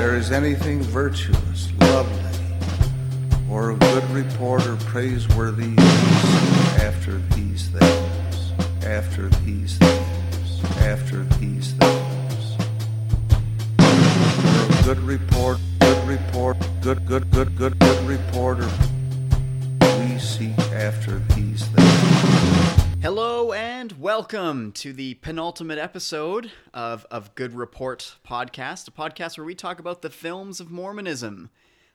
there 0.00 0.16
is 0.16 0.32
anything 0.32 0.80
virtuous, 0.80 1.68
lovely, 1.78 2.46
or 3.50 3.72
a 3.72 3.76
good 3.76 4.10
report 4.10 4.66
or 4.66 4.76
praiseworthy 4.76 5.74
after 6.80 7.18
these 7.34 7.68
things, 7.68 8.52
after 8.82 9.28
these 9.44 9.76
things, 9.76 10.64
after 10.78 11.22
these 11.38 11.72
things. 11.72 12.56
Or 13.78 14.80
a 14.80 14.82
good 14.84 15.00
report, 15.00 15.58
good 15.80 16.08
report, 16.08 16.56
good, 16.80 17.04
good, 17.04 17.30
good, 17.30 17.54
good, 17.54 17.78
good 17.78 18.00
reporter 18.04 18.70
we 19.82 20.18
seek 20.18 20.58
after 20.72 21.18
these 21.36 21.66
things. 21.66 21.89
Hello 23.02 23.52
and 23.52 23.92
welcome 23.92 24.72
to 24.72 24.92
the 24.92 25.14
penultimate 25.14 25.78
episode 25.78 26.50
of, 26.74 27.06
of 27.10 27.34
Good 27.34 27.54
Report 27.54 28.16
podcast, 28.26 28.88
a 28.88 28.90
podcast 28.90 29.38
where 29.38 29.44
we 29.46 29.54
talk 29.54 29.78
about 29.78 30.02
the 30.02 30.10
films 30.10 30.60
of 30.60 30.70
Mormonism, 30.70 31.48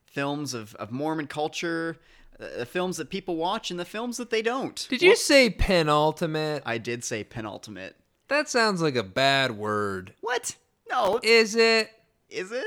films 0.04 0.56
of, 0.56 0.74
of 0.76 0.92
Mormon 0.92 1.28
culture, 1.28 1.98
uh, 2.40 2.48
the 2.58 2.66
films 2.66 2.98
that 2.98 3.12
people 3.12 3.36
watch 3.36 3.70
and 3.70 3.80
the 3.80 3.86
films 3.86 4.18
that 4.18 4.32
they 4.32 4.42
don't. 4.42 4.88
Did 4.90 5.04
you 5.04 5.16
say 5.16 5.50
penultimate? 5.52 6.64
I 6.66 6.80
did 6.80 7.04
say 7.04 7.24
penultimate. 7.24 7.96
That 8.28 8.50
sounds 8.50 8.82
like 8.82 8.96
a 8.96 9.04
bad 9.04 9.52
word. 9.58 10.14
What? 10.22 10.56
No, 10.90 11.20
Is 11.22 11.56
it? 11.56 11.92
is 12.30 12.52
it? 12.52 12.66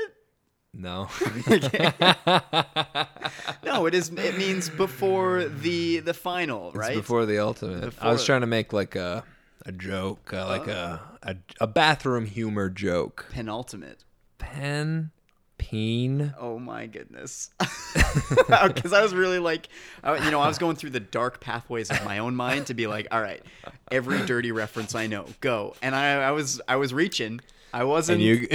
No. 0.73 1.07
No, 3.63 3.85
it 3.85 3.93
is. 3.93 4.09
It 4.09 4.37
means 4.37 4.69
before 4.69 5.45
the 5.45 5.99
the 5.99 6.13
final, 6.13 6.71
right? 6.71 6.91
It's 6.91 7.01
before 7.01 7.25
the 7.25 7.39
ultimate. 7.39 7.93
I 8.01 8.11
was 8.11 8.25
trying 8.25 8.41
to 8.41 8.47
make 8.47 8.73
like 8.73 8.95
a 8.95 9.23
a 9.65 9.71
joke, 9.71 10.33
uh, 10.33 10.47
like 10.47 10.67
a, 10.67 10.99
a 11.21 11.35
a 11.61 11.67
bathroom 11.67 12.25
humor 12.25 12.69
joke. 12.69 13.27
penultimate. 13.31 14.03
Pen, 14.39 15.11
peen. 15.57 16.33
Oh 16.39 16.57
my 16.59 16.87
goodness. 16.87 17.51
Because 18.49 18.93
I 18.93 19.03
was 19.03 19.13
really 19.13 19.37
like, 19.37 19.67
you 20.03 20.31
know, 20.31 20.39
I 20.39 20.47
was 20.47 20.57
going 20.57 20.75
through 20.75 20.89
the 20.91 20.99
dark 20.99 21.39
pathways 21.39 21.91
of 21.91 22.03
my 22.03 22.17
own 22.17 22.35
mind 22.35 22.67
to 22.67 22.73
be 22.73 22.87
like, 22.87 23.07
all 23.11 23.21
right, 23.21 23.43
every 23.91 24.25
dirty 24.25 24.51
reference 24.51 24.95
I 24.95 25.05
know, 25.05 25.25
go. 25.41 25.75
And 25.83 25.93
I, 25.95 26.23
I 26.23 26.31
was, 26.31 26.59
I 26.67 26.77
was 26.77 26.91
reaching. 26.91 27.41
I 27.71 27.83
wasn't. 27.83 28.21
And 28.21 28.23
you 28.23 28.47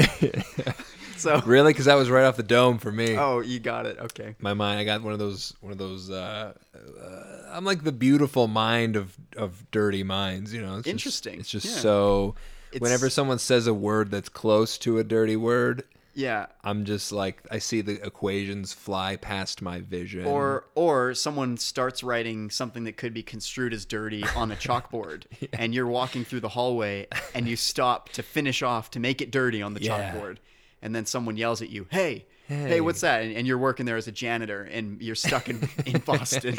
so. 1.25 1.41
really? 1.47 1.72
Because 1.72 1.86
that 1.86 1.94
was 1.97 2.08
right 2.11 2.25
off 2.25 2.36
the 2.36 2.42
dome 2.42 2.78
for 2.78 2.92
me. 2.92 3.17
Oh, 3.19 3.41
you 3.41 3.58
got 3.58 3.86
it. 3.86 3.98
Okay. 3.98 4.36
My 4.39 4.55
mind. 4.55 4.78
I 4.78 4.84
got 4.84 5.03
one 5.03 5.12
of 5.12 5.19
those. 5.19 5.55
One 5.61 5.72
of 5.72 5.78
those. 5.78 6.11
Uh, 6.11 6.53
uh, 6.75 7.50
I'm 7.53 7.64
like 7.64 7.84
the 7.84 7.92
beautiful 7.92 8.47
mind 8.48 8.97
of 8.97 9.17
of 9.36 9.70
dirty 9.70 10.02
minds. 10.02 10.52
You 10.55 10.62
know. 10.62 10.75
It's 10.77 10.84
just- 10.84 10.89
Interesting. 10.92 11.41
it's 11.41 11.50
just 11.50 11.67
Yeah. 11.67 11.72
so. 11.72 12.34
It's- 12.72 12.80
Whenever 12.80 13.08
someone 13.08 13.39
says 13.39 13.67
a 13.69 13.75
word 13.75 14.11
that's 14.11 14.28
close 14.28 14.78
to 14.78 14.98
a 14.98 15.05
dirty 15.05 15.36
word, 15.36 15.84
Yeah. 16.17 16.47
I'm 16.64 16.84
just 16.84 17.12
like 17.12 17.41
I 17.50 17.58
see 17.61 17.83
the 17.83 18.05
equations 18.05 18.72
fly 18.72 19.14
past 19.17 19.62
my 19.62 19.80
vision. 19.80 20.25
Or 20.25 20.64
or 20.75 21.14
someone 21.14 21.56
starts 21.56 22.02
writing 22.02 22.50
something 22.50 22.83
that 22.84 22.97
could 22.97 23.14
be 23.14 23.22
construed 23.22 23.72
as 23.72 23.84
dirty 23.84 24.25
on 24.34 24.50
a 24.50 24.56
chalkboard, 24.56 25.25
and 25.52 25.72
you're 25.72 25.86
walking 25.86 26.25
through 26.25 26.41
the 26.41 26.48
hallway, 26.48 27.06
and 27.34 27.47
you 27.47 27.55
stop 27.56 28.08
to 28.11 28.22
finish 28.25 28.61
off 28.62 28.91
to 28.92 28.98
make 29.00 29.20
it 29.22 29.30
dirty 29.30 29.62
on 29.62 29.75
the 29.75 29.80
Yeah. 29.83 30.12
chalkboard, 30.12 30.39
and 30.85 30.95
then 30.95 31.05
someone 31.07 31.37
yells 31.37 31.61
at 31.63 31.71
you, 31.71 31.87
"Hey, 31.91 32.27
hey, 32.47 32.69
Hey. 32.69 32.81
what's 32.81 33.01
that?" 33.01 33.23
And, 33.23 33.35
and 33.37 33.47
you're 33.47 33.59
working 33.59 33.87
there 33.87 33.97
as 33.97 34.07
a 34.07 34.13
janitor, 34.13 34.63
and 34.63 35.03
you're 35.03 35.17
stuck 35.17 35.49
in, 35.49 35.69
in 35.87 35.99
Boston, 36.07 36.57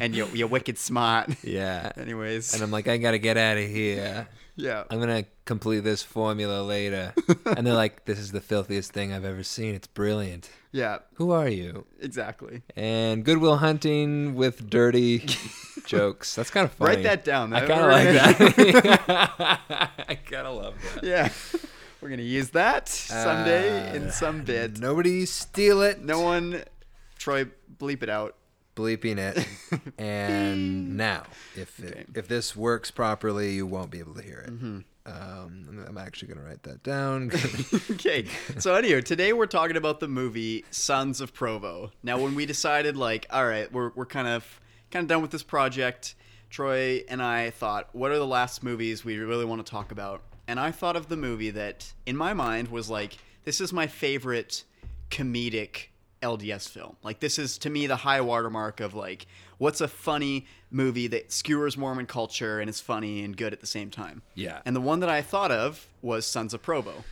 and 0.00 0.14
you're, 0.16 0.28
you're 0.34 0.48
wicked 0.48 0.78
smart. 0.78 1.30
yeah. 1.44 1.92
Anyways, 1.96 2.54
And 2.54 2.62
I'm 2.62 2.72
like, 2.72 2.88
I 2.88 2.96
gotta 2.96 3.18
get 3.18 3.36
out 3.36 3.56
of 3.58 3.68
here. 3.68 4.26
yeah, 4.56 4.84
I'm 4.90 4.98
gonna 4.98 5.24
complete 5.44 5.80
this 5.84 6.02
formula 6.02 6.62
later. 6.62 7.12
and 7.56 7.66
they're 7.66 7.74
like, 7.74 8.04
This 8.06 8.18
is 8.18 8.32
the 8.32 8.40
filthiest 8.40 8.92
thing 8.92 9.12
I've 9.12 9.24
ever 9.24 9.42
seen. 9.44 9.74
It's 9.74 9.86
brilliant. 9.86 10.48
yeah, 10.72 10.98
Who 11.14 11.30
are 11.32 11.48
you? 11.48 11.84
exactly. 12.00 12.62
And 12.76 13.24
Good 13.24 13.38
Will 13.38 13.58
Hunting 13.58 14.34
with 14.34 14.68
dirty 14.70 15.26
jokes. 15.86 16.34
That's 16.34 16.50
kind 16.50 16.64
of 16.64 16.72
funny. 16.72 16.96
Write 16.96 17.02
that 17.04 17.24
down. 17.24 17.52
I 17.52 17.60
kind 17.66 17.80
of 17.82 17.90
like 17.90 18.08
that. 19.08 19.60
I 20.08 20.14
kind 20.14 20.46
of 20.46 20.56
love 20.56 20.74
that. 20.94 21.04
Yeah, 21.04 21.28
we're 22.04 22.10
gonna 22.10 22.22
use 22.22 22.50
that 22.50 22.86
someday 22.86 23.90
Uh, 23.90 23.94
in 23.94 24.10
some 24.12 24.42
bit. 24.42 24.78
Nobody 24.78 25.24
steal 25.24 25.80
it. 25.80 26.04
No 26.04 26.20
one, 26.20 26.62
Troy, 27.18 27.46
bleep 27.78 28.02
it 28.02 28.10
out. 28.10 28.36
bleeping 28.76 29.18
it. 29.18 29.46
and 29.98 30.96
now, 30.96 31.22
if 31.56 31.78
it, 31.80 31.92
Okay. 31.92 32.04
if 32.14 32.28
this 32.28 32.54
works 32.56 32.90
properly, 32.90 33.52
you 33.52 33.64
won't 33.66 33.90
be 33.90 34.00
able 34.00 34.14
to 34.14 34.22
hear 34.22 34.40
it. 34.40 34.50
Mm-hmm. 34.52 34.78
Um, 35.06 35.14
I'm- 35.68 35.84
I'm 35.88 35.98
actually 35.98 36.28
gonna 36.28 36.46
write 36.46 36.62
that 36.64 36.82
down. 36.82 37.30
okay. 37.92 38.26
So 38.58 38.74
anyway, 38.74 39.00
today 39.00 39.32
we're 39.32 39.46
talking 39.46 39.76
about 39.76 40.00
the 40.00 40.08
movie 40.08 40.64
Sons 40.70 41.20
of 41.22 41.32
Provo. 41.32 41.92
Now, 42.02 42.18
when 42.18 42.34
we 42.34 42.44
decided, 42.46 42.96
like, 42.98 43.26
all 43.30 43.46
right, 43.46 43.70
we're 43.72 43.90
we're 43.94 44.06
kind 44.06 44.28
of 44.28 44.60
kind 44.90 45.04
of 45.04 45.08
done 45.08 45.22
with 45.22 45.30
this 45.30 45.42
project, 45.42 46.14
Troy 46.50 47.02
and 47.08 47.22
I 47.22 47.50
thought, 47.50 47.88
what 47.94 48.10
are 48.10 48.18
the 48.18 48.26
last 48.26 48.62
movies 48.62 49.04
we 49.04 49.16
really 49.18 49.44
want 49.46 49.64
to 49.64 49.70
talk 49.70 49.90
about? 49.92 50.20
And 50.46 50.60
I 50.60 50.70
thought 50.70 50.96
of 50.96 51.08
the 51.08 51.16
movie 51.16 51.50
that, 51.50 51.92
in 52.06 52.16
my 52.16 52.34
mind, 52.34 52.68
was 52.68 52.90
like, 52.90 53.16
this 53.44 53.60
is 53.60 53.72
my 53.72 53.86
favorite 53.86 54.64
comedic 55.10 55.86
LDS 56.22 56.68
film. 56.68 56.96
Like, 57.02 57.20
this 57.20 57.38
is 57.38 57.58
to 57.58 57.70
me 57.70 57.86
the 57.86 57.96
high 57.96 58.20
watermark 58.20 58.80
of 58.80 58.94
like, 58.94 59.26
what's 59.58 59.80
a 59.80 59.88
funny 59.88 60.46
movie 60.70 61.06
that 61.08 61.32
skewers 61.32 61.76
Mormon 61.76 62.06
culture 62.06 62.60
and 62.60 62.68
is 62.68 62.80
funny 62.80 63.22
and 63.22 63.36
good 63.36 63.52
at 63.52 63.60
the 63.60 63.66
same 63.66 63.90
time. 63.90 64.22
Yeah. 64.34 64.60
And 64.64 64.74
the 64.74 64.80
one 64.80 65.00
that 65.00 65.08
I 65.08 65.22
thought 65.22 65.50
of 65.50 65.86
was 66.02 66.26
Sons 66.26 66.52
of 66.52 66.62
Provo. 66.62 67.04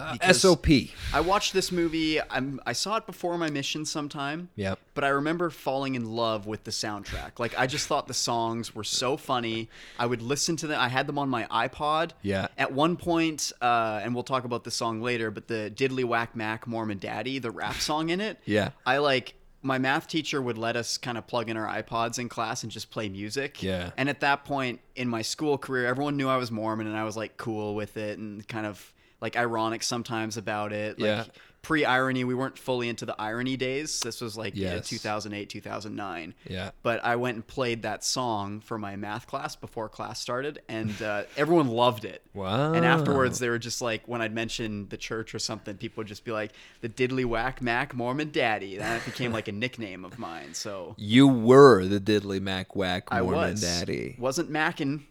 Uh, 0.00 0.32
SOP. 0.32 0.66
I 1.12 1.20
watched 1.20 1.52
this 1.52 1.70
movie. 1.70 2.20
I'm, 2.30 2.60
I 2.66 2.72
saw 2.72 2.96
it 2.96 3.06
before 3.06 3.36
my 3.38 3.50
mission 3.50 3.84
sometime. 3.84 4.48
Yep. 4.56 4.78
But 4.94 5.04
I 5.04 5.08
remember 5.08 5.50
falling 5.50 5.94
in 5.94 6.10
love 6.10 6.46
with 6.46 6.64
the 6.64 6.70
soundtrack. 6.70 7.38
Like 7.38 7.58
I 7.58 7.66
just 7.66 7.86
thought 7.86 8.08
the 8.08 8.14
songs 8.14 8.74
were 8.74 8.84
so 8.84 9.16
funny. 9.16 9.68
I 9.98 10.06
would 10.06 10.22
listen 10.22 10.56
to 10.56 10.66
them. 10.66 10.80
I 10.80 10.88
had 10.88 11.06
them 11.06 11.18
on 11.18 11.28
my 11.28 11.44
iPod. 11.44 12.12
Yeah. 12.22 12.48
At 12.58 12.72
one 12.72 12.96
point, 12.96 13.52
uh, 13.60 14.00
and 14.02 14.14
we'll 14.14 14.24
talk 14.24 14.44
about 14.44 14.64
the 14.64 14.70
song 14.70 15.02
later, 15.02 15.30
but 15.30 15.48
the 15.48 15.72
Diddly 15.74 16.04
Whack 16.04 16.34
Mac 16.34 16.66
Mormon 16.66 16.98
Daddy, 16.98 17.38
the 17.38 17.50
rap 17.50 17.76
song 17.76 18.10
in 18.10 18.20
it. 18.20 18.38
Yeah. 18.44 18.70
I 18.86 18.98
like. 18.98 19.34
My 19.62 19.76
math 19.76 20.08
teacher 20.08 20.40
would 20.40 20.56
let 20.56 20.74
us 20.74 20.96
kind 20.96 21.18
of 21.18 21.26
plug 21.26 21.50
in 21.50 21.56
our 21.58 21.66
iPods 21.82 22.18
in 22.18 22.30
class 22.30 22.62
and 22.62 22.72
just 22.72 22.90
play 22.90 23.10
music. 23.10 23.62
Yeah. 23.62 23.90
And 23.98 24.08
at 24.08 24.20
that 24.20 24.46
point 24.46 24.80
in 24.96 25.06
my 25.06 25.20
school 25.20 25.58
career, 25.58 25.86
everyone 25.86 26.16
knew 26.16 26.30
I 26.30 26.38
was 26.38 26.50
Mormon 26.50 26.86
and 26.86 26.96
I 26.96 27.04
was 27.04 27.14
like 27.14 27.36
cool 27.36 27.74
with 27.74 27.98
it 27.98 28.18
and 28.18 28.48
kind 28.48 28.64
of 28.64 28.94
like 29.20 29.36
ironic 29.36 29.82
sometimes 29.82 30.36
about 30.36 30.72
it. 30.72 30.98
Like 30.98 31.06
Yeah. 31.08 31.24
pre 31.62 31.84
irony, 31.84 32.24
we 32.24 32.34
weren't 32.34 32.56
fully 32.58 32.88
into 32.88 33.04
the 33.04 33.14
irony 33.20 33.56
days. 33.58 34.00
This 34.00 34.22
was 34.22 34.34
like 34.36 34.54
Yes. 34.56 34.88
2008, 34.88 35.50
2009. 35.50 36.32
Yeah. 36.48 36.70
But 36.82 37.04
I 37.04 37.16
went 37.16 37.34
and 37.34 37.46
played 37.46 37.82
that 37.82 38.02
song 38.02 38.60
for 38.60 38.78
my 38.78 38.96
math 38.96 39.26
class 39.26 39.56
before 39.56 39.90
class 39.90 40.20
started 40.20 40.62
and 40.70 41.00
uh, 41.02 41.24
everyone 41.36 41.68
loved 41.68 42.06
it. 42.06 42.22
Wow. 42.32 42.72
And 42.72 42.84
afterwards, 42.86 43.38
they 43.40 43.50
were 43.50 43.58
just 43.58 43.82
like, 43.82 44.02
when 44.06 44.22
I'd 44.22 44.34
mention 44.34 44.88
the 44.88 44.96
church 44.96 45.34
or 45.34 45.38
something, 45.38 45.76
people 45.76 46.00
would 46.00 46.06
just 46.08 46.24
be 46.24 46.32
like, 46.32 46.52
the 46.80 46.88
Diddly 46.88 47.26
Whack 47.26 47.60
Mac 47.60 47.94
Mormon 47.94 48.30
Daddy. 48.30 48.78
That 48.78 49.04
became 49.04 49.30
like 49.32 49.48
a 49.48 49.52
nickname 49.52 50.06
of 50.06 50.18
mine. 50.18 50.54
So 50.54 50.94
You 50.96 51.28
were 51.28 51.84
the 51.84 52.00
diddly 52.00 52.40
mac 52.40 52.74
whack 52.74 53.08
I 53.10 53.20
Mormon 53.20 53.50
was. 53.50 53.60
daddy. 53.60 54.16
Wasn't 54.18 54.50
macking 54.50 55.02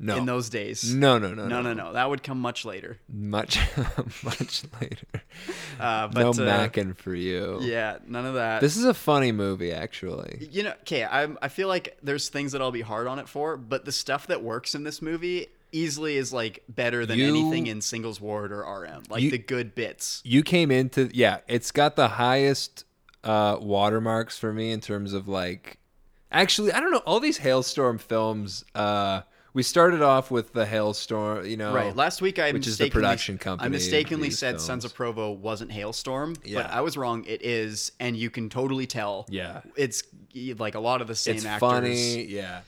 No. 0.00 0.16
in 0.16 0.26
those 0.26 0.48
days. 0.48 0.94
No, 0.94 1.18
no, 1.18 1.34
no, 1.34 1.48
no, 1.48 1.60
no, 1.60 1.72
no. 1.74 1.92
That 1.92 2.08
would 2.08 2.22
come 2.22 2.38
much 2.40 2.64
later. 2.64 2.98
Much, 3.12 3.58
much 4.22 4.62
later. 4.80 5.06
Uh, 5.80 6.08
no 6.12 6.32
but, 6.32 6.40
uh, 6.40 6.68
macking 6.68 6.96
for 6.96 7.14
you. 7.14 7.58
Yeah, 7.62 7.98
none 8.06 8.26
of 8.26 8.34
that. 8.34 8.60
This 8.60 8.76
is 8.76 8.84
a 8.84 8.92
funny 8.94 9.30
movie, 9.30 9.70
actually. 9.72 10.48
you 10.50 10.64
know, 10.64 10.72
okay, 10.80 11.04
I 11.04 11.28
I 11.40 11.46
feel 11.46 11.68
like 11.68 11.96
there's 12.02 12.28
things 12.30 12.50
that 12.52 12.60
I'll 12.60 12.72
be 12.72 12.80
hard 12.80 13.06
on 13.06 13.20
it 13.20 13.28
for, 13.28 13.56
but 13.56 13.84
the 13.84 13.92
stuff 13.92 14.26
that 14.26 14.42
works 14.42 14.74
in 14.74 14.82
this 14.82 15.00
movie 15.00 15.46
easily 15.70 16.16
is 16.16 16.32
like 16.32 16.64
better 16.68 17.06
than 17.06 17.18
You- 17.18 17.28
anything 17.28 17.68
in 17.68 17.80
Singles 17.80 18.20
Ward 18.20 18.50
or 18.50 18.62
RM. 18.64 19.04
Like 19.08 19.22
You- 19.22 19.30
the 19.30 19.38
good 19.38 19.76
bits. 19.76 20.20
You 20.24 20.42
came 20.42 20.72
into 20.72 21.10
yeah, 21.12 21.38
it's 21.46 21.70
got 21.70 21.94
the 21.94 22.08
highest 22.08 22.84
uh 23.22 23.58
watermarks 23.60 24.36
for 24.36 24.52
me 24.52 24.72
in 24.72 24.80
terms 24.80 25.12
of 25.12 25.28
like 25.28 25.78
actually 26.32 26.72
I 26.72 26.80
don't 26.80 26.90
know 26.90 27.02
all 27.06 27.20
these 27.20 27.38
Halestorm 27.38 28.00
films 28.00 28.64
uh 28.74 29.20
we 29.54 29.62
started 29.62 30.02
off 30.02 30.30
with 30.30 30.52
the 30.52 30.64
Halestorm, 30.66 31.48
you 31.48 31.56
know. 31.56 31.74
Right. 31.74 31.94
Last 31.96 32.20
week 32.22 32.38
I 32.38 32.52
which 32.52 32.66
is 32.66 32.78
the 32.78 32.84
mistakenly, 32.84 32.90
production 33.02 33.38
company 33.38 33.66
I 33.66 33.68
mistakenly 33.70 34.30
said 34.30 34.60
Sons 34.60 34.84
of 34.84 34.94
Provo 34.94 35.30
wasn't 35.32 35.70
Halestorm, 35.70 36.36
Yeah. 36.44 36.62
but 36.62 36.70
I 36.70 36.80
was 36.82 36.96
wrong. 36.96 37.24
It 37.26 37.42
is, 37.42 37.92
and 37.98 38.16
you 38.16 38.30
can 38.30 38.48
totally 38.50 38.86
tell. 38.86 39.26
Yeah. 39.28 39.62
It's 39.76 40.02
like 40.58 40.74
a 40.74 40.80
lot 40.80 41.00
of 41.00 41.06
the 41.08 41.14
same 41.14 41.36
it's 41.36 41.44
actors. 41.44 41.60
funny, 41.68 42.24
yeah. 42.24 42.60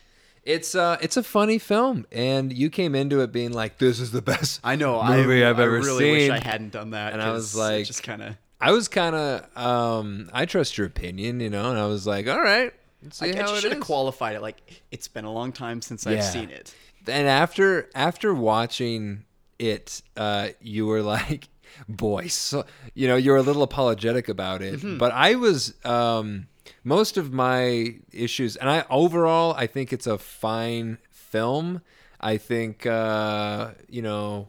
It's 0.42 0.74
uh 0.74 0.96
it's 1.02 1.18
a 1.18 1.22
funny 1.22 1.58
film 1.58 2.06
and 2.10 2.50
you 2.50 2.70
came 2.70 2.94
into 2.94 3.20
it 3.20 3.30
being 3.30 3.52
like 3.52 3.76
this 3.76 4.00
is 4.00 4.10
the 4.10 4.22
best 4.22 4.58
I 4.64 4.74
know. 4.74 5.02
movie 5.04 5.44
I, 5.44 5.48
have 5.48 5.60
ever 5.60 5.76
I 5.76 5.80
really 5.80 5.98
seen. 6.04 6.12
wish 6.12 6.30
I 6.30 6.38
hadn't 6.42 6.72
done 6.72 6.90
that. 6.92 7.12
And 7.12 7.20
I 7.20 7.30
was 7.30 7.54
like- 7.54 7.84
just 7.86 8.02
kind 8.02 8.22
of. 8.22 8.36
I 8.62 8.72
was 8.72 8.88
kind 8.88 9.14
of 9.14 9.56
um 9.56 10.30
I 10.32 10.46
trust 10.46 10.78
your 10.78 10.86
opinion, 10.86 11.40
you 11.40 11.50
know, 11.50 11.70
and 11.70 11.78
I 11.78 11.86
was 11.86 12.06
like, 12.06 12.26
all 12.26 12.40
right, 12.40 12.72
see 13.10 13.32
I, 13.32 13.42
how 13.42 13.52
I 13.52 13.56
it 13.56 13.60
should 13.60 13.72
have 13.72 13.80
qualified 13.82 14.36
it. 14.36 14.42
Like 14.42 14.82
it's 14.90 15.08
been 15.08 15.24
a 15.24 15.32
long 15.32 15.52
time 15.52 15.80
since 15.82 16.06
I've 16.06 16.14
Yeah. 16.14 16.30
seen 16.30 16.50
it. 16.50 16.74
and 17.06 17.26
after 17.28 17.88
after 17.94 18.34
watching 18.34 19.24
it, 19.58 20.02
uh, 20.16 20.48
you 20.60 20.86
were 20.86 21.02
like, 21.02 21.48
boy, 21.88 22.26
so 22.28 22.64
you 22.94 23.08
know 23.08 23.16
you're 23.16 23.36
a 23.36 23.42
little 23.42 23.62
apologetic 23.62 24.28
about 24.28 24.62
it, 24.62 24.80
Mm-hmm. 24.80 24.98
but 24.98 25.12
I 25.12 25.34
was 25.36 25.74
um, 25.84 26.46
most 26.84 27.16
of 27.16 27.32
my 27.32 27.96
issues, 28.12 28.56
and 28.56 28.68
I 28.70 28.84
overall 28.90 29.54
I 29.56 29.66
think 29.66 29.92
it's 29.92 30.06
a 30.06 30.18
fine 30.18 30.98
film. 31.10 31.82
I 32.20 32.36
think 32.36 32.84
uh, 32.86 33.70
you 33.88 34.02
know 34.02 34.48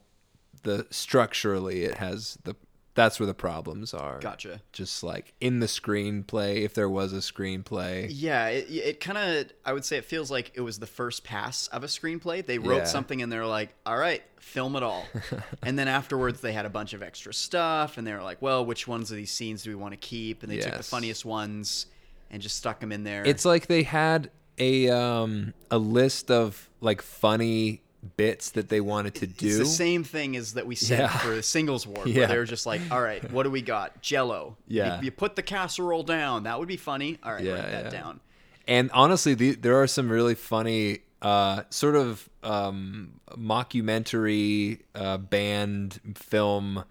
the 0.63 0.85
structurally 0.91 1.83
it 1.83 1.95
has 1.97 2.37
the 2.43 2.55
that's 2.93 3.19
where 3.19 3.27
the 3.27 3.33
problems 3.33 3.93
are. 3.93 4.19
Gotcha. 4.19 4.61
Just 4.73 5.01
like 5.03 5.33
in 5.39 5.59
the 5.59 5.67
screenplay, 5.67 6.63
if 6.63 6.73
there 6.73 6.89
was 6.89 7.13
a 7.13 7.17
screenplay. 7.17 8.07
Yeah, 8.09 8.47
it, 8.47 8.65
it 8.69 8.99
kind 8.99 9.17
of, 9.17 9.51
I 9.65 9.71
would 9.73 9.85
say 9.85 9.97
it 9.97 10.05
feels 10.05 10.29
like 10.29 10.51
it 10.55 10.61
was 10.61 10.79
the 10.79 10.87
first 10.87 11.23
pass 11.23 11.67
of 11.67 11.83
a 11.83 11.87
screenplay. 11.87 12.45
They 12.45 12.57
wrote 12.57 12.79
Yeah. 12.79 12.83
something 12.85 13.21
and 13.21 13.31
they're 13.31 13.45
like, 13.45 13.73
all 13.85 13.97
right, 13.97 14.21
film 14.39 14.75
it 14.75 14.83
all. 14.83 15.05
and 15.63 15.79
then 15.79 15.87
afterwards, 15.87 16.41
they 16.41 16.51
had 16.53 16.65
a 16.65 16.69
bunch 16.69 16.93
of 16.93 17.01
extra 17.01 17.33
stuff 17.33 17.97
and 17.97 18.05
they 18.05 18.13
were 18.13 18.23
like, 18.23 18.41
well, 18.41 18.65
which 18.65 18.87
ones 18.87 19.09
of 19.09 19.17
these 19.17 19.31
scenes 19.31 19.63
do 19.63 19.69
we 19.69 19.75
want 19.75 19.93
to 19.93 19.97
keep? 19.97 20.43
And 20.43 20.51
they 20.51 20.57
took 20.57 20.75
the 20.75 20.83
funniest 20.83 21.23
ones 21.23 21.85
and 22.29 22.41
just 22.41 22.57
stuck 22.57 22.79
them 22.81 22.91
in 22.91 23.03
there. 23.03 23.23
It's 23.25 23.45
like 23.45 23.67
they 23.67 23.83
had 23.83 24.31
a 24.57 24.89
um 24.89 25.53
a 25.71 25.77
list 25.77 26.29
of 26.29 26.69
like 26.81 27.01
funny 27.01 27.81
bits 28.17 28.51
that 28.51 28.69
they 28.69 28.81
wanted 28.81 29.15
to 29.15 29.27
do. 29.27 29.47
It's 29.47 29.57
the 29.57 29.65
same 29.65 30.03
thing 30.03 30.35
as 30.35 30.53
that 30.53 30.65
we 30.65 30.75
said 30.75 30.99
Yeah. 30.99 31.17
for 31.19 31.35
the 31.35 31.43
singles 31.43 31.85
ward, 31.85 32.07
where 32.15 32.27
they 32.27 32.37
were 32.37 32.45
just 32.45 32.65
like, 32.65 32.81
all 32.91 33.01
right, 33.01 33.29
what 33.31 33.43
do 33.43 33.51
we 33.51 33.61
got? 33.61 34.01
Jello. 34.01 34.57
Yeah. 34.67 34.97
You, 34.99 35.05
you 35.05 35.11
put 35.11 35.35
the 35.35 35.43
casserole 35.43 36.03
down. 36.03 36.43
That 36.43 36.57
would 36.59 36.67
be 36.67 36.77
funny. 36.77 37.19
All 37.23 37.33
right, 37.33 37.43
Yeah, 37.43 37.53
write 37.53 37.71
that 37.71 37.83
yeah. 37.85 37.89
down. 37.91 38.19
And 38.67 38.89
honestly, 38.91 39.33
the, 39.33 39.55
there 39.55 39.81
are 39.81 39.87
some 39.87 40.09
really 40.09 40.35
funny, 40.35 40.99
uh, 41.21 41.63
sort 41.69 41.95
of 41.95 42.27
um, 42.43 43.19
mockumentary 43.31 44.79
uh, 44.95 45.17
band 45.17 45.99
film 46.15 46.83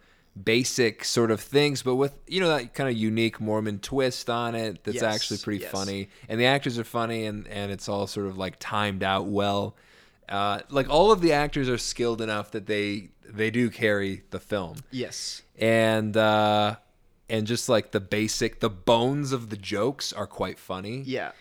basic 0.43 1.05
sort 1.05 1.31
of 1.31 1.41
things, 1.41 1.83
but 1.83 1.97
with 1.97 2.17
you 2.27 2.41
know 2.41 2.49
that 2.49 2.73
kind 2.75 2.89
of 2.89 2.97
unique 2.97 3.41
Mormon 3.41 3.79
twist 3.81 4.31
on 4.31 4.55
it. 4.55 4.85
That's 4.85 4.97
Yes, 4.97 5.03
actually 5.03 5.39
pretty 5.39 5.63
yes. 5.63 5.71
funny, 5.73 6.09
and 6.29 6.41
the 6.41 6.47
actors 6.47 6.79
are 6.79 6.85
funny, 6.85 7.27
and 7.27 7.47
and 7.49 7.73
it's 7.73 7.89
all 7.89 8.07
sort 8.07 8.27
of 8.27 8.39
like 8.39 8.57
timed 8.59 9.03
out 9.03 9.27
well. 9.27 9.75
Uh, 10.31 10.61
like 10.71 10.89
all 10.89 11.11
of 11.11 11.21
the 11.21 11.33
actors 11.33 11.69
are 11.69 11.79
skilled 11.79 12.21
enough 12.21 12.53
that 12.53 12.67
they 12.67 13.11
they 13.29 13.51
do 13.51 13.69
carry 13.71 14.23
the 14.31 14.39
film 14.41 14.77
Yes. 14.91 15.43
and 15.59 16.17
uh 16.17 16.77
and 17.29 17.47
just 17.47 17.69
like 17.69 17.91
the 17.93 18.01
basic 18.01 18.61
the 18.61 18.71
bones 18.71 19.33
of 19.33 19.51
the 19.51 19.57
jokes 19.57 20.13
are 20.13 20.27
quite 20.27 20.59
funny 20.59 21.03
Yeah. 21.05 21.33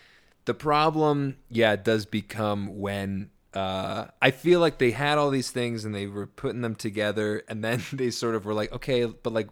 the 0.44 0.54
problem 0.54 1.36
yeah 1.48 1.76
does 1.76 2.04
become 2.06 2.78
when 2.80 3.30
uh 3.54 4.06
i 4.22 4.30
feel 4.30 4.60
like 4.60 4.78
they 4.78 4.92
had 4.92 5.18
all 5.18 5.30
these 5.30 5.50
things 5.50 5.84
and 5.84 5.92
they 5.94 6.06
were 6.06 6.26
putting 6.26 6.60
them 6.60 6.74
together 6.76 7.42
and 7.48 7.62
then 7.64 7.82
they 7.92 8.10
sort 8.10 8.34
of 8.36 8.44
were 8.44 8.54
like 8.54 8.72
okay 8.72 9.04
but 9.04 9.32
like 9.32 9.48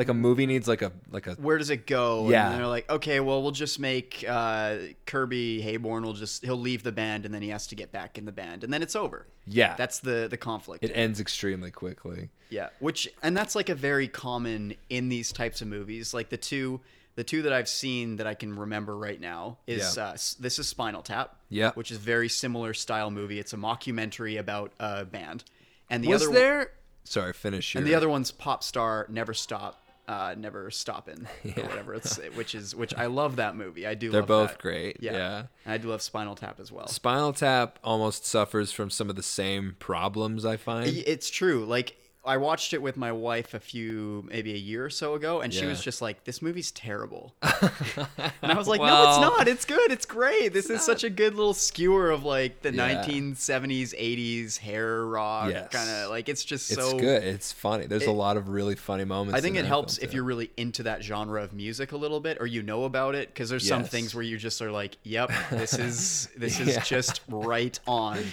like 0.00 0.08
a 0.08 0.14
movie 0.14 0.46
needs 0.46 0.66
like 0.66 0.80
a 0.82 0.90
like 1.10 1.26
a 1.26 1.34
where 1.34 1.58
does 1.58 1.68
it 1.70 1.86
go? 1.86 2.30
Yeah. 2.30 2.50
And 2.50 2.58
they're 2.58 2.66
like, 2.66 2.90
okay, 2.90 3.20
well, 3.20 3.42
we'll 3.42 3.50
just 3.52 3.78
make 3.78 4.24
uh, 4.26 4.76
Kirby 5.06 5.60
Heyborne 5.62 6.02
will 6.04 6.14
just 6.14 6.42
he'll 6.44 6.56
leave 6.58 6.82
the 6.82 6.92
band 6.92 7.26
and 7.26 7.34
then 7.34 7.42
he 7.42 7.50
has 7.50 7.66
to 7.68 7.74
get 7.74 7.92
back 7.92 8.16
in 8.18 8.24
the 8.24 8.32
band 8.32 8.64
and 8.64 8.72
then 8.72 8.82
it's 8.82 8.96
over. 8.96 9.26
yeah 9.46 9.74
That's 9.76 9.98
the 10.00 10.26
the 10.30 10.36
conflict. 10.38 10.82
it 10.84 10.92
ends 10.94 11.20
extremely 11.20 11.70
quickly 11.70 12.30
yeah, 12.48 12.70
which 12.80 13.08
and 13.22 13.36
that's 13.36 13.54
like 13.54 13.68
a 13.68 13.74
very 13.76 14.08
common 14.08 14.74
in 14.88 15.08
these 15.08 15.30
types 15.32 15.60
of 15.62 15.68
movies. 15.68 16.12
Like 16.14 16.30
the 16.30 16.36
two 16.36 16.80
the 17.16 17.24
two 17.24 17.42
that 17.42 17.52
I've 17.52 17.68
seen 17.68 18.16
that 18.16 18.26
I 18.26 18.34
can 18.34 18.56
remember 18.58 18.96
right 18.96 19.20
now 19.20 19.58
is 19.66 19.96
Yeah. 19.96 20.04
uh, 20.04 20.12
this 20.12 20.58
is 20.58 20.66
Spinal 20.66 21.02
Tap. 21.02 21.36
Yeah. 21.48 21.72
which 21.74 21.90
is 21.90 21.98
very 21.98 22.28
similar 22.28 22.72
style 22.74 23.10
movie. 23.10 23.38
It's 23.38 23.52
a 23.52 23.56
mockumentary 23.56 24.38
about 24.38 24.72
a 24.80 25.04
band. 25.04 25.44
And 25.90 26.02
the 26.02 26.08
was 26.08 26.22
other 26.22 26.32
there 26.32 26.70
sorry 27.04 27.32
finish 27.32 27.74
your 27.74 27.80
and 27.80 27.86
the 27.90 27.94
other 27.94 28.08
one's 28.08 28.30
pop 28.30 28.62
star 28.62 29.06
never 29.08 29.34
stop 29.34 29.79
uh 30.10 30.34
never 30.36 30.70
stopping 30.72 31.28
or 31.56 31.62
whatever 31.62 31.94
it's 31.94 32.16
which 32.34 32.54
is 32.54 32.74
which 32.74 32.92
i 32.96 33.06
love 33.06 33.36
that 33.36 33.54
movie. 33.54 33.86
I 33.86 33.94
do 33.94 34.10
They're 34.10 34.22
both 34.22 34.50
that. 34.50 34.58
great, 34.58 34.96
yeah. 35.00 35.44
and 35.64 35.72
i 35.74 35.78
do 35.78 35.88
love 35.88 36.02
spinal 36.02 36.34
tap 36.34 36.58
as 36.58 36.72
well. 36.72 36.88
Spinal 36.88 37.32
tap 37.32 37.78
almost 37.84 38.26
suffers 38.26 38.72
from 38.72 38.90
some 38.90 39.08
of 39.08 39.14
the 39.14 39.22
same 39.22 39.76
problems 39.78 40.44
i 40.44 40.56
find. 40.56 40.88
It's 40.88 41.30
true. 41.30 41.64
Like 41.64 41.96
i 42.24 42.36
watched 42.36 42.72
it 42.74 42.82
with 42.82 42.96
my 42.96 43.10
wife 43.10 43.54
a 43.54 43.60
few 43.60 44.24
maybe 44.28 44.52
a 44.52 44.56
year 44.56 44.84
or 44.84 44.90
so 44.90 45.14
ago 45.14 45.40
and 45.40 45.54
she 45.54 45.64
was 45.66 45.82
just 45.82 46.02
like 46.02 46.22
this 46.24 46.42
movie's 46.42 46.70
terrible 46.72 47.34
and 47.42 48.52
i 48.52 48.54
was 48.54 48.68
like 48.68 48.80
no 48.80 49.08
it's 49.10 49.20
not 49.20 49.48
it's 49.48 49.64
good 49.64 49.90
it's 49.90 50.04
great 50.06 50.52
this 50.52 50.68
is 50.68 50.82
such 50.84 51.02
a 51.04 51.08
good 51.10 51.34
little 51.34 51.54
skewer 51.54 52.10
of 52.10 52.24
like 52.24 52.60
the 52.62 52.72
Yeah. 52.74 53.04
1970s 53.06 53.94
80s 53.98 54.58
hair 54.58 55.06
rock 55.06 55.50
Yes. 55.50 55.68
kind 55.70 55.88
of 55.88 56.10
like 56.10 56.28
it's 56.28 56.44
just 56.44 56.70
it's 56.70 56.80
so 56.80 56.98
good 56.98 57.22
it's 57.24 57.52
funny 57.52 57.86
there's 57.86 58.06
a 58.06 58.12
lot 58.12 58.36
of 58.36 58.48
really 58.48 58.76
funny 58.76 59.04
moments 59.04 59.38
I 59.38 59.40
think 59.40 59.56
it 59.56 59.64
helps 59.64 59.98
if 59.98 60.10
too. 60.10 60.16
you're 60.16 60.24
really 60.24 60.50
into 60.56 60.82
that 60.84 61.02
genre 61.02 61.42
of 61.42 61.52
music 61.54 61.92
a 61.92 61.96
little 61.96 62.20
bit, 62.20 62.38
or 62.40 62.46
you 62.46 62.62
know 62.62 62.84
about 62.84 63.14
it, 63.14 63.28
because 63.28 63.48
there's 63.48 63.66
some 63.66 63.84
things 63.84 64.14
where 64.14 64.22
you 64.22 64.36
just 64.36 64.60
are 64.62 64.70
like, 64.70 64.96
"Yep, 65.04 65.30
this 65.50 65.74
is 65.78 66.28
this 66.36 66.60
is 66.60 66.68
Yeah. 66.76 66.80
just 66.82 67.20
right 67.28 67.78
on." 67.86 68.18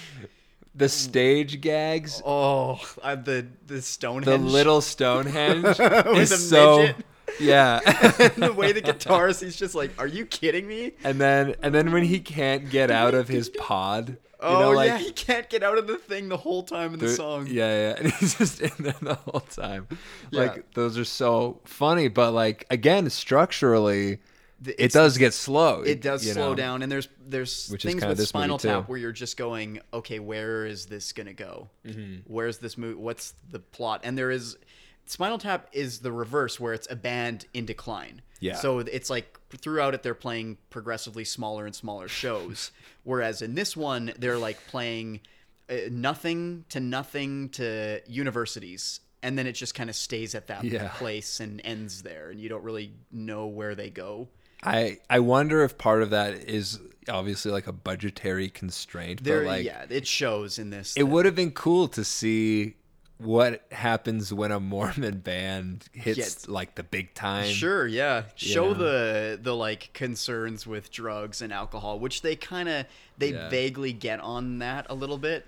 the 0.77 0.87
stage 0.89 1.59
gags 1.61 2.21
Oh, 2.25 2.79
the 3.03 3.47
the 3.65 3.81
Stonehenge. 3.81 4.25
the 4.25 4.37
little 4.37 4.81
Stonehenge 4.81 5.65
is 6.17 6.49
so 6.49 6.79
midget. 6.79 7.05
yeah. 7.39 7.79
the 8.37 8.53
way 8.55 8.71
the 8.71 8.81
guitarist, 8.81 9.43
he's 9.43 9.55
just 9.55 9.75
like, 9.75 9.91
"Are 9.99 10.07
you 10.07 10.25
kidding 10.25 10.67
me?" 10.67 10.93
and 11.03 11.19
then 11.19 11.55
and 11.61 11.73
then 11.73 11.91
when 11.91 12.03
he 12.03 12.19
can't 12.19 12.69
get 12.69 12.89
out 12.91 13.13
of 13.15 13.27
his 13.27 13.49
pod, 13.49 14.09
you 14.09 14.17
Oh 14.39 14.59
know, 14.59 14.71
like 14.71 14.89
yeah, 14.89 14.97
he 14.99 15.11
can't 15.11 15.49
get 15.49 15.63
out 15.63 15.77
of 15.79 15.87
the 15.87 15.97
thing 15.97 16.29
the 16.29 16.37
whole 16.37 16.61
time 16.63 16.93
in 16.93 16.99
the 16.99 17.07
there- 17.07 17.15
song. 17.15 17.47
Yeah, 17.49 17.89
yeah, 17.89 17.95
and 17.97 18.11
he's 18.13 18.37
just 18.37 18.61
in 18.61 18.71
there 18.79 18.95
the 19.01 19.15
whole 19.15 19.39
time. 19.41 19.87
Yeah. 20.31 20.41
Like 20.41 20.73
those 20.73 20.97
are 20.97 21.03
so 21.05 21.59
funny, 21.65 22.07
but 22.07 22.31
like 22.33 22.65
again, 22.69 23.09
structurally, 23.09 24.15
The- 24.15 24.21
it 24.65 24.91
does 24.91 25.17
get 25.17 25.33
slow. 25.33 25.81
it 25.81 26.01
does 26.01 26.29
slow 26.29 26.49
know? 26.49 26.55
down 26.55 26.81
and 26.81 26.91
there's 26.91 27.07
there's 27.25 27.69
Which 27.69 27.83
things 27.83 28.03
with 28.05 28.17
this 28.17 28.29
spinal 28.29 28.57
tap 28.57 28.89
where 28.89 28.97
you're 28.97 29.11
just 29.11 29.37
going 29.37 29.79
okay 29.93 30.19
where 30.19 30.65
is 30.65 30.85
this 30.87 31.13
gonna 31.13 31.33
go 31.33 31.69
Mm-hmm. 31.85 32.21
where's 32.25 32.57
this 32.57 32.77
movie 32.77 32.95
what's 32.95 33.33
the 33.51 33.59
plot 33.59 34.01
and 34.03 34.17
there 34.17 34.31
is 34.31 34.57
spinal 35.05 35.37
tap 35.37 35.67
is 35.73 35.99
the 35.99 36.11
reverse 36.11 36.59
where 36.59 36.73
it's 36.73 36.87
a 36.89 36.95
band 36.95 37.45
in 37.53 37.65
decline 37.65 38.21
Yeah. 38.39 38.55
so 38.55 38.79
it's 38.79 39.09
like 39.09 39.39
throughout 39.49 39.93
it 39.93 40.01
they're 40.03 40.13
playing 40.15 40.57
progressively 40.69 41.23
smaller 41.23 41.65
and 41.65 41.75
smaller 41.75 42.07
shows 42.07 42.71
whereas 43.03 43.41
in 43.41 43.53
this 43.55 43.77
one 43.77 44.11
they're 44.17 44.37
like 44.39 44.57
playing 44.67 45.21
uh, 45.69 45.75
nothing 45.91 46.65
to 46.69 46.79
nothing 46.79 47.49
to 47.49 48.01
universities 48.07 49.01
and 49.23 49.37
then 49.37 49.47
it 49.47 49.53
just 49.53 49.73
kind 49.75 49.89
of 49.89 49.95
stays 49.95 50.35
at 50.35 50.47
that 50.47 50.63
Yeah. 50.63 50.89
place 50.89 51.39
and 51.39 51.61
ends 51.63 52.03
there 52.03 52.29
and 52.29 52.39
you 52.39 52.49
don't 52.49 52.63
really 52.63 52.91
know 53.11 53.47
where 53.47 53.75
they 53.75 53.89
go 53.89 54.27
I 54.63 54.99
I 55.09 55.19
wonder 55.19 55.63
if 55.63 55.77
part 55.77 56.01
of 56.03 56.09
that 56.11 56.33
is 56.49 56.79
obviously 57.09 57.51
like 57.51 57.67
a 57.67 57.71
budgetary 57.73 58.49
constraint, 58.49 59.23
There, 59.23 59.41
but 59.41 59.47
like 59.47 59.65
yeah, 59.65 59.85
it 59.89 60.05
shows 60.07 60.59
in 60.59 60.69
this. 60.71 60.95
it 60.97 61.03
would 61.03 61.25
have 61.25 61.35
been 61.35 61.51
cool 61.51 61.87
to 61.89 62.03
see 62.03 62.75
what 63.19 63.63
happens 63.71 64.31
when 64.31 64.51
a 64.51 64.59
Mormon 64.59 65.19
band 65.23 65.85
hits 65.91 66.17
Yes. 66.17 66.47
like 66.47 66.75
the 66.75 66.83
big 66.83 67.13
time. 67.15 67.49
Sure, 67.49 67.87
yeah. 67.87 68.23
Show 68.35 68.67
know? 68.67 68.73
the 68.75 69.39
the 69.41 69.55
like 69.55 69.91
concerns 69.93 70.67
with 70.67 70.91
drugs 70.91 71.41
and 71.41 71.51
alcohol, 71.53 71.99
which 71.99 72.21
they 72.21 72.35
kind 72.35 72.67
of 72.69 72.85
they 73.17 73.33
Yeah. 73.33 73.49
vaguely 73.49 73.93
get 73.93 74.19
on 74.19 74.59
that 74.59 74.85
a 74.89 74.93
little 74.95 75.17
bit. 75.17 75.45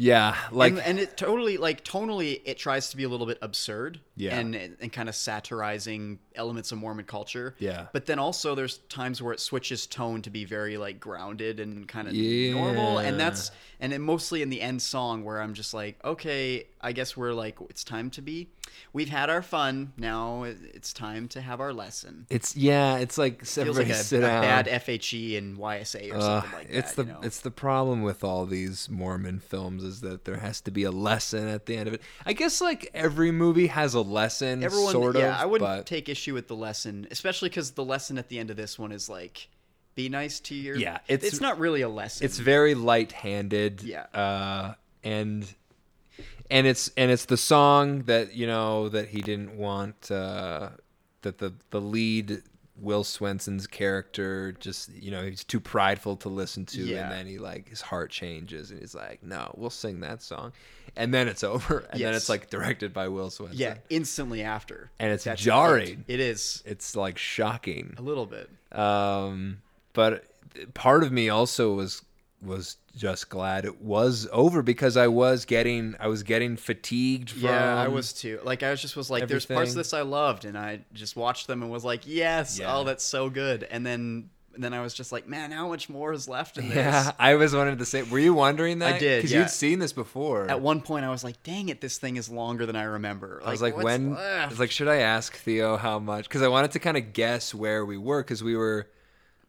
Yeah, 0.00 0.34
like 0.50 0.72
and, 0.72 0.80
and 0.80 0.98
it 0.98 1.18
totally 1.18 1.58
like 1.58 1.84
tonally 1.84 2.40
it 2.46 2.56
tries 2.56 2.88
to 2.90 2.96
be 2.96 3.04
a 3.04 3.08
little 3.10 3.26
bit 3.26 3.36
absurd 3.42 4.00
Yeah. 4.16 4.38
and 4.38 4.54
and 4.54 4.90
kind 4.90 5.10
of 5.10 5.14
satirizing 5.14 6.20
elements 6.34 6.72
of 6.72 6.78
mormon 6.78 7.04
culture 7.04 7.54
Yeah. 7.58 7.86
but 7.92 8.06
then 8.06 8.18
also 8.18 8.54
there's 8.54 8.78
times 8.88 9.20
where 9.22 9.34
it 9.34 9.40
switches 9.40 9.86
tone 9.86 10.22
to 10.22 10.30
be 10.30 10.46
very 10.46 10.78
like 10.78 11.00
grounded 11.00 11.60
and 11.60 11.86
kind 11.86 12.08
of 12.08 12.14
normal 12.14 12.98
and 12.98 13.20
that's 13.20 13.50
and 13.78 13.92
it 13.92 13.98
mostly 13.98 14.40
in 14.40 14.48
the 14.48 14.60
end 14.62 14.80
song 14.80 15.22
where 15.24 15.40
i'm 15.42 15.52
just 15.54 15.74
like 15.74 16.02
okay 16.02 16.64
i 16.80 16.92
guess 16.92 17.14
we're 17.16 17.34
like 17.34 17.58
it's 17.68 17.84
time 17.84 18.08
to 18.10 18.22
be 18.22 18.48
we've 18.92 19.08
had 19.08 19.30
our 19.30 19.42
fun 19.42 19.92
now 19.96 20.42
it's 20.44 20.92
time 20.92 21.28
to 21.28 21.40
have 21.40 21.60
our 21.60 21.72
lesson 21.72 22.26
it's 22.30 22.56
yeah, 22.56 22.96
it's 22.98 23.16
like 23.18 23.44
feels 23.44 23.78
like 23.78 23.88
a, 23.88 23.94
sit 23.94 24.20
a 24.20 24.26
bad 24.26 24.66
fhe 24.66 25.36
and 25.38 25.56
ysa 25.58 26.12
or 26.12 26.16
Uh, 26.16 26.20
something 26.20 26.52
like 26.58 26.68
that 26.68 26.76
it's 26.78 26.94
the 26.94 27.04
you 27.04 27.08
know? 27.12 27.20
it's 27.22 27.40
the 27.40 27.50
problem 27.50 28.02
with 28.02 28.22
all 28.24 28.46
these 28.46 28.88
Mormon 28.90 29.38
films 29.40 29.82
is 29.84 30.00
that 30.02 30.24
there 30.24 30.38
has 30.38 30.60
to 30.62 30.70
be 30.70 30.84
a 30.84 30.90
lesson 30.90 31.48
at 31.48 31.66
the 31.66 31.76
end 31.76 31.88
of 31.88 31.94
it. 31.94 32.02
I 32.26 32.32
guess 32.32 32.60
like 32.60 32.90
every 32.94 33.30
movie 33.30 33.66
has 33.68 33.94
a 33.94 34.00
lesson, 34.00 34.62
everyone 34.62 34.92
sort 34.92 35.16
of. 35.16 35.22
yeah 35.22 35.36
i 35.40 35.44
wouldn't 35.44 35.68
but 35.68 35.86
take 35.86 36.08
issue 36.08 36.34
with 36.34 36.48
the 36.48 36.56
lesson 36.56 37.06
especially 37.10 37.48
because 37.48 37.72
the 37.72 37.84
lesson 37.84 38.18
at 38.18 38.28
the 38.28 38.38
end 38.38 38.50
of 38.50 38.56
this 38.56 38.78
one 38.78 38.92
is 38.92 39.08
like 39.08 39.48
be 39.96 40.08
nice 40.08 40.38
to 40.40 40.54
your 40.54 40.76
Yeah, 40.76 40.98
it's, 41.08 41.24
it's- 41.24 41.40
not 41.40 41.58
really 41.58 41.80
a 41.82 41.88
lesson 41.88 42.24
it's 42.24 42.38
very 42.38 42.74
light-handed. 42.74 43.82
Yeah. 43.82 44.02
Uh, 44.14 44.74
and 45.02 45.44
and 46.50 46.66
it's 46.66 46.90
and 46.96 47.10
it's 47.10 47.24
the 47.26 47.36
song 47.36 48.02
that 48.04 48.34
you 48.34 48.46
know 48.46 48.88
that 48.88 49.08
he 49.08 49.20
didn't 49.20 49.56
want 49.56 50.10
uh, 50.10 50.70
that 51.22 51.38
the 51.38 51.52
the 51.70 51.80
lead 51.80 52.42
Will 52.78 53.04
Swenson's 53.04 53.66
character 53.66 54.52
just 54.52 54.90
you 54.94 55.10
know 55.10 55.22
he's 55.22 55.44
too 55.44 55.60
prideful 55.60 56.16
to 56.16 56.28
listen 56.30 56.64
to, 56.66 56.80
Yeah. 56.82 57.02
and 57.02 57.12
then 57.12 57.26
he 57.26 57.38
like 57.38 57.68
his 57.68 57.80
heart 57.82 58.10
changes, 58.10 58.70
and 58.70 58.80
he's 58.80 58.94
like, 58.94 59.22
"No, 59.22 59.52
we'll 59.56 59.68
sing 59.68 60.00
that 60.00 60.22
song," 60.22 60.52
and 60.96 61.12
then 61.12 61.28
it's 61.28 61.44
over, 61.54 61.80
and 61.90 62.00
then 62.00 62.14
it's 62.14 62.28
like 62.30 62.48
directed 62.48 62.94
by 62.94 63.08
Will 63.08 63.28
Swenson. 63.30 63.58
Yeah, 63.58 63.74
instantly 63.90 64.42
after. 64.42 64.90
And 64.98 65.12
it's 65.12 65.24
That's 65.24 65.42
jarring. 65.42 66.04
It 66.08 66.20
is 66.20 66.62
it's 66.64 66.96
like 66.96 67.18
shocking. 67.18 67.94
a 67.98 68.02
little 68.02 68.24
bit. 68.26 68.48
Um, 68.72 69.58
but 69.92 70.24
part 70.72 71.02
of 71.04 71.12
me 71.12 71.28
also 71.28 71.74
was 71.74 72.00
was 72.42 72.76
just 72.96 73.28
glad 73.28 73.64
it 73.64 73.82
was 73.82 74.26
over 74.32 74.62
because 74.62 74.96
I 74.96 75.08
was 75.08 75.44
getting 75.44 75.94
I 76.00 76.08
was 76.08 76.22
getting 76.22 76.56
fatigued 76.56 77.30
from 77.30 77.42
Yeah, 77.42 77.76
I 77.76 77.88
was 77.88 78.12
too. 78.12 78.40
Like 78.42 78.62
I 78.62 78.70
was 78.70 78.80
just 78.80 78.96
was 78.96 79.10
like, 79.10 79.28
there's 79.28 79.46
parts 79.46 79.70
of 79.70 79.76
this 79.76 79.92
I 79.92 80.02
loved, 80.02 80.44
and 80.44 80.56
I 80.56 80.80
just 80.92 81.16
watched 81.16 81.46
them 81.46 81.62
and 81.62 81.70
was 81.70 81.84
like, 81.84 82.02
yes, 82.06 82.58
oh, 82.58 82.62
Yeah. 82.62 82.76
oh, 82.76 82.84
that's 82.84 83.04
so 83.04 83.28
good. 83.30 83.64
And 83.64 83.84
then 83.84 84.30
and 84.54 84.64
then 84.64 84.74
I 84.74 84.80
was 84.80 84.94
just 84.94 85.12
like, 85.12 85.28
man, 85.28 85.52
how 85.52 85.68
much 85.68 85.88
more 85.88 86.12
is 86.12 86.28
left 86.28 86.58
in 86.58 86.68
this? 86.68 86.76
Yeah, 86.76 87.12
I 87.18 87.34
was 87.36 87.54
wondering 87.54 87.78
the 87.78 87.86
same. 87.86 88.10
Were 88.10 88.18
you 88.18 88.34
wondering 88.34 88.80
that? 88.80 88.96
I 88.96 88.98
did, 88.98 89.18
because 89.18 89.32
yeah. 89.32 89.40
you'd 89.40 89.50
seen 89.50 89.78
this 89.78 89.92
before. 89.92 90.50
At 90.50 90.60
one 90.60 90.80
point, 90.80 91.04
I 91.04 91.10
was 91.10 91.22
like, 91.22 91.42
dang 91.42 91.68
it, 91.68 91.80
this 91.80 91.98
thing 91.98 92.16
is 92.16 92.28
longer 92.28 92.66
than 92.66 92.76
I 92.76 92.82
remember. 92.82 93.40
I 93.44 93.50
was 93.50 93.62
like, 93.62 93.76
when? 93.76 94.16
I 94.16 94.46
was 94.46 94.58
like, 94.58 94.70
should 94.70 94.88
I 94.88 94.96
ask 94.96 95.36
Theo 95.36 95.76
how 95.76 95.98
much? 95.98 96.24
Because 96.24 96.42
I 96.42 96.48
wanted 96.48 96.72
to 96.72 96.78
kind 96.78 96.96
of 96.96 97.12
guess 97.12 97.54
where 97.54 97.84
we 97.84 97.96
were 97.96 98.22
because 98.22 98.42
we 98.42 98.56
were. 98.56 98.88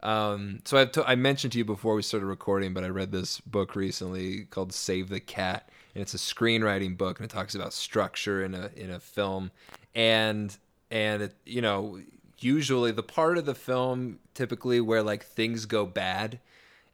Um, 0.04 0.60
so 0.66 0.78
I've 0.78 0.92
t- 0.92 1.02
I 1.06 1.16
mentioned 1.16 1.54
to 1.54 1.60
you 1.60 1.66
before 1.66 1.96
we 1.96 2.02
started 2.02 2.26
recording, 2.26 2.74
but 2.74 2.84
I 2.84 2.88
read 2.88 3.12
this 3.12 3.40
book 3.42 3.76
recently 3.76 4.46
called 4.46 4.74
Save 4.74 5.10
the 5.10 5.20
Cat, 5.20 5.70
and 5.94 6.02
it's 6.02 6.14
a 6.14 6.18
screenwriting 6.18 6.98
book, 6.98 7.20
and 7.20 7.26
it 7.30 7.34
talks 7.34 7.54
about 7.56 7.74
structure 7.74 8.44
in 8.44 8.54
a 8.56 8.72
in 8.76 8.90
a 8.90 9.00
film, 9.00 9.52
and 9.94 10.58
and 10.90 11.22
it, 11.24 11.36
you 11.46 11.62
know 11.62 12.00
usually 12.40 12.92
the 12.92 13.04
part 13.04 13.38
of 13.38 13.46
the 13.46 13.54
film 13.54 14.18
typically 14.34 14.82
where 14.82 15.04
like 15.04 15.24
things 15.24 15.68
go 15.68 15.86
bad 15.86 16.40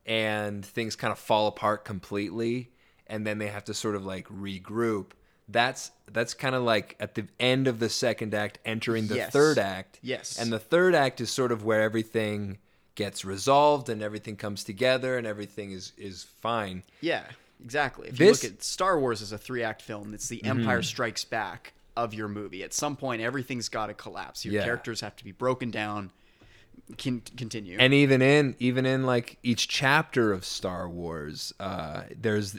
and 0.05 0.65
things 0.65 0.93
kind 0.97 1.09
of 1.11 1.17
fall 1.17 1.47
apart 1.47 1.85
completely 1.85 2.69
and 3.07 3.25
then 3.25 3.37
they 3.37 3.47
have 3.47 3.63
to 3.63 3.73
sort 3.73 3.95
of 3.95 4.05
like 4.05 4.27
regroup 4.27 5.11
that's 5.47 5.91
that's 6.11 6.33
kind 6.33 6.53
of 6.53 6.63
like 6.63 6.97
at 6.99 7.15
the 7.15 7.25
end 7.39 7.65
of 7.65 7.79
the 7.79 7.87
second 7.87 8.33
act 8.33 8.59
entering 8.65 9.07
the 9.07 9.15
Yes. 9.15 9.31
third 9.31 9.57
act 9.57 9.99
Yes. 10.01 10.37
and 10.37 10.51
the 10.51 10.59
third 10.59 10.93
act 10.93 11.21
is 11.21 11.29
sort 11.29 11.53
of 11.53 11.63
where 11.63 11.81
everything 11.81 12.57
gets 12.97 13.23
resolved 13.23 13.87
and 13.87 14.01
everything 14.01 14.35
comes 14.35 14.65
together 14.65 15.17
and 15.17 15.25
everything 15.25 15.71
is 15.71 15.93
is 15.97 16.23
fine 16.41 16.83
yeah, 16.99 17.23
exactly. 17.63 18.09
If 18.09 18.17
This- 18.17 18.43
you 18.43 18.49
look 18.49 18.57
at 18.57 18.63
Star 18.63 18.99
Wars 18.99 19.21
as 19.21 19.31
a 19.31 19.37
three 19.37 19.63
act 19.63 19.81
film, 19.81 20.13
it's 20.13 20.27
the 20.27 20.43
Empire 20.43 20.81
Strikes 20.81 21.23
Back 21.23 21.73
of 21.95 22.13
your 22.13 22.27
movie. 22.27 22.63
At 22.63 22.73
some 22.73 22.95
point, 22.97 23.21
everything's 23.21 23.69
got 23.69 23.87
to 23.87 23.93
collapse. 23.93 24.43
Your 24.43 24.55
Yeah. 24.55 24.63
characters 24.65 25.01
have 25.01 25.15
to 25.15 25.23
be 25.23 25.31
broken 25.31 25.71
down. 25.71 26.11
Can 26.97 27.21
continue. 27.35 27.77
and 27.79 27.93
even 27.93 28.21
in 28.21 28.55
even 28.59 28.85
in 28.85 29.03
like 29.05 29.37
each 29.43 29.67
chapter 29.67 30.31
of 30.31 30.45
Star 30.45 30.87
Wars, 30.89 31.53
uh, 31.59 32.03
there's 32.19 32.55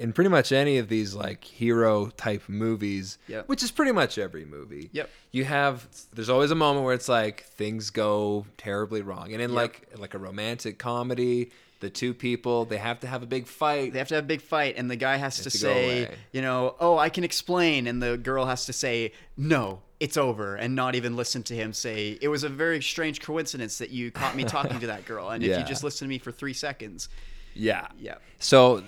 in 0.00 0.12
pretty 0.12 0.30
much 0.30 0.50
any 0.50 0.78
of 0.78 0.88
these 0.88 1.14
like 1.14 1.44
hero 1.44 2.06
type 2.16 2.48
movies, 2.48 3.18
Yep. 3.28 3.48
which 3.48 3.62
is 3.62 3.70
pretty 3.70 3.92
much 3.92 4.18
every 4.18 4.44
movie. 4.44 4.90
Yep. 4.92 5.10
You 5.30 5.44
have 5.44 5.86
there's 6.14 6.30
always 6.30 6.50
a 6.50 6.54
moment 6.54 6.84
where 6.84 6.94
it's 6.94 7.08
like 7.08 7.44
things 7.44 7.90
go 7.90 8.46
terribly 8.56 9.02
wrong, 9.02 9.32
and 9.32 9.42
in 9.42 9.50
Yep. 9.50 9.56
like 9.56 9.86
like 9.98 10.14
a 10.14 10.18
romantic 10.18 10.78
comedy, 10.78 11.50
the 11.80 11.90
two 11.90 12.12
people 12.14 12.64
they 12.64 12.78
have 12.78 13.00
to 13.00 13.06
have 13.06 13.22
a 13.22 13.26
big 13.26 13.46
fight. 13.46 13.92
they 13.92 13.98
have 13.98 14.08
to 14.08 14.14
have 14.16 14.24
a 14.24 14.26
big 14.26 14.42
fight, 14.42 14.74
and 14.76 14.90
the 14.90 14.96
guy 14.96 15.16
has 15.16 15.36
to, 15.38 15.42
to 15.44 15.50
say, 15.50 16.10
you 16.32 16.42
know, 16.42 16.76
oh, 16.80 16.96
I 16.98 17.08
can 17.10 17.24
explain, 17.24 17.86
and 17.86 18.02
the 18.02 18.16
girl 18.18 18.44
has 18.46 18.66
to 18.66 18.72
say, 18.72 19.12
no, 19.36 19.80
it's 19.98 20.16
over, 20.16 20.56
and 20.56 20.74
not 20.74 20.94
even 20.94 21.14
listen 21.16 21.42
to 21.44 21.54
him 21.54 21.72
say, 21.72 22.18
it 22.22 22.28
was 22.28 22.42
a 22.44 22.48
very 22.48 22.82
strange 22.82 23.20
coincidence 23.20 23.78
that 23.78 23.90
you 23.90 24.10
caught 24.10 24.34
me 24.36 24.44
talking 24.44 24.78
to 24.80 24.86
that 24.88 25.04
girl, 25.06 25.28
and 25.30 25.42
if 25.44 25.58
you 25.58 25.64
just 25.74 25.84
listen 25.84 26.06
to 26.06 26.08
me 26.10 26.18
for 26.18 26.32
three 26.32 26.54
seconds, 26.54 27.08
Yeah. 27.54 27.86
Yeah. 27.98 28.16
So, 28.38 28.82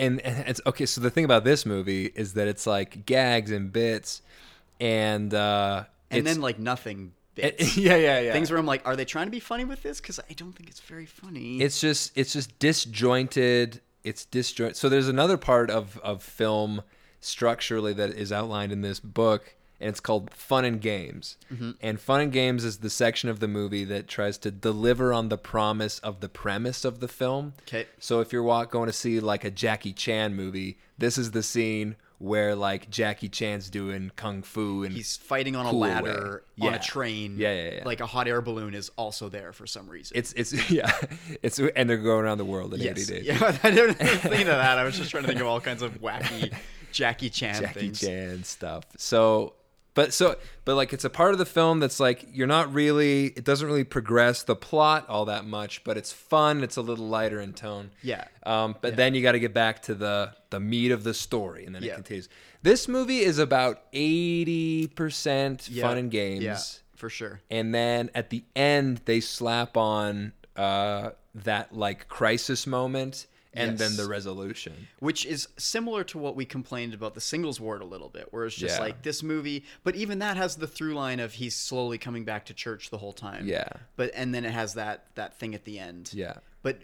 and, 0.00 0.20
and 0.20 0.48
it's 0.48 0.60
okay. 0.66 0.86
So 0.86 1.00
the 1.00 1.10
thing 1.10 1.24
about 1.24 1.44
this 1.44 1.64
movie 1.66 2.06
is 2.06 2.34
that 2.34 2.48
it's 2.48 2.66
like 2.66 3.06
gags 3.06 3.50
and 3.50 3.72
bits, 3.72 4.22
and 4.80 5.32
uh, 5.32 5.84
and 6.10 6.26
then 6.26 6.40
like 6.40 6.58
nothing. 6.58 7.12
it- 7.36 7.58
Bits. 7.58 7.76
yeah, 7.88 7.94
yeah, 7.96 8.20
yeah. 8.20 8.32
Things 8.32 8.50
where 8.50 8.58
I'm 8.58 8.66
like, 8.66 8.82
are 8.86 8.96
they 8.96 9.04
trying 9.04 9.26
to 9.26 9.30
be 9.30 9.40
funny 9.40 9.64
with 9.64 9.82
this? 9.82 10.00
Because 10.00 10.18
I 10.18 10.32
don't 10.34 10.52
think 10.52 10.68
it's 10.68 10.80
very 10.80 11.06
funny. 11.06 11.60
it's 11.60 11.80
just 11.80 12.12
it's 12.16 12.32
just 12.32 12.58
disjointed. 12.58 13.80
It's 14.04 14.24
disjoint. 14.24 14.76
So 14.76 14.88
there's 14.88 15.08
another 15.08 15.36
part 15.36 15.70
of 15.70 15.98
of 15.98 16.22
film 16.22 16.82
structurally 17.20 17.92
that 17.94 18.10
is 18.10 18.32
outlined 18.32 18.72
in 18.72 18.80
this 18.80 18.98
book, 19.00 19.54
and 19.80 19.88
it's 19.88 20.00
called 20.00 20.30
Fun 20.30 20.64
and 20.64 20.80
Games. 20.80 21.36
Mm-hmm. 21.52 21.70
And 21.80 22.00
Fun 22.00 22.20
and 22.20 22.32
Games 22.32 22.64
is 22.64 22.78
the 22.78 22.90
section 22.90 23.28
of 23.28 23.40
the 23.40 23.48
movie 23.48 23.84
that 23.84 24.08
tries 24.08 24.36
to 24.38 24.50
deliver 24.50 25.12
on 25.12 25.28
the 25.28 25.38
promise 25.38 25.98
of 26.00 26.20
the 26.20 26.28
premise 26.28 26.84
of 26.84 27.00
the 27.00 27.08
film. 27.08 27.54
'Kay. 27.66 27.86
So 27.98 28.20
if 28.20 28.32
you're 28.32 28.66
going 28.66 28.86
to 28.86 28.92
see 28.92 29.20
like 29.20 29.44
a 29.44 29.50
Jackie 29.50 29.92
Chan 29.92 30.34
movie, 30.34 30.78
this 30.98 31.16
is 31.18 31.30
the 31.30 31.42
scene 31.42 31.96
where 32.18 32.54
like 32.54 32.90
Jackie 32.90 33.30
Chan's 33.30 33.70
doing 33.70 34.10
kung 34.14 34.42
fu 34.42 34.84
and 34.84 34.92
He's 34.94 35.16
fighting 35.16 35.56
on 35.56 35.64
a 35.64 35.72
ladder 35.72 36.42
way. 36.58 36.66
on 36.66 36.72
Yeah. 36.74 36.78
a 36.78 36.82
train. 36.82 37.36
Yeah, 37.38 37.54
yeah, 37.54 37.70
yeah. 37.76 37.82
Like 37.86 38.00
a 38.00 38.06
hot 38.06 38.28
air 38.28 38.42
balloon 38.42 38.74
is 38.74 38.90
also 38.96 39.30
there 39.30 39.54
for 39.54 39.66
some 39.66 39.88
reason. 39.88 40.18
it's 40.18 40.34
it's 40.34 40.52
yeah, 40.70 40.92
it's 41.42 41.58
and 41.58 41.88
they're 41.88 41.96
going 41.96 42.26
around 42.26 42.36
the 42.36 42.44
world 42.44 42.74
in 42.74 42.80
yes. 42.80 43.08
80 43.08 43.12
days. 43.14 43.24
Yeah, 43.24 43.58
I 43.62 43.70
didn't 43.70 43.94
think 43.94 44.40
of 44.42 44.46
that. 44.48 44.76
I 44.76 44.84
was 44.84 44.98
just 44.98 45.10
trying 45.10 45.22
to 45.22 45.28
think 45.28 45.40
of 45.40 45.46
all 45.46 45.62
kinds 45.62 45.80
of 45.80 45.98
wacky 46.02 46.52
Jackie 46.92 47.30
Chan 47.30 47.62
Jackie 47.62 47.80
things. 47.80 48.00
Chan 48.00 48.44
stuff. 48.44 48.84
So, 48.98 49.54
but 49.94 50.12
so, 50.12 50.36
but 50.64 50.76
like 50.76 50.92
it's 50.92 51.04
a 51.04 51.10
part 51.10 51.32
of 51.32 51.38
the 51.38 51.46
film 51.46 51.80
that's 51.80 51.98
like 52.00 52.24
you're 52.32 52.46
not 52.46 52.72
really. 52.72 53.26
It 53.26 53.44
doesn't 53.44 53.66
really 53.66 53.84
progress 53.84 54.42
the 54.42 54.54
plot 54.56 55.06
all 55.08 55.24
that 55.26 55.44
much, 55.44 55.82
but 55.84 55.96
it's 55.96 56.12
fun. 56.12 56.62
It's 56.62 56.76
a 56.76 56.82
little 56.82 57.06
lighter 57.08 57.40
in 57.40 57.52
tone. 57.52 57.90
Yeah. 58.02 58.24
Um, 58.44 58.76
but 58.80 58.96
then 58.96 59.14
you 59.14 59.22
got 59.22 59.32
to 59.32 59.40
get 59.40 59.52
back 59.52 59.82
to 59.82 59.94
the 59.94 60.32
the 60.50 60.60
meat 60.60 60.92
of 60.92 61.02
the 61.04 61.14
story, 61.14 61.64
and 61.66 61.74
then 61.74 61.82
it 61.84 61.94
continues. 61.94 62.28
This 62.62 62.86
movie 62.88 63.20
is 63.20 63.38
about 63.38 63.82
eighty 63.92 64.86
percent 64.86 65.68
Yeah. 65.68 65.88
fun 65.88 65.98
and 65.98 66.10
games. 66.10 66.42
Yeah, 66.44 66.58
for 66.96 67.08
sure. 67.10 67.40
And 67.50 67.74
then 67.74 68.10
at 68.14 68.30
the 68.30 68.44
end, 68.54 69.00
they 69.06 69.20
slap 69.20 69.76
on 69.76 70.32
uh, 70.56 71.10
that 71.34 71.74
like 71.74 72.08
crisis 72.08 72.66
moment, 72.66 73.26
and 73.52 73.76
then 73.78 73.96
the 73.96 74.06
resolution. 74.06 74.86
which 75.00 75.26
is 75.26 75.48
similar 75.56 76.04
to 76.04 76.18
what 76.18 76.36
we 76.36 76.44
complained 76.44 76.94
about 76.94 77.14
the 77.14 77.20
singles 77.20 77.58
ward 77.60 77.82
a 77.82 77.84
little 77.84 78.08
bit 78.08 78.32
where 78.32 78.46
it's 78.46 78.54
just 78.54 78.76
Yeah. 78.76 78.80
like 78.84 79.02
this 79.02 79.22
movie 79.22 79.64
but 79.82 79.96
even 79.96 80.20
that 80.20 80.36
has 80.36 80.54
the 80.56 80.66
through 80.68 80.94
line 80.94 81.18
of 81.18 81.32
he's 81.32 81.56
slowly 81.56 81.98
coming 81.98 82.24
back 82.24 82.46
to 82.46 82.54
church 82.54 82.90
the 82.90 82.98
whole 82.98 83.12
time 83.12 83.46
Yeah. 83.48 83.68
but 83.96 84.12
and 84.14 84.32
then 84.34 84.44
it 84.44 84.52
has 84.52 84.74
that 84.74 85.06
that 85.16 85.36
thing 85.38 85.54
at 85.56 85.64
the 85.64 85.78
end 85.80 86.10
Yeah. 86.14 86.34
but 86.62 86.78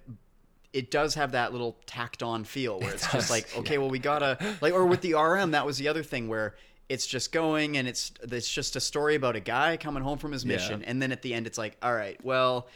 it 0.72 0.90
does 0.90 1.14
have 1.14 1.32
that 1.32 1.52
little 1.52 1.78
tacked 1.86 2.22
on 2.22 2.44
feel 2.44 2.80
where 2.80 2.90
it's 2.92 3.04
does, 3.04 3.12
just 3.12 3.30
like 3.30 3.56
okay 3.58 3.78
well 3.78 3.88
we 3.88 3.98
gotta 4.00 4.36
like 4.60 4.72
or 4.74 4.84
with 4.86 5.02
the 5.02 5.14
rm 5.14 5.52
that 5.52 5.64
was 5.64 5.78
the 5.78 5.86
other 5.88 6.02
thing 6.02 6.26
where 6.28 6.56
it's 6.88 7.06
just 7.06 7.30
going 7.32 7.76
and 7.76 7.86
it's 7.88 8.12
it's 8.22 8.52
just 8.52 8.74
a 8.76 8.80
story 8.80 9.14
about 9.14 9.36
a 9.36 9.40
guy 9.40 9.76
coming 9.76 10.02
home 10.02 10.18
from 10.18 10.32
his 10.32 10.44
Yeah. 10.44 10.54
mission 10.56 10.82
and 10.82 11.00
then 11.00 11.12
at 11.12 11.22
the 11.22 11.32
end 11.32 11.46
it's 11.46 11.58
like 11.58 11.76
all 11.82 11.94
right 11.94 12.18
well 12.24 12.66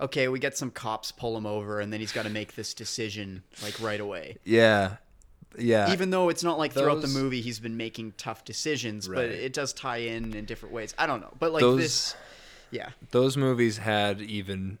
okay 0.00 0.28
we 0.28 0.38
get 0.38 0.56
some 0.56 0.70
cops 0.70 1.12
pull 1.12 1.36
him 1.36 1.46
over 1.46 1.80
and 1.80 1.92
then 1.92 2.00
he's 2.00 2.12
got 2.12 2.22
to 2.24 2.30
make 2.30 2.54
this 2.54 2.74
decision 2.74 3.42
like 3.62 3.78
right 3.80 4.00
away 4.00 4.36
Yeah. 4.44 4.96
Yeah. 5.58 5.92
even 5.92 6.10
though 6.10 6.28
it's 6.28 6.44
not 6.44 6.58
like 6.58 6.72
throughout 6.72 7.00
the 7.02 7.08
movie 7.08 7.40
he's 7.40 7.58
been 7.58 7.76
making 7.76 8.14
tough 8.16 8.44
decisions, 8.44 9.08
but 9.08 9.24
it 9.26 9.52
does 9.52 9.72
tie 9.72 9.96
in 9.98 10.32
in 10.34 10.44
different 10.44 10.72
ways. 10.74 10.94
I 10.96 11.06
don't 11.06 11.20
know, 11.20 11.32
but 11.40 11.52
like 11.52 11.60
those 11.60 11.78
this, 11.80 12.14
yeah, 12.70 12.90
those 13.10 13.36
movies 13.36 13.78
had 13.78 14.20
even 14.20 14.78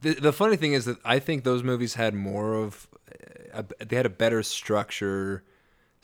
the, 0.00 0.14
the 0.14 0.32
funny 0.32 0.56
thing 0.56 0.72
is 0.72 0.86
that 0.86 0.96
I 1.04 1.18
think 1.18 1.44
those 1.44 1.62
movies 1.62 1.94
had 1.94 2.14
more 2.14 2.54
of 2.54 2.88
a, 3.52 3.64
they 3.84 3.96
had 3.96 4.06
a 4.06 4.10
better 4.10 4.42
structure 4.42 5.44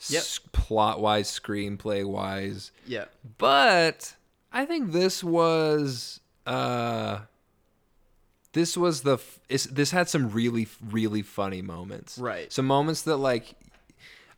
Yep. 0.09 0.23
plot 0.51 0.99
wise 1.01 1.29
screenplay 1.29 2.03
wise 2.05 2.71
yeah, 2.87 3.05
but 3.39 4.15
I 4.51 4.65
think 4.65 4.91
this 4.91 5.23
was 5.23 6.19
uh 6.45 7.19
this 8.53 8.75
was 8.77 9.01
the 9.01 9.13
f- 9.13 9.39
this 9.71 9.91
had 9.91 10.09
some 10.09 10.29
really 10.31 10.67
really 10.89 11.21
funny 11.21 11.61
moments 11.61 12.17
Right. 12.17 12.51
some 12.51 12.65
moments 12.67 13.03
that 13.03 13.17
like 13.17 13.55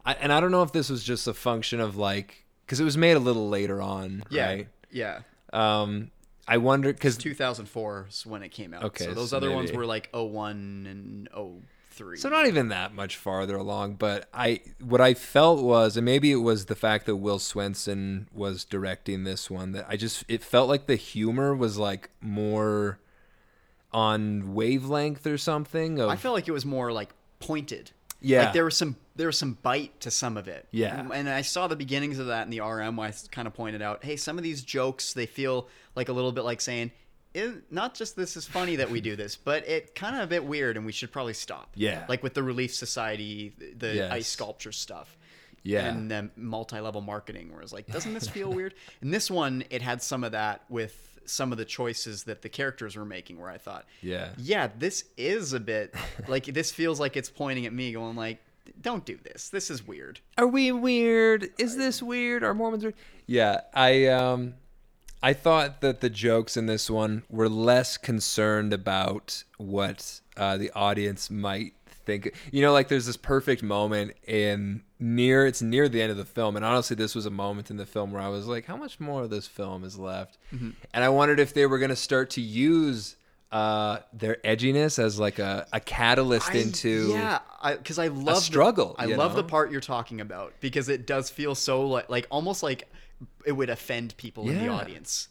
I, 0.05 0.13
and 0.13 0.33
I 0.33 0.39
don't 0.39 0.51
know 0.51 0.63
if 0.63 0.71
this 0.71 0.89
was 0.89 1.03
just 1.03 1.27
a 1.27 1.33
function 1.33 1.79
of 1.79 1.95
like 1.95 2.45
because 2.65 2.79
it 2.79 2.83
was 2.83 2.97
made 2.97 3.13
a 3.15 3.19
little 3.19 3.49
later 3.49 3.81
on 3.81 4.23
yeah, 4.29 4.45
right 4.45 4.67
yeah. 4.91 5.19
um 5.51 6.11
I 6.47 6.57
wonder 6.57 6.91
because 6.91 7.15
2004 7.17 8.07
is 8.09 8.25
when 8.25 8.43
it 8.43 8.49
came 8.49 8.73
out. 8.73 8.83
Okay, 8.83 9.05
so 9.05 9.13
those 9.13 9.29
so 9.29 9.37
other 9.37 9.49
ones 9.49 9.71
were 9.71 9.85
like 9.85 10.09
01 10.13 10.85
and 10.89 11.29
03. 11.95 12.17
So 12.17 12.27
not 12.27 12.47
even 12.47 12.67
that 12.67 12.93
much 12.93 13.15
farther 13.15 13.55
along, 13.55 13.93
but 13.95 14.27
I 14.33 14.59
what 14.81 14.99
I 14.99 15.13
felt 15.13 15.63
was, 15.63 15.95
and 15.95 16.03
maybe 16.03 16.33
it 16.33 16.41
was 16.41 16.65
the 16.65 16.75
fact 16.75 17.05
that 17.05 17.15
Will 17.15 17.39
Swenson 17.39 18.27
was 18.33 18.65
directing 18.65 19.23
this 19.23 19.49
one 19.49 19.71
that 19.71 19.85
I 19.87 19.95
just 19.95 20.25
it 20.27 20.43
felt 20.43 20.67
like 20.67 20.85
the 20.87 20.97
humor 20.97 21.55
was 21.55 21.77
like 21.77 22.09
more 22.19 22.99
on 23.93 24.53
wavelength 24.53 25.25
or 25.27 25.37
something. 25.37 25.99
Of, 25.99 26.09
I 26.09 26.15
felt 26.15 26.35
like 26.35 26.47
it 26.47 26.51
was 26.51 26.65
more 26.65 26.91
like 26.91 27.09
pointed. 27.39 27.91
Yeah. 28.21 28.45
like 28.45 28.53
there 28.53 28.63
was 28.65 28.77
some 28.77 28.95
there 29.15 29.27
was 29.27 29.37
some 29.37 29.57
bite 29.61 29.99
to 30.01 30.09
some 30.11 30.37
of 30.37 30.47
it. 30.47 30.65
Yeah. 30.71 31.05
and 31.13 31.29
I 31.29 31.41
saw 31.41 31.67
the 31.67 31.75
beginnings 31.75 32.19
of 32.19 32.27
that 32.27 32.43
in 32.45 32.49
the 32.49 32.61
RM. 32.61 32.95
Where 32.95 33.07
I 33.09 33.13
kind 33.31 33.47
of 33.47 33.53
pointed 33.53 33.81
out, 33.81 34.03
hey, 34.03 34.15
some 34.15 34.37
of 34.37 34.43
these 34.43 34.61
jokes 34.63 35.13
they 35.13 35.25
feel 35.25 35.67
like 35.95 36.09
a 36.09 36.13
little 36.13 36.31
bit 36.31 36.43
like 36.43 36.61
saying, 36.61 36.91
is 37.33 37.55
not 37.69 37.95
just 37.95 38.15
this 38.15 38.37
is 38.37 38.47
funny 38.47 38.77
that 38.77 38.89
we 38.89 39.01
do 39.01 39.15
this, 39.15 39.35
but 39.35 39.67
it 39.67 39.93
kind 39.93 40.15
of 40.15 40.21
a 40.23 40.27
bit 40.27 40.43
weird, 40.45 40.77
and 40.77 40.85
we 40.85 40.91
should 40.91 41.11
probably 41.11 41.33
stop. 41.33 41.71
Yeah. 41.75 42.05
like 42.07 42.23
with 42.23 42.33
the 42.33 42.43
Relief 42.43 42.73
Society, 42.73 43.53
the, 43.57 43.73
the 43.87 43.95
Yes. 43.95 44.11
ice 44.11 44.27
sculpture 44.27 44.71
stuff. 44.71 45.17
Yeah. 45.65 45.85
and 45.85 46.11
the 46.11 46.29
multi-level 46.35 46.99
marketing, 46.99 47.49
where 47.53 47.61
it's 47.61 47.71
like, 47.71 47.87
doesn't 47.87 48.13
this 48.13 48.27
feel 48.27 48.51
weird? 48.51 48.73
And 48.99 49.13
this 49.13 49.31
one, 49.31 49.63
it 49.69 49.81
had 49.81 50.01
some 50.01 50.25
of 50.25 50.33
that 50.33 50.63
with 50.67 51.12
some 51.25 51.51
of 51.51 51.57
the 51.57 51.65
choices 51.65 52.23
that 52.25 52.41
the 52.41 52.49
characters 52.49 52.95
were 52.95 53.05
making, 53.05 53.39
where 53.39 53.49
I 53.49 53.57
thought, 53.57 53.85
Yeah. 54.01 54.29
yeah, 54.37 54.69
this 54.77 55.05
is 55.17 55.53
a 55.53 55.59
bit 55.59 55.93
like 56.27 56.45
this 56.45 56.71
feels 56.71 56.99
like 56.99 57.15
it's 57.17 57.29
pointing 57.29 57.65
at 57.65 57.73
me, 57.73 57.91
going 57.93 58.15
like, 58.15 58.39
don't 58.81 59.05
do 59.05 59.17
this. 59.23 59.49
This 59.49 59.69
is 59.69 59.85
weird. 59.85 60.19
Are 60.37 60.47
we 60.47 60.71
weird? 60.71 61.49
Is 61.57 61.75
this 61.77 62.01
weird? 62.01 62.43
Are 62.43 62.53
Mormons 62.53 62.83
weird? 62.83 62.95
Yeah, 63.27 63.61
I 63.73 64.07
um 64.07 64.55
I 65.21 65.33
thought 65.33 65.79
that 65.81 66.01
the 66.01 66.09
jokes 66.09 66.57
in 66.57 66.65
this 66.65 66.89
one 66.89 67.23
were 67.29 67.47
less 67.49 67.97
concerned 67.97 68.73
about 68.73 69.43
what 69.57 70.19
uh, 70.35 70.57
the 70.57 70.69
audience 70.71 71.29
might 71.31 71.73
think. 72.05 72.33
You 72.51 72.61
know, 72.61 72.71
like 72.73 72.87
there's 72.87 73.05
this 73.05 73.17
perfect 73.17 73.63
moment 73.63 74.13
in 74.27 74.83
near 74.99 75.45
it's 75.45 75.61
near 75.61 75.89
the 75.89 76.01
end 76.01 76.11
of 76.11 76.17
the 76.17 76.25
film, 76.25 76.55
and 76.55 76.63
honestly, 76.63 76.95
this 76.95 77.15
was 77.15 77.25
a 77.25 77.31
moment 77.31 77.69
in 77.69 77.77
the 77.77 77.85
film 77.85 78.11
where 78.11 78.21
I 78.21 78.29
was 78.29 78.47
like, 78.47 78.65
how 78.65 78.77
much 78.77 78.99
more 78.99 79.23
of 79.23 79.29
this 79.29 79.47
film 79.47 79.83
is 79.83 79.97
left? 79.97 80.37
Mm-hmm. 80.53 80.71
And 80.93 81.03
I 81.03 81.09
wondered 81.09 81.39
if 81.39 81.53
they 81.53 81.65
were 81.65 81.79
going 81.79 81.89
to 81.89 81.95
start 81.95 82.29
to 82.31 82.41
use 82.41 83.15
uh, 83.51 83.99
their 84.11 84.37
edginess 84.43 84.97
as 84.97 85.19
like 85.19 85.37
a, 85.37 85.67
a 85.71 85.79
catalyst 85.79 86.49
I- 86.51 86.57
into 86.57 87.11
yeah, 87.11 87.39
because 87.77 87.99
I, 87.99 88.07
love 88.07 88.25
the- 88.25 88.41
struggle, 88.41 88.95
I 88.97 89.05
you 89.05 89.15
love 89.15 89.35
the 89.35 89.43
part 89.43 89.71
you're 89.71 89.79
talking 89.79 90.21
about 90.21 90.53
because 90.59 90.89
it 90.89 91.05
does 91.05 91.29
feel 91.29 91.53
so 91.53 91.87
like 91.87 92.09
like 92.09 92.27
almost 92.31 92.63
like 92.63 92.89
it 93.45 93.51
would 93.51 93.69
offend 93.69 94.17
people 94.17 94.49
in 94.49 94.57
the 94.57 94.69
audience. 94.69 95.27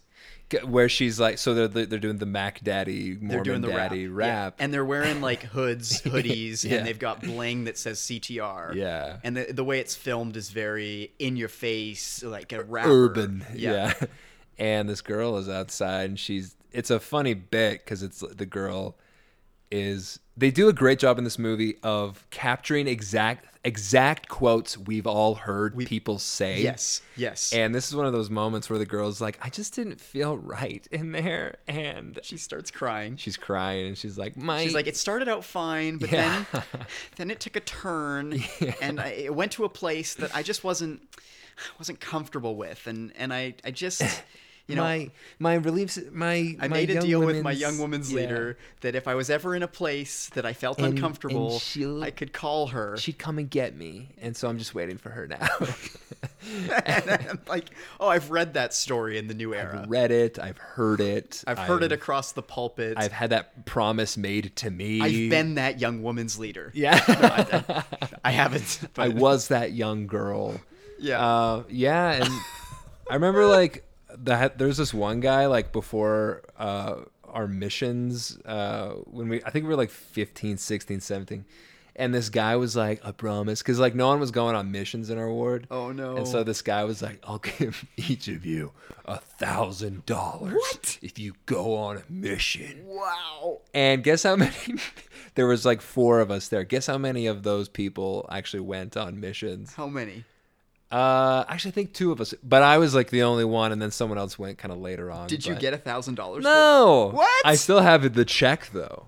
Where 0.65 0.89
she's 0.89 1.19
like, 1.21 1.39
so 1.39 1.55
they're 1.55 1.87
they're 1.87 1.99
doing 1.99 2.19
the 2.19 2.27
Mac 2.27 2.63
Daddy 2.63 3.11
Mormon 3.15 3.29
They're 3.29 3.43
doing 3.43 3.61
the 3.63 3.69
Daddy 3.69 4.09
rap, 4.09 4.27
rap, 4.29 4.55
Yeah. 4.59 4.65
and 4.65 4.73
they're 4.75 4.85
wearing 4.85 5.21
like 5.21 5.43
hoods, 5.45 6.03
hoodies, 6.03 6.65
Yeah. 6.65 6.79
and 6.79 6.87
they've 6.87 6.99
got 6.99 7.23
bling 7.23 7.65
that 7.65 7.79
says 7.79 7.99
CTR. 8.01 8.75
Yeah. 8.75 9.19
and 9.25 9.37
the 9.37 9.53
the 9.53 9.65
way 9.65 9.81
it's 9.81 9.95
filmed 9.95 10.37
is 10.37 10.51
very 10.51 11.13
in 11.19 11.37
your 11.37 11.49
face, 11.49 12.23
like 12.23 12.53
a 12.53 12.63
rapper. 12.63 12.91
urban, 12.91 13.45
yeah. 13.55 13.93
And 14.59 14.89
this 14.89 15.01
girl 15.01 15.39
is 15.39 15.49
outside, 15.49 16.11
and 16.11 16.19
she's. 16.19 16.55
It's 16.73 16.91
a 16.91 17.01
funny 17.01 17.35
bit 17.35 17.85
because 17.85 18.03
it's 18.03 18.21
the 18.21 18.47
girl 18.47 18.97
is. 19.73 20.19
They 20.37 20.51
do 20.51 20.69
a 20.69 20.73
great 20.73 20.99
job 20.99 21.19
in 21.19 21.25
this 21.25 21.39
movie 21.39 21.77
of 21.83 22.25
capturing 22.31 22.87
exact 22.87 23.47
exact 23.65 24.29
quotes 24.29 24.77
we've 24.77 25.07
all 25.07 25.37
heard 25.37 25.79
people 25.87 26.19
say. 26.19 26.61
Yes, 26.63 27.01
yes. 27.17 27.53
And 27.53 27.73
this 27.75 27.87
is 27.89 27.95
one 27.95 28.07
of 28.07 28.13
those 28.13 28.29
moments 28.29 28.69
where 28.69 28.79
the 28.79 28.87
girl's 28.87 29.21
like, 29.21 29.39
I 29.41 29.51
just 29.51 29.75
didn't 29.77 30.01
feel 30.01 30.37
right 30.37 30.85
in 30.91 31.13
there. 31.13 31.59
And 31.69 32.19
she 32.25 32.39
starts 32.39 32.71
crying. 32.73 33.17
she's 33.17 33.37
crying 33.37 33.87
and 33.89 33.97
she's 33.99 34.19
like, 34.19 34.37
My 34.37 34.65
She's 34.65 34.75
like, 34.75 34.89
it 34.89 34.97
started 34.97 35.29
out 35.29 35.45
fine, 35.45 35.99
but 35.99 36.11
Yeah. 36.11 36.45
then, 36.53 36.63
then 37.17 37.31
it 37.31 37.39
took 37.41 37.55
a 37.55 37.61
turn, 37.61 38.43
and 38.81 38.99
I, 39.01 39.09
it 39.11 39.35
went 39.35 39.53
to 39.53 39.65
a 39.65 39.69
place 39.69 40.15
that 40.15 40.35
I 40.35 40.43
just 40.43 40.65
wasn't, 40.65 41.01
wasn't 41.79 42.01
comfortable 42.01 42.57
with, 42.57 42.87
and 42.89 43.13
and 43.17 43.33
I, 43.33 43.55
I 43.65 43.71
just, 43.71 44.03
you 44.69 44.77
know, 44.77 44.83
my 44.83 45.11
my 45.39 45.55
reliefs 45.55 45.99
my 46.13 46.57
I 46.61 46.69
my 46.69 46.69
made 46.69 46.91
a 46.91 47.01
deal 47.01 47.21
with 47.21 47.43
my 47.43 47.51
young 47.53 47.79
woman's 47.79 48.13
yeah. 48.13 48.21
leader 48.21 48.59
that 48.83 48.95
if 48.95 49.09
I 49.09 49.15
was 49.15 49.29
ever 49.29 49.55
in 49.57 49.63
a 49.63 49.69
place 49.69 50.31
that 50.35 50.47
I 50.47 50.53
felt 50.53 50.79
And- 50.79 50.87
and 50.89 50.95
uncomfortable, 50.99 51.59
she'll- 51.59 52.03
I 52.03 52.11
could 52.11 52.33
call 52.33 52.69
her. 52.69 52.97
she'd 52.97 53.19
come 53.19 53.39
and 53.39 53.51
get 53.51 53.77
me 53.77 54.09
and 54.21 54.37
so 54.37 54.49
i'm 54.49 54.59
just 54.59 54.75
waiting 54.75 54.99
for 54.99 55.11
her 55.11 55.27
now 55.27 55.47
and 56.87 57.11
I'm 57.11 57.41
like, 57.49 57.71
oh, 58.01 58.09
I've 58.09 58.31
read 58.31 58.55
that 58.55 58.75
story 58.75 59.19
in 59.19 59.27
the 59.29 59.35
new 59.35 59.55
era. 59.55 59.81
i've 59.83 59.91
read 59.91 60.11
it 60.11 60.39
i've 60.39 60.59
heard 60.59 61.01
it 61.01 61.43
I've 61.47 61.59
heard 61.59 61.83
it 61.83 61.93
across 61.93 62.33
the 62.33 62.43
pulpit. 62.43 62.95
i've 62.97 63.13
had 63.13 63.31
that 63.31 63.65
promise 63.67 64.17
made 64.17 64.55
to 64.57 64.71
me 64.71 65.01
I've 65.01 65.31
been 65.31 65.55
that 65.55 65.81
young 65.81 66.03
woman's 66.03 66.39
leader. 66.39 66.71
yeah 66.75 67.01
I 68.25 68.31
haven't. 68.31 68.81
But 68.95 69.03
i 69.03 69.09
was 69.09 69.49
that 69.49 69.73
young 69.73 70.07
girl 70.07 70.61
Yeah. 70.99 71.21
uh, 71.25 71.63
yeah 71.69 72.25
and 72.25 72.31
i 73.11 73.15
remember 73.15 73.47
like 73.47 73.85
that 74.19 74.59
there's 74.59 74.77
this 74.77 74.93
one 74.95 75.21
guy 75.21 75.47
like 75.47 75.73
before 75.73 76.43
uh 76.59 76.97
our 77.27 77.47
missions 77.47 78.39
uh 78.45 78.91
when 79.07 79.29
we 79.29 79.43
i 79.45 79.51
think 79.51 79.65
we 79.65 79.69
were 79.71 79.77
like 79.77 79.91
15 79.91 80.57
16 80.59 81.01
17 81.01 81.45
and 81.95 82.15
this 82.15 82.31
guy 82.31 82.57
was 82.57 82.75
like, 82.75 83.05
I 83.05 83.13
promise. 83.13 83.61
Because, 83.61 83.79
like, 83.79 83.95
no 83.95 84.07
one 84.09 84.19
was 84.19 84.31
going 84.31 84.57
on 84.57 84.71
missions 84.71 85.11
in 85.11 85.19
our 85.19 85.31
ward. 85.31 85.67
Oh, 85.71 85.93
no. 85.93 86.17
And 86.17 86.27
so 86.27 86.43
this 86.43 86.63
guy 86.63 86.85
was 86.85 87.03
like, 87.03 87.19
I'll 87.23 87.39
give 87.39 87.85
each 87.97 88.29
of 88.29 88.47
you 88.47 88.73
a 89.05 89.19
thousand 89.19 90.07
dollars 90.07 90.99
if 91.03 91.19
you 91.19 91.35
go 91.47 91.77
on 91.77 91.99
a 91.99 92.03
mission. 92.11 92.83
wow. 92.87 93.61
And 93.75 94.03
guess 94.03 94.23
how 94.23 94.37
many? 94.37 94.53
there 95.35 95.47
was 95.47 95.67
like 95.67 95.83
four 95.83 96.21
of 96.21 96.31
us 96.31 96.49
there. 96.49 96.65
Guess 96.65 96.87
how 96.87 96.99
many 96.99 97.27
of 97.27 97.43
those 97.43 97.69
people 97.69 98.27
actually 98.33 98.61
went 98.61 98.97
on 98.97 99.21
missions? 99.21 99.75
How 99.75 99.87
many? 99.89 100.25
Uh, 100.93 101.45
actually, 101.49 101.71
I 101.71 101.73
think 101.73 101.95
two 101.95 102.13
of 102.13 102.21
us, 102.21 102.35
but 102.45 102.63
I 102.63 102.77
was 102.77 102.95
like 102.95 103.09
the 103.09 103.23
only 103.23 103.47
one, 103.47 103.73
and 103.73 103.81
then 103.81 103.91
someone 103.91 104.19
else 104.19 104.39
went 104.39 104.59
kind 104.59 104.71
of 104.71 104.79
later 104.79 105.11
on. 105.11 105.27
Did 105.27 105.47
you 105.47 105.55
but- 105.55 105.61
get 105.61 105.73
a 105.73 105.79
thousand 105.79 106.17
dollars? 106.17 106.45
No. 106.45 107.11
What? 107.15 107.47
I 107.47 107.55
still 107.55 107.81
have 107.81 108.13
the 108.15 108.27
check 108.27 108.69
though, 108.73 109.07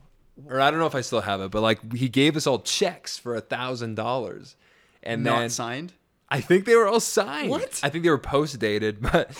or 0.48 0.60
I 0.62 0.70
don't 0.70 0.80
know 0.80 0.86
if 0.86 0.94
I 0.94 1.02
still 1.02 1.20
have 1.20 1.42
it, 1.42 1.50
but 1.50 1.60
like 1.60 1.92
he 1.92 2.08
gave 2.08 2.36
us 2.36 2.46
all 2.46 2.60
checks 2.60 3.18
for 3.18 3.36
a 3.36 3.42
thousand 3.42 3.96
dollars, 3.96 4.56
and 5.02 5.26
then. 5.26 5.32
Not 5.34 5.40
then 5.40 5.50
signed. 5.50 5.92
I 6.30 6.40
think 6.40 6.64
they 6.64 6.74
were 6.74 6.88
all 6.88 7.00
signed. 7.00 7.50
What? 7.50 7.80
I 7.82 7.90
think 7.90 8.02
they 8.02 8.10
were 8.10 8.18
post 8.18 8.58
dated, 8.58 9.02
but 9.12 9.30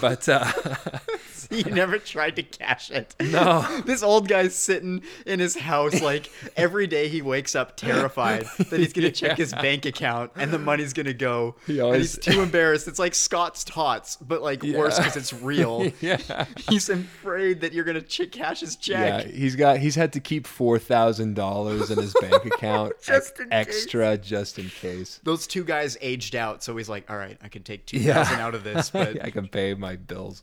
but 0.00 0.28
uh, 0.28 0.44
He 1.56 1.62
never 1.64 1.98
tried 1.98 2.36
to 2.36 2.42
cash 2.42 2.90
it. 2.90 3.14
No. 3.20 3.64
This 3.86 4.02
old 4.02 4.28
guy's 4.28 4.54
sitting 4.54 5.02
in 5.26 5.38
his 5.40 5.56
house 5.56 6.00
like 6.02 6.30
every 6.56 6.86
day 6.86 7.08
he 7.08 7.22
wakes 7.22 7.54
up 7.54 7.76
terrified 7.76 8.46
that 8.70 8.78
he's 8.80 8.92
gonna 8.92 9.10
check 9.22 9.36
his 9.38 9.52
bank 9.52 9.86
account 9.86 10.32
and 10.36 10.50
the 10.52 10.58
money's 10.58 10.92
gonna 10.92 11.12
go. 11.14 11.54
He 11.66 11.74
and 11.74 11.82
always- 11.82 12.14
he's 12.16 12.24
too 12.34 12.42
embarrassed. 12.42 12.88
It's 12.88 12.98
like 12.98 13.14
Scott's 13.14 13.64
tots, 13.64 14.16
but 14.16 14.42
like 14.42 14.62
worse 14.62 14.98
because 14.98 15.16
it's 15.16 15.32
real. 15.32 15.90
yeah. 16.00 16.46
He's 16.68 16.88
afraid 16.88 17.60
that 17.60 17.72
you're 17.72 17.84
gonna 17.84 18.02
ch- 18.02 18.30
cash 18.30 18.60
his 18.60 18.76
check. 18.76 19.26
Yeah, 19.26 19.30
he's 19.32 19.56
got 19.56 19.78
he's 19.78 19.94
had 19.94 20.12
to 20.14 20.20
keep 20.20 20.46
four 20.46 20.78
thousand 20.78 21.34
dollars 21.34 21.90
in 21.90 21.98
his 21.98 22.14
bank 22.20 22.44
account 22.44 22.94
Just 23.02 23.30
ex- 23.32 23.40
in 23.40 23.50
case. 23.50 23.58
extra 23.68 24.18
just 24.18 24.58
in 24.58 24.68
case. 24.68 25.20
Those 25.22 25.46
two 25.46 25.64
guys 25.64 25.96
aged 26.00 26.34
out, 26.34 26.62
so 26.62 26.76
he's 26.76 26.88
like, 26.88 27.08
"All 27.10 27.16
right, 27.16 27.38
I 27.42 27.48
can 27.48 27.62
take 27.62 27.86
two 27.86 28.00
thousand 28.00 28.38
yeah. 28.38 28.46
out 28.46 28.54
of 28.54 28.64
this." 28.64 28.90
But 28.90 29.22
I 29.24 29.30
can 29.30 29.48
pay 29.48 29.74
my 29.74 29.96
bills. 29.96 30.42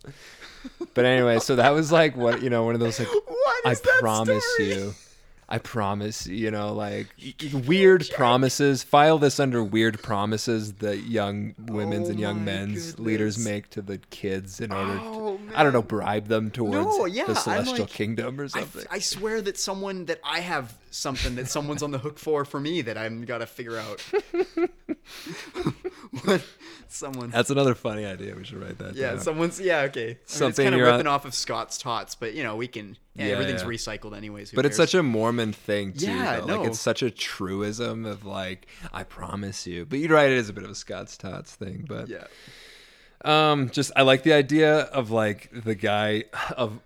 But 0.93 1.06
anyway, 1.06 1.39
so 1.39 1.56
that 1.56 1.71
was 1.71 1.91
like 1.91 2.15
what 2.15 2.41
you 2.43 2.49
know, 2.49 2.63
one 2.65 2.76
of 2.76 2.80
those 2.80 2.99
like 2.99 3.08
What 3.10 3.56
I 3.65 3.73
that 3.73 3.97
promise 3.99 4.43
story? 4.56 4.69
you. 4.73 4.93
I 5.49 5.58
promise, 5.60 6.26
you 6.26 6.49
know, 6.52 6.73
like 6.73 7.08
weird 7.54 8.10
promises. 8.15 8.82
File 8.82 9.17
this 9.19 9.39
under 9.39 9.63
weird 9.63 10.02
promises 10.02 10.73
that 10.76 10.99
young 11.04 11.54
women's 11.67 12.08
Oh 12.08 12.12
and 12.12 12.19
young 12.19 12.36
oh 12.38 12.39
my 12.39 12.45
men's 12.45 12.97
leaders 12.97 13.38
make 13.38 13.69
to 13.71 13.82
the 13.82 13.97
kids 14.10 14.60
in 14.62 14.71
order 14.71 14.99
Oh, 15.04 15.38
to, 15.38 15.60
I 15.60 15.63
don't 15.63 15.73
know, 15.73 15.84
bribe 15.84 16.28
them 16.28 16.49
towards 16.49 16.73
No, 16.97 17.06
yeah, 17.06 17.26
the 17.26 17.36
celestial 17.36 17.80
like- 17.86 17.89
kingdom 17.89 18.39
or 18.39 18.45
I, 18.45 18.47
something. 18.47 18.86
I 18.89 18.99
swear 18.99 19.41
that 19.41 19.60
someone 19.60 20.06
that 20.06 20.19
I 20.23 20.39
have 20.39 20.76
something 20.93 21.36
that 21.36 21.47
someone's 21.49 21.84
on 21.84 21.91
the 21.91 21.97
hook 21.97 22.19
for 22.19 22.45
for 22.45 22.60
me 22.60 22.82
that 22.84 22.97
I'm 22.97 23.25
gotta 23.25 23.45
figure 23.45 23.77
out. 23.77 24.01
what 26.23 26.43
someone? 26.88 27.29
That's 27.32 27.49
another 27.49 27.75
funny 27.75 28.06
idea. 28.06 28.36
We 28.36 28.43
should 28.43 28.62
write 28.62 28.77
that 28.77 28.95
yeah, 28.95 29.12
down. 29.12 29.19
someone's 29.19 29.60
yeah 29.60 29.82
okay. 29.82 30.03
I 30.03 30.08
mean, 30.08 30.17
it's 30.23 30.38
Something 30.38 30.63
kind 30.65 30.75
of 30.75 30.79
you're 30.79 30.88
on- 30.89 30.95
ripping 30.97 31.08
off 31.08 31.25
of 31.25 31.34
Scott's 31.34 31.77
tots, 31.77 32.15
but 32.15 32.34
you 32.34 32.43
know 32.43 32.56
we 32.56 32.67
can. 32.67 32.97
Yeah, 33.15 33.27
Yeah, 33.27 33.34
everything's 33.34 33.62
yeah. 33.62 33.67
recycled 33.67 34.15
anyways. 34.15 34.51
But 34.51 34.65
it's 34.65 34.77
such 34.77 34.93
a 34.95 35.03
Mormon 35.03 35.53
thing 35.53 35.93
too. 35.93 36.08
Yeah, 36.08 36.39
though. 36.39 36.45
no. 36.45 36.60
Like 36.62 36.69
it's 36.69 36.79
such 36.79 37.03
a 37.03 37.12
truism 37.12 38.06
of 38.06 38.25
like, 38.25 38.67
I 38.91 39.03
promise 39.03 39.67
you. 39.67 39.86
But 39.86 39.99
you're 39.99 40.12
right, 40.15 40.32
it 40.32 40.38
is 40.38 40.49
a 40.49 40.53
bit 40.53 40.63
of 40.63 40.71
a 40.71 40.75
Scott's 40.75 41.15
Tots 41.17 41.53
thing. 41.56 41.86
But 41.88 42.08
yeah. 42.10 42.25
um 43.23 43.69
just 43.69 43.91
I 43.95 44.01
like 44.01 44.23
the 44.23 44.34
idea 44.34 44.79
of 44.79 45.12
like 45.12 45.49
the 45.51 45.75
guy 45.75 46.23
of 46.58 46.79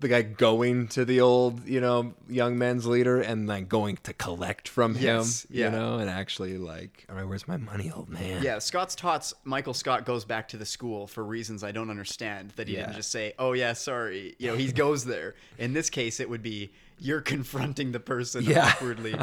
the 0.00 0.08
guy 0.08 0.22
going 0.22 0.88
to 0.88 1.04
the 1.04 1.20
old, 1.20 1.66
you 1.66 1.80
know, 1.80 2.14
young 2.28 2.58
men's 2.58 2.84
leader 2.86 3.20
and 3.20 3.46
like 3.46 3.68
going 3.68 3.96
to 4.02 4.12
collect 4.12 4.68
from 4.68 4.96
Yes, 4.98 5.44
him. 5.44 5.50
yeah. 5.56 5.64
You 5.66 5.70
know, 5.72 5.98
and 5.98 6.10
actually 6.10 6.58
like, 6.58 7.06
all 7.08 7.16
right, 7.16 7.26
where's 7.26 7.46
my 7.48 7.56
money, 7.56 7.90
old 7.94 8.08
man? 8.10 8.42
Yeah, 8.42 8.58
Scott's 8.58 8.94
tots. 8.94 9.32
Michael 9.44 9.72
Scott 9.72 10.04
goes 10.04 10.24
back 10.24 10.48
to 10.48 10.56
the 10.56 10.66
school 10.66 11.06
for 11.06 11.24
reasons 11.24 11.62
I 11.64 11.72
don't 11.72 11.90
understand. 11.90 12.52
That 12.56 12.68
he 12.68 12.74
Yeah. 12.74 12.80
didn't 12.86 12.96
just 12.96 13.10
say, 13.12 13.34
"Oh 13.38 13.52
yeah, 13.52 13.72
sorry." 13.72 14.34
You 14.38 14.48
know, 14.48 14.56
he 14.56 14.72
goes 14.72 15.04
there. 15.04 15.34
In 15.58 15.72
this 15.72 15.88
case, 15.90 16.20
it 16.20 16.28
would 16.28 16.42
be 16.42 16.72
you're 16.98 17.20
confronting 17.20 17.92
the 17.92 18.00
person 18.00 18.44
Yeah. 18.44 18.66
awkwardly. 18.68 19.14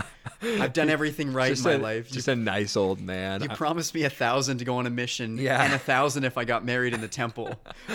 I've 0.42 0.74
done 0.74 0.90
everything 0.90 1.34
right 1.34 1.50
Just 1.50 1.66
in 1.66 1.72
my 1.72 1.78
a, 1.78 1.82
life. 1.82 2.12
Just 2.12 2.28
you, 2.28 2.34
a 2.34 2.36
nice 2.36 2.76
old 2.78 3.00
man. 3.02 3.42
you 3.42 3.48
I- 3.50 3.56
promised 3.56 3.94
me 3.96 4.04
a 4.04 4.10
thousand 4.10 4.58
to 4.60 4.66
go 4.66 4.78
on 4.78 4.86
a 4.88 4.90
mission, 4.90 5.38
Yeah. 5.38 5.64
and 5.64 5.74
a 5.74 5.80
thousand 5.80 6.24
if 6.26 6.38
I 6.38 6.44
got 6.46 6.64
married 6.66 6.94
in 6.94 7.02
the 7.02 7.08
temple. 7.08 7.54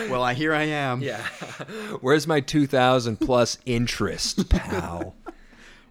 well, 0.09 0.23
I 0.23 0.35
here 0.35 0.53
I 0.55 0.63
am. 0.65 1.03
yeah. 1.03 1.23
Where's 2.01 2.27
my 2.27 2.41
2000 2.41 3.17
plus 3.21 3.59
interest, 3.67 4.49
pal? 4.49 5.15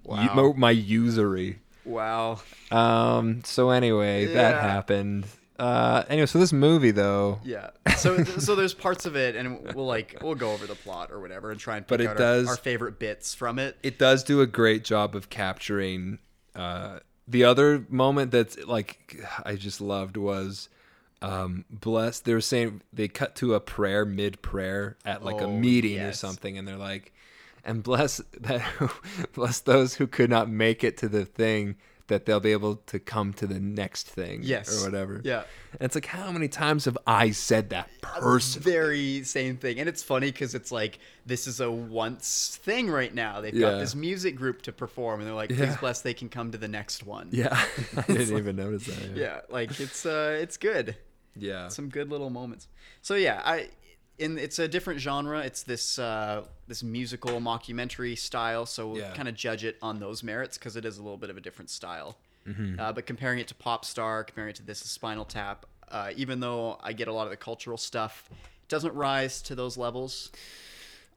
Wow. 0.04 0.36
You- 0.36 0.54
my 0.54 0.70
usury. 0.72 1.60
Wow. 1.84 2.40
Um. 2.72 3.42
So 3.44 3.72
anyway, 3.72 4.26
that 4.34 4.62
happened. 4.62 5.26
Uh, 5.58 6.04
anyway, 6.10 6.26
so 6.26 6.38
this 6.38 6.52
movie 6.52 6.92
though, 6.92 7.40
Yeah. 7.44 7.70
So 7.98 8.22
so 8.24 8.56
there's 8.56 8.74
parts 8.74 9.06
of 9.06 9.16
it, 9.16 9.36
and 9.38 9.74
we'll 9.74 9.86
like 9.86 10.18
we'll 10.22 10.36
go 10.36 10.52
over 10.52 10.66
the 10.68 10.76
plot 10.76 11.12
or 11.12 11.20
whatever 11.22 11.52
and 11.52 11.60
try 11.60 11.78
and 11.78 11.86
pick 11.86 11.90
But 11.90 12.02
it 12.02 12.08
out 12.08 12.18
does- 12.18 12.48
our, 12.48 12.52
our 12.54 12.58
favorite 12.58 13.00
bits 13.00 13.34
from 13.34 13.58
it. 13.60 13.78
it 13.82 13.98
does 13.98 14.24
do 14.24 14.42
a 14.42 14.48
great 14.48 14.84
job 14.84 15.16
of 15.16 15.30
capturing 15.30 16.20
uh, 16.56 17.00
the 17.28 17.44
other 17.46 17.86
moment 17.90 18.32
that's 18.32 18.58
like 18.66 19.18
I 19.46 19.56
just 19.56 19.80
loved 19.82 20.18
was 20.18 20.68
um, 21.22 21.64
bless. 21.70 22.20
They 22.20 22.34
were 22.34 22.42
saying 22.42 22.82
they 22.92 23.08
cut 23.08 23.36
to 23.38 23.54
a 23.54 23.60
prayer 23.62 24.06
mid 24.06 24.42
prayer 24.42 24.98
at 25.06 25.24
like 25.24 25.40
a 25.42 25.46
Oh, 25.46 25.58
meeting 25.58 26.00
or 26.02 26.12
something, 26.12 26.58
and 26.58 26.68
they're 26.68 26.76
like, 26.76 27.14
and 27.64 27.82
bless 27.82 28.18
that 28.42 28.62
bless 29.34 29.60
those 29.62 29.96
who 29.96 30.06
could 30.08 30.30
not 30.30 30.50
make 30.50 30.84
it 30.84 30.98
to 30.98 31.08
the 31.08 31.24
thing 31.26 31.78
that 32.08 32.26
they'll 32.26 32.40
be 32.40 32.52
able 32.52 32.76
to 32.76 33.00
come 33.00 33.34
to 33.34 33.48
the 33.48 33.60
next 33.60 34.08
thing 34.08 34.42
Yes. 34.44 34.82
or 34.82 34.86
whatever. 34.86 35.22
Yeah. 35.24 35.44
And 35.72 35.82
it's 35.82 35.96
like 35.96 36.06
how 36.06 36.32
many 36.32 36.48
times 36.48 36.86
have 36.86 36.98
I 37.08 37.32
said 37.32 37.72
that 37.72 37.90
person? 38.02 38.62
Very 38.62 39.24
same 39.24 39.58
thing, 39.58 39.80
and 39.80 39.90
it's 39.90 40.04
funny 40.04 40.32
because 40.32 40.54
it's 40.56 40.72
like 40.72 41.00
this 41.26 41.48
is 41.48 41.60
a 41.60 41.72
once 41.72 42.60
thing 42.64 42.90
right 42.90 43.14
now. 43.14 43.42
They've 43.42 43.54
Yeah. 43.54 43.72
got 43.72 43.80
this 43.80 43.96
music 43.96 44.36
group 44.36 44.62
to 44.64 44.72
perform, 44.72 45.20
and 45.20 45.28
they're 45.28 45.36
like, 45.36 45.50
Yeah. 45.50 45.58
"Please 45.66 45.78
bless, 45.78 46.02
they 46.02 46.14
can 46.14 46.30
come 46.30 46.52
to 46.52 46.58
the 46.58 46.68
next 46.68 47.04
one." 47.06 47.30
Yeah, 47.32 47.50
I 47.98 48.02
didn't 48.04 48.38
even 48.38 48.56
notice 48.56 48.86
that. 48.86 49.16
yeah, 49.18 49.42
like 49.50 49.80
it's 49.80 50.06
uh, 50.06 50.38
it's 50.40 50.58
good. 50.58 50.96
yeah. 51.36 51.68
Some 51.70 51.90
good 51.90 52.10
little 52.12 52.30
moments. 52.30 52.68
So 53.02 53.16
yeah, 53.16 53.42
I 53.44 53.70
in 54.18 54.38
it's 54.38 54.60
a 54.60 54.68
different 54.68 55.00
genre. 55.00 55.40
It's 55.42 55.64
this 55.64 56.00
uh, 56.00 56.46
this 56.68 56.84
musical 56.84 57.40
mockumentary 57.40 58.18
style. 58.18 58.66
So 58.66 58.90
we'll 58.90 59.02
Yeah. 59.02 59.14
kind 59.14 59.28
of 59.28 59.36
judge 59.36 59.64
it 59.64 59.78
on 59.82 60.00
those 60.00 60.24
merits 60.24 60.58
because 60.58 60.76
it 60.76 60.86
is 60.86 60.98
a 60.98 61.04
little 61.04 61.18
bit 61.18 61.30
of 61.30 61.38
a 61.38 61.42
different 61.42 61.70
style. 61.70 62.18
Mm-hmm. 62.48 62.80
Uh, 62.80 62.94
but 62.94 63.06
comparing 63.06 63.40
it 63.40 63.48
to 63.48 63.56
Pop 63.56 63.84
Star, 63.86 64.24
comparing 64.24 64.50
it 64.52 64.56
to 64.58 64.64
this 64.64 64.80
Spinal 64.80 65.26
Tap, 65.26 65.66
uh, 65.90 66.12
even 66.16 66.40
though 66.40 66.78
I 66.84 66.94
get 66.94 67.08
a 67.08 67.14
lot 67.14 67.24
of 67.24 67.32
the 67.32 67.38
cultural 67.38 67.78
stuff, 67.78 68.30
it 68.32 68.70
doesn't 68.70 68.94
rise 68.94 69.42
to 69.44 69.56
those 69.56 69.78
levels. 69.78 70.32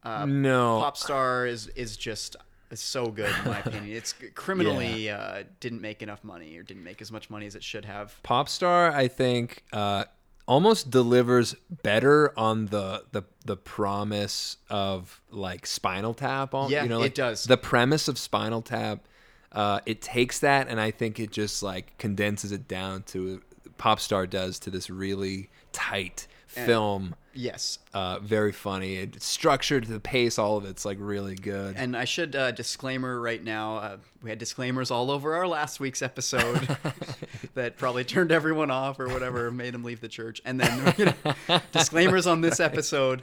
Uh, 0.03 0.25
no, 0.25 0.79
Pop 0.79 0.97
Star 0.97 1.45
is 1.45 1.67
is 1.69 1.97
just 1.97 2.35
is 2.71 2.79
so 2.79 3.07
good 3.07 3.33
in 3.43 3.51
my 3.51 3.59
opinion. 3.59 3.95
It's 3.95 4.13
criminally 4.35 5.09
uh, 5.09 5.43
didn't 5.59 5.81
make 5.81 6.01
enough 6.01 6.23
money 6.23 6.55
or 6.57 6.63
didn't 6.63 6.83
make 6.83 7.01
as 7.01 7.11
much 7.11 7.29
money 7.29 7.45
as 7.47 7.55
it 7.55 7.63
should 7.63 7.85
have. 7.85 8.15
Popstar, 8.23 8.91
I 8.93 9.07
think, 9.07 9.63
uh, 9.73 10.05
almost 10.49 10.89
delivers 10.89 11.55
better 11.83 12.37
on 12.37 12.65
the 12.65 13.03
the 13.11 13.21
the 13.45 13.55
promise 13.55 14.57
of 14.69 15.21
like 15.29 15.65
Spinal 15.67 16.13
Tap. 16.15 16.53
al- 16.55 16.71
Yeah, 16.71 16.83
you 16.83 16.89
know, 16.89 17.03
it 17.03 17.13
does. 17.15 17.43
The 17.43 17.55
premise 17.55 18.07
of 18.07 18.17
Spinal 18.17 18.63
Tap, 18.63 19.07
uh, 19.51 19.79
it 19.85 20.01
takes 20.01 20.39
that, 20.39 20.67
and 20.67 20.81
I 20.81 20.89
think 20.91 21.19
it 21.19 21.31
just 21.31 21.61
like 21.61 21.97
condenses 21.99 22.51
it 22.51 22.67
down 22.67 23.03
to 23.03 23.41
Popstar 23.77 24.27
does 24.29 24.57
to 24.59 24.71
this 24.71 24.89
really 24.89 25.49
tight 25.71 26.27
film. 26.49 27.15
Yes, 27.33 27.79
Uh, 27.93 28.19
very 28.19 28.51
funny. 28.51 28.95
It's 28.97 29.25
structured, 29.25 29.85
the 29.85 29.99
pace, 29.99 30.37
all 30.37 30.57
of 30.57 30.65
it's 30.65 30.83
like 30.83 30.97
really 30.99 31.35
good. 31.35 31.75
And 31.77 31.95
I 31.95 32.03
should 32.03 32.35
uh, 32.35 32.51
disclaimer 32.51 33.21
right 33.21 33.41
now. 33.41 33.77
Uh, 33.77 33.97
we 34.23 34.29
had 34.29 34.39
disclaimers 34.39 34.91
all 34.91 35.09
over 35.11 35.35
our 35.35 35.47
last 35.47 35.79
week's 35.79 36.01
episode 36.01 36.75
that 37.53 37.77
probably 37.77 38.03
turned 38.03 38.31
everyone 38.33 38.71
off 38.71 38.99
or 38.99 39.07
whatever, 39.07 39.51
made 39.63 39.73
them 39.73 39.83
leave 39.83 40.01
the 40.01 40.07
church. 40.09 40.41
And 40.43 40.59
then 40.59 40.93
you 40.97 41.05
know, 41.05 41.61
disclaimers 41.71 42.27
on 42.27 42.41
this 42.41 42.59
episode. 42.59 43.21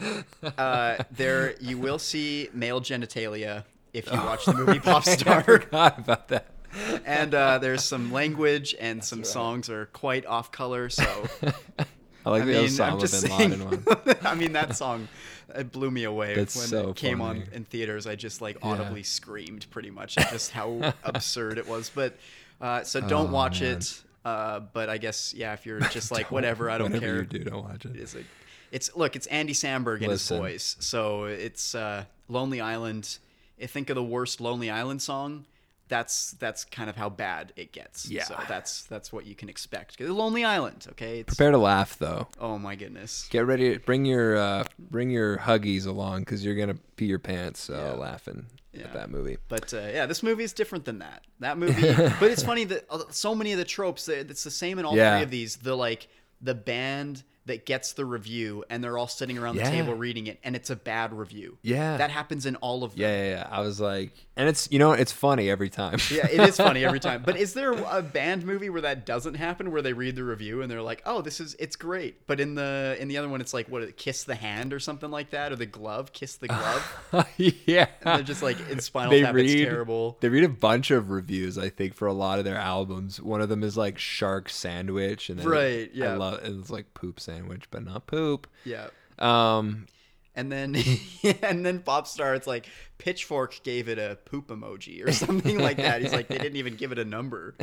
Uh, 0.57 0.97
there, 1.11 1.55
you 1.61 1.77
will 1.77 1.99
see 1.99 2.49
male 2.55 2.81
genitalia 2.81 3.65
if 3.93 4.11
you 4.11 4.17
watch 4.19 4.47
the 4.47 4.55
movie 4.55 4.79
Pop 4.79 5.07
I 5.07 5.17
Star. 5.17 5.43
forgot 5.43 5.99
about 5.99 6.29
that. 6.29 6.47
and 7.05 7.35
uh, 7.35 7.59
there's 7.59 7.85
some 7.85 8.13
language 8.13 8.75
and 8.81 9.03
some 9.05 9.25
songs 9.25 9.69
are 9.69 9.87
quite 9.87 10.25
off 10.27 10.53
color. 10.53 10.89
So 10.89 11.27
I 12.27 12.31
like 12.31 12.43
I 12.43 12.45
the 12.47 12.53
mean, 12.53 12.65
I'm 12.65 12.67
Osama 12.97 13.01
just 13.01 13.23
bin 13.23 13.31
saying. 13.31 13.51
Laden 13.51 13.85
one. 13.85 14.17
I 14.23 14.35
mean, 14.35 14.53
that 14.53 14.77
song 14.77 15.09
it 15.55 15.71
blew 15.73 15.91
me 15.91 16.05
away 16.05 16.35
That's 16.35 16.57
when 16.57 16.67
so 16.67 16.91
it 16.91 16.97
came 16.97 17.21
on 17.21 17.45
in 17.53 17.65
theaters. 17.65 18.07
I 18.07 18.17
just 18.17 18.41
like 18.43 18.57
Yeah. 18.63 18.71
audibly 18.73 19.03
screamed 19.05 19.67
pretty 19.71 19.91
much 19.91 20.19
at 20.19 20.31
just 20.31 20.51
how 20.51 20.93
absurd 21.05 21.57
it 21.59 21.67
was. 21.69 21.89
But 21.95 22.17
uh, 22.61 22.83
so 22.83 23.01
don't 23.01 23.29
Oh, 23.31 23.33
watch 23.33 23.61
man. 23.63 23.77
it. 23.79 24.03
Uh, 24.25 24.61
but 24.61 24.89
I 24.91 24.99
guess 24.99 25.33
yeah, 25.35 25.53
if 25.55 25.65
you're 25.65 25.81
just 25.91 26.11
like 26.11 26.31
whatever, 26.33 26.69
I 26.69 26.79
don't 26.79 26.93
Whatever 26.93 27.07
care. 27.07 27.17
you 27.19 27.45
do, 27.45 27.45
don't 27.51 27.63
watch 27.65 27.85
it. 27.87 27.93
It 27.95 28.01
is 28.01 28.15
a, 28.17 28.25
it's 28.73 28.95
look, 28.97 29.15
it's 29.15 29.29
Andy 29.29 29.53
Samberg 29.53 29.99
and 29.99 30.09
Listen. 30.09 30.37
his 30.37 30.41
voice. 30.53 30.77
So 30.81 31.25
it's 31.27 31.75
uh, 31.77 32.05
Lonely 32.29 32.61
Island. 32.61 33.19
I 33.63 33.67
think 33.67 33.89
of 33.89 33.95
the 33.95 34.03
worst 34.03 34.41
Lonely 34.41 34.69
Island 34.69 35.01
song. 35.01 35.47
That's 35.89 36.33
that's 36.33 36.65
kind 36.65 36.91
of 36.91 36.97
how 36.97 37.09
bad 37.09 37.53
it 37.57 37.73
gets. 37.73 38.11
Yeah. 38.11 38.25
So 38.25 38.37
that's 38.49 38.83
that's 38.85 39.13
what 39.13 39.25
you 39.27 39.35
can 39.37 39.49
expect. 39.49 40.01
Lonely 40.01 40.45
Island, 40.45 40.87
okay? 40.91 41.21
It's, 41.21 41.35
Prepare 41.35 41.53
to 41.53 41.59
laugh 41.59 41.97
though. 41.99 42.27
oh 42.41 42.59
my 42.59 42.75
goodness. 42.75 43.29
Get 43.31 43.47
ready. 43.47 43.77
Bring 43.79 44.05
your 44.05 44.37
uh, 44.37 44.65
bring 44.79 45.11
your 45.11 45.37
huggies 45.39 45.87
along 45.87 46.21
because 46.21 46.45
you're 46.45 46.57
gonna 46.57 46.79
pee 46.97 47.07
your 47.07 47.21
pants 47.21 47.71
uh, 47.71 47.75
Yeah. 47.95 48.01
laughing 48.01 48.47
Yeah. 48.73 48.83
at 48.85 48.95
that 48.95 49.11
movie. 49.11 49.37
But 49.49 49.73
uh, 49.73 49.89
yeah, 49.93 50.07
this 50.07 50.23
movie 50.25 50.43
is 50.43 50.53
different 50.53 50.85
than 50.85 50.99
that. 50.99 51.23
That 51.39 51.57
movie, 51.65 51.93
but 52.19 52.31
it's 52.33 52.43
funny 52.43 52.65
that 52.65 52.85
uh, 52.91 53.05
so 53.11 53.35
many 53.35 53.53
of 53.53 53.59
the 53.59 53.65
tropes, 53.65 54.09
it's 54.09 54.43
the 54.43 54.51
same 54.51 54.79
in 54.81 54.85
all 54.85 54.97
Yeah. 54.97 55.17
three 55.17 55.23
of 55.25 55.31
these. 55.31 55.57
The 55.57 55.77
like 55.77 56.09
the 56.41 56.55
band 56.55 57.23
that 57.47 57.65
gets 57.67 57.93
the 57.93 58.05
review, 58.05 58.65
and 58.71 58.83
they're 58.85 58.99
all 58.99 59.09
sitting 59.09 59.39
around 59.39 59.57
Yeah. 59.57 59.65
the 59.65 59.71
table 59.77 59.95
reading 59.95 60.27
it, 60.27 60.39
and 60.45 60.55
it's 60.57 60.71
a 60.71 60.77
bad 60.77 61.13
review. 61.13 61.59
Yeah. 61.63 61.97
that 61.97 62.11
happens 62.11 62.45
in 62.47 62.57
all 62.57 62.85
of 62.85 62.93
them. 62.93 63.01
Yeah, 63.03 63.17
yeah, 63.25 63.29
yeah. 63.37 63.49
I 63.51 63.61
was 63.61 63.81
like, 63.81 64.13
and 64.37 64.49
it's 64.49 64.69
you 64.71 64.79
know 64.79 64.93
it's 64.93 65.13
funny 65.13 65.49
every 65.49 65.71
time. 65.71 65.99
Yeah, 66.11 66.27
it 66.27 66.41
is 66.41 66.57
funny 66.57 66.85
every 66.85 67.01
time. 67.09 67.23
But 67.25 67.37
is 67.37 67.55
there 67.55 67.73
a 67.73 68.03
band 68.03 68.45
movie 68.45 68.69
where 68.69 68.83
that 68.83 69.07
doesn't 69.07 69.35
happen, 69.35 69.71
where 69.73 69.81
they 69.83 69.93
read 69.95 70.17
the 70.17 70.25
review 70.25 70.61
and 70.63 70.71
they're 70.71 70.83
like, 70.83 71.03
"Oh, 71.07 71.23
this 71.23 71.41
is 71.41 71.57
it's 71.59 71.77
great," 71.77 72.27
but 72.27 72.39
in 72.41 72.55
the 72.55 72.97
in 73.01 73.09
the 73.09 73.17
other 73.17 73.29
one, 73.29 73.41
it's 73.41 73.55
like 73.55 73.69
what, 73.69 73.97
kiss 73.97 74.25
the 74.25 74.35
hand 74.35 74.73
or 74.73 74.79
something 74.81 75.11
like 75.11 75.31
that, 75.31 75.53
or 75.53 75.57
the 75.57 75.65
glove, 75.67 76.13
kiss 76.13 76.37
the 76.37 76.49
glove. 76.49 77.27
yeah. 77.39 77.87
And 78.03 78.19
they're 78.19 78.23
just 78.23 78.43
like 78.43 78.57
in 78.71 78.81
Spinal 78.81 79.11
they 79.11 79.23
Tap, 79.23 79.35
read 79.35 79.47
it's 79.51 79.55
terrible. 79.63 80.17
They 80.21 80.29
read 80.29 80.45
a 80.45 80.49
bunch 80.49 80.91
of 80.91 81.11
reviews. 81.11 81.57
I 81.59 81.69
think 81.71 81.95
for 81.95 82.07
a 82.07 82.13
lot 82.13 82.39
of 82.39 82.45
their 82.45 82.57
albums, 82.59 83.21
one 83.21 83.41
of 83.41 83.49
them 83.49 83.63
is 83.63 83.77
like 83.77 83.99
Shark 83.99 84.49
Sandwich, 84.49 85.31
and 85.31 85.39
then 85.39 85.47
Right, 85.49 85.89
I 85.95 85.97
yeah. 85.97 86.17
love 86.17 86.43
and 86.43 86.61
it's 86.61 86.71
like 86.71 86.93
Poop 86.95 87.21
Sandwich, 87.21 87.36
but 87.71 87.85
not 87.85 88.07
poop. 88.07 88.47
Yeah. 88.65 88.89
Um, 89.19 89.87
And 90.35 90.53
then 90.53 90.75
and 91.43 91.65
then 91.65 91.81
Popstar, 91.81 92.37
it's 92.37 92.47
like 92.47 92.69
Pitchfork 92.99 93.63
gave 93.63 93.89
it 93.89 93.99
a 93.99 94.19
poop 94.27 94.49
emoji 94.49 95.07
or 95.07 95.11
something 95.13 95.59
like 95.59 95.79
that. 95.79 96.03
He's 96.03 96.13
like, 96.13 96.29
they 96.29 96.37
didn't 96.39 96.57
even 96.57 96.77
give 96.77 96.93
it 96.93 96.99
a 96.99 97.05
number. 97.05 97.55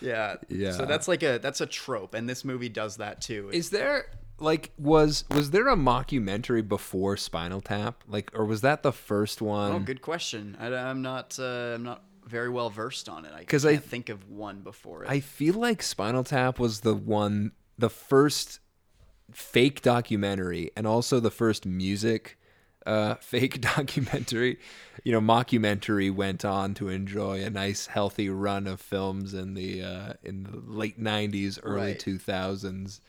Yeah. 0.00 0.36
Yeah. 0.48 0.72
So 0.72 0.86
that's 0.86 1.08
like 1.08 1.22
a 1.22 1.38
that's 1.38 1.60
a 1.60 1.66
trope, 1.66 2.14
and 2.14 2.28
this 2.28 2.44
movie 2.44 2.68
does 2.68 2.96
that 2.96 3.20
too. 3.20 3.50
is 3.52 3.70
there 3.70 4.06
like 4.38 4.70
was 4.78 5.24
was 5.30 5.50
there 5.50 5.68
a 5.68 5.76
mockumentary 5.76 6.66
before 6.66 7.16
Spinal 7.16 7.60
Tap? 7.60 8.02
Like, 8.08 8.30
or 8.34 8.44
was 8.44 8.60
that 8.62 8.82
the 8.82 8.92
first 8.92 9.42
one? 9.42 9.72
oh, 9.72 9.78
good 9.80 10.00
question. 10.02 10.56
I, 10.60 10.68
am 10.68 11.02
not 11.02 11.38
uh, 11.38 11.74
I'm 11.74 11.82
not 11.82 12.02
very 12.26 12.48
well 12.48 12.70
versed 12.70 13.08
on 13.08 13.24
it. 13.24 13.32
I 13.34 13.44
can't 13.44 13.64
I- 13.64 13.76
think 13.76 14.08
of 14.08 14.28
one 14.30 14.60
before 14.60 15.04
it. 15.04 15.10
I 15.10 15.20
feel 15.20 15.54
like 15.54 15.82
Spinal 15.82 16.24
Tap 16.24 16.58
was 16.58 16.80
the 16.80 16.94
one, 16.94 17.52
the 17.78 17.90
first 17.90 18.60
fake 19.32 19.82
documentary, 19.82 20.70
and 20.76 20.86
also 20.86 21.20
the 21.20 21.30
first 21.30 21.64
music 21.66 22.38
uh, 22.86 23.14
fake 23.20 23.60
documentary. 23.76 24.58
You 25.04 25.12
know, 25.12 25.20
mockumentary 25.20 26.12
went 26.14 26.44
on 26.44 26.74
to 26.74 26.88
enjoy 26.88 27.42
a 27.44 27.50
nice, 27.50 27.86
healthy 27.86 28.28
run 28.30 28.66
of 28.66 28.80
films 28.80 29.34
in 29.34 29.54
the 29.54 29.82
uh, 29.82 30.12
in 30.22 30.44
the 30.44 30.56
late 30.66 31.00
'90s, 31.00 31.58
early 31.62 31.92
Right. 31.92 31.98
2000s. 31.98 33.00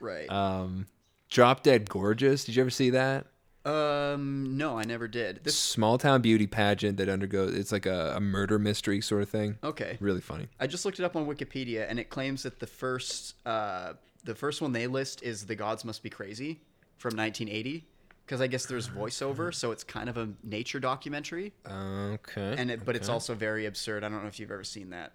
right. 0.00 0.30
Um, 0.30 0.86
Drop 1.30 1.62
Dead 1.62 1.88
Gorgeous. 1.90 2.44
Did 2.44 2.56
you 2.56 2.62
ever 2.62 2.70
see 2.70 2.90
that? 2.90 3.26
um. 3.64 4.56
No, 4.56 4.78
I 4.78 4.84
never 4.84 5.06
did. 5.08 5.40
This. 5.44 5.58
Small 5.58 5.98
town 5.98 6.22
beauty 6.22 6.46
pageant 6.46 6.96
that 6.98 7.08
undergoes. 7.08 7.54
It's 7.54 7.70
like 7.72 7.86
a, 7.86 8.14
a 8.16 8.20
murder 8.20 8.58
mystery 8.58 9.00
sort 9.00 9.22
of 9.22 9.28
thing. 9.28 9.58
Okay. 9.62 9.98
Really 10.00 10.20
funny. 10.22 10.48
I 10.58 10.66
just 10.66 10.84
looked 10.84 10.98
it 10.98 11.04
up 11.04 11.16
on 11.16 11.26
Wikipedia, 11.26 11.86
and 11.88 11.98
it 12.00 12.08
claims 12.08 12.42
that 12.44 12.60
the 12.60 12.66
first 12.66 13.34
uh, 13.46 13.92
the 14.24 14.34
first 14.34 14.60
one 14.60 14.72
they 14.72 14.86
list 14.86 15.22
is 15.22 15.46
"The 15.46 15.54
Gods 15.54 15.84
Must 15.84 16.02
Be 16.02 16.10
Crazy" 16.10 16.60
from 16.96 17.16
1980. 17.16 17.86
Because 18.26 18.42
I 18.42 18.46
guess 18.46 18.66
there's 18.66 18.90
voiceover, 18.90 19.54
so 19.54 19.70
it's 19.72 19.82
kind 19.82 20.06
of 20.10 20.18
a 20.18 20.28
nature 20.44 20.78
documentary, 20.78 21.54
Okay. 21.66 22.54
and 22.58 22.70
it, 22.70 22.84
but 22.84 22.94
it's 22.94 23.08
also 23.08 23.34
very 23.34 23.64
absurd. 23.64 24.04
I 24.04 24.10
don't 24.10 24.20
know 24.20 24.28
if 24.28 24.38
you've 24.38 24.50
ever 24.50 24.64
seen 24.64 24.90
that, 24.90 25.12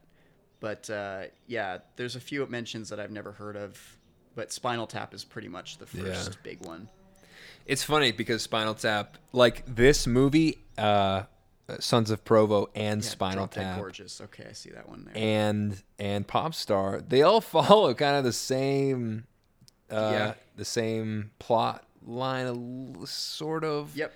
but 0.60 0.90
uh, 0.90 1.26
yeah, 1.46 1.78
there's 1.96 2.16
a 2.16 2.20
few 2.20 2.42
it 2.42 2.50
mentions 2.50 2.90
that 2.90 3.00
I've 3.00 3.12
never 3.12 3.32
heard 3.32 3.56
of. 3.56 3.80
But 4.34 4.52
Spinal 4.52 4.88
Tap 4.88 5.14
is 5.14 5.24
pretty 5.24 5.48
much 5.48 5.78
the 5.78 5.86
first 5.86 6.30
Yeah. 6.32 6.36
big 6.42 6.66
one. 6.66 6.90
It's 7.68 7.84
funny 7.84 8.12
because 8.12 8.42
Spinal 8.42 8.74
Tap, 8.74 9.20
like 9.32 9.64
this 9.68 10.08
movie, 10.08 10.64
uh, 10.80 11.26
Sons 11.80 12.12
of 12.12 12.24
Provo 12.26 12.70
and 12.76 13.02
Yeah, 13.04 13.10
Spinal 13.10 13.48
Tap 13.48 13.78
Gorgeous. 13.80 14.20
Okay, 14.22 14.46
I 14.50 14.54
see 14.54 14.72
that 14.72 14.88
one 14.90 15.06
there. 15.06 15.14
and 15.16 15.82
and 15.98 16.28
Popstar, 16.28 17.08
they 17.08 17.22
all 17.22 17.42
follow 17.58 17.94
kind 17.94 18.18
of 18.18 18.24
the 18.24 18.34
same, 18.34 19.26
uh, 19.90 19.96
Yeah. 20.14 20.34
the 20.58 20.66
same 20.66 21.32
plot 21.40 21.86
line, 22.06 23.06
sort 23.06 23.64
of. 23.64 23.96
yep. 23.96 24.12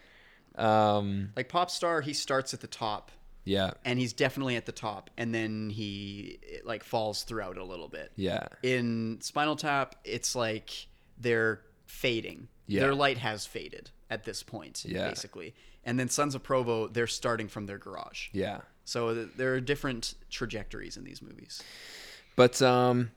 Um, 0.56 1.32
Like 1.36 1.50
Popstar, 1.50 2.04
he 2.04 2.14
starts 2.14 2.54
at 2.54 2.62
the 2.62 2.68
top 2.68 3.12
Yeah. 3.46 3.72
and 3.86 4.00
he's 4.00 4.12
definitely 4.14 4.56
at 4.56 4.66
the 4.66 4.72
top, 4.72 5.10
and 5.18 5.34
then 5.34 5.70
he 5.70 6.40
it, 6.42 6.66
like 6.66 6.84
falls 6.84 7.24
throughout 7.24 7.58
a 7.58 7.64
little 7.64 7.88
bit. 7.88 8.12
Yeah. 8.16 8.48
In 8.64 9.20
Spinal 9.22 9.56
Tap, 9.56 9.96
it's 10.04 10.36
like 10.36 10.88
they're 11.18 11.62
fading. 11.86 12.48
Yeah. 12.66 12.82
Their 12.82 12.96
light 12.96 13.20
has 13.20 13.46
faded 13.46 13.92
at 14.10 14.24
this 14.26 14.44
point, 14.44 14.84
Yeah. 14.86 15.08
basically. 15.08 15.56
And 15.88 16.00
then 16.00 16.10
Sons 16.10 16.36
of 16.36 16.44
Provo, 16.44 16.88
they're 16.88 17.08
starting 17.08 17.48
from 17.48 17.66
their 17.66 17.80
garage. 17.80 18.28
Yeah. 18.34 18.60
So 18.86 19.14
th- 19.14 19.30
there 19.36 19.56
are 19.56 19.60
different 19.60 20.14
trajectories 20.30 20.98
in 20.98 21.04
these 21.04 21.22
movies. 21.22 21.64
But 22.36 22.62
um 22.62 23.10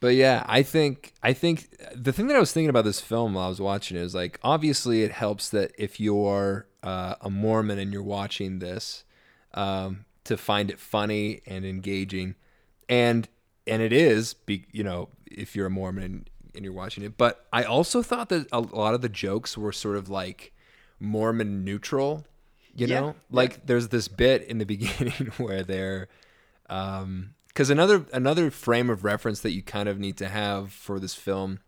but 0.00 0.16
yeah, 0.16 0.44
I 0.48 0.64
think 0.64 1.12
I 1.22 1.32
think 1.32 1.76
the 1.94 2.12
thing 2.12 2.26
that 2.26 2.36
I 2.36 2.40
was 2.40 2.52
thinking 2.52 2.70
about 2.70 2.84
this 2.84 3.00
film 3.00 3.34
while 3.34 3.46
I 3.46 3.48
was 3.48 3.60
watching 3.60 3.96
it 3.96 4.00
is 4.00 4.14
like 4.14 4.40
obviously 4.42 5.02
it 5.02 5.12
helps 5.12 5.50
that 5.50 5.72
if 5.78 6.00
you're 6.00 6.66
uh, 6.82 7.14
a 7.20 7.30
Mormon 7.30 7.78
and 7.78 7.92
you're 7.92 8.02
watching 8.02 8.58
this 8.58 9.04
um, 9.54 10.04
to 10.24 10.36
find 10.36 10.70
it 10.70 10.80
funny 10.80 11.40
and 11.46 11.64
engaging, 11.64 12.34
and 12.88 13.28
and 13.66 13.80
it 13.80 13.92
is, 13.92 14.34
be, 14.34 14.66
you 14.72 14.82
know, 14.82 15.08
if 15.30 15.54
you're 15.54 15.66
a 15.66 15.70
Mormon 15.70 16.02
and, 16.02 16.30
and 16.54 16.64
you're 16.64 16.74
watching 16.74 17.04
it. 17.04 17.16
But 17.16 17.46
I 17.52 17.62
also 17.62 18.02
thought 18.02 18.28
that 18.30 18.48
a 18.50 18.60
lot 18.60 18.94
of 18.94 19.02
the 19.02 19.08
jokes 19.08 19.56
were 19.56 19.72
sort 19.72 19.96
of 19.96 20.08
like 20.08 20.52
Mormon 21.02 21.64
neutral. 21.64 22.24
You 22.74 22.86
Yeah, 22.86 23.00
know, 23.00 23.14
like 23.30 23.66
there's 23.66 23.88
this 23.88 24.08
bit 24.08 24.42
in 24.44 24.58
the 24.58 24.64
beginning 24.74 25.12
where 25.36 25.62
they're 25.62 26.08
um, 26.70 27.34
because 27.48 27.68
another 27.68 28.06
another 28.14 28.50
frame 28.50 28.88
of 28.88 29.04
reference 29.04 29.40
that 29.40 29.50
you 29.52 29.62
kind 29.62 29.88
of 29.88 29.98
need 29.98 30.16
to 30.18 30.28
have 30.28 30.72
for 30.72 30.98
this 30.98 31.14
film 31.14 31.58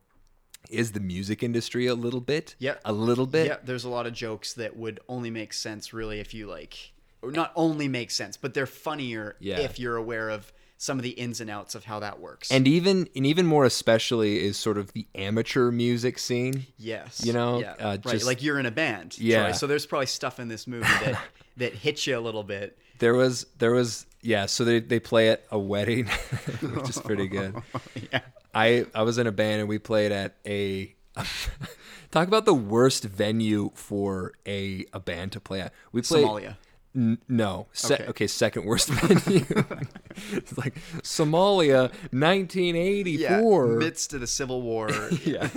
is 0.71 0.93
the 0.93 1.01
music 1.01 1.43
industry 1.43 1.87
a 1.87 1.95
little 1.95 2.23
bit. 2.23 2.55
Yeah. 2.59 2.77
a 2.87 2.93
little 2.93 3.27
bit. 3.27 3.47
Yeah, 3.49 3.57
there's 3.63 3.85
a 3.85 3.91
lot 3.91 4.07
of 4.07 4.15
jokes 4.15 4.55
that 4.55 4.77
would 4.77 4.99
only 5.11 5.31
make 5.31 5.53
sense 5.53 5.93
really 5.93 6.21
if 6.21 6.33
you 6.33 6.47
like, 6.47 6.93
or 7.21 7.31
not 7.33 7.53
only 7.55 7.87
make 7.87 8.11
sense, 8.11 8.39
but 8.39 8.55
they're 8.55 8.65
funnier 8.65 9.37
Yeah. 9.41 9.61
if 9.61 9.79
you're 9.79 9.97
aware 9.97 10.31
of 10.31 10.55
some 10.85 10.99
of 10.99 11.03
the 11.03 11.11
ins 11.11 11.41
and 11.41 11.49
outs 11.49 11.75
of 11.75 11.85
how 11.85 11.99
that 12.01 12.21
works. 12.21 12.51
And 12.51 12.69
even 12.69 13.09
and 13.17 13.25
even 13.25 13.47
more 13.47 13.65
especially 13.65 14.45
is 14.45 14.59
sort 14.59 14.77
of 14.77 14.93
the 14.93 15.07
amateur 15.15 15.71
music 15.71 16.19
scene. 16.19 16.67
yes, 16.77 17.25
you 17.25 17.33
know, 17.33 17.61
yeah, 17.61 17.73
uh, 17.81 17.89
right, 17.89 18.03
just- 18.03 18.27
like 18.27 18.43
you're 18.43 18.59
in 18.59 18.67
a 18.67 18.71
band. 18.71 19.19
Yeah. 19.19 19.45
Troy, 19.45 19.53
so 19.53 19.67
there's 19.67 19.87
probably 19.87 20.07
stuff 20.07 20.39
in 20.39 20.49
this 20.49 20.67
movie 20.67 20.85
that 21.05 21.19
that 21.57 21.73
hits 21.73 22.07
you 22.07 22.19
a 22.19 22.21
little 22.21 22.43
bit. 22.43 22.77
There 22.99 23.15
was 23.15 23.47
there 23.59 23.73
was 23.73 24.05
yeah, 24.21 24.45
so 24.45 24.65
they 24.65 24.81
they 24.81 25.01
play 25.01 25.31
at 25.31 25.45
a 25.51 25.59
wedding, 25.59 26.07
which 26.61 26.91
is 26.91 26.99
pretty 26.99 27.29
good. 27.29 27.57
yeah. 28.13 28.21
I 28.55 28.85
I 28.95 29.03
was 29.05 29.17
in 29.17 29.27
a 29.27 29.33
band 29.33 29.61
and 29.61 29.69
we 29.69 29.79
played 29.79 30.13
at 30.13 30.37
a 30.47 30.95
talk 32.11 32.29
about 32.29 32.45
the 32.45 32.55
worst 32.55 33.05
venue 33.05 33.71
for 33.75 34.33
a 34.47 34.85
a 34.93 35.01
band 35.01 35.33
to 35.33 35.41
play 35.41 35.63
at. 35.63 35.73
We 35.93 36.03
played 36.03 36.27
Somalia. 36.27 36.57
N- 36.97 37.19
no. 37.29 37.67
Se- 37.73 37.95
Okay. 37.95 38.07
okay. 38.07 38.27
second 38.27 38.65
worst 38.67 38.89
venue. 38.91 39.45
it's 40.33 40.57
like 40.57 40.75
Somalia, 41.03 41.91
1984. 42.13 43.67
Yeah, 43.73 43.79
midst 43.79 44.15
of 44.15 44.21
the 44.21 44.27
Civil 44.27 44.63
War. 44.63 44.89
Yeah. 45.25 45.49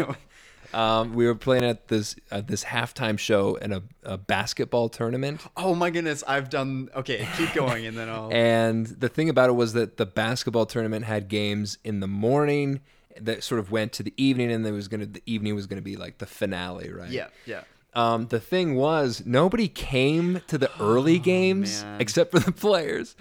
um, 0.74 1.14
we 1.14 1.26
were 1.26 1.36
playing 1.36 1.64
at 1.64 1.88
this 1.88 2.16
uh, 2.32 2.42
this 2.42 2.64
halftime 2.64 3.18
show 3.20 3.56
in 3.56 3.72
a, 3.72 3.82
a 4.04 4.18
basketball 4.18 4.90
tournament, 4.90 5.42
Oh 5.56 5.76
my 5.76 5.90
goodness, 5.90 6.24
I've 6.28 6.50
done. 6.50 6.90
Okay, 6.96 7.28
keep 7.38 7.54
going, 7.54 7.86
and 7.86 7.98
then 7.98 8.10
I'll. 8.10 8.30
and 8.34 8.86
the 8.88 9.10
thing 9.10 9.30
about 9.30 9.50
it 9.50 9.54
was 9.54 9.74
that 9.74 9.98
the 9.98 10.06
basketball 10.06 10.66
tournament 10.66 11.06
had 11.06 11.28
games 11.30 11.78
in 11.84 12.00
the 12.00 12.08
morning 12.08 12.82
that 13.20 13.44
sort 13.44 13.60
of 13.60 13.72
went 13.72 13.94
to 13.94 14.04
the 14.04 14.14
evening, 14.18 14.52
and 14.52 14.66
there 14.66 14.74
was 14.74 14.88
gonna 14.88 15.06
the 15.06 15.24
evening 15.26 15.56
was 15.56 15.68
gonna 15.68 15.82
be 15.82 15.96
like 15.96 16.18
the 16.18 16.26
finale, 16.28 16.92
right? 16.92 17.10
yeah, 17.12 17.28
yeah. 17.46 17.62
Um, 17.98 18.28
the 18.28 18.40
thing 18.40 18.76
was, 18.76 19.24
nobody 19.26 19.68
came 19.68 20.42
to 20.48 20.60
the 20.60 20.70
early 20.80 21.18
games 21.18 21.82
man. 21.82 22.00
except 22.00 22.30
for 22.30 22.40
the 22.40 22.52
players. 22.52 23.16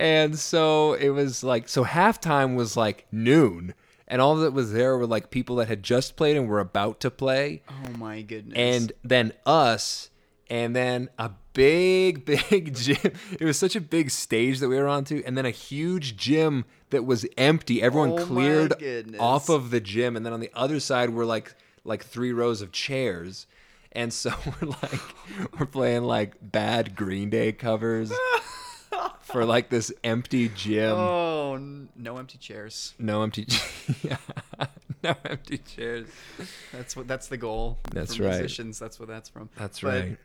And 0.00 0.36
so 0.36 0.94
it 0.94 1.10
was 1.10 1.44
like, 1.44 1.68
so 1.68 1.84
halftime 1.84 2.56
was 2.56 2.76
like 2.76 3.06
noon. 3.12 3.74
And 4.08 4.20
all 4.20 4.34
that 4.36 4.52
was 4.52 4.72
there 4.72 4.98
were 4.98 5.06
like 5.06 5.30
people 5.30 5.56
that 5.56 5.68
had 5.68 5.84
just 5.84 6.16
played 6.16 6.36
and 6.36 6.48
were 6.48 6.58
about 6.58 6.98
to 7.00 7.10
play. 7.10 7.62
Oh 7.68 7.96
my 7.98 8.22
goodness. 8.22 8.56
And 8.56 8.92
then 9.04 9.32
us. 9.46 10.10
And 10.50 10.74
then 10.74 11.08
a 11.18 11.30
big, 11.52 12.24
big 12.50 12.74
gym. 12.74 13.12
It 13.38 13.44
was 13.44 13.58
such 13.58 13.76
a 13.76 13.80
big 13.80 14.10
stage 14.10 14.58
that 14.58 14.68
we 14.68 14.76
were 14.76 14.88
onto. 14.88 15.22
And 15.24 15.38
then 15.38 15.46
a 15.46 15.50
huge 15.50 16.16
gym 16.16 16.64
that 16.90 17.04
was 17.04 17.26
empty. 17.36 17.80
Everyone 17.80 18.10
Oh 18.12 18.26
cleared 18.26 18.74
off 19.20 19.48
of 19.48 19.70
the 19.70 19.80
gym. 19.80 20.16
And 20.16 20.26
then 20.26 20.32
on 20.32 20.40
the 20.40 20.50
other 20.52 20.80
side 20.80 21.10
were 21.10 21.24
like 21.24 21.54
like 21.84 22.04
three 22.04 22.32
rows 22.32 22.60
of 22.60 22.72
chairs. 22.72 23.46
And 23.96 24.12
so 24.12 24.30
we're 24.60 24.68
like 24.68 25.00
we're 25.58 25.66
playing 25.66 26.04
like 26.04 26.34
bad 26.40 26.94
Green 26.94 27.30
Day 27.30 27.50
covers 27.52 28.12
for 29.22 29.44
like 29.44 29.70
this 29.70 29.92
empty 30.04 30.50
gym. 30.50 30.92
Oh, 30.92 31.56
no 31.96 32.18
empty 32.18 32.38
chairs. 32.38 32.94
No 32.98 33.22
empty 33.22 33.46
yeah. 34.02 34.18
No 35.02 35.14
empty 35.24 35.58
chairs. 35.58 36.08
That's 36.72 36.94
what. 36.94 37.08
That's 37.08 37.28
the 37.28 37.36
goal. 37.38 37.78
That's 37.90 38.16
for 38.16 38.24
right. 38.24 38.32
Musicians. 38.38 38.78
That's 38.78 38.98
what 39.00 39.08
that's 39.08 39.28
from. 39.28 39.48
That's 39.56 39.80
But, 39.80 39.88
right. 39.88 40.16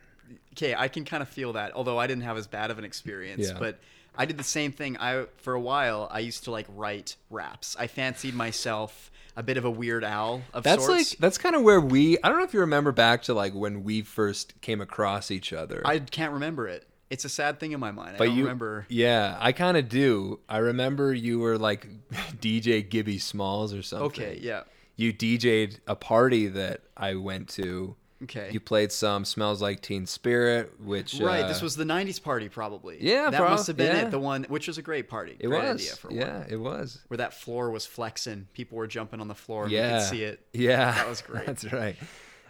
Okay, 0.52 0.74
I 0.74 0.88
can 0.88 1.04
kind 1.04 1.22
of 1.22 1.28
feel 1.28 1.54
that. 1.54 1.72
Although 1.74 1.98
I 1.98 2.06
didn't 2.06 2.24
have 2.24 2.36
as 2.36 2.46
bad 2.46 2.70
of 2.70 2.78
an 2.78 2.84
experience, 2.84 3.48
Yeah. 3.48 3.58
but 3.58 3.78
I 4.16 4.26
did 4.26 4.36
the 4.38 4.44
same 4.44 4.72
thing. 4.72 4.96
I 4.98 5.24
for 5.38 5.54
a 5.54 5.60
while 5.60 6.08
I 6.10 6.18
used 6.20 6.44
to 6.44 6.50
like 6.50 6.66
write 6.74 7.16
raps. 7.30 7.74
I 7.78 7.86
fancied 7.86 8.34
myself 8.34 9.10
a 9.36 9.42
bit 9.42 9.56
of 9.56 9.64
a 9.64 9.70
Weird 9.70 10.04
Al 10.04 10.42
of 10.52 10.62
That's 10.62 10.84
sorts. 10.84 11.12
like 11.12 11.18
that's 11.18 11.38
kind 11.38 11.54
of 11.54 11.62
where 11.62 11.80
we 11.80 12.18
I 12.22 12.28
don't 12.28 12.38
know 12.38 12.44
if 12.44 12.54
you 12.54 12.60
remember 12.60 12.92
back 12.92 13.22
to 13.24 13.34
like 13.34 13.54
when 13.54 13.82
we 13.82 14.02
first 14.02 14.60
came 14.60 14.80
across 14.80 15.30
each 15.30 15.52
other. 15.52 15.82
I 15.84 15.98
can't 16.00 16.32
remember 16.32 16.68
it. 16.68 16.86
It's 17.10 17.26
a 17.26 17.28
sad 17.28 17.60
thing 17.60 17.72
in 17.72 17.80
my 17.80 17.90
mind. 17.90 18.16
I 18.16 18.18
but 18.18 18.24
don't 18.26 18.36
you 18.36 18.42
remember. 18.44 18.86
Yeah, 18.88 19.36
I 19.38 19.52
kind 19.52 19.76
of 19.76 19.88
do. 19.88 20.40
I 20.48 20.58
remember 20.58 21.12
you 21.12 21.38
were 21.40 21.58
like 21.58 21.86
DJ 22.40 22.88
Gibby 22.88 23.18
Smalls 23.18 23.74
or 23.74 23.82
something. 23.82 24.06
Okay, 24.06 24.38
yeah. 24.40 24.62
You 24.96 25.12
DJ'd 25.12 25.80
a 25.86 25.96
party 25.96 26.48
that 26.48 26.80
I 26.96 27.14
went 27.14 27.48
to. 27.50 27.96
Okay. 28.24 28.50
You 28.52 28.60
played 28.60 28.92
some 28.92 29.24
Smells 29.24 29.60
Like 29.60 29.80
Teen 29.80 30.06
Spirit, 30.06 30.80
which 30.80 31.14
Right, 31.14 31.44
uh, 31.44 31.48
this 31.48 31.62
was 31.62 31.76
the 31.76 31.84
'90s 31.84 32.22
party, 32.22 32.48
probably. 32.48 32.98
Yeah, 33.00 33.30
that 33.30 33.40
must 33.40 33.66
have 33.66 33.76
been 33.76 33.96
yeah. 33.96 34.06
it. 34.06 34.10
The 34.10 34.18
one, 34.18 34.44
which 34.44 34.68
was 34.68 34.78
a 34.78 34.82
great 34.82 35.08
party. 35.08 35.36
it 35.38 35.48
great 35.48 35.72
was. 35.72 35.90
for 35.98 36.08
one. 36.08 36.16
yeah, 36.16 36.44
it 36.48 36.56
was. 36.56 37.00
Where 37.08 37.18
that 37.18 37.34
floor 37.34 37.70
was 37.70 37.86
flexing, 37.86 38.48
people 38.52 38.78
were 38.78 38.86
jumping 38.86 39.20
on 39.20 39.28
the 39.28 39.34
floor, 39.34 39.68
Yeah, 39.68 39.94
we 39.94 39.98
could 39.98 40.08
see 40.08 40.22
it. 40.24 40.40
Yeah, 40.52 40.92
That 40.92 41.08
was 41.08 41.22
great. 41.22 41.46
That's 41.46 41.72
right. 41.72 41.96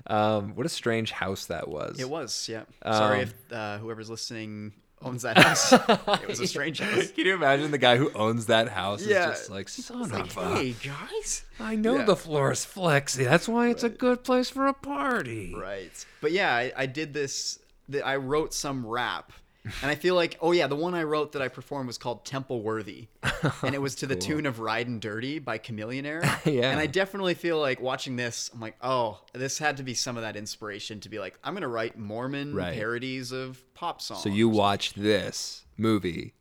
Um, 0.06 0.56
what 0.56 0.66
a 0.66 0.68
strange 0.68 1.12
house 1.12 1.46
that 1.46 1.68
was. 1.68 2.00
It 2.00 2.08
was, 2.10 2.48
yeah. 2.48 2.64
Sorry 2.84 3.18
Um, 3.18 3.22
if 3.22 3.52
uh, 3.52 3.78
whoever's 3.78 4.10
listening 4.10 4.72
owns 5.04 5.22
that 5.22 5.36
house. 5.38 5.72
it 5.72 6.28
was 6.28 6.40
a 6.40 6.46
strange 6.54 6.78
house. 6.80 7.10
Can 7.10 7.26
you 7.26 7.34
imagine 7.34 7.70
the 7.70 7.78
guy 7.78 7.96
who 7.96 8.10
owns 8.14 8.46
that 8.46 8.68
house 8.68 9.04
Yeah. 9.04 9.30
is 9.32 9.38
just 9.38 9.50
like 9.50 9.68
son 9.68 10.02
It's 10.02 10.36
like, 10.36 10.36
a 10.36 10.56
hey 10.56 10.72
guys. 10.72 11.44
I 11.60 11.76
know 11.76 11.96
Yeah. 11.98 12.04
the 12.04 12.16
floor 12.16 12.52
is 12.52 12.64
flexy. 12.64 13.24
That's 13.24 13.48
why 13.48 13.68
it's 13.70 13.82
a 13.84 13.88
good 13.88 14.24
place 14.24 14.50
for 14.50 14.66
a 14.66 14.74
party. 14.74 15.54
Right. 15.56 15.92
But 16.20 16.32
yeah, 16.32 16.54
I, 16.54 16.72
I 16.76 16.86
did 16.86 17.12
this. 17.12 17.58
The, 17.88 18.06
I 18.06 18.16
wrote 18.16 18.54
some 18.54 18.86
rap, 18.86 19.32
and 19.64 19.90
I 19.90 19.94
feel 19.94 20.14
like, 20.14 20.36
oh 20.40 20.52
yeah, 20.52 20.66
the 20.66 20.76
one 20.76 20.94
I 20.94 21.02
wrote 21.04 21.32
that 21.32 21.42
I 21.42 21.48
performed 21.48 21.86
was 21.86 21.98
called 21.98 22.24
Temple 22.24 22.62
Worthy, 22.62 23.08
and 23.62 23.74
it 23.74 23.80
was 23.80 23.94
to 23.96 24.06
the 24.06 24.16
tune 24.16 24.44
of 24.46 24.58
"Riding 24.60 24.98
Dirty" 25.00 25.38
by 25.38 25.58
Chamillionaire. 25.58 26.22
Yeah. 26.52 26.70
And 26.70 26.80
I 26.80 26.86
definitely 26.86 27.34
feel 27.34 27.60
like 27.60 27.80
watching 27.80 28.16
this, 28.16 28.50
I'm 28.52 28.60
like, 28.60 28.76
oh, 28.82 29.20
this 29.32 29.58
had 29.58 29.76
to 29.78 29.82
be 29.82 29.94
some 29.94 30.16
of 30.16 30.22
that 30.22 30.36
inspiration 30.36 31.00
to 31.00 31.08
be 31.08 31.18
like, 31.18 31.38
I'm 31.44 31.54
gonna 31.54 31.68
write 31.68 31.96
Mormon 31.98 32.54
Right. 32.54 32.74
parodies 32.74 33.30
of 33.32 33.62
pop 33.74 34.00
songs. 34.02 34.22
So 34.22 34.28
you 34.28 34.48
watched 34.48 35.00
this 35.00 35.64
movie. 35.76 36.34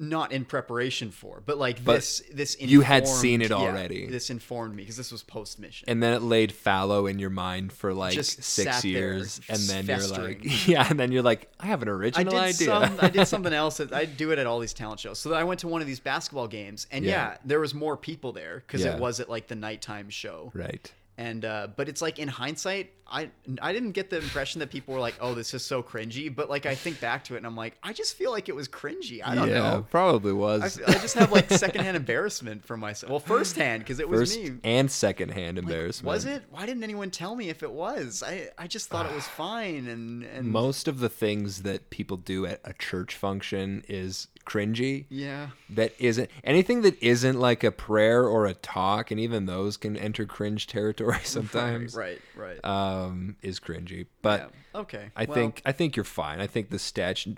Not 0.00 0.30
in 0.30 0.44
preparation 0.44 1.10
for, 1.10 1.42
but 1.44 1.58
like 1.58 1.84
But 1.84 1.96
this, 1.96 2.22
this 2.32 2.56
you 2.60 2.82
had 2.82 3.08
seen 3.08 3.42
it 3.42 3.50
yeah, 3.50 3.56
already. 3.56 4.06
this 4.06 4.30
informed 4.30 4.74
me 4.76 4.82
because 4.84 4.96
this 4.96 5.10
was 5.10 5.22
post 5.24 5.58
mission. 5.58 5.88
And 5.88 6.00
then 6.02 6.14
it 6.14 6.22
laid 6.22 6.52
fallow 6.52 7.06
in 7.06 7.18
your 7.18 7.30
mind 7.30 7.72
for 7.72 7.92
like 7.92 8.14
Just 8.14 8.42
six 8.44 8.84
years. 8.84 9.40
And 9.48 9.58
then 9.62 9.84
festering. 9.86 10.40
you're 10.42 10.50
like, 10.52 10.66
yeah, 10.68 10.86
and 10.88 11.00
then 11.00 11.10
you're 11.10 11.22
like, 11.24 11.50
I 11.58 11.66
have 11.66 11.82
an 11.82 11.88
I 11.88 11.92
original 11.92 12.30
did 12.30 12.38
idea. 12.40 12.54
some. 12.66 12.98
I 13.00 13.08
did 13.08 13.26
something 13.34 13.52
else. 13.52 13.80
I 13.80 14.04
do 14.04 14.30
it 14.30 14.38
at 14.38 14.46
all 14.46 14.60
these 14.60 14.72
talent 14.74 15.00
shows. 15.00 15.18
So 15.18 15.34
I 15.34 15.42
went 15.44 15.60
to 15.60 15.68
one 15.68 15.80
of 15.80 15.86
these 15.88 16.00
basketball 16.00 16.46
games, 16.48 16.86
and 16.92 17.04
yeah, 17.04 17.30
Yeah. 17.32 17.36
there 17.44 17.58
was 17.60 17.74
more 17.74 17.96
people 17.96 18.32
there 18.32 18.62
because 18.66 18.84
Yeah. 18.84 18.94
it 18.94 19.00
was 19.00 19.18
at 19.20 19.28
like 19.28 19.48
the 19.48 19.56
nighttime 19.56 20.10
show. 20.10 20.52
right. 20.54 20.92
And 21.18 21.44
uh, 21.44 21.66
but 21.74 21.88
it's 21.88 22.00
like 22.00 22.20
in 22.20 22.28
hindsight, 22.28 22.92
I 23.10 23.30
I 23.60 23.72
didn't 23.72 23.90
get 23.90 24.08
the 24.08 24.18
impression 24.18 24.60
that 24.60 24.70
people 24.70 24.94
were 24.94 25.00
like, 25.00 25.16
"Oh, 25.20 25.34
this 25.34 25.52
is 25.52 25.64
so 25.64 25.82
cringy." 25.82 26.32
But 26.32 26.48
like 26.48 26.64
I 26.64 26.76
think 26.76 27.00
back 27.00 27.24
to 27.24 27.34
it, 27.34 27.38
and 27.38 27.46
I'm 27.46 27.56
like, 27.56 27.76
I 27.82 27.92
just 27.92 28.14
feel 28.16 28.30
like 28.30 28.48
it 28.48 28.54
was 28.54 28.68
cringy. 28.68 29.20
I 29.24 29.34
don't 29.34 29.48
yeah, 29.48 29.54
know. 29.58 29.86
probably 29.90 30.30
I, 30.30 30.34
was. 30.34 30.80
I 30.86 30.92
just 30.92 31.16
have 31.16 31.32
like 31.32 31.50
secondhand 31.50 31.96
embarrassment 31.96 32.64
for 32.64 32.76
myself. 32.76 33.10
Well, 33.10 33.18
firsthand 33.18 33.80
because 33.82 33.98
it 33.98 34.08
was 34.08 34.20
First 34.36 34.38
me. 34.38 34.58
and 34.62 34.88
secondhand 34.88 35.56
Like, 35.56 35.64
embarrassment. 35.64 36.06
Was 36.06 36.24
it? 36.24 36.44
Why 36.50 36.66
didn't 36.66 36.84
anyone 36.84 37.10
tell 37.10 37.34
me 37.34 37.48
if 37.48 37.64
it 37.64 37.72
was? 37.72 38.22
I 38.24 38.50
I 38.56 38.68
just 38.68 38.88
thought 38.88 39.04
it 39.06 39.12
was 39.12 39.26
fine 39.44 39.88
and 39.88 40.22
and 40.22 40.46
Most 40.46 40.86
of 40.86 41.00
the 41.00 41.08
things 41.08 41.62
that 41.62 41.90
people 41.90 42.16
do 42.16 42.46
at 42.46 42.60
a 42.64 42.74
church 42.74 43.16
function 43.16 43.82
is 43.88 44.28
cringy 44.48 45.04
Yeah. 45.10 45.48
that 45.70 45.92
isn't 45.98 46.30
anything 46.42 46.82
that 46.82 47.00
isn't 47.02 47.38
like 47.38 47.62
a 47.62 47.70
prayer 47.70 48.24
or 48.26 48.46
a 48.46 48.54
talk, 48.54 49.10
and 49.10 49.20
even 49.20 49.46
those 49.46 49.76
can 49.76 49.96
enter 49.96 50.24
cringe 50.24 50.66
territory 50.66 51.20
sometimes. 51.24 51.94
Right. 51.94 52.20
Right. 52.34 52.64
Um, 52.64 53.36
is 53.42 53.60
cringy, 53.60 54.06
but. 54.22 54.40
yeah. 54.40 54.46
Okay. 54.74 55.10
I 55.16 55.24
well, 55.24 55.34
think 55.34 55.62
I 55.64 55.72
think 55.72 55.96
you're 55.96 56.04
fine. 56.04 56.40
I 56.40 56.46
think 56.46 56.70
the 56.70 56.78
statue. 56.78 57.34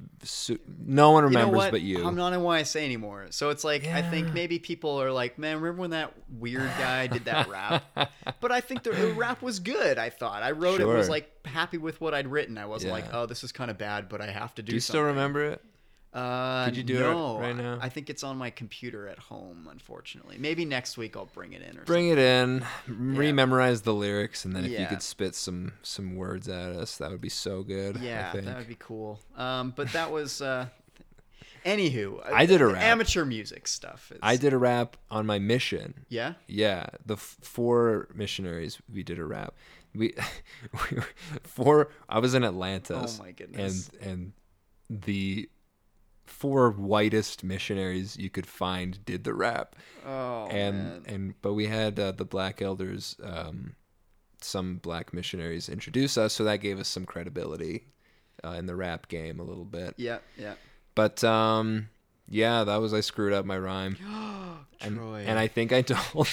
No 0.85 1.13
one 1.13 1.25
you 1.25 1.31
know 1.31 1.39
remembers 1.39 1.57
what? 1.57 1.71
but 1.71 1.81
you. 1.81 2.07
I'm 2.07 2.17
not 2.17 2.35
in 2.35 2.41
YSA 2.41 2.83
anymore, 2.85 3.29
so 3.31 3.49
it's 3.49 3.65
like 3.65 3.87
I 3.87 4.03
think 4.03 4.35
maybe 4.35 4.59
people 4.59 5.01
are 5.01 5.11
like, 5.11 5.39
"Man, 5.39 5.57
remember 5.57 5.81
when 5.81 5.91
that 5.91 6.13
weird 6.29 6.71
guy 6.79 7.07
did 7.07 7.25
that 7.27 7.49
rap?" 7.49 7.85
but 8.41 8.53
I 8.53 8.61
think 8.61 8.83
the, 8.83 8.91
the 8.91 9.13
rap 9.13 9.41
was 9.41 9.59
good. 9.59 9.97
I 9.97 10.11
thought 10.11 10.43
I 10.43 10.51
wrote 10.51 10.81
it 10.81 10.87
was 10.87 11.09
like 11.09 11.47
happy 11.47 11.79
with 11.79 11.99
what 12.01 12.13
I'd 12.13 12.29
written. 12.29 12.59
I 12.59 12.67
wasn't 12.67 12.93
like, 12.93 13.07
"Oh, 13.15 13.25
this 13.25 13.43
is 13.43 13.53
kind 13.53 13.71
of 13.71 13.79
bad," 13.79 14.11
but 14.11 14.21
I 14.21 14.31
have 14.31 14.55
to 14.57 14.63
do. 14.63 14.71
Do 14.71 14.75
you 14.75 14.81
still 14.81 15.05
remember 15.05 15.45
it? 15.45 15.65
Uh, 16.13 16.65
Could 16.65 16.77
you 16.77 16.83
do 16.83 16.99
it 16.99 17.41
right 17.41 17.57
now? 17.57 17.79
I 17.81 17.89
think 17.89 18.11
it's 18.11 18.25
on 18.25 18.37
my 18.37 18.51
computer 18.51 19.07
at 19.07 19.19
home. 19.19 19.69
Unfortunately, 19.71 20.37
maybe 20.39 20.65
next 20.65 20.99
week 20.99 21.17
I'll 21.17 21.27
bring 21.27 21.53
it 21.53 21.63
in 21.63 21.79
or 21.79 21.83
Bring 21.85 22.09
it 22.09 22.19
in, 22.19 22.65
rememorize 22.89 23.83
the 23.85 23.95
lyrics, 23.95 24.45
and 24.45 24.55
then 24.57 24.65
if 24.65 24.73
you 24.79 24.87
could 24.87 25.03
spit 25.03 25.35
some 25.37 25.73
some 25.83 26.17
words 26.17 26.49
at 26.49 26.73
us, 26.73 26.97
that 26.99 27.11
would 27.11 27.21
be 27.21 27.29
so 27.29 27.63
good. 27.63 27.97
I 27.99 28.01
Yeah, 28.01 28.33
that 28.33 28.57
would 28.59 28.69
be 28.69 28.77
cool. 28.79 29.21
Um, 29.37 29.73
but 29.77 29.93
that 29.93 30.11
was. 30.11 30.43
Uh, 30.43 30.67
anywho, 31.65 32.21
I 32.33 32.47
did 32.47 32.61
a 32.61 32.67
rap. 32.67 32.83
amateur 32.83 33.25
music 33.25 33.69
stuff. 33.69 34.11
Is, 34.11 34.19
I 34.23 34.37
did 34.37 34.53
a 34.53 34.59
rap 34.59 34.97
on 35.11 35.27
my 35.27 35.39
mission. 35.39 35.95
Yeah. 36.09 36.35
Yeah, 36.49 36.87
the 37.07 37.15
f- 37.15 37.37
four 37.43 38.09
missionaries 38.15 38.79
we 38.93 39.03
did 39.03 39.19
a 39.19 39.25
rap. 39.25 39.55
We, 39.95 40.15
we 40.91 41.03
four. 41.45 41.91
I 42.09 42.19
was 42.19 42.35
in 42.35 42.45
Atlantis. 42.45 43.19
Oh 43.21 43.23
my 43.23 43.31
goodness. 43.31 43.91
And 44.03 44.11
and 44.11 45.03
the 45.05 45.49
four 46.31 46.71
whitest 46.71 47.43
missionaries 47.45 48.17
you 48.17 48.31
could 48.31 48.47
find 48.47 49.05
did 49.05 49.25
the 49.25 49.35
rap. 49.35 49.77
Oh 50.07 50.47
and 50.51 50.77
man. 50.77 51.03
and 51.07 51.35
but 51.43 51.53
we 51.55 51.67
had 51.67 51.99
uh, 51.99 52.13
the 52.13 52.25
black 52.25 52.63
elders 52.63 53.17
um, 53.23 53.75
some 54.41 54.77
black 54.77 55.13
missionaries 55.13 55.69
introduce 55.69 56.17
us 56.17 56.33
so 56.33 56.45
that 56.45 56.59
gave 56.59 56.79
us 56.79 56.89
some 56.89 57.05
credibility 57.05 57.85
uh, 58.43 58.51
in 58.53 58.65
the 58.67 58.75
rap 58.75 59.09
game 59.09 59.39
a 59.39 59.43
little 59.43 59.67
bit 59.67 59.93
Yeah, 59.99 60.19
yeah. 60.39 60.55
but 60.95 61.23
um 61.23 61.91
yeah 62.27 62.65
that 62.65 62.77
was 62.77 62.95
i 62.95 63.01
screwed 63.01 63.35
up 63.35 63.45
my 63.45 63.59
rhyme 63.59 63.97
and, 64.81 64.97
Troy. 64.97 65.25
and 65.27 65.39
i 65.39 65.47
think 65.47 65.73
i 65.73 65.83
told 65.95 66.29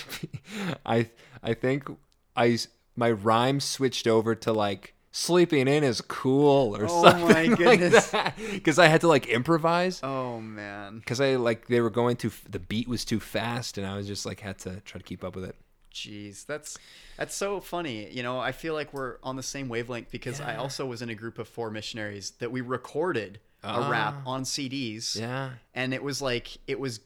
i 0.86 1.10
i 1.44 1.54
think 1.54 1.90
I 2.36 2.58
my 2.96 3.12
rhyme 3.12 3.60
switched 3.60 4.08
over 4.08 4.36
to 4.36 4.54
like 4.54 4.94
sleeping 5.18 5.68
in 5.68 5.84
is 5.84 6.00
cool 6.02 6.76
or 6.78 6.88
something. 6.88 7.24
Oh 7.24 7.28
something 7.28 7.52
my 7.52 7.56
goodness. 7.58 8.14
because 8.52 8.78
i 8.78 8.86
had 8.88 9.02
to 9.02 9.08
like 9.08 9.26
improvise 9.28 10.00
Oh 10.04 10.40
man. 10.40 11.00
because 11.00 11.20
I 11.20 11.36
like 11.38 11.68
they 11.68 11.82
were 11.82 11.90
going 11.90 12.16
too 12.18 12.32
the 12.50 12.60
beat 12.60 12.88
was 12.88 13.04
too 13.04 13.20
fast 13.20 13.78
and 13.78 13.88
I 13.88 13.96
was 13.98 14.06
just 14.08 14.26
like 14.26 14.40
had 14.42 14.60
to 14.60 14.80
try 14.82 15.00
to 15.00 15.04
keep 15.04 15.24
up 15.24 15.36
with 15.36 15.46
it. 15.46 15.56
Jeez, 15.94 16.46
that's 16.46 16.78
that's 17.18 17.36
so 17.36 17.60
funny. 17.60 18.08
You 18.12 18.22
know, 18.22 18.38
I 18.40 18.52
feel 18.52 18.76
like 18.76 18.94
we're 18.94 19.16
on 19.24 19.36
the 19.36 19.42
same 19.44 19.68
wavelength 19.68 20.12
because 20.12 20.40
I 20.40 20.56
also 20.58 20.86
was 20.86 21.02
in 21.02 21.10
a 21.10 21.16
group 21.16 21.40
of 21.40 21.48
four 21.48 21.72
missionaries 21.72 22.32
that 22.40 22.52
we 22.52 22.62
recorded 22.62 23.40
a 23.64 23.90
rap 23.90 24.16
on 24.28 24.44
CDs. 24.44 25.18
Ah. 25.18 25.22
Yeah. 25.22 25.50
And 25.74 25.94
it 25.96 26.04
was 26.04 26.22
like 26.22 26.58
it 26.68 26.80
was 26.80 27.00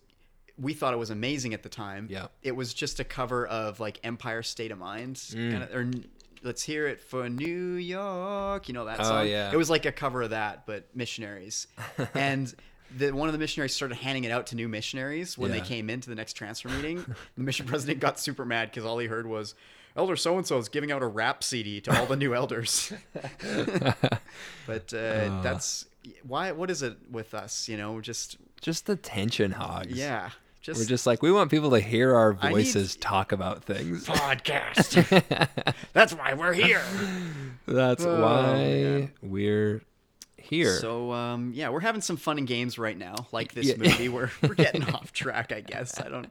we 0.59 0.73
thought 0.73 0.93
it 0.93 0.97
was 0.97 1.09
amazing 1.09 1.53
at 1.53 1.63
the 1.63 1.69
time. 1.69 2.07
Yeah. 2.09 2.27
It 2.43 2.55
was 2.55 2.73
just 2.73 2.99
a 2.99 3.05
cover 3.05 3.47
of 3.47 3.79
like 3.79 3.99
Empire 4.03 4.43
State 4.43 4.71
of 4.71 4.77
Mind 4.79 5.15
Mm. 5.15 5.51
kinda- 5.51 5.69
or 5.73 5.85
Let's 6.43 6.63
hear 6.63 6.87
it 6.87 6.99
for 6.99 7.29
New 7.29 7.73
York. 7.75 8.67
You 8.67 8.73
know 8.73 8.85
that 8.85 8.97
song. 9.05 9.19
Oh, 9.19 9.21
yeah. 9.21 9.51
It 9.51 9.57
was 9.57 9.69
like 9.69 9.85
a 9.85 9.91
cover 9.91 10.23
of 10.23 10.31
that, 10.31 10.65
but 10.65 10.87
missionaries. 10.95 11.67
and 12.15 12.53
the, 12.97 13.11
one 13.11 13.29
of 13.29 13.33
the 13.33 13.39
missionaries 13.39 13.75
started 13.75 13.95
handing 13.95 14.23
it 14.23 14.31
out 14.31 14.47
to 14.47 14.55
new 14.55 14.67
missionaries 14.67 15.37
when 15.37 15.51
Yeah. 15.53 15.59
they 15.59 15.65
came 15.65 15.89
into 15.89 16.09
the 16.09 16.15
next 16.15 16.33
transfer 16.33 16.69
meeting. 16.69 17.05
the 17.37 17.43
mission 17.43 17.65
president 17.67 17.99
got 17.99 18.19
super 18.19 18.43
mad 18.45 18.69
because 18.71 18.85
all 18.85 18.97
he 18.97 19.07
heard 19.07 19.27
was, 19.27 19.53
"Elder 19.95 20.15
so 20.15 20.37
and 20.37 20.47
so 20.47 20.57
is 20.57 20.67
giving 20.67 20.91
out 20.91 21.01
a 21.03 21.07
rap 21.07 21.43
CD 21.43 21.79
to 21.81 21.97
all 21.99 22.05
the 22.07 22.15
new 22.15 22.33
elders." 22.33 22.91
but 24.67 24.93
uh, 24.93 25.41
that's 25.41 25.85
why. 26.27 26.51
What 26.51 26.69
is 26.71 26.81
it 26.81 26.97
with 27.09 27.33
us? 27.33 27.67
You 27.69 27.77
know, 27.77 28.01
just 28.01 28.37
Just 28.61 28.85
the 28.87 28.95
tension 28.95 29.51
hogs. 29.51 29.91
yeah, 29.93 30.29
just, 30.61 30.79
We're 30.79 30.85
just 30.85 31.07
like 31.07 31.21
we 31.23 31.31
want 31.31 31.49
people 31.51 31.71
to 31.71 31.79
hear 31.79 32.13
our 32.15 32.37
I 32.39 32.49
need- 32.49 32.53
voices 32.53 32.95
talk 32.95 33.31
about 33.31 33.63
things. 33.63 34.05
podcast. 34.05 35.73
that's 35.93 36.13
why 36.13 36.33
we're 36.35 36.53
here. 36.53 36.81
That's 37.67 38.05
Oh, 38.05 38.21
why 38.21 38.53
man. 38.53 39.11
we're 39.21 39.81
here. 40.51 40.77
So 40.77 41.11
um, 41.11 41.51
yeah, 41.55 41.69
we're 41.69 41.79
having 41.79 42.01
some 42.01 42.17
fun 42.17 42.37
and 42.37 42.45
games 42.45 42.77
right 42.77 42.95
now, 42.97 43.15
like 43.31 43.53
this 43.53 43.65
Yeah. 43.65 43.77
movie. 43.77 44.09
We're 44.09 44.29
we're 44.43 44.53
getting 44.53 44.83
off 44.93 45.11
track, 45.13 45.51
I 45.51 45.61
guess. 45.61 45.99
I 45.99 46.09
don't. 46.09 46.29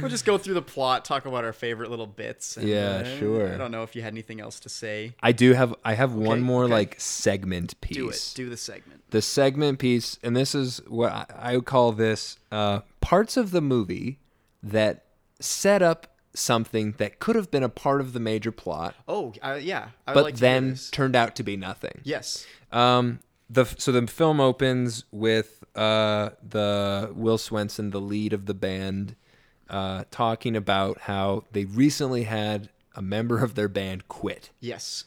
We'll 0.00 0.10
just 0.10 0.26
go 0.26 0.36
through 0.36 0.54
the 0.54 0.62
plot, 0.62 1.04
talk 1.04 1.24
about 1.24 1.44
our 1.44 1.52
favorite 1.52 1.88
little 1.88 2.06
bits. 2.06 2.56
and, 2.56 2.68
Yeah, 2.68 3.02
uh, 3.06 3.18
sure. 3.18 3.54
I 3.54 3.56
don't 3.56 3.70
know 3.70 3.84
if 3.84 3.94
you 3.96 4.02
had 4.02 4.12
anything 4.12 4.40
else 4.40 4.58
to 4.60 4.68
say. 4.68 5.14
I 5.22 5.32
do 5.32 5.54
have 5.54 5.74
I 5.84 5.94
have 5.94 6.12
one 6.14 6.42
more 6.42 6.64
okay. 6.64 6.72
like 6.72 7.00
segment 7.00 7.80
piece. 7.80 7.96
Do 7.96 8.08
it. 8.10 8.32
Do 8.34 8.50
the 8.50 8.56
segment. 8.58 9.02
the 9.10 9.22
segment 9.22 9.78
piece, 9.78 10.18
and 10.22 10.36
this 10.36 10.54
is 10.54 10.82
what 10.88 11.12
I, 11.12 11.24
I 11.38 11.56
would 11.56 11.64
call 11.64 11.92
this 11.92 12.36
uh, 12.52 12.80
parts 13.00 13.36
of 13.36 13.52
the 13.52 13.60
movie 13.62 14.18
that 14.62 15.04
set 15.40 15.80
up 15.80 16.08
something 16.34 16.92
that 16.98 17.18
could 17.18 17.34
have 17.36 17.50
been 17.50 17.62
a 17.62 17.68
part 17.68 18.00
of 18.00 18.12
the 18.12 18.20
major 18.20 18.52
plot, 18.52 18.94
Oh, 19.08 19.32
uh, 19.42 19.58
yeah. 19.60 19.88
But 20.06 20.24
like 20.24 20.36
then 20.36 20.76
turned 20.92 21.16
out 21.16 21.34
to 21.36 21.42
be 21.42 21.56
nothing. 21.56 22.00
yes. 22.04 22.46
Um, 22.70 23.20
the 23.50 23.64
so 23.78 23.92
the 23.92 24.06
film 24.06 24.40
opens 24.40 25.04
with 25.10 25.64
uh 25.74 26.30
the 26.46 27.12
Will 27.14 27.38
Swenson, 27.38 27.90
the 27.90 28.00
lead 28.00 28.32
of 28.32 28.46
the 28.46 28.54
band, 28.54 29.16
uh, 29.70 30.04
talking 30.10 30.56
about 30.56 31.00
how 31.02 31.44
they 31.52 31.64
recently 31.64 32.24
had 32.24 32.68
a 32.94 33.02
member 33.02 33.42
of 33.42 33.54
their 33.54 33.68
band 33.68 34.08
quit. 34.08 34.50
Yes. 34.60 35.04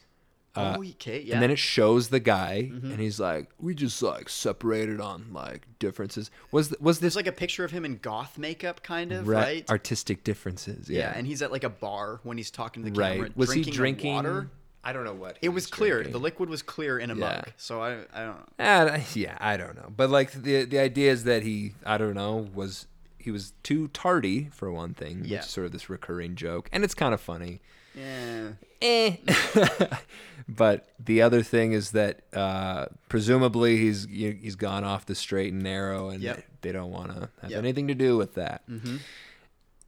oh, 0.56 0.76
okay. 0.84 1.22
Yeah. 1.22 1.34
Uh, 1.34 1.36
And 1.36 1.44
then 1.44 1.52
it 1.52 1.60
shows 1.60 2.10
the 2.10 2.20
guy, 2.20 2.70
Mm-hmm. 2.72 2.92
and 2.92 3.00
he's 3.00 3.20
like, 3.20 3.50
"We 3.60 3.74
just 3.76 4.02
like 4.02 4.28
separated 4.30 5.00
on 5.00 5.28
like 5.32 5.66
differences." 5.80 6.32
Was 6.52 6.70
th- 6.70 6.82
was 6.82 7.00
There's 7.00 7.14
this 7.14 7.16
like 7.16 7.28
a 7.28 7.32
picture 7.32 7.64
of 7.64 7.72
him 7.72 7.86
in 7.86 7.98
goth 7.98 8.38
makeup, 8.38 8.82
kind 8.84 9.12
of, 9.12 9.28
ra- 9.28 9.40
right? 9.42 9.70
artistic 9.70 10.24
differences? 10.24 10.90
yeah. 10.90 11.00
Yeah, 11.00 11.14
and 11.16 11.26
he's 11.28 11.42
at 11.42 11.52
like 11.52 11.64
a 11.64 11.70
bar 11.70 12.20
when 12.24 12.38
he's 12.38 12.52
talking 12.52 12.84
to 12.84 12.92
the 12.92 13.00
right. 13.00 13.14
camera. 13.16 13.30
Was 13.36 13.50
drinking 13.50 13.72
he 13.74 13.78
drinking 13.78 14.14
water? 14.14 14.50
I 14.84 14.94
don't 14.94 15.04
know 15.04 15.14
what. 15.14 15.38
It 15.42 15.50
was 15.50 15.68
clear. 15.68 15.96
drinking. 15.96 16.14
The 16.14 16.20
liquid 16.20 16.50
was 16.50 16.62
clear 16.64 16.98
in 16.98 17.12
a 17.12 17.16
Yeah. 17.16 17.20
mug. 17.20 17.52
So 17.58 17.82
I, 17.82 17.98
I 18.14 18.24
don't 18.26 18.58
know. 18.60 18.66
Uh, 18.66 19.00
yeah, 19.14 19.38
I 19.40 19.56
don't 19.58 19.76
know, 19.76 19.92
but 19.96 20.10
like 20.10 20.32
the 20.32 20.64
the 20.66 20.80
idea 20.80 21.12
is 21.12 21.24
that 21.26 21.44
he, 21.44 21.74
I 21.86 21.98
don't 21.98 22.16
know, 22.16 22.48
was 22.54 22.88
he 23.20 23.30
was 23.30 23.54
too 23.62 23.88
tardy 23.90 24.50
for 24.52 24.72
one 24.72 24.94
thing, 24.96 25.22
Yeah. 25.24 25.38
which 25.38 25.46
is 25.46 25.52
sort 25.52 25.66
of 25.68 25.72
this 25.72 25.90
recurring 25.90 26.36
joke, 26.36 26.68
and 26.72 26.84
it's 26.84 26.96
kind 26.96 27.14
of 27.14 27.22
funny. 27.22 27.62
Yeah. 27.94 28.54
Eh. 28.82 29.18
but 30.48 30.88
the 31.00 31.22
other 31.22 31.44
thing 31.44 31.74
is 31.74 31.92
that 31.92 32.22
uh, 32.34 32.88
presumably 33.10 33.78
he's 33.78 34.06
he's 34.06 34.56
gone 34.56 34.84
off 34.84 35.06
the 35.06 35.16
straight 35.16 35.54
and 35.54 35.62
narrow, 35.62 36.10
and 36.10 36.22
Yep. 36.24 36.44
they 36.62 36.72
don't 36.72 36.92
want 36.92 37.14
to 37.14 37.30
have 37.42 37.52
Yep. 37.52 37.60
anything 37.60 37.88
to 37.90 37.94
do 37.96 38.18
with 38.18 38.34
that. 38.36 38.64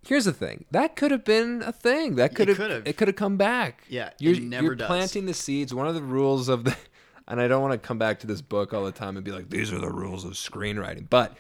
Here's 0.06 0.26
the 0.26 0.34
thing: 0.34 0.66
that 0.72 0.96
could 0.96 1.12
have 1.12 1.24
been 1.24 1.62
a 1.66 1.72
thing. 1.72 2.16
That 2.16 2.36
could 2.36 2.48
have 2.50 2.60
it 2.88 2.98
could 2.98 3.08
have 3.08 3.16
come 3.16 3.38
back. 3.38 3.84
Yeah, 3.90 4.08
it 4.08 4.16
you're, 4.20 4.40
never 4.40 4.66
you're 4.68 4.76
planting 4.76 5.26
the 5.26 5.34
seeds. 5.34 5.74
One 5.74 5.88
of 5.88 5.96
the 5.96 6.02
rules 6.02 6.50
of 6.50 6.66
the, 6.66 6.76
and 7.28 7.40
I 7.40 7.48
don't 7.48 7.62
want 7.62 7.72
to 7.74 7.78
come 7.78 7.98
back 7.98 8.20
to 8.20 8.28
this 8.28 8.42
book 8.42 8.74
all 8.74 8.84
the 8.86 8.92
time 8.92 9.16
and 9.18 9.24
be 9.26 9.32
like, 9.32 9.50
these 9.50 9.72
are 9.72 9.80
the 9.80 9.90
rules 9.92 10.26
of 10.26 10.34
screenwriting, 10.34 11.10
but. 11.10 11.36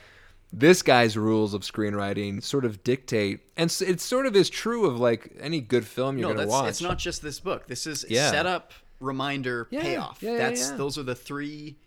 This 0.56 0.84
guy's 0.84 1.17
rules 1.17 1.56
of 1.56 1.63
screenwriting 1.63 2.43
sort 2.43 2.63
of 2.63 2.84
dictate, 2.84 3.39
and 3.58 3.76
it 3.88 3.99
sort 3.99 4.28
of 4.28 4.36
is 4.36 4.52
true 4.52 4.86
of 4.86 4.99
like 4.99 5.32
any 5.39 5.60
good 5.60 5.84
film 5.84 6.15
you're 6.19 6.28
No, 6.28 6.36
gonna 6.36 6.45
that's 6.45 6.52
watch. 6.52 6.69
it's 6.69 6.82
not 6.84 6.99
just 6.99 7.23
this 7.23 7.39
book. 7.39 7.65
This 7.65 7.88
is 7.88 8.06
Yeah. 8.08 8.30
setup, 8.30 8.71
reminder, 8.99 9.67
Yeah, 9.71 9.82
payoff. 9.82 10.21
yeah, 10.21 10.38
that's 10.38 10.69
those 10.69 10.99
are 10.99 11.02
the 11.02 11.15
three 11.15 11.78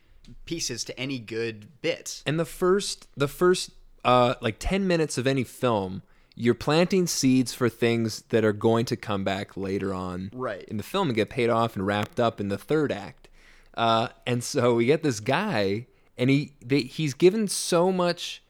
pieces 0.47 0.83
to 0.83 0.99
any 0.99 1.21
good 1.21 1.69
bit. 1.81 2.25
And 2.27 2.41
the 2.41 2.45
first 2.45 3.07
the 3.17 3.29
first 3.29 3.71
uh 4.05 4.35
like 4.41 4.57
10 4.59 4.85
minutes 4.85 5.17
of 5.17 5.29
any 5.29 5.45
film, 5.45 6.03
you're 6.39 6.55
planting 6.55 7.07
seeds 7.07 7.55
for 7.55 7.69
things 7.69 8.23
that 8.29 8.45
are 8.45 8.53
going 8.53 8.85
to 8.85 8.97
come 8.97 9.25
back 9.25 9.57
later 9.57 9.95
on 9.95 10.31
Right. 10.35 10.65
in 10.69 10.77
the 10.77 10.83
film 10.83 11.09
and 11.09 11.17
get 11.17 11.31
paid 11.31 11.49
off 11.49 11.75
and 11.77 11.87
wrapped 11.87 12.21
up 12.21 12.41
in 12.41 12.49
the 12.49 12.59
third 12.59 12.93
act. 12.93 13.29
Uh 13.75 14.09
and 14.27 14.45
so 14.45 14.75
we 14.75 14.85
get 14.87 15.03
this 15.03 15.19
guy 15.21 15.87
and 16.19 16.31
he 16.31 16.53
they, 16.65 16.81
he's 16.83 17.15
given 17.15 17.49
so 17.49 17.91
much 17.93 18.43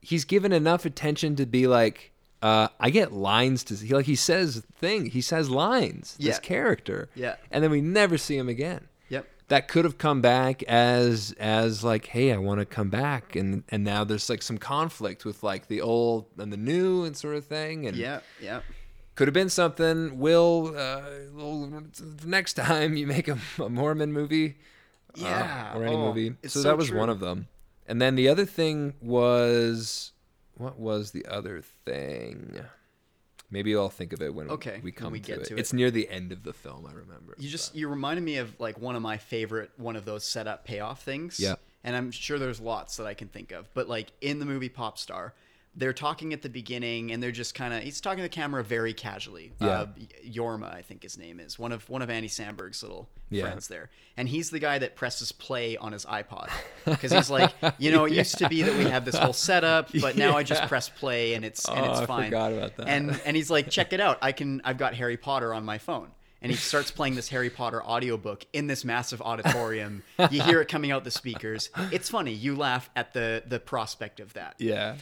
he's 0.00 0.24
given 0.24 0.52
enough 0.52 0.84
attention 0.84 1.36
to 1.36 1.46
be 1.46 1.66
like 1.66 2.10
uh, 2.42 2.68
I 2.78 2.90
get 2.90 3.10
lines 3.12 3.64
to 3.64 3.74
he 3.74 3.94
like 3.94 4.04
he 4.04 4.16
says 4.16 4.62
thing 4.78 5.06
he 5.06 5.22
says 5.22 5.48
lines 5.48 6.14
Yeah. 6.18 6.30
this 6.32 6.38
character 6.40 7.08
Yeah. 7.14 7.36
and 7.50 7.64
then 7.64 7.70
we 7.70 7.80
never 7.80 8.18
see 8.18 8.36
him 8.36 8.48
again. 8.50 8.88
That 9.48 9.68
could 9.68 9.84
have 9.84 9.98
come 9.98 10.20
back 10.20 10.62
as 10.64 11.34
as 11.38 11.84
like 11.84 12.06
hey 12.06 12.32
i 12.32 12.36
want 12.36 12.60
to 12.60 12.64
come 12.66 12.88
back 12.90 13.36
and 13.36 13.62
and 13.68 13.84
now 13.84 14.02
there's 14.04 14.28
like 14.30 14.42
some 14.42 14.58
conflict 14.58 15.24
with 15.24 15.42
like 15.42 15.68
the 15.68 15.80
old 15.80 16.26
and 16.38 16.52
the 16.52 16.56
new 16.56 17.04
and 17.04 17.16
sort 17.16 17.36
of 17.36 17.44
thing 17.44 17.86
and 17.86 17.96
Yeah. 17.96 18.20
Yeah. 18.40 18.60
could 19.16 19.28
have 19.28 19.34
been 19.34 19.50
something 19.50 20.18
will 20.18 20.74
uh 20.76 21.02
next 22.24 22.54
time 22.54 22.96
you 22.96 23.06
make 23.06 23.28
a, 23.28 23.38
a 23.62 23.68
mormon 23.68 24.12
movie 24.12 24.56
uh, 25.16 25.20
Yeah. 25.20 25.76
or 25.76 25.84
any 25.84 25.96
Oh, 25.96 26.08
movie 26.08 26.34
so, 26.44 26.48
so 26.60 26.62
that 26.62 26.76
was 26.78 26.88
true. 26.88 26.98
one 26.98 27.10
of 27.10 27.20
them 27.20 27.46
And 27.86 28.00
then 28.00 28.14
the 28.16 28.28
other 28.28 28.46
thing 28.46 28.94
was 29.02 30.12
what 30.56 30.78
was 30.78 31.10
the 31.10 31.26
other 31.26 31.60
thing? 31.84 32.60
Maybe 33.54 33.74
I'll 33.76 33.88
think 33.88 34.12
of 34.12 34.20
it 34.20 34.34
when 34.34 34.50
Okay, 34.50 34.80
we 34.82 34.90
when 34.90 34.92
come 34.92 35.12
we 35.12 35.20
to, 35.20 35.26
get 35.26 35.38
it. 35.38 35.44
to 35.46 35.54
it. 35.54 35.60
It's 35.60 35.72
near 35.72 35.90
the 35.92 36.08
end 36.10 36.32
of 36.32 36.42
the 36.42 36.52
film, 36.52 36.86
I 36.86 36.92
remember. 36.92 37.36
You 37.38 37.48
just 37.48 37.74
you 37.74 37.88
reminded 37.88 38.24
me 38.24 38.36
of 38.38 38.58
like 38.58 38.78
one 38.80 38.96
of 38.96 39.02
my 39.02 39.16
favorite 39.16 39.70
one 39.76 39.94
of 39.94 40.04
those 40.04 40.24
setup 40.24 40.64
payoff 40.64 41.02
things. 41.02 41.38
Yeah. 41.38 41.54
And 41.84 41.94
I'm 41.94 42.10
sure 42.10 42.38
there's 42.38 42.60
lots 42.60 42.96
that 42.96 43.06
I 43.06 43.14
can 43.14 43.28
think 43.28 43.52
of. 43.52 43.72
But 43.74 43.88
like 43.88 44.10
in 44.20 44.40
the 44.40 44.44
movie 44.46 44.68
Popstar, 44.68 45.30
they're 45.76 45.92
talking 45.92 46.32
at 46.32 46.42
the 46.42 46.48
beginning 46.48 47.10
and 47.10 47.22
they're 47.22 47.32
just 47.32 47.54
kind 47.54 47.74
of 47.74 47.82
he's 47.82 48.00
talking 48.00 48.18
to 48.18 48.22
the 48.22 48.28
camera 48.28 48.62
very 48.62 48.94
casually. 48.94 49.52
Yeah. 49.60 49.66
Uh, 49.68 49.86
Jorma, 50.26 50.72
I 50.74 50.82
think 50.82 51.02
his 51.02 51.18
name 51.18 51.40
is 51.40 51.58
one 51.58 51.72
of 51.72 51.88
one 51.90 52.02
of 52.02 52.10
Andy 52.10 52.28
Samberg's 52.28 52.82
little 52.82 53.08
Yeah. 53.30 53.44
friends 53.46 53.68
there, 53.68 53.90
and 54.16 54.28
he's 54.28 54.50
the 54.50 54.58
guy 54.60 54.78
that 54.78 54.94
presses 54.96 55.32
play 55.32 55.76
on 55.76 55.92
his 55.92 56.04
iPod 56.04 56.50
because 56.84 57.12
he's 57.12 57.30
like, 57.30 57.52
you 57.78 57.90
know, 57.90 58.04
it 58.04 58.12
used 58.12 58.38
to 58.38 58.48
be 58.48 58.62
that 58.62 58.76
we 58.76 58.84
have 58.84 59.04
this 59.04 59.16
whole 59.16 59.32
setup, 59.32 59.90
but 60.00 60.16
now 60.16 60.36
I 60.36 60.42
just 60.44 60.62
press 60.68 60.88
play 60.88 61.34
and 61.34 61.44
it's 61.44 61.68
and 61.68 61.78
Oh, 61.80 61.90
it's 61.90 62.00
I 62.10 62.24
forgot 62.26 62.52
about 62.52 62.76
that. 62.76 62.88
And 62.88 63.20
and 63.24 63.36
he's 63.36 63.50
like, 63.50 63.68
check 63.70 63.92
it 63.92 64.00
out, 64.00 64.18
I 64.22 64.32
can 64.32 64.60
I've 64.64 64.78
got 64.78 64.94
Harry 64.94 65.16
Potter 65.16 65.52
on 65.52 65.64
my 65.64 65.78
phone. 65.78 66.08
And 66.42 66.50
he 66.52 66.58
starts 66.58 66.90
playing 66.90 67.14
this 67.14 67.30
Harry 67.30 67.48
Potter 67.48 67.82
audiobook 67.82 68.44
in 68.52 68.66
this 68.66 68.84
massive 68.84 69.22
auditorium. 69.22 70.02
You 70.30 70.42
hear 70.42 70.60
it 70.60 70.68
coming 70.68 70.90
out 70.90 71.02
the 71.02 71.10
speakers. 71.10 71.70
It's 71.90 72.10
funny. 72.10 72.32
You 72.32 72.54
laugh 72.54 72.90
at 72.94 73.14
the 73.14 73.42
the 73.46 73.58
prospect 73.58 74.20
of 74.20 74.34
that 74.34 74.56
yeah. 74.58 74.96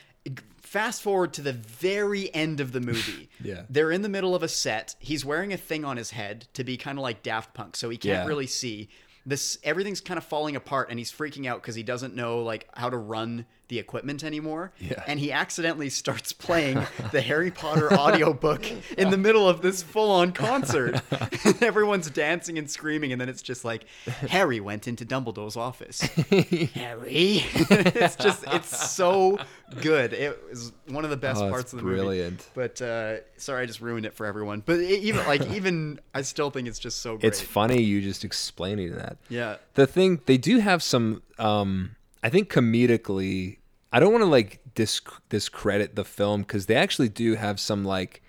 Fast 0.60 1.02
forward 1.02 1.32
to 1.34 1.42
the 1.42 1.52
very 1.52 2.32
end 2.34 2.60
of 2.60 2.72
the 2.72 2.80
movie. 2.80 3.28
Yeah. 3.44 3.62
They're 3.68 3.90
in 3.90 4.02
the 4.02 4.08
middle 4.08 4.36
of 4.36 4.44
a 4.44 4.48
set. 4.48 4.94
He's 5.00 5.24
wearing 5.24 5.52
a 5.52 5.56
thing 5.56 5.84
on 5.84 5.96
his 5.96 6.12
head 6.12 6.46
to 6.54 6.62
be 6.62 6.76
kind 6.76 6.96
of 6.96 7.02
like 7.02 7.24
Daft 7.24 7.54
Punk, 7.54 7.74
so 7.74 7.90
he 7.90 7.96
can't 7.96 8.22
Yeah. 8.22 8.26
really 8.26 8.46
see. 8.46 8.88
This 9.26 9.58
everything's 9.64 10.00
kind 10.00 10.16
of 10.18 10.22
falling 10.24 10.54
apart 10.54 10.90
and 10.90 10.98
he's 10.98 11.10
freaking 11.12 11.46
out 11.46 11.60
because 11.60 11.74
he 11.74 11.82
doesn't 11.82 12.14
know 12.14 12.42
like 12.42 12.68
how 12.74 12.88
to 12.88 12.96
run 12.96 13.46
the 13.72 13.78
equipment 13.78 14.22
anymore. 14.22 14.70
Yeah. 14.78 15.02
And 15.06 15.18
he 15.18 15.32
accidentally 15.32 15.88
starts 15.88 16.34
playing 16.34 16.86
the 17.10 17.22
Harry 17.22 17.50
Potter 17.50 17.90
audiobook 17.90 18.70
in 18.98 19.08
the 19.08 19.16
middle 19.16 19.48
of 19.48 19.62
this 19.62 19.82
full-on 19.82 20.32
concert. 20.32 21.00
and 21.46 21.62
everyone's 21.62 22.10
dancing 22.10 22.58
and 22.58 22.70
screaming 22.70 23.12
and 23.12 23.20
then 23.20 23.30
it's 23.30 23.40
just 23.40 23.64
like 23.64 23.86
Harry 24.28 24.60
went 24.60 24.86
into 24.86 25.06
Dumbledore's 25.06 25.56
office. 25.56 26.02
Harry. 26.74 27.44
it's 27.56 28.16
just 28.16 28.44
it's 28.48 28.90
so 28.90 29.38
good. 29.80 30.12
It 30.12 30.38
was 30.50 30.72
one 30.88 31.04
of 31.04 31.10
the 31.10 31.16
best 31.16 31.42
Oh, 31.42 31.48
parts 31.48 31.72
of 31.72 31.78
the 31.78 31.84
movie. 31.86 31.96
brilliant. 31.96 32.32
movie. 32.32 32.50
But 32.54 32.82
uh, 32.82 33.16
sorry, 33.38 33.62
I 33.62 33.66
just 33.66 33.80
ruined 33.80 34.04
it 34.04 34.12
for 34.12 34.26
everyone. 34.26 34.62
But 34.66 34.80
it, 34.80 35.00
even 35.02 35.26
like 35.26 35.50
even 35.50 35.98
I 36.14 36.20
still 36.20 36.50
think 36.50 36.68
it's 36.68 36.78
just 36.78 37.00
so 37.00 37.16
great. 37.16 37.24
It's 37.28 37.40
funny 37.40 37.80
you 37.80 38.02
just 38.02 38.22
explaining 38.22 38.96
that. 38.96 39.16
Yeah. 39.30 39.56
The 39.74 39.86
thing 39.86 40.20
they 40.26 40.36
do 40.36 40.58
have 40.58 40.82
some 40.82 41.22
um 41.38 41.96
I 42.22 42.28
think 42.28 42.52
comedically 42.52 43.58
I 43.92 44.00
don't 44.00 44.12
want 44.12 44.22
to 44.22 44.28
like 44.30 44.60
disc- 44.74 45.20
discredit 45.28 45.94
the 45.96 46.04
film 46.04 46.44
cuz 46.44 46.66
they 46.66 46.76
actually 46.76 47.08
do 47.10 47.34
have 47.34 47.60
some 47.60 47.84
like 47.84 48.22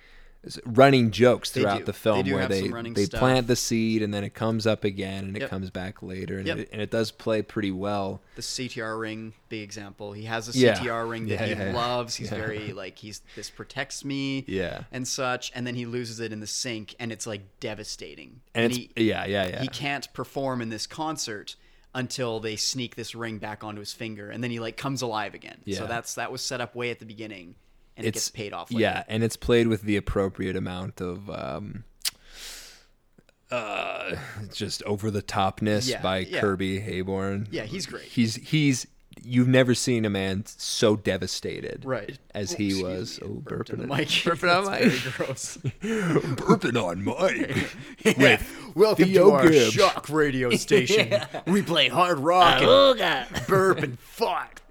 running 0.66 1.10
jokes 1.12 1.50
They 1.52 1.62
throughout 1.62 1.86
the 1.86 1.94
They 1.94 1.98
film 1.98 2.24
do 2.26 2.34
where 2.36 2.50
they 2.50 2.68
they 2.68 3.06
stuff. 3.06 3.20
plant 3.20 3.48
the 3.48 3.56
seed 3.56 4.02
and 4.02 4.14
then 4.14 4.26
it 4.26 4.34
comes 4.34 4.68
up 4.68 4.84
again 4.84 5.24
and 5.24 5.38
it 5.38 5.50
comes 5.50 5.70
back 5.70 6.04
later 6.04 6.38
and, 6.38 6.46
Yep. 6.46 6.58
it, 6.58 6.70
and 6.74 6.82
it 6.82 6.92
does 6.92 7.12
play 7.12 7.42
pretty 7.42 7.72
well. 7.72 8.22
the 8.36 8.42
CTR 8.42 9.00
ring, 9.00 9.34
the 9.48 9.62
example. 9.62 10.12
He 10.12 10.26
has 10.26 10.54
a 10.54 10.58
Yeah. 10.60 10.74
CTR 10.78 11.06
ring 11.10 11.28
that 11.28 11.36
Yeah, 11.36 11.46
he 11.46 11.52
yeah, 11.52 11.66
yeah. 11.68 11.74
loves. 11.74 12.16
He's 12.16 12.30
Yeah. 12.30 12.38
very 12.40 12.74
like 12.74 12.98
he's 12.98 13.22
this 13.38 13.50
protects 13.50 14.04
me. 14.04 14.44
Yeah. 14.46 14.84
And 14.92 15.08
such, 15.08 15.50
and 15.56 15.66
then 15.66 15.76
he 15.76 15.86
loses 15.86 16.20
it 16.20 16.34
in 16.34 16.42
the 16.42 16.48
sink, 16.48 16.94
and 17.00 17.14
it's 17.14 17.26
like 17.26 17.44
devastating. 17.62 18.42
And, 18.54 18.66
it's 18.66 18.76
he, 18.78 18.90
yeah, 18.98 19.26
yeah, 19.26 19.48
yeah. 19.48 19.62
he 19.62 19.70
can't 19.70 20.12
perform 20.14 20.62
in 20.62 20.68
this 20.68 20.88
concert 20.88 21.56
until 21.96 22.40
they 22.40 22.56
sneak 22.56 22.96
this 22.96 23.14
ring 23.14 23.38
back 23.38 23.64
onto 23.64 23.80
his 23.80 23.94
finger 23.94 24.30
and 24.32 24.44
then 24.44 24.50
he 24.52 24.60
like 24.60 24.78
comes 24.78 25.02
alive 25.02 25.34
again 25.34 25.58
Yeah. 25.66 25.78
so 25.78 25.86
that's 25.88 26.16
that 26.16 26.32
was 26.32 26.42
set 26.42 26.60
up 26.62 26.76
way 26.76 26.90
at 26.90 27.00
the 27.00 27.06
beginning 27.06 27.56
and 27.96 28.06
it 28.06 28.10
it's 28.10 28.16
gets 28.26 28.30
paid 28.30 28.54
off 28.54 28.72
later. 28.72 28.82
Yeah, 28.82 29.04
and 29.08 29.24
it's 29.24 29.36
played 29.38 29.68
with 29.68 29.84
the 29.84 29.96
appropriate 29.98 30.56
amount 30.56 31.00
of 31.00 31.30
um, 31.30 31.84
uh, 33.52 34.16
just 34.52 34.82
over 34.84 35.12
the 35.12 35.22
topness 35.22 35.88
Yeah, 35.90 36.02
by 36.02 36.20
yeah. 36.20 36.40
Kirby 36.40 36.80
Heyborne. 36.80 37.48
Yeah, 37.52 37.64
he's 37.66 37.86
great. 37.86 38.06
He's 38.06 38.36
he's 38.38 38.88
you've 39.22 39.48
never 39.48 39.74
seen 39.76 40.06
a 40.06 40.10
man 40.10 40.44
so 40.46 40.96
devastated, 40.96 41.84
right 41.86 42.18
As 42.34 42.54
Oh, 42.54 42.58
he 42.58 42.82
was. 42.84 43.22
me, 43.22 43.28
Oh, 43.28 43.42
burping 43.42 43.78
the 43.78 43.84
it- 43.84 43.90
mic 43.90 44.08
burping 44.08 44.56
on 44.58 44.66
That's 44.66 44.84
mic. 44.84 44.94
very 44.94 45.28
gross 45.28 45.58
burping 45.84 46.82
on 46.82 47.04
Mike. 47.04 47.76
Yeah. 48.20 48.42
welcome 48.76 49.06
Theo 49.06 49.28
to 49.30 49.32
our 49.36 49.50
Gibbs. 49.50 49.74
shock 49.74 50.10
radio 50.10 50.50
station 50.52 51.22
we 51.48 51.62
play 51.62 51.88
hard 51.88 52.20
rock 52.20 52.62
and 52.62 53.48
burp 53.48 53.80
and 53.80 53.98
fart 54.00 54.62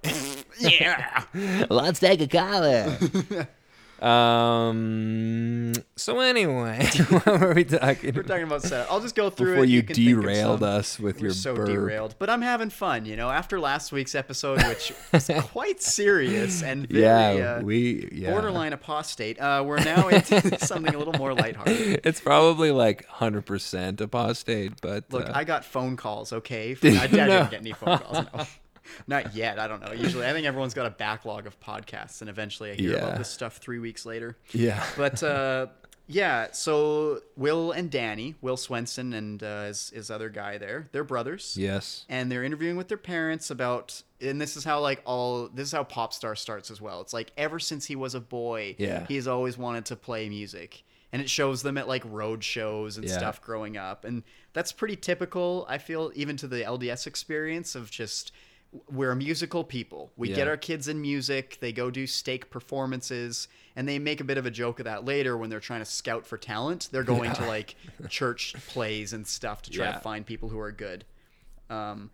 yeah 0.59 1.23
Let's 1.69 1.99
take 1.99 2.21
a 2.21 2.27
collar. 2.27 2.97
Um. 4.03 5.73
So 5.95 6.19
anyway, 6.19 6.85
what 7.09 7.25
were 7.39 7.53
we 7.53 7.63
talking? 7.63 8.13
we're 8.15 8.23
talking 8.23 8.43
about 8.43 8.61
setup 8.63 8.91
i'll 8.91 8.99
just 8.99 9.15
go 9.15 9.29
through 9.29 9.51
Before 9.51 9.63
it 9.63 9.69
you, 9.69 9.83
can 9.83 9.95
think 9.95 10.17
of 10.17 10.21
derailed 10.23 10.63
us 10.63 10.99
with 10.99 11.17
We're 11.17 11.27
your 11.27 11.33
so 11.33 11.55
burp. 11.55 11.67
derailed, 11.67 12.15
but 12.19 12.29
I'm 12.29 12.41
having 12.41 12.69
fun, 12.69 13.05
you 13.05 13.15
know. 13.15 13.29
After 13.29 13.59
last 13.59 13.91
week's 13.91 14.15
episode, 14.15 14.61
which 14.63 14.91
was 15.13 15.29
quite 15.43 15.81
serious 15.81 16.61
and 16.63 16.87
very 16.87 17.03
Yeah, 17.03 17.57
uh, 17.59 17.61
we 17.63 18.09
yeah. 18.11 18.31
borderline 18.31 18.73
apostate, 18.73 19.39
uh, 19.39 19.63
we're 19.65 19.83
now 19.83 20.07
into 20.09 20.59
something 20.65 20.93
a 20.93 20.97
little 20.97 21.13
more 21.13 21.33
lighthearted. 21.33 22.01
It's 22.03 22.19
probably 22.19 22.71
like 22.71 23.05
hundred 23.07 23.45
percent 23.45 24.01
apostate, 24.01 24.81
but 24.81 25.05
Look, 25.11 25.29
uh, 25.29 25.31
I 25.33 25.43
got 25.43 25.63
phone 25.65 25.95
calls. 25.97 26.33
Okay, 26.33 26.73
From, 26.75 26.97
I, 26.97 27.03
I 27.03 27.07
didn't 27.07 27.27
No. 27.27 27.43
get 27.49 27.61
any 27.61 27.73
phone 27.73 27.99
calls. 27.99 28.25
No. 28.33 28.45
Not 29.07 29.35
yet. 29.35 29.59
I 29.59 29.67
don't 29.67 29.81
know. 29.81 29.91
Usually, 29.91 30.25
I 30.25 30.31
think 30.33 30.45
everyone's 30.45 30.73
got 30.73 30.85
a 30.85 30.89
backlog 30.91 31.47
of 31.47 31.59
podcasts, 31.59 32.21
and 32.21 32.29
eventually, 32.29 32.71
I 32.71 32.75
hear 32.75 32.91
Yeah. 32.93 32.97
about 32.99 33.17
this 33.17 33.29
stuff 33.29 33.57
three 33.57 33.79
weeks 33.79 34.05
later. 34.05 34.37
yeah, 34.51 34.83
But 34.97 35.21
uh, 35.23 35.67
yeah, 36.07 36.47
so 36.51 37.21
Will 37.37 37.71
and 37.71 37.89
Danny, 37.89 38.35
Will 38.41 38.57
Swenson 38.57 39.13
and 39.13 39.41
uh, 39.41 39.65
his, 39.65 39.89
his 39.91 40.11
other 40.11 40.29
guy 40.29 40.57
there, 40.57 40.89
they're 40.91 41.03
brothers. 41.03 41.55
yes, 41.57 42.05
and 42.09 42.31
they're 42.31 42.43
interviewing 42.43 42.75
with 42.77 42.87
their 42.89 42.97
parents 42.97 43.49
about 43.49 44.01
and 44.21 44.39
this 44.39 44.55
is 44.55 44.63
how 44.63 44.79
like 44.79 45.01
all 45.05 45.49
this 45.53 45.67
is 45.67 45.71
how 45.73 45.83
pop 45.83 46.13
star 46.13 46.33
starts 46.33 46.71
as 46.71 46.79
well 46.79 47.01
it's 47.01 47.11
like 47.13 47.31
ever 47.35 47.59
since 47.59 47.85
he 47.85 47.95
was 47.95 48.15
a 48.15 48.21
boy 48.21 48.73
Yeah. 48.77 49.05
he's 49.07 49.27
always 49.27 49.57
wanted 49.57 49.83
to 49.87 49.97
play 49.97 50.29
music 50.29 50.83
and 51.11 51.21
it 51.21 51.29
shows 51.29 51.61
them 51.61 51.77
at 51.77 51.89
like 51.89 52.03
road 52.05 52.41
shows 52.41 52.95
and 52.95 53.05
Yeah. 53.05 53.17
stuff 53.17 53.41
growing 53.41 53.75
up 53.75 54.05
and 54.05 54.23
that's 54.53 54.71
pretty 54.71 54.95
typical 54.95 55.65
i 55.67 55.77
feel 55.77 56.09
even 56.15 56.37
to 56.37 56.47
the 56.47 56.61
lds 56.61 57.05
experience 57.05 57.75
of 57.75 57.91
just 57.91 58.31
we're 58.91 59.11
a 59.11 59.15
musical 59.15 59.63
people 59.63 60.11
we 60.17 60.29
Yeah. 60.29 60.35
get 60.35 60.47
our 60.47 60.57
kids 60.57 60.87
in 60.87 60.99
music 61.01 61.57
they 61.61 61.71
go 61.71 61.91
do 61.91 62.07
stake 62.07 62.49
performances 62.49 63.47
and 63.75 63.87
they 63.87 63.99
make 63.99 64.19
a 64.19 64.23
bit 64.23 64.37
of 64.37 64.45
a 64.45 64.51
joke 64.51 64.79
of 64.79 64.85
that 64.85 65.05
later 65.05 65.37
when 65.37 65.49
they're 65.49 65.59
trying 65.59 65.81
to 65.81 65.85
scout 65.85 66.25
for 66.25 66.37
talent 66.37 66.89
they're 66.91 67.03
going 67.03 67.31
to 67.33 67.45
like 67.45 67.75
church 68.09 68.55
plays 68.69 69.13
and 69.13 69.27
stuff 69.27 69.61
to 69.61 69.69
try 69.69 69.85
Yeah. 69.85 69.91
to 69.93 69.99
find 69.99 70.25
people 70.25 70.49
who 70.49 70.59
are 70.59 70.71
good 70.71 71.05
um, 71.69 72.09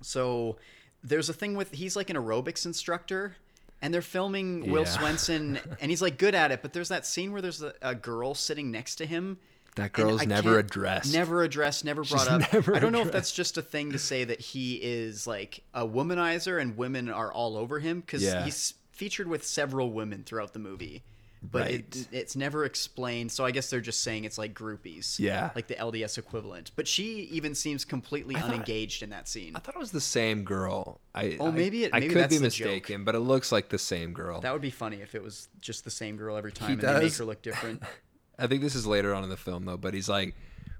so 0.00 0.56
there's 1.02 1.28
a 1.28 1.32
thing 1.34 1.54
with 1.54 1.72
he's 1.72 1.96
like 1.96 2.10
an 2.10 2.16
aerobics 2.16 2.66
instructor, 2.66 3.36
and 3.82 3.92
they're 3.92 4.02
filming 4.02 4.70
Will 4.70 4.82
Yeah. 4.82 4.88
Swenson, 4.88 5.58
and 5.80 5.90
he's 5.90 6.02
like 6.02 6.18
good 6.18 6.34
at 6.34 6.50
it. 6.52 6.62
But 6.62 6.72
there's 6.72 6.88
that 6.90 7.06
scene 7.06 7.32
where 7.32 7.40
there's 7.42 7.62
a, 7.62 7.72
a 7.82 7.94
girl 7.94 8.34
sitting 8.34 8.70
next 8.70 8.96
to 8.96 9.06
him. 9.06 9.38
That 9.76 9.92
girl's 9.92 10.26
never 10.26 10.58
addressed. 10.58 11.12
Never 11.12 11.42
addressed, 11.42 11.84
never 11.84 12.02
brought 12.02 12.20
She's 12.22 12.28
up. 12.28 12.52
never 12.52 12.74
I 12.76 12.78
don't 12.80 12.92
know 12.92 13.02
if 13.02 13.12
that's 13.12 13.32
just 13.32 13.56
a 13.58 13.62
thing 13.62 13.92
to 13.92 13.98
say 13.98 14.24
that 14.24 14.40
he 14.40 14.74
is 14.76 15.26
like 15.26 15.62
a 15.74 15.86
womanizer 15.86 16.60
and 16.60 16.76
women 16.76 17.08
are 17.08 17.32
all 17.32 17.56
over 17.56 17.78
him 17.78 18.00
because 18.00 18.22
Yeah. 18.22 18.44
he's 18.44 18.74
featured 18.92 19.28
with 19.28 19.46
several 19.46 19.92
women 19.92 20.24
throughout 20.24 20.52
the 20.52 20.58
movie. 20.58 21.02
But 21.42 21.70
it, 21.70 22.08
it's 22.12 22.36
never 22.36 22.66
explained, 22.66 23.32
so 23.32 23.46
I 23.46 23.50
guess 23.50 23.70
they're 23.70 23.80
just 23.80 24.02
saying 24.02 24.24
it's 24.24 24.36
like 24.36 24.52
groupies, 24.52 25.18
Yeah. 25.18 25.48
like 25.54 25.68
the 25.68 25.74
LDS 25.74 26.18
equivalent. 26.18 26.70
But 26.76 26.86
she 26.86 27.20
even 27.32 27.54
seems 27.54 27.86
completely 27.86 28.34
thought- 28.34 28.50
unengaged 28.50 29.02
in 29.02 29.08
that 29.08 29.26
scene. 29.26 29.56
I 29.56 29.60
thought 29.60 29.74
it 29.74 29.78
was 29.78 29.90
the 29.90 30.02
same 30.02 30.44
girl. 30.44 31.00
I 31.14 31.38
Oh, 31.40 31.50
maybe 31.50 31.84
it- 31.84 31.94
I, 31.94 32.00
maybe 32.00 32.12
could 32.12 32.22
that's 32.24 32.34
be 32.34 32.38
the 32.42 32.50
joke. 32.50 32.66
mistaken, 32.66 33.04
but 33.04 33.14
it 33.14 33.20
looks 33.20 33.50
like 33.52 33.70
the 33.70 33.78
same 33.78 34.12
girl. 34.12 34.42
That 34.42 34.52
would 34.52 34.60
be 34.60 34.68
funny 34.68 34.98
if 35.00 35.14
it 35.14 35.22
was 35.22 35.48
just 35.62 35.84
the 35.84 35.90
same 35.90 36.18
girl 36.18 36.36
every 36.36 36.52
time 36.52 36.72
and 36.72 36.80
they 36.82 37.00
make 37.04 37.14
her 37.16 37.24
look 37.24 37.40
different. 37.40 37.82
I 38.40 38.46
think 38.46 38.62
this 38.62 38.74
is 38.74 38.86
later 38.86 39.14
on 39.14 39.22
in 39.24 39.30
the 39.30 39.36
film 39.36 39.64
though, 39.64 39.76
but 39.76 39.94
he's 39.94 40.08
like 40.08 40.34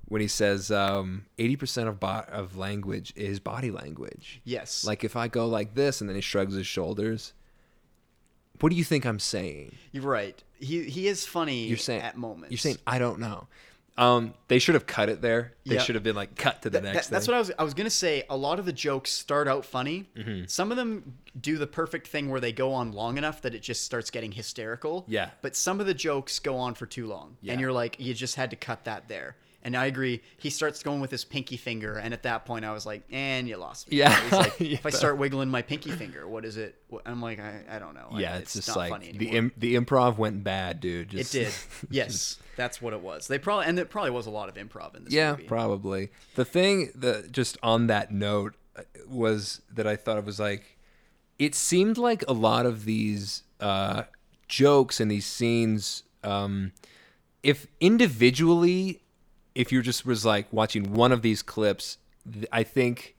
when 0.07 0.21
he 0.21 0.27
says 0.27 0.73
um, 0.73 1.27
80% 1.39 1.87
of 1.87 2.01
bo- 2.01 2.25
of 2.29 2.57
language 2.57 3.13
is 3.15 3.39
body 3.39 3.71
language. 3.71 4.41
Yes. 4.45 4.85
Like 4.85 5.05
if 5.05 5.15
I 5.15 5.29
go 5.29 5.47
like 5.47 5.75
this 5.75 6.01
and 6.01 6.11
then 6.11 6.17
he 6.17 6.21
shrugs 6.21 6.55
his 6.55 6.67
shoulders, 6.67 7.33
what 8.61 8.71
do 8.71 8.77
you 8.77 8.85
think 8.85 9.07
I'm 9.07 9.21
saying? 9.21 9.77
You're 9.93 10.03
right. 10.03 10.43
He 10.59 10.85
he 10.85 11.07
is 11.09 11.25
funny 11.25 11.67
You're 11.67 11.79
saying 11.79 12.03
at 12.03 12.17
moments. 12.17 12.51
You're 12.51 12.59
saying 12.59 12.79
I 12.87 12.99
don't 12.99 13.21
know. 13.21 13.47
Um, 13.99 14.33
they 14.49 14.59
should 14.59 14.75
have 14.75 14.87
cut 14.87 15.09
it 15.09 15.21
there. 15.21 15.53
They 15.67 15.75
Yeah. 15.75 15.83
should 15.83 15.95
have 15.95 16.05
been 16.05 16.17
like 16.17 16.35
cut 16.37 16.63
to 16.63 16.71
the 16.71 16.81
That- 16.81 16.95
next. 16.95 17.07
that- 17.09 17.13
that's 17.13 17.27
thing. 17.27 17.33
what 17.33 17.37
I 17.37 17.41
was 17.41 17.53
I 17.59 17.65
was 17.65 17.75
gonna 17.75 17.91
say. 17.91 18.25
A 18.31 18.37
lot 18.37 18.59
of 18.59 18.65
the 18.65 18.73
jokes 18.73 19.11
start 19.11 19.47
out 19.49 19.65
funny. 19.67 20.09
Mm-hmm. 20.17 20.45
Some 20.47 20.71
of 20.71 20.77
them 20.77 21.19
do 21.39 21.59
the 21.59 21.67
perfect 21.67 22.07
thing 22.09 22.31
where 22.31 22.41
they 22.41 22.53
go 22.53 22.73
on 22.73 22.93
long 22.93 23.19
enough 23.19 23.43
that 23.43 23.55
it 23.55 23.61
just 23.63 23.85
starts 23.85 24.11
getting 24.11 24.33
hysterical. 24.33 25.05
Yeah. 25.09 25.31
But 25.43 25.55
some 25.57 25.81
of 25.81 25.87
the 25.87 25.95
jokes 25.95 26.39
go 26.39 26.57
on 26.57 26.75
for 26.75 26.87
too 26.87 27.07
long, 27.07 27.37
Yeah. 27.43 27.53
and 27.53 27.61
you're 27.61 27.73
like, 27.73 27.97
you 28.01 28.15
just 28.15 28.37
had 28.37 28.51
to 28.51 28.57
cut 28.57 28.85
that 28.85 29.09
there. 29.09 29.37
And 29.63 29.77
I 29.77 29.87
agree. 29.87 30.23
He 30.39 30.49
starts 30.49 30.83
going 30.83 31.01
with 31.03 31.11
his 31.11 31.23
pinky 31.25 31.59
finger, 31.59 31.99
and 31.99 32.15
at 32.15 32.23
that 32.23 32.47
point, 32.47 32.65
I 32.65 32.73
was 32.73 32.87
like, 32.87 33.03
"And 33.11 33.47
you 33.47 33.59
lost 33.59 33.91
me." 33.91 33.99
Yeah. 33.99 34.19
He's 34.23 34.33
like, 34.33 34.59
Yeah. 34.61 34.67
if 34.79 34.87
I 34.87 34.91
start 34.91 35.19
wiggling 35.19 35.51
my 35.51 35.61
pinky 35.61 35.91
finger, 35.91 36.27
what 36.27 36.47
is 36.47 36.57
it? 36.57 36.77
I'm 37.05 37.21
like, 37.21 37.39
I, 37.41 37.61
I 37.71 37.79
don't 37.79 37.93
know. 37.95 38.09
I- 38.13 38.21
Yeah, 38.21 38.37
it's, 38.39 38.55
just 38.55 38.69
not 38.69 38.77
like 38.79 39.19
the. 39.19 39.29
Im- 39.29 39.53
the 39.59 39.75
improv 39.75 40.17
went 40.17 40.43
bad, 40.43 40.81
dude. 40.81 41.13
it 41.13 41.31
did. 41.31 41.53
Yes, 41.91 42.39
that's 42.57 42.81
what 42.81 42.95
it 42.95 43.01
was. 43.01 43.27
They 43.29 43.39
probably 43.39 43.67
and 43.67 43.79
it 43.79 43.91
probably 43.91 44.13
was 44.13 44.27
a 44.27 44.31
lot 44.31 44.49
of 44.49 44.55
improv 44.55 44.95
in 44.97 45.05
this 45.05 45.13
Yeah, 45.13 45.33
movie. 45.33 45.45
probably. 45.45 46.09
The 46.37 46.45
thing 46.47 46.91
that 46.95 47.31
just 47.31 47.59
on 47.63 47.87
that 47.89 48.11
note 48.11 48.55
uh, 48.77 48.83
was 49.09 49.61
that 49.75 49.87
I 49.87 49.97
thought 49.97 50.17
it 50.17 50.25
was 50.25 50.41
like 50.41 50.79
it 51.39 51.55
seemed 51.55 51.99
like 51.99 52.25
a 52.29 52.33
lot 52.33 52.65
of 52.65 52.87
these 52.87 53.43
uh, 53.61 54.05
jokes 54.49 55.01
and 55.01 55.11
these 55.11 55.27
scenes, 55.27 56.03
um, 56.25 56.73
if 57.43 57.67
individually, 57.81 59.03
if 59.55 59.73
you 59.73 59.83
just 59.83 60.07
was 60.07 60.25
like 60.25 60.53
watching 60.53 60.93
one 60.93 61.13
of 61.13 61.23
these 61.23 61.43
clips, 61.43 61.99
I 62.53 62.63
think 62.63 63.17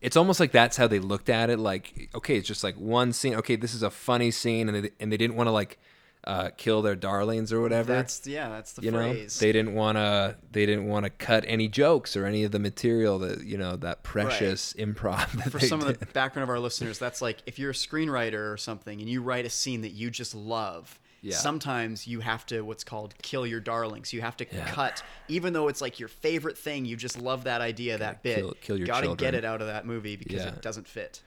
it's 0.00 0.16
almost 0.16 0.40
like 0.40 0.52
that's 0.52 0.76
how 0.76 0.86
they 0.86 0.98
looked 0.98 1.28
at 1.28 1.50
it. 1.50 1.58
Like, 1.58 2.10
okay, 2.14 2.36
it's 2.36 2.48
just 2.48 2.62
like 2.62 2.76
one 2.76 3.12
scene. 3.12 3.34
Okay, 3.36 3.56
this 3.56 3.74
is 3.74 3.82
a 3.82 3.90
funny 3.90 4.30
scene, 4.30 4.68
and 4.68 4.84
they, 4.84 4.90
and 5.00 5.10
they 5.10 5.16
didn't 5.16 5.36
want 5.36 5.46
to 5.46 5.52
like 5.52 5.78
uh, 6.26 6.50
kill 6.56 6.80
their 6.82 6.96
darlings 6.96 7.52
or 7.52 7.60
whatever 7.60 7.92
That's 7.92 8.26
yeah, 8.26 8.48
that's 8.48 8.72
the 8.72 8.82
you 8.82 8.90
know 8.90 9.12
phrase. 9.12 9.38
they 9.38 9.52
didn't 9.52 9.74
want 9.74 9.98
to 9.98 10.36
they 10.52 10.64
didn't 10.64 10.86
want 10.86 11.04
to 11.04 11.10
cut 11.10 11.44
any 11.46 11.68
jokes 11.68 12.16
or 12.16 12.24
any 12.24 12.44
of 12.44 12.52
the 12.52 12.58
material 12.58 13.18
that 13.18 13.44
you 13.44 13.58
know 13.58 13.76
that 13.76 14.02
precious 14.02 14.72
improv 14.74 15.30
that 15.32 15.50
for 15.50 15.60
some 15.60 15.80
of 15.80 15.86
the 15.86 16.06
background 16.06 16.44
of 16.44 16.50
our 16.50 16.60
listeners, 16.60 16.98
that's 16.98 17.20
like 17.20 17.42
if 17.46 17.58
you're 17.58 17.70
a 17.70 17.74
screenwriter 17.74 18.52
or 18.52 18.56
something 18.56 19.00
and 19.00 19.08
you 19.08 19.20
write 19.22 19.44
a 19.44 19.50
scene 19.50 19.82
that 19.82 19.92
you 19.92 20.10
just 20.10 20.34
love. 20.34 20.98
Yeah. 21.24 21.36
Sometimes 21.36 22.06
you 22.06 22.20
have 22.20 22.44
to 22.46 22.60
what's 22.62 22.84
called 22.84 23.14
kill 23.22 23.46
your 23.46 23.60
darlings. 23.60 24.12
You 24.12 24.20
have 24.20 24.36
to 24.36 24.46
Yeah. 24.52 24.66
cut, 24.70 25.02
even 25.28 25.52
though 25.54 25.68
it's 25.68 25.80
like 25.80 25.98
your 25.98 26.08
favorite 26.08 26.58
thing. 26.58 26.84
You 26.84 26.96
just 26.96 27.18
love 27.18 27.44
that 27.44 27.60
idea, 27.60 27.96
that 27.98 28.22
bit. 28.22 28.36
kill- 28.36 28.54
kill 28.60 28.76
your 28.78 28.86
Gotta 28.86 29.14
get 29.16 29.34
it 29.34 29.44
out 29.44 29.60
of 29.60 29.66
that 29.68 29.86
movie 29.86 30.16
because 30.16 30.42
Yeah. 30.42 30.48
it 30.48 30.62
doesn't 30.62 30.86
fit, 30.86 31.22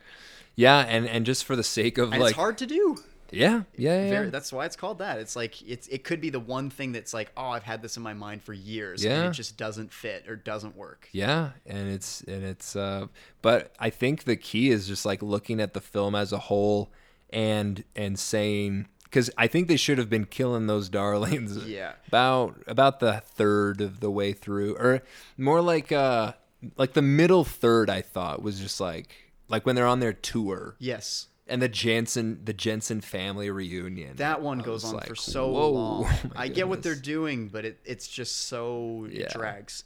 yeah 0.56 0.80
and 0.80 1.08
and 1.08 1.26
just 1.26 1.46
for 1.46 1.56
the 1.56 1.64
sake 1.64 1.98
of 1.98 2.12
and 2.14 2.22
like 2.22 2.32
it's 2.32 2.36
hard 2.38 2.58
to 2.60 2.66
do. 2.66 2.98
yeah 3.32 3.64
yeah 3.76 4.04
yeah, 4.04 4.10
Very, 4.10 4.30
that's 4.30 4.54
why 4.54 4.66
it's 4.66 4.76
called 4.76 5.00
that. 5.00 5.20
It's 5.20 5.36
like 5.36 5.62
it's 5.68 5.88
it 5.90 6.04
could 6.04 6.22
be 6.22 6.30
the 6.30 6.40
one 6.40 6.70
thing 6.70 6.92
that's 6.94 7.14
like, 7.14 7.32
oh, 7.36 7.50
I've 7.50 7.64
had 7.64 7.82
this 7.82 7.98
in 7.98 8.04
my 8.04 8.14
mind 8.14 8.42
for 8.44 8.54
years, 8.54 9.04
and 9.04 9.26
it 9.28 9.32
just 9.34 9.58
doesn't 9.58 9.92
fit 9.92 10.28
or 10.30 10.36
doesn't 10.36 10.76
work. 10.78 11.10
yeah 11.12 11.52
and 11.66 11.90
it's 11.90 12.22
and 12.22 12.44
it's 12.44 12.76
uh 12.76 13.08
but 13.42 13.74
i 13.80 13.90
think 13.90 14.24
the 14.24 14.36
key 14.38 14.70
is 14.70 14.88
just 14.88 15.06
like 15.06 15.22
looking 15.22 15.60
at 15.60 15.74
the 15.74 15.82
film 15.82 16.16
as 16.16 16.32
a 16.32 16.38
whole 16.40 16.90
and 17.32 17.84
and 17.96 18.18
saying 18.18 18.88
because 19.10 19.30
i 19.38 19.48
think 19.48 19.68
they 19.68 19.78
should 19.78 19.98
have 19.98 20.10
been 20.10 20.26
killing 20.26 20.68
those 20.68 20.90
darlings 20.90 21.58
Yeah. 21.68 21.94
about 22.08 22.56
about 22.68 23.00
the 23.00 23.22
third 23.26 23.82
of 23.82 24.00
the 24.00 24.12
way 24.12 24.34
through 24.34 24.76
or 24.78 25.02
more 25.38 25.62
like 25.62 25.92
uh 25.92 26.34
like 26.78 26.94
the 26.94 27.02
middle 27.02 27.44
third 27.44 27.90
i 27.90 28.02
thought 28.02 28.42
was 28.42 28.60
just 28.60 28.80
like 28.80 29.16
like 29.48 29.66
when 29.66 29.76
they're 29.76 29.88
on 29.88 30.00
their 30.00 30.14
tour 30.14 30.76
Yes. 30.80 31.28
and 31.48 31.62
the 31.62 31.70
Jensen 31.70 32.42
the 32.44 32.52
Jensen 32.54 33.00
family 33.00 33.50
reunion. 33.50 34.18
That 34.18 34.42
one 34.42 34.60
I 34.60 34.64
goes 34.66 34.84
on 34.84 34.96
like, 34.96 35.06
for 35.08 35.16
so 35.16 35.48
whoa, 35.50 35.72
long. 35.72 36.06
oh 36.26 36.32
I 36.36 36.50
get 36.50 36.68
what 36.68 36.84
they're 36.84 36.96
doing, 36.96 37.48
but 37.48 37.64
it, 37.64 37.80
it's 37.86 38.08
just 38.10 38.36
so 38.50 39.08
Yeah. 39.10 39.22
it 39.22 39.30
drags. 39.32 39.86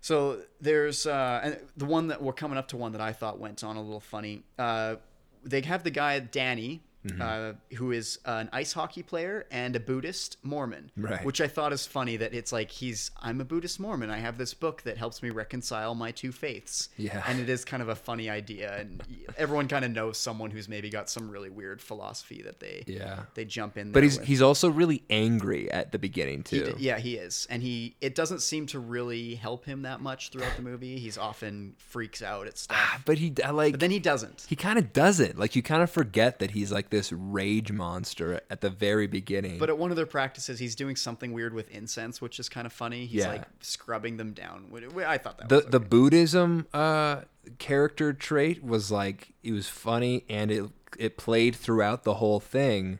So 0.00 0.40
there's 0.60 1.04
uh, 1.06 1.40
and 1.44 1.58
the 1.76 1.84
one 1.84 2.06
that 2.08 2.22
we're 2.22 2.32
coming 2.32 2.56
up 2.56 2.68
to 2.68 2.76
one 2.78 2.92
that 2.92 3.00
I 3.02 3.12
thought 3.12 3.38
went 3.38 3.62
on 3.62 3.76
a 3.76 3.82
little 3.82 4.00
funny. 4.00 4.44
Uh, 4.58 4.96
they 5.44 5.60
have 5.62 5.82
the 5.84 5.90
guy 5.90 6.18
Danny, 6.20 6.80
Mm-hmm. 7.08 7.22
uh, 7.22 7.76
who 7.76 7.92
is 7.92 8.18
an 8.24 8.48
ice 8.52 8.72
hockey 8.72 9.02
player 9.02 9.46
and 9.50 9.74
a 9.76 9.80
Buddhist 9.80 10.36
Mormon, 10.42 10.90
Right. 10.96 11.24
which 11.24 11.40
I 11.40 11.48
thought 11.48 11.72
is 11.72 11.86
funny 11.86 12.16
that 12.18 12.34
it's 12.34 12.52
like 12.52 12.70
he's 12.70 13.10
I'm 13.20 13.40
a 13.40 13.44
Buddhist 13.44 13.80
Mormon. 13.80 14.10
I 14.10 14.18
have 14.18 14.38
this 14.38 14.54
book 14.54 14.82
that 14.82 14.96
helps 14.98 15.22
me 15.22 15.30
reconcile 15.30 15.94
my 15.94 16.10
two 16.12 16.32
faiths. 16.32 16.88
Yeah. 16.96 17.22
and 17.26 17.40
it 17.40 17.48
is 17.48 17.64
kind 17.64 17.82
of 17.82 17.88
a 17.88 17.94
funny 17.94 18.28
idea, 18.30 18.76
and 18.78 19.02
everyone 19.36 19.68
kind 19.68 19.84
of 19.84 19.90
knows 19.90 20.18
someone 20.18 20.50
who's 20.50 20.68
maybe 20.68 20.90
got 20.90 21.08
some 21.10 21.30
really 21.30 21.50
weird 21.50 21.80
philosophy 21.80 22.42
that 22.42 22.60
they 22.60 22.84
Yeah. 22.86 23.20
they 23.34 23.44
jump 23.44 23.76
in. 23.78 23.92
But 23.92 24.02
he's 24.02 24.18
with. 24.18 24.26
he's 24.26 24.42
also 24.42 24.68
really 24.70 25.02
angry 25.10 25.70
at 25.70 25.92
the 25.92 25.98
beginning 25.98 26.38
He 26.48 26.58
too. 26.60 26.72
d- 26.72 26.74
yeah, 26.78 26.98
he 26.98 27.16
is, 27.16 27.46
and 27.50 27.62
he 27.62 27.94
it 28.00 28.14
doesn't 28.14 28.40
seem 28.42 28.66
to 28.66 28.78
really 28.78 29.34
help 29.36 29.64
him 29.64 29.82
that 29.82 30.00
much 30.00 30.30
throughout 30.30 30.56
the 30.56 30.62
movie. 30.62 30.98
He's 30.98 31.16
often 31.18 31.74
freaks 31.78 32.22
out 32.22 32.46
at 32.46 32.58
stuff, 32.58 33.02
But 33.04 33.18
he 33.18 33.32
I 33.44 33.50
like 33.50 33.74
but 33.74 33.80
then 33.80 33.90
he 33.90 33.98
doesn't. 34.00 34.46
he 34.48 34.56
kind 34.56 34.78
of 34.78 34.92
doesn't. 34.92 35.38
Like 35.38 35.54
you 35.54 35.62
kind 35.62 35.82
of 35.82 35.90
forget 35.90 36.38
that 36.40 36.50
he's 36.52 36.72
like 36.72 36.90
this 36.90 36.97
rage 37.12 37.72
monster 37.72 38.40
at 38.50 38.60
the 38.60 38.70
very 38.70 39.06
beginning. 39.06 39.58
But 39.58 39.68
at 39.68 39.78
one 39.78 39.90
of 39.90 39.96
their 39.96 40.06
practices, 40.06 40.58
he's 40.58 40.74
doing 40.74 40.96
something 40.96 41.32
weird 41.32 41.54
with 41.54 41.70
incense, 41.70 42.20
which 42.20 42.38
is 42.38 42.48
kind 42.48 42.66
of 42.66 42.72
funny. 42.72 43.06
He's 43.06 43.20
Yeah. 43.22 43.28
like 43.28 43.44
scrubbing 43.60 44.16
them 44.16 44.32
down. 44.32 44.70
I 45.06 45.18
thought 45.18 45.38
that 45.38 45.48
the 45.48 45.56
was 45.56 45.64
the. 45.66 45.80
Buddhism 45.80 46.66
uh, 46.74 47.22
character 47.58 48.12
trait 48.12 48.62
was 48.64 48.90
like 48.90 49.32
it 49.42 49.52
was 49.52 49.68
funny 49.68 50.24
and 50.28 50.50
it 50.50 50.64
it 50.98 51.16
played 51.16 51.54
throughout 51.54 52.04
the 52.04 52.14
whole 52.14 52.40
thing, 52.40 52.98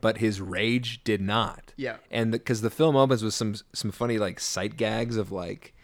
but 0.00 0.18
his 0.18 0.40
rage 0.40 1.02
did 1.04 1.20
not. 1.20 1.72
Yeah. 1.76 1.96
and 2.10 2.30
because 2.32 2.60
the, 2.60 2.70
film 2.70 2.96
opens 2.96 3.22
with 3.24 3.34
some 3.34 3.54
some 3.72 3.90
funny 3.90 4.18
like 4.18 4.40
sight 4.40 4.76
gags 4.76 5.16
of 5.16 5.32
like 5.32 5.74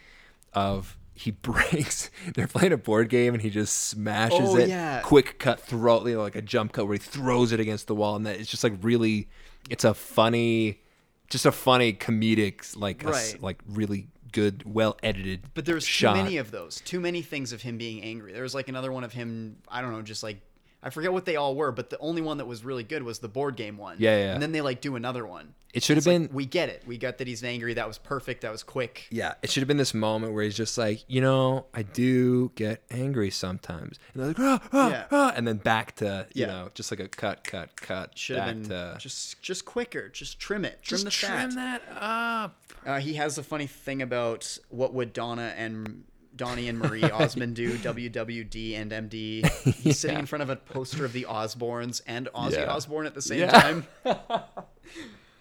of 0.53 0.97
he 1.17 1.31
breaks. 1.43 2.11
They're 2.35 2.47
playing 2.47 2.73
a 2.73 2.77
board 2.77 3.09
game 3.09 3.35
and 3.35 3.43
he 3.43 3.51
just 3.51 3.75
smashes 3.89 4.39
Oh, 4.51 4.57
it. 4.57 4.69
yeah. 4.69 5.01
Quick 5.01 5.39
cut 5.39 5.61
throw, 5.61 6.07
you 6.07 6.15
know, 6.17 6.23
like 6.23 6.37
a 6.37 6.43
jump 6.43 6.73
cut 6.73 6.87
where 6.87 6.95
he 6.95 6.99
throws 6.99 7.51
it 7.53 7.59
against 7.61 7.87
the 7.89 7.95
wall, 7.95 8.15
and 8.17 8.27
that 8.27 8.39
it's 8.39 8.51
just 8.51 8.63
like 8.63 8.75
really. 8.83 9.29
It's 9.69 9.83
a 9.85 9.95
funny, 9.95 10.81
just 11.29 11.45
a 11.47 11.51
funny 11.51 11.93
comedic 11.93 12.77
like 12.81 13.03
a 13.03 13.09
Right. 13.09 13.37
like 13.43 13.61
really 13.69 14.07
good, 14.31 14.63
well 14.65 14.97
edited. 15.03 15.41
But 15.55 15.65
there's 15.65 15.85
shot. 15.85 16.15
too 16.15 16.23
many 16.23 16.37
of 16.37 16.53
those. 16.53 16.81
Too 16.83 17.01
many 17.01 17.23
things 17.23 17.53
of 17.53 17.63
him 17.63 17.77
being 17.79 18.01
angry. 18.03 18.33
There 18.33 18.43
was 18.45 18.55
like 18.55 18.69
another 18.69 18.93
one 18.93 19.03
of 19.03 19.13
him. 19.13 19.57
I 19.69 19.81
don't 19.83 19.91
know, 19.91 20.03
just 20.03 20.23
like 20.23 20.41
I 20.83 20.91
forget 20.91 21.13
what 21.13 21.25
they 21.25 21.37
all 21.37 21.55
were, 21.57 21.73
but 21.73 21.91
the 21.91 21.99
only 21.99 22.23
one 22.23 22.39
that 22.39 22.47
was 22.47 22.65
really 22.65 22.85
good 22.85 23.03
was 23.03 23.19
the 23.19 23.29
board 23.29 23.57
game 23.57 23.77
one. 23.77 23.97
Yeah, 23.99 24.17
yeah. 24.17 24.33
And 24.35 24.43
then 24.43 24.53
they 24.53 24.61
like 24.61 24.81
do 24.81 24.95
another 24.97 25.27
one. 25.27 25.55
It 25.75 25.83
should 25.83 25.97
have 25.97 26.07
It's 26.07 26.07
like, 26.07 26.29
been 26.29 26.35
we 26.35 26.47
get 26.47 26.69
it. 26.71 26.85
We 26.87 26.97
got 26.97 27.19
that 27.19 27.27
he's 27.27 27.45
angry. 27.45 27.75
That 27.75 27.87
was 27.89 27.99
perfect. 27.99 28.43
That 28.43 28.53
was 28.53 28.63
quick. 28.63 29.07
Yeah, 29.11 29.35
it 29.43 29.51
should 29.51 29.61
have 29.63 29.69
been 29.69 29.77
this 29.77 29.93
moment 29.93 30.33
where 30.33 30.43
he's 30.45 30.57
just 30.57 30.79
like, 30.79 31.05
you 31.07 31.21
know, 31.21 31.67
I 31.75 31.83
do 31.83 32.51
get 32.55 32.83
angry 32.91 33.31
sometimes, 33.31 33.99
and 34.15 34.23
they're 34.23 34.29
like, 34.29 34.39
ah, 34.39 34.69
ah, 34.73 34.91
Yeah. 34.91 35.05
ah, 35.11 35.33
and 35.37 35.47
then 35.47 35.57
back 35.59 35.97
to 35.97 36.27
you 36.35 36.43
Yeah. 36.43 36.47
know, 36.47 36.71
just 36.75 36.91
like 36.91 37.01
a 37.01 37.09
cut, 37.09 37.45
cut, 37.45 37.77
cut. 37.77 38.17
Should 38.17 38.39
have 38.39 38.47
been 38.55 38.69
to 38.71 38.97
just 38.99 39.43
just 39.43 39.65
quicker. 39.67 40.09
Just 40.09 40.39
trim 40.39 40.65
it. 40.65 40.79
Trim 40.83 41.01
just 41.01 41.05
the 41.05 41.11
trim 41.11 41.51
fat. 41.51 41.55
that 41.55 41.83
up. 42.03 42.57
Uh, 42.87 42.99
he 43.01 43.15
has 43.15 43.37
a 43.37 43.43
funny 43.43 43.67
thing 43.67 44.01
about 44.01 44.57
what 44.71 44.95
would 44.95 45.13
Donna 45.13 45.53
and 45.57 46.05
Donnie 46.37 46.69
and 46.69 46.79
Marie 46.79 47.03
Osmond 47.11 47.57
do, 47.57 47.77
WWD 47.79 48.75
and 48.77 48.91
MD. 48.91 49.47
He's 49.83 49.99
sitting 49.99 50.19
in 50.19 50.27
front 50.27 50.43
of 50.43 50.51
a 50.51 50.57
poster 50.57 51.05
of 51.05 51.13
the 51.13 51.25
Osbournes 51.29 52.01
and 52.07 52.29
Ozzy 52.35 52.53
Yeah. 52.53 52.73
Osbourne 52.73 53.07
at 53.07 53.15
the 53.15 53.23
same 53.23 53.41
Yeah. 53.41 53.51
time. 53.51 53.87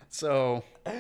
so 0.10 0.64
I 0.86 0.92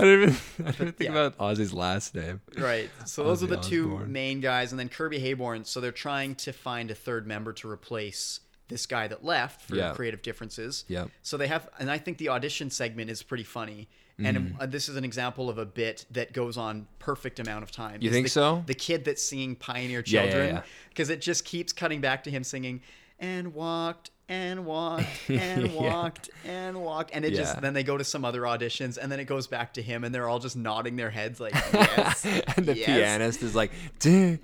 didn't 0.00 0.22
even, 0.22 0.36
I 0.66 0.70
didn't 0.70 0.96
think 0.96 1.10
yeah. 1.12 1.26
about 1.26 1.38
Ozzy's 1.38 1.74
last 1.74 2.14
name. 2.14 2.40
right, 2.56 2.88
so 3.04 3.24
those 3.24 3.42
are 3.42 3.46
Ozzy 3.46 3.50
the 3.50 3.56
two 3.56 3.98
main 4.06 4.40
guys, 4.40 4.72
and 4.72 4.78
then 4.78 4.88
Kirby 4.88 5.18
Heyborne. 5.20 5.66
So 5.66 5.80
they're 5.80 5.92
trying 5.92 6.34
to 6.36 6.52
find 6.52 6.90
a 6.90 6.94
third 6.94 7.26
member 7.26 7.52
to 7.54 7.70
replace 7.70 8.40
this 8.68 8.86
guy 8.86 9.06
that 9.08 9.24
left 9.24 9.62
for 9.68 9.76
Yeah. 9.76 9.92
creative 9.94 10.22
differences. 10.22 10.84
Yep. 10.88 11.10
So 11.22 11.36
they 11.36 11.46
have, 11.48 11.68
and 11.78 11.90
I 11.90 11.98
think 11.98 12.18
the 12.18 12.30
audition 12.30 12.70
segment 12.70 13.10
is 13.10 13.22
pretty 13.22 13.44
funny. 13.44 13.88
Mm. 14.20 14.26
And 14.28 14.54
uh, 14.58 14.66
this 14.66 14.88
is 14.88 14.96
an 14.96 15.04
example 15.04 15.50
of 15.50 15.58
a 15.58 15.66
bit 15.66 16.06
that 16.12 16.32
goes 16.32 16.56
on 16.56 16.86
perfect 16.98 17.38
amount 17.38 17.62
of 17.64 17.70
time. 17.70 17.98
You 18.00 18.10
think 18.10 18.26
the, 18.26 18.30
so? 18.30 18.62
The 18.66 18.74
kid 18.74 19.04
that's 19.04 19.22
singing 19.22 19.56
Pioneer 19.56 20.02
Yeah, 20.06 20.22
yeah, 20.24 20.30
Children, 20.30 20.54
yeah. 20.56 20.62
because 20.88 21.10
it 21.10 21.20
just 21.20 21.44
keeps 21.44 21.72
cutting 21.72 22.00
back 22.00 22.24
to 22.24 22.30
him 22.30 22.42
singing 22.42 22.80
and 23.18 23.52
walked 23.52 24.10
and 24.28 24.64
walked 24.64 25.06
and 25.28 25.68
Yeah. 25.70 25.80
walked 25.80 26.30
and 26.46 26.80
walked, 26.82 27.10
and 27.12 27.24
it 27.26 27.34
just 27.34 27.60
then 27.60 27.74
they 27.74 27.82
go 27.84 27.96
to 27.98 28.04
some 28.04 28.24
other 28.24 28.40
auditions, 28.42 28.96
and 28.96 29.12
then 29.12 29.20
it 29.20 29.26
goes 29.26 29.46
back 29.46 29.74
to 29.74 29.82
him, 29.82 30.02
and 30.02 30.14
they're 30.14 30.28
all 30.28 30.38
just 30.38 30.56
nodding 30.56 30.96
their 30.96 31.10
heads 31.10 31.38
like 31.38 31.52
yes, 31.74 32.24
and 32.56 32.64
the 32.66 32.74
yes. 32.76 32.86
pianist 32.86 33.42
is 33.42 33.54
like, 33.54 33.70
duh, 34.00 34.36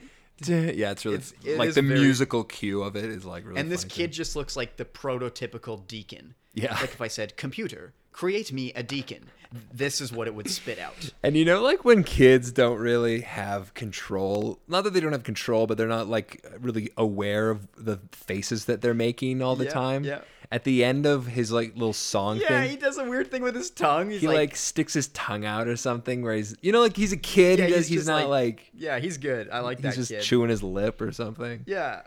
yeah, 0.45 0.91
it's 0.91 1.05
really 1.05 1.17
It's- 1.17 1.33
it 1.45 1.57
like 1.59 1.73
the 1.75 1.83
very- 1.83 1.99
musical 2.01 2.45
cue 2.45 2.83
of 2.83 2.95
it 2.97 3.05
is 3.07 3.25
like 3.25 3.47
really. 3.47 3.61
and 3.61 3.71
this 3.73 3.85
kid 3.85 4.11
me. 4.11 4.15
just 4.17 4.37
looks 4.37 4.55
like 4.57 4.77
the 4.77 4.85
prototypical 4.85 5.87
deacon. 5.87 6.35
Yeah. 6.55 6.75
Like 6.75 6.93
if 6.93 7.01
I 7.01 7.09
said, 7.09 7.37
computer, 7.37 7.95
create 8.13 8.53
me 8.53 8.73
a 8.75 8.83
deacon, 8.83 9.31
this 9.73 10.01
is 10.01 10.13
what 10.13 10.27
it 10.27 10.35
would 10.35 10.49
spit 10.51 10.79
out. 10.79 11.11
And 11.23 11.37
you 11.37 11.45
know, 11.45 11.63
like 11.63 11.85
when 11.85 12.05
kids 12.05 12.53
don't 12.53 12.79
really 12.79 13.21
have 13.23 13.75
control, 13.75 14.59
not 14.69 14.85
that 14.85 14.93
they 14.95 15.01
don't 15.01 15.13
have 15.13 15.25
control, 15.25 15.67
but 15.67 15.77
they're 15.79 15.87
not 15.89 16.09
like 16.09 16.45
really 16.61 16.91
aware 16.97 17.51
of 17.51 17.67
the 17.77 17.99
faces 18.13 18.65
that 18.67 18.81
they're 18.81 18.95
making 18.95 19.43
all 19.43 19.57
the 19.57 19.65
Yeah, 19.65 19.71
time. 19.71 20.05
yeah. 20.05 20.21
At 20.51 20.65
the 20.65 20.85
end 20.85 21.07
of 21.07 21.27
his 21.29 21.51
like 21.51 21.73
little 21.75 21.95
song 21.95 22.37
Yeah, 22.39 22.49
thing, 22.49 22.71
he 22.71 22.77
does 22.77 22.99
a 22.99 23.05
weird 23.05 23.31
thing 23.31 23.43
with 23.43 23.55
his 23.55 23.71
tongue. 23.71 24.11
He's 24.11 24.21
he 24.21 24.27
like, 24.27 24.37
like, 24.37 24.57
sticks 24.57 24.93
his 24.93 25.09
tongue 25.09 25.47
out 25.47 25.67
or 25.67 25.77
something 25.77 26.21
where 26.23 26.35
he's, 26.35 26.55
you 26.61 26.73
know, 26.73 26.81
like 26.83 26.95
he's 26.95 27.13
a 27.13 27.17
kid. 27.17 27.59
Yeah, 27.59 27.67
he 27.67 27.73
does, 27.73 27.87
he's 27.89 28.01
he's, 28.01 28.07
not 28.07 28.29
like, 28.29 28.71
yeah, 28.75 28.99
he's 28.99 29.17
good. 29.17 29.49
I 29.51 29.61
like 29.61 29.79
he's 29.79 29.83
that 29.85 29.89
He's 29.97 30.09
just 30.09 30.11
kid. 30.11 30.23
chewing 30.23 30.51
his 30.51 30.63
lip 30.63 31.01
or 31.01 31.11
something. 31.11 31.65
Yeah. 31.67 32.03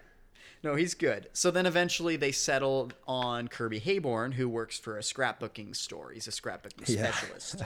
No, 0.66 0.76
he's 0.76 0.94
good. 0.96 1.30
So 1.32 1.52
then 1.52 1.66
eventually 1.66 2.16
they 2.18 2.32
settle 2.34 2.92
on 3.08 3.48
Kirby 3.48 3.80
Heyborne, 3.80 4.34
who 4.34 4.50
works 4.50 4.78
for 4.80 4.98
a 4.98 5.02
scrapbooking 5.02 5.76
store. 5.76 6.12
He's 6.12 6.28
a 6.28 6.32
scrapbooking 6.32 6.90
Yeah. 6.90 7.12
specialist. 7.12 7.62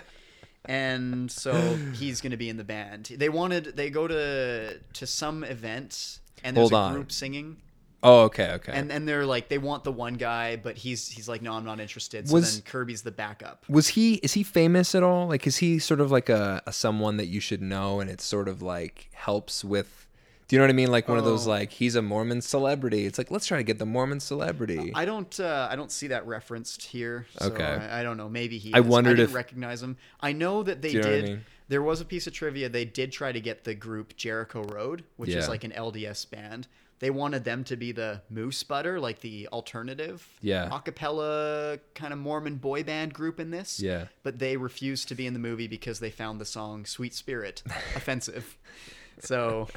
and 0.66 1.32
so 1.32 1.54
he's 1.94 2.20
going 2.22 2.32
to 2.32 2.38
be 2.38 2.50
in 2.50 2.58
the 2.58 2.64
band. 2.64 3.06
They 3.18 3.30
wanted 3.30 3.76
they 3.78 3.90
go 3.90 4.08
to 4.08 4.78
to 4.94 5.08
some 5.08 5.44
event 5.44 6.20
and 6.44 6.56
there's 6.56 6.70
Hold 6.70 6.74
a 6.74 6.76
on. 6.86 6.94
group 6.94 7.12
singing. 7.12 7.58
Oh, 8.02 8.22
okay, 8.24 8.52
okay. 8.54 8.72
And 8.74 8.92
and 8.92 9.08
they're 9.08 9.26
like 9.26 9.50
they 9.50 9.58
want 9.58 9.84
the 9.84 9.92
one 9.92 10.14
guy, 10.16 10.56
but 10.58 10.78
he's 10.78 11.08
he's 11.10 11.28
like 11.30 11.42
no, 11.42 11.54
I'm 11.54 11.66
not 11.66 11.80
interested. 11.80 12.28
So 12.28 12.36
Was- 12.36 12.56
then 12.56 12.64
Kirby's 12.64 13.02
the 13.02 13.12
backup. 13.12 13.64
was 13.70 13.90
he 13.90 14.16
is 14.16 14.34
he 14.34 14.44
famous 14.44 14.94
at 14.96 15.04
all? 15.04 15.28
Like 15.28 15.48
is 15.48 15.58
he 15.58 15.80
sort 15.80 16.02
of 16.02 16.12
like 16.12 16.30
a, 16.30 16.62
a 16.68 16.74
someone 16.74 17.18
that 17.18 17.28
you 17.28 17.40
should 17.40 17.62
know 17.62 18.00
and 18.02 18.10
it 18.10 18.20
sort 18.22 18.48
of 18.50 18.62
like 18.62 19.10
helps 19.14 19.64
with 19.64 20.08
do 20.50 20.56
you 20.56 20.60
know 20.60 20.64
what 20.64 20.70
I 20.72 20.74
mean? 20.74 20.92
Like 20.92 21.08
one 21.08 21.18
of 21.18 21.24
those 21.24 21.48
Oh. 21.48 21.52
like 21.52 21.72
he's 21.72 21.96
a 21.96 22.02
Mormon 22.02 22.42
celebrity. 22.42 23.06
It's 23.06 23.18
like 23.18 23.32
let's 23.32 23.46
try 23.46 23.58
to 23.58 23.64
get 23.64 23.80
the 23.80 23.86
Mormon 23.86 24.20
celebrity. 24.20 24.92
I 24.94 25.06
don't 25.06 25.40
uh, 25.40 25.68
I 25.72 25.78
don't 25.78 25.92
see 25.92 26.08
that 26.08 26.28
referenced 26.28 26.82
here. 26.82 27.28
So 27.40 27.46
Okay. 27.52 27.64
I, 27.64 28.02
I 28.02 28.04
don't 28.04 28.18
know. 28.18 28.28
Maybe 28.28 28.58
he. 28.58 28.74
I 28.74 28.80
is. 28.80 28.86
wondered 28.86 29.12
I 29.12 29.14
didn't 29.18 29.30
if- 29.30 29.36
recognize 29.36 29.82
him. 29.82 29.96
I 30.20 30.34
know 30.34 30.64
that 30.64 30.82
they 30.82 30.90
Do 30.90 30.98
you 30.98 31.02
know 31.04 31.08
what 31.10 31.16
I 31.18 31.22
did. 31.22 31.30
mean? 31.30 31.46
There 31.70 31.82
was 31.84 32.02
a 32.02 32.06
piece 32.06 32.26
of 32.28 32.34
trivia. 32.34 32.68
They 32.68 32.84
did 32.84 33.12
try 33.12 33.32
to 33.32 33.40
get 33.40 33.64
the 33.64 33.76
group 33.76 34.18
Jericho 34.18 34.64
Road, 34.64 35.04
which 35.18 35.30
Yeah. 35.30 35.38
is 35.38 35.48
like 35.48 35.64
an 35.64 35.72
LDS 35.72 36.26
band. 36.30 36.68
They 36.98 37.12
wanted 37.12 37.44
them 37.46 37.64
to 37.66 37.78
be 37.78 37.92
the 37.94 38.24
Moose 38.30 38.62
Butter, 38.64 39.00
like 39.00 39.22
the 39.22 39.48
alternative, 39.54 40.28
Yeah. 40.42 40.68
acapella 40.70 41.80
kind 41.96 42.12
of 42.12 42.20
Mormon 42.20 42.56
boy 42.56 42.84
band 42.84 43.14
group 43.14 43.40
in 43.40 43.52
this. 43.52 43.80
Yeah. 43.80 44.08
But 44.24 44.40
they 44.40 44.58
refused 44.58 45.08
to 45.10 45.16
be 45.16 45.26
in 45.28 45.34
the 45.34 45.40
movie 45.40 45.68
because 45.68 46.00
they 46.00 46.10
found 46.12 46.42
the 46.42 46.46
song 46.46 46.86
"Sweet 46.86 47.14
Spirit" 47.14 47.62
offensive. 47.96 48.58
So 49.22 49.70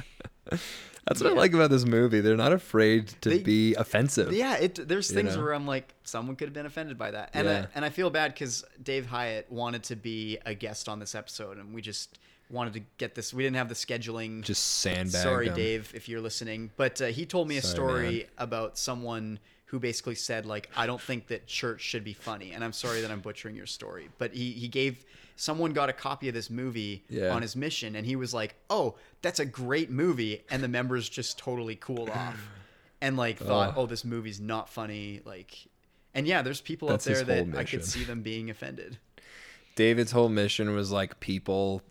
That's 1.05 1.21
what 1.21 1.33
I 1.33 1.35
like 1.35 1.53
about 1.53 1.69
this 1.69 1.85
movie. 1.85 2.21
They're 2.21 2.37
not 2.37 2.53
afraid 2.53 3.07
to 3.21 3.29
They- 3.29 3.39
be 3.39 3.75
offensive. 3.75 4.31
Yeah, 4.31 4.55
it 4.57 4.87
there's 4.87 5.09
You 5.09 5.15
things 5.17 5.35
know? 5.35 5.43
where 5.43 5.53
I'm 5.53 5.67
like, 5.67 5.93
someone 6.03 6.35
could 6.37 6.47
have 6.47 6.53
been 6.53 6.65
offended 6.65 6.97
by 6.97 7.11
that, 7.11 7.31
and 7.33 7.45
Yeah. 7.47 7.65
I, 7.65 7.67
and 7.75 7.83
I 7.85 7.89
feel 7.89 8.09
bad 8.09 8.33
because 8.33 8.63
Dave 8.81 9.05
Hyatt 9.07 9.51
wanted 9.51 9.83
to 9.83 9.95
be 9.97 10.37
a 10.45 10.53
guest 10.53 10.87
on 10.87 10.99
this 10.99 11.13
episode, 11.13 11.57
and 11.57 11.73
we 11.73 11.81
just 11.81 12.19
wanted 12.49 12.73
to 12.73 12.81
get 12.97 13.15
this. 13.15 13.33
We 13.33 13.43
didn't 13.43 13.57
have 13.57 13.67
the 13.69 13.75
scheduling. 13.75 14.43
Just 14.43 14.63
sandbag 14.79 15.21
sorry, 15.21 15.47
them. 15.47 15.55
Dave, 15.57 15.91
if 15.93 16.07
you're 16.07 16.21
listening, 16.21 16.71
but 16.77 17.01
uh, 17.01 17.07
he 17.07 17.25
told 17.25 17.47
me 17.49 17.57
a 17.57 17.61
Sorry, 17.61 17.73
story 17.73 18.11
man. 18.19 18.25
about 18.37 18.77
someone 18.77 19.39
who 19.65 19.79
basically 19.79 20.15
said 20.15 20.45
like, 20.45 20.69
I 20.75 20.85
don't 20.85 21.01
think 21.01 21.27
that 21.27 21.47
church 21.47 21.81
should 21.81 22.03
be 22.05 22.13
funny, 22.13 22.51
and 22.53 22.63
I'm 22.63 22.73
sorry 22.73 23.01
that 23.01 23.11
I'm 23.11 23.21
butchering 23.21 23.55
your 23.57 23.65
story, 23.65 24.07
but 24.19 24.33
he 24.33 24.51
he 24.53 24.67
gave. 24.69 25.03
Someone 25.35 25.73
got 25.73 25.89
a 25.89 25.93
copy 25.93 26.27
of 26.27 26.33
this 26.33 26.49
movie 26.49 27.03
Yeah. 27.09 27.33
on 27.33 27.41
his 27.41 27.55
mission, 27.55 27.95
and 27.95 28.05
he 28.05 28.15
was 28.15 28.33
like, 28.33 28.55
"Oh, 28.69 28.95
that's 29.21 29.39
a 29.39 29.45
great 29.45 29.89
movie," 29.89 30.43
and 30.49 30.61
the 30.63 30.67
members 30.67 31.09
just 31.09 31.37
totally 31.39 31.75
cooled 31.75 32.09
off 32.11 32.39
and 33.01 33.17
like 33.17 33.37
thought, 33.39 33.73
Oh. 33.75 33.81
"Oh, 33.81 33.85
this 33.85 34.03
movie's 34.05 34.39
not 34.39 34.69
funny." 34.69 35.21
Like, 35.25 35.55
and 36.13 36.27
yeah, 36.27 36.41
there's 36.41 36.61
people 36.61 36.87
That's 36.89 37.07
out 37.07 37.25
there 37.25 37.43
that 37.45 37.57
I 37.57 37.63
could 37.63 37.83
see 37.83 38.03
them 38.03 38.21
being 38.21 38.49
offended. 38.49 38.97
David's 39.75 40.11
whole 40.11 40.29
mission 40.29 40.75
was 40.75 40.91
like 40.91 41.19
people 41.19 41.81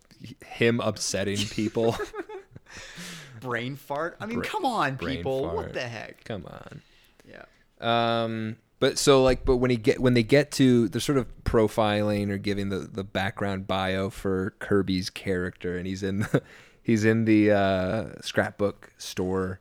him 0.47 0.79
upsetting 0.81 1.39
people. 1.39 1.97
Brain 3.41 3.75
fart. 3.77 4.17
I 4.21 4.27
mean, 4.27 4.39
Bra- 4.39 4.49
come 4.49 4.65
on, 4.65 4.97
people. 4.97 5.43
fart. 5.45 5.57
What 5.57 5.73
the 5.73 5.81
heck? 5.81 6.23
Come 6.25 6.47
on. 6.47 6.81
Yeah. 7.29 7.45
Um, 7.81 8.57
but 8.83 8.99
so 8.99 9.23
like, 9.23 9.45
but 9.45 9.59
when 9.59 9.71
he 9.71 9.77
get 9.77 10.01
when 10.01 10.15
they 10.15 10.25
get 10.25 10.51
to 10.53 10.89
they're 10.89 11.01
sort 11.01 11.17
of 11.17 11.29
profiling 11.45 12.31
or 12.31 12.37
giving 12.37 12.69
the 12.69 12.79
the 12.79 13.05
background 13.05 13.69
bio 13.69 14.11
for 14.11 14.57
Kirby's 14.59 15.09
character, 15.09 15.79
and 15.79 15.87
he's 15.87 16.03
in 16.03 16.19
the, 16.19 16.43
he's 16.83 17.05
in 17.05 17.25
the 17.25 17.53
uh, 17.53 18.07
scrapbook 18.23 18.93
store, 18.99 19.61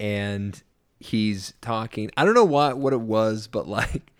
and 0.00 0.60
he's 0.98 1.54
talking. 1.60 2.10
I 2.16 2.24
don't 2.24 2.34
know 2.34 2.44
what 2.44 2.76
what 2.76 2.92
it 2.92 3.02
was, 3.02 3.46
but 3.46 3.68
like 3.68 4.10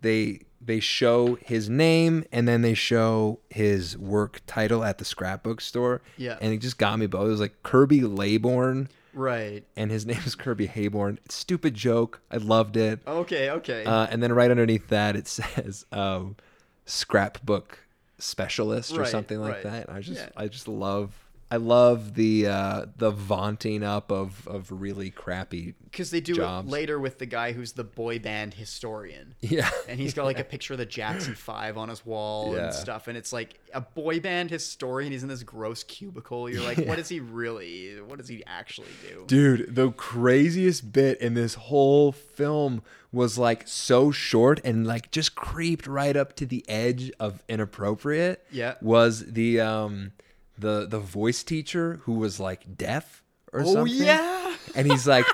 they 0.00 0.42
they 0.60 0.78
show 0.78 1.36
his 1.42 1.68
name 1.68 2.24
and 2.30 2.46
then 2.46 2.62
they 2.62 2.74
show 2.74 3.40
his 3.50 3.98
work 3.98 4.42
title 4.46 4.84
at 4.84 4.98
the 4.98 5.04
scrapbook 5.04 5.60
store. 5.60 6.02
Yeah. 6.16 6.38
and 6.40 6.52
it 6.54 6.58
just 6.58 6.78
got 6.78 7.00
me. 7.00 7.06
But 7.06 7.22
it 7.22 7.28
was 7.28 7.40
like 7.40 7.64
Kirby 7.64 8.02
Laybourne. 8.02 8.90
Right. 9.14 9.64
And 9.76 9.90
his 9.90 10.06
name 10.10 10.20
is 10.24 10.34
Kirby 10.34 10.66
Heyborne. 10.68 11.18
Stupid 11.28 11.74
joke. 11.74 12.20
I 12.30 12.36
loved 12.36 12.76
it. 12.76 13.00
Okay. 13.06 13.50
Okay. 13.50 13.84
Uh, 13.84 14.06
and 14.10 14.22
then 14.22 14.32
right 14.32 14.50
underneath 14.50 14.88
that, 14.88 15.16
it 15.16 15.26
says 15.28 15.86
um, 15.92 16.36
scrapbook 16.86 17.78
specialist 18.18 18.92
or 18.92 19.00
Right, 19.00 19.08
something 19.08 19.40
like 19.40 19.54
right. 19.54 19.62
that. 19.64 19.90
I 19.90 20.00
just, 20.00 20.20
Yeah. 20.20 20.28
I 20.36 20.48
just 20.48 20.66
love, 20.68 21.14
I 21.50 21.56
love 21.56 22.14
the 22.14 22.46
uh, 22.46 22.86
the 22.96 23.10
vaunting 23.10 23.82
up 23.82 24.12
of 24.12 24.46
of 24.46 24.70
really 24.70 25.10
crappy. 25.10 25.74
Because 25.84 26.10
they 26.10 26.20
do 26.20 26.34
jobs. 26.34 26.68
it 26.68 26.70
later 26.70 26.98
with 26.98 27.18
the 27.18 27.24
guy 27.24 27.52
who's 27.52 27.72
the 27.72 27.84
boy 27.84 28.18
band 28.18 28.52
historian. 28.52 29.34
Yeah, 29.40 29.70
And 29.88 29.98
he's 29.98 30.12
got 30.12 30.26
like 30.26 30.38
a 30.38 30.44
picture 30.54 30.74
of 30.74 30.78
the 30.78 30.84
Jackson 30.84 31.34
Five 31.34 31.78
on 31.78 31.88
his 31.88 32.04
wall 32.04 32.54
Yeah. 32.54 32.64
and 32.66 32.74
stuff, 32.74 33.08
and 33.08 33.16
it's 33.16 33.32
like 33.32 33.58
a 33.72 33.80
boy 33.80 34.20
band 34.20 34.50
historian. 34.50 35.10
He's 35.12 35.22
in 35.22 35.30
this 35.30 35.42
gross 35.42 35.82
cubicle. 35.84 36.50
You're 36.50 36.62
like, 36.62 36.76
Yeah. 36.76 36.88
what 36.88 36.98
does 36.98 37.08
he 37.08 37.20
really? 37.20 37.98
What 38.02 38.18
does 38.18 38.28
he 38.28 38.44
actually 38.46 38.88
do? 39.08 39.24
Dude, 39.26 39.74
the 39.74 39.90
craziest 39.92 40.92
bit 40.92 41.18
in 41.22 41.32
this 41.32 41.54
whole 41.54 42.12
film 42.12 42.82
was 43.10 43.38
like 43.38 43.66
so 43.66 44.10
short 44.10 44.60
and 44.64 44.86
like 44.86 45.10
just 45.10 45.34
creeped 45.34 45.86
right 45.86 46.14
up 46.14 46.36
to 46.36 46.44
the 46.44 46.62
edge 46.68 47.10
of 47.18 47.42
inappropriate. 47.48 48.44
Yeah. 48.50 48.74
Was 48.82 49.24
the 49.32 49.60
um 49.60 50.12
the 50.58 50.86
the 50.88 50.98
voice 51.00 51.42
teacher 51.42 52.00
who 52.04 52.14
was 52.14 52.38
like 52.40 52.76
deaf 52.76 53.22
or 53.52 53.60
Oh 53.62 53.72
something. 53.74 53.94
yeah. 53.94 54.54
And 54.74 54.90
he's 54.90 55.06
like 55.06 55.26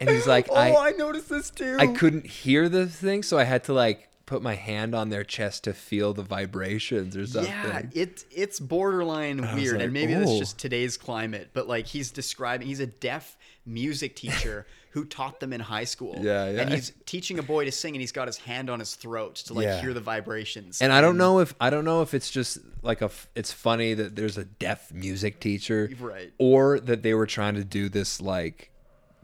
and 0.00 0.10
he's 0.10 0.26
like 0.26 0.48
oh, 0.50 0.54
I 0.54 0.88
I 0.88 0.90
noticed 0.92 1.28
this 1.28 1.50
too. 1.50 1.76
I 1.78 1.88
couldn't 1.88 2.26
hear 2.26 2.68
the 2.68 2.86
thing, 2.86 3.22
so 3.22 3.38
I 3.38 3.44
had 3.44 3.64
to 3.64 3.72
like 3.72 4.08
put 4.26 4.42
my 4.42 4.54
hand 4.54 4.94
on 4.94 5.10
their 5.10 5.22
chest 5.24 5.64
to 5.64 5.72
feel 5.74 6.14
the 6.14 6.22
vibrations 6.22 7.16
or 7.16 7.26
something. 7.26 7.52
Yeah, 7.52 7.82
it 7.92 8.24
it's 8.30 8.58
borderline 8.60 9.42
was 9.42 9.54
weird, 9.54 9.74
like, 9.76 9.84
and 9.84 9.92
maybe 9.92 10.14
that's 10.14 10.30
"Oh." 10.30 10.38
just 10.38 10.58
today's 10.58 10.96
climate. 10.96 11.50
But 11.52 11.68
like 11.68 11.86
he's 11.86 12.10
describing, 12.10 12.66
he's 12.66 12.80
a 12.80 12.86
deaf 12.86 13.36
music 13.66 14.16
teacher 14.16 14.66
who 14.94 15.04
taught 15.04 15.40
them 15.40 15.52
in 15.52 15.60
high 15.60 15.84
school. 15.84 16.16
Yeah, 16.22 16.48
yeah. 16.48 16.60
And 16.62 16.70
he's 16.70 16.92
teaching 17.04 17.38
a 17.40 17.42
boy 17.42 17.64
to 17.64 17.72
sing, 17.72 17.94
and 17.94 18.00
he's 18.00 18.12
got 18.12 18.28
his 18.28 18.38
hand 18.38 18.70
on 18.70 18.78
his 18.78 18.94
throat 18.94 19.34
to 19.46 19.52
like 19.54 19.64
Yeah. 19.64 19.80
hear 19.80 19.92
the 19.92 20.00
vibrations. 20.00 20.80
And 20.80 20.92
I 20.92 21.00
don't 21.00 21.18
know 21.18 21.40
if 21.40 21.52
I 21.60 21.68
don't 21.68 21.84
know 21.84 22.00
if 22.02 22.14
it's 22.14 22.30
just 22.30 22.58
like 22.82 23.02
a 23.02 23.10
it's 23.34 23.52
funny 23.52 23.94
that 23.94 24.14
there's 24.16 24.38
a 24.38 24.44
deaf 24.44 24.92
music 24.92 25.40
teacher, 25.40 25.90
Right. 26.00 26.32
Or 26.38 26.78
that 26.80 27.02
they 27.02 27.12
were 27.12 27.26
trying 27.26 27.54
to 27.56 27.64
do 27.64 27.88
this 27.88 28.20
like 28.20 28.70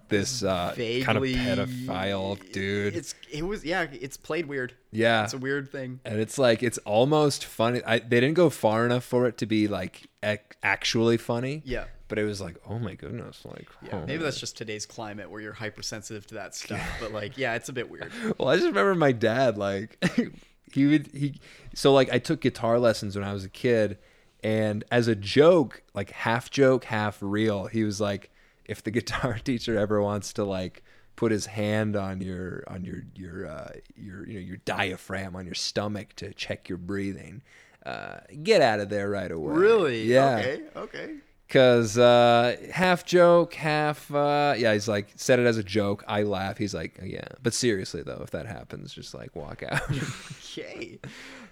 this 0.08 0.42
uh, 0.42 0.72
vaguely 0.76 1.34
kind 1.34 1.60
of 1.60 1.68
pedophile 1.68 2.52
dude. 2.52 2.96
It's 2.96 3.14
it 3.30 3.46
was 3.46 3.64
yeah, 3.64 3.86
it's 3.92 4.16
played 4.16 4.46
weird. 4.46 4.74
yeah, 4.90 5.22
It's 5.22 5.34
a 5.34 5.38
weird 5.38 5.70
thing. 5.70 6.00
and 6.04 6.18
it's 6.18 6.36
like 6.36 6.64
it's 6.64 6.78
almost 6.78 7.44
funny. 7.44 7.80
I, 7.86 8.00
they 8.00 8.18
didn't 8.18 8.34
go 8.34 8.50
far 8.50 8.84
enough 8.84 9.04
for 9.04 9.26
it 9.28 9.38
to 9.38 9.46
be 9.46 9.68
like 9.68 10.08
ac- 10.24 10.40
actually 10.64 11.16
funny. 11.16 11.62
Yeah. 11.64 11.84
But 12.10 12.18
it 12.18 12.24
was 12.24 12.40
like, 12.40 12.56
oh 12.68 12.78
my 12.78 12.94
goodness, 12.94 13.42
like 13.44 13.68
Yeah, 13.82 14.00
oh. 14.02 14.06
maybe 14.06 14.22
that's 14.22 14.38
just 14.38 14.58
today's 14.58 14.84
climate 14.84 15.30
where 15.30 15.40
you're 15.40 15.54
hypersensitive 15.54 16.26
to 16.26 16.34
that 16.34 16.54
stuff. 16.54 16.86
But 17.00 17.12
like, 17.12 17.38
yeah, 17.38 17.54
it's 17.54 17.70
a 17.70 17.72
bit 17.72 17.88
weird. 17.88 18.12
Well, 18.38 18.48
I 18.48 18.56
just 18.56 18.66
remember 18.66 18.94
my 18.94 19.12
dad 19.12 19.56
like 19.56 20.04
he 20.72 20.86
would 20.86 21.06
he 21.14 21.40
so 21.74 21.92
like 21.92 22.12
I 22.12 22.18
took 22.18 22.40
guitar 22.40 22.78
lessons 22.78 23.16
when 23.16 23.24
I 23.24 23.32
was 23.32 23.44
a 23.44 23.48
kid 23.48 23.96
and 24.42 24.84
as 24.90 25.08
a 25.08 25.14
joke, 25.14 25.82
like 25.94 26.10
half 26.10 26.50
joke, 26.50 26.84
half 26.84 27.18
real, 27.20 27.66
he 27.66 27.84
was 27.84 28.00
like 28.00 28.30
if 28.64 28.82
the 28.82 28.90
guitar 28.98 29.38
teacher 29.38 29.78
ever 29.78 30.02
wants 30.02 30.32
to 30.34 30.44
like 30.44 30.82
put 31.16 31.30
his 31.30 31.46
hand 31.46 31.96
on 31.96 32.20
your 32.20 32.64
on 32.66 32.84
your 32.84 33.02
your 33.14 33.46
uh 33.46 33.72
your 33.94 34.26
you 34.26 34.34
know 34.34 34.40
your 34.40 34.56
diaphragm 34.58 35.36
on 35.36 35.44
your 35.44 35.54
stomach 35.54 36.14
to 36.16 36.34
check 36.34 36.68
your 36.68 36.78
breathing, 36.78 37.42
uh 37.86 38.18
get 38.42 38.62
out 38.62 38.80
of 38.80 38.88
there 38.88 39.08
right 39.08 39.30
away. 39.30 39.54
Really? 39.54 40.04
Yeah. 40.04 40.36
Okay. 40.36 40.62
Okay. 40.76 41.14
Cause 41.50 41.98
uh, 41.98 42.56
half 42.72 43.04
joke, 43.04 43.54
half 43.54 44.14
uh, 44.14 44.54
yeah. 44.56 44.72
He's 44.72 44.86
like 44.86 45.08
said 45.16 45.40
it 45.40 45.46
as 45.46 45.58
a 45.58 45.64
joke. 45.64 46.04
I 46.06 46.22
laugh. 46.22 46.58
He's 46.58 46.74
like, 46.74 46.98
oh, 47.02 47.04
yeah. 47.04 47.26
But 47.42 47.54
seriously 47.54 48.02
though, 48.02 48.20
if 48.22 48.30
that 48.30 48.46
happens, 48.46 48.94
just 48.94 49.14
like 49.14 49.34
walk 49.34 49.62
out. 49.68 49.82
Okay. 50.52 50.98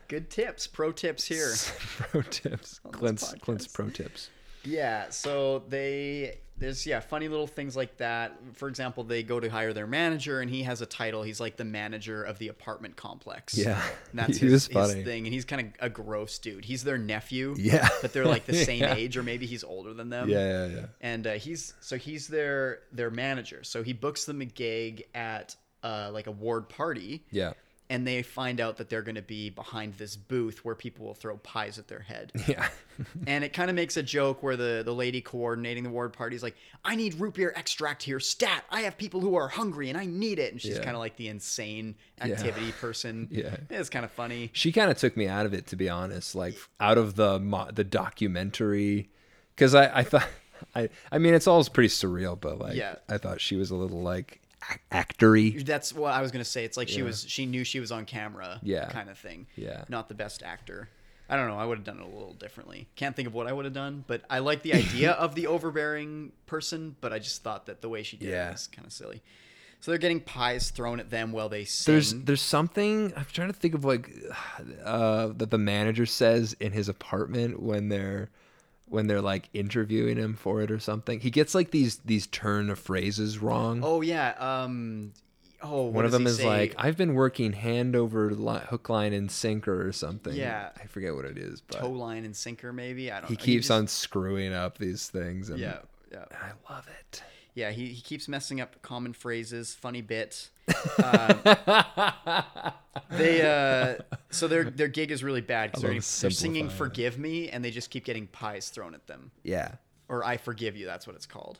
Good 0.08 0.28
tips. 0.28 0.66
Pro 0.66 0.90
tips 0.90 1.26
here. 1.26 1.52
pro 1.76 2.22
tips. 2.22 2.80
Clint's 2.90 3.32
Clint's 3.40 3.66
pro 3.68 3.90
tips. 3.90 4.30
Yeah, 4.68 5.10
so 5.10 5.62
they 5.68 6.38
there's 6.58 6.84
yeah, 6.86 6.98
funny 7.00 7.28
little 7.28 7.46
things 7.46 7.76
like 7.76 7.98
that. 7.98 8.36
For 8.54 8.68
example, 8.68 9.04
they 9.04 9.22
go 9.22 9.38
to 9.38 9.48
hire 9.48 9.72
their 9.72 9.86
manager 9.86 10.40
and 10.40 10.50
he 10.50 10.64
has 10.64 10.80
a 10.80 10.86
title. 10.86 11.22
He's 11.22 11.38
like 11.38 11.56
the 11.56 11.64
manager 11.64 12.22
of 12.24 12.38
the 12.40 12.48
apartment 12.48 12.96
complex. 12.96 13.56
Yeah. 13.56 13.80
And 14.10 14.18
that's 14.18 14.38
He 14.38 14.46
his, 14.48 14.66
his 14.66 14.92
thing. 14.94 15.24
And 15.26 15.32
he's 15.32 15.44
kind 15.44 15.68
of 15.68 15.86
a 15.86 15.88
gross 15.88 16.38
dude. 16.40 16.64
He's 16.64 16.82
their 16.82 16.98
nephew. 16.98 17.54
Yeah. 17.56 17.88
But 18.02 18.12
they're 18.12 18.26
like 18.26 18.44
the 18.46 18.54
same 18.64 18.80
Yeah. 18.82 18.94
age 18.96 19.16
or 19.16 19.22
maybe 19.22 19.46
he's 19.46 19.62
older 19.62 19.94
than 19.94 20.10
them. 20.10 20.28
Yeah, 20.28 20.66
yeah, 20.66 20.74
yeah. 20.74 20.86
And 21.00 21.26
uh, 21.28 21.32
he's 21.34 21.74
so 21.80 21.96
he's 21.96 22.26
their 22.26 22.80
their 22.90 23.10
manager. 23.10 23.62
So 23.62 23.84
he 23.84 23.92
books 23.92 24.24
them 24.24 24.40
a 24.40 24.46
gig 24.46 25.04
at 25.14 25.54
uh, 25.84 26.10
like 26.12 26.26
a 26.26 26.32
ward 26.32 26.68
party 26.68 27.24
Yeah. 27.30 27.52
And 27.90 28.06
they 28.06 28.22
find 28.22 28.60
out 28.60 28.76
that 28.76 28.90
they're 28.90 29.02
going 29.02 29.14
to 29.14 29.22
be 29.22 29.48
behind 29.48 29.94
this 29.94 30.14
booth 30.14 30.62
where 30.64 30.74
people 30.74 31.06
will 31.06 31.14
throw 31.14 31.36
pies 31.38 31.78
at 31.78 31.88
their 31.88 32.00
head. 32.00 32.32
Yeah. 32.46 32.68
and 33.28 33.44
it 33.44 33.52
kind 33.52 33.70
of 33.70 33.76
makes 33.76 33.96
a 33.96 34.02
joke 34.02 34.42
where 34.42 34.56
the, 34.56 34.82
the 34.84 34.92
lady 34.92 35.20
coordinating 35.20 35.84
the 35.84 35.90
ward 35.90 36.12
party 36.12 36.34
is 36.34 36.42
like, 36.42 36.56
I 36.84 36.96
need 36.96 37.14
root 37.20 37.34
beer 37.34 37.52
extract 37.56 38.02
here. 38.02 38.18
Stat, 38.20 38.64
I 38.70 38.80
have 38.80 38.98
people 38.98 39.20
who 39.20 39.36
are 39.36 39.46
hungry 39.48 39.88
and 39.88 39.96
I 39.96 40.04
need 40.04 40.38
it. 40.40 40.52
And 40.52 40.60
she's 40.60 40.76
Yeah. 40.78 40.82
kind 40.84 40.96
of 40.96 41.00
like 41.00 41.16
the 41.16 41.28
insane 41.28 41.94
activity 42.20 42.72
person. 42.72 43.28
Yeah. 43.30 43.56
It's 43.70 43.88
kind 43.88 44.04
of 44.04 44.10
funny. 44.10 44.50
she 44.52 44.72
kind 44.72 44.90
of 44.90 44.98
took 44.98 45.16
me 45.16 45.28
out 45.28 45.46
of 45.46 45.54
it 45.54 45.66
to 45.68 45.76
be 45.76 45.88
honest 45.88 46.34
like 46.34 46.56
out 46.80 46.98
of 46.98 47.14
the 47.14 47.38
mo- 47.38 47.70
the 47.72 47.84
documentary 47.84 49.08
because 49.54 49.74
I, 49.74 49.98
I 49.98 50.02
thought 50.02 50.28
I 50.74 50.88
I 51.12 51.18
mean 51.18 51.34
it's 51.34 51.46
all 51.46 51.64
pretty 51.64 51.88
surreal 51.88 52.38
but 52.40 52.58
like 52.58 52.76
Yeah. 52.76 52.96
I 53.08 53.18
thought 53.18 53.40
she 53.40 53.56
was 53.56 53.70
a 53.70 53.76
little 53.76 54.02
like 54.02 54.40
actory 54.92 55.64
That's 55.64 55.92
what 55.92 56.12
I 56.12 56.22
was 56.22 56.30
going 56.30 56.44
to 56.44 56.50
say. 56.50 56.64
It's 56.64 56.76
like 56.76 56.88
she 56.88 56.98
Yeah. 56.98 57.04
was, 57.04 57.24
she 57.28 57.46
knew 57.46 57.64
she 57.64 57.80
was 57.80 57.92
on 57.92 58.04
camera. 58.04 58.58
Yeah. 58.62 58.88
Kind 58.88 59.08
of 59.10 59.18
thing. 59.18 59.46
Yeah. 59.56 59.84
Not 59.88 60.08
the 60.08 60.14
best 60.14 60.42
actor. 60.42 60.88
I 61.30 61.36
don't 61.36 61.48
know. 61.48 61.58
I 61.58 61.64
would 61.66 61.78
have 61.78 61.84
done 61.84 61.98
it 61.98 62.02
a 62.02 62.06
little 62.06 62.32
differently. 62.34 62.88
Can't 62.96 63.14
think 63.14 63.28
of 63.28 63.34
what 63.34 63.46
I 63.46 63.52
would 63.52 63.66
have 63.66 63.74
done, 63.74 64.02
but 64.06 64.22
I 64.30 64.38
like 64.38 64.62
the 64.62 64.72
idea 64.74 65.10
of 65.24 65.34
the 65.34 65.46
overbearing 65.46 66.32
person, 66.46 66.96
but 67.00 67.12
I 67.12 67.18
just 67.18 67.42
thought 67.42 67.66
that 67.66 67.82
the 67.82 67.88
way 67.88 68.02
she 68.02 68.16
did 68.16 68.30
Yeah. 68.30 68.48
it 68.48 68.52
was 68.52 68.66
kind 68.66 68.86
of 68.86 68.92
silly. 68.92 69.22
So 69.80 69.90
they're 69.92 69.98
getting 69.98 70.20
pies 70.20 70.70
thrown 70.70 70.98
at 70.98 71.10
them 71.10 71.30
while 71.30 71.48
they 71.48 71.64
sing. 71.64 71.92
there's 71.94 72.12
there's 72.14 72.40
something 72.42 73.12
I'm 73.16 73.26
trying 73.32 73.46
to 73.46 73.52
think 73.56 73.74
of 73.74 73.84
like 73.84 74.10
uh 74.84 75.28
that 75.36 75.50
the 75.52 75.58
manager 75.58 76.04
says 76.04 76.56
in 76.58 76.72
his 76.72 76.88
apartment 76.88 77.62
when 77.62 77.88
they're 77.88 78.28
when 78.90 79.06
they're 79.06 79.20
like 79.22 79.48
interviewing 79.52 80.16
him 80.16 80.34
for 80.34 80.60
it 80.62 80.70
or 80.70 80.78
something 80.78 81.20
he 81.20 81.30
gets 81.30 81.54
like 81.54 81.70
these 81.70 81.96
these 82.04 82.26
turn 82.28 82.70
of 82.70 82.78
phrases 82.78 83.38
wrong 83.38 83.80
Oh 83.84 84.00
yeah. 84.00 84.30
Um. 84.38 85.12
Oh, 85.60 85.86
One 85.86 86.04
of 86.04 86.12
them 86.12 86.22
he 86.22 86.28
is 86.28 86.36
say? 86.36 86.46
like, 86.46 86.74
"I've 86.78 86.96
been 86.96 87.14
working 87.14 87.52
hand 87.52 87.96
over 87.96 88.30
li- 88.30 88.60
hook, 88.68 88.88
line, 88.88 89.12
and 89.12 89.28
sinker, 89.28 89.84
or 89.88 89.90
something." 89.90 90.32
Yeah. 90.32 90.68
I 90.80 90.86
forget 90.86 91.16
what 91.16 91.24
it 91.24 91.36
is, 91.36 91.60
but 91.62 91.80
toe 91.80 91.90
line 91.90 92.24
and 92.24 92.36
sinker, 92.36 92.72
maybe. 92.72 93.10
I 93.10 93.14
don't. 93.16 93.22
Know. 93.24 93.28
He 93.30 93.34
know. 93.34 93.42
keeps 93.44 93.62
just- 93.66 93.70
on 93.72 93.88
screwing 93.88 94.52
up 94.52 94.78
these 94.78 95.08
things, 95.08 95.50
and 95.50 95.58
Yeah, 95.58 95.78
yeah, 96.12 96.26
I 96.30 96.52
love 96.72 96.86
it. 97.00 97.22
Yeah. 97.58 97.70
He, 97.70 97.88
he 97.88 98.00
keeps 98.00 98.28
messing 98.28 98.60
up 98.60 98.80
common 98.82 99.12
phrases. 99.12 99.74
Funny 99.74 100.00
bit. 100.02 100.48
Um, 101.02 101.40
they 103.10 103.42
uh, 103.42 104.02
so 104.30 104.48
their 104.48 104.64
their 104.64 104.88
gig 104.88 105.10
is 105.10 105.22
really 105.24 105.40
bad 105.40 105.70
because 105.72 105.82
they're, 105.82 106.28
they're 106.28 106.30
singing. 106.30 106.68
"Forgive 106.68 107.18
Me" 107.18 107.48
and 107.48 107.64
they 107.64 107.70
just 107.70 107.90
keep 107.90 108.04
getting 108.04 108.26
pies 108.26 108.68
thrown 108.68 108.94
at 108.94 109.06
them, 109.06 109.30
Yeah. 109.42 109.72
or 110.08 110.24
"I 110.24 110.36
forgive 110.36 110.76
you." 110.76 110.86
That's 110.86 111.06
what 111.06 111.16
it's 111.16 111.26
called. 111.26 111.58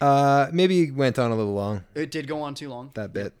Uh, 0.00 0.48
maybe 0.52 0.82
it 0.84 0.94
went 0.94 1.18
on 1.18 1.32
a 1.32 1.34
little 1.34 1.54
long 1.54 1.84
It 1.96 2.12
did 2.12 2.28
go 2.28 2.40
on 2.42 2.54
too 2.54 2.68
long. 2.68 2.92
that 2.94 3.12
bit. 3.12 3.32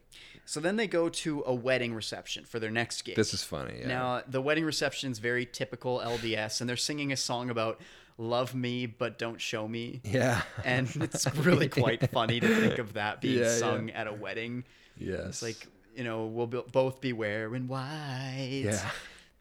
So 0.44 0.58
then 0.60 0.76
they 0.76 0.88
go 0.88 1.08
to 1.08 1.44
a 1.46 1.54
wedding 1.54 1.94
reception 1.94 2.44
for 2.44 2.58
their 2.58 2.70
next 2.70 3.02
gig. 3.02 3.14
This 3.16 3.32
is 3.34 3.44
funny. 3.44 3.80
Yeah. 3.80 3.86
Now, 3.86 4.22
the 4.26 4.40
wedding 4.42 4.64
reception 4.64 5.12
is 5.12 5.18
very 5.20 5.44
typical 5.46 5.98
LDS, 6.00 6.60
and 6.60 6.68
they're 6.68 6.76
singing 6.76 7.12
a 7.12 7.16
song 7.16 7.50
about 7.50 7.80
love 8.18 8.54
me 8.54 8.84
but 8.86 9.18
don't 9.18 9.40
show 9.40 9.66
me. 9.68 10.00
yeah. 10.04 10.42
And 10.64 10.88
it's 11.00 11.32
really 11.36 11.68
quite 11.68 12.10
funny 12.10 12.40
to 12.40 12.48
think 12.60 12.78
of 12.78 12.94
that 12.94 13.20
being 13.20 13.38
Yeah, 13.38 13.44
yeah. 13.44 13.56
sung 13.58 13.90
at 13.90 14.06
a 14.06 14.12
wedding. 14.12 14.64
yes. 14.98 15.26
It's 15.28 15.42
like, 15.42 15.66
you 15.96 16.04
know, 16.04 16.26
we'll 16.26 16.46
be, 16.46 16.60
both 16.72 17.00
be 17.00 17.12
wearing 17.12 17.68
white. 17.68 18.62
Yeah. 18.64 18.90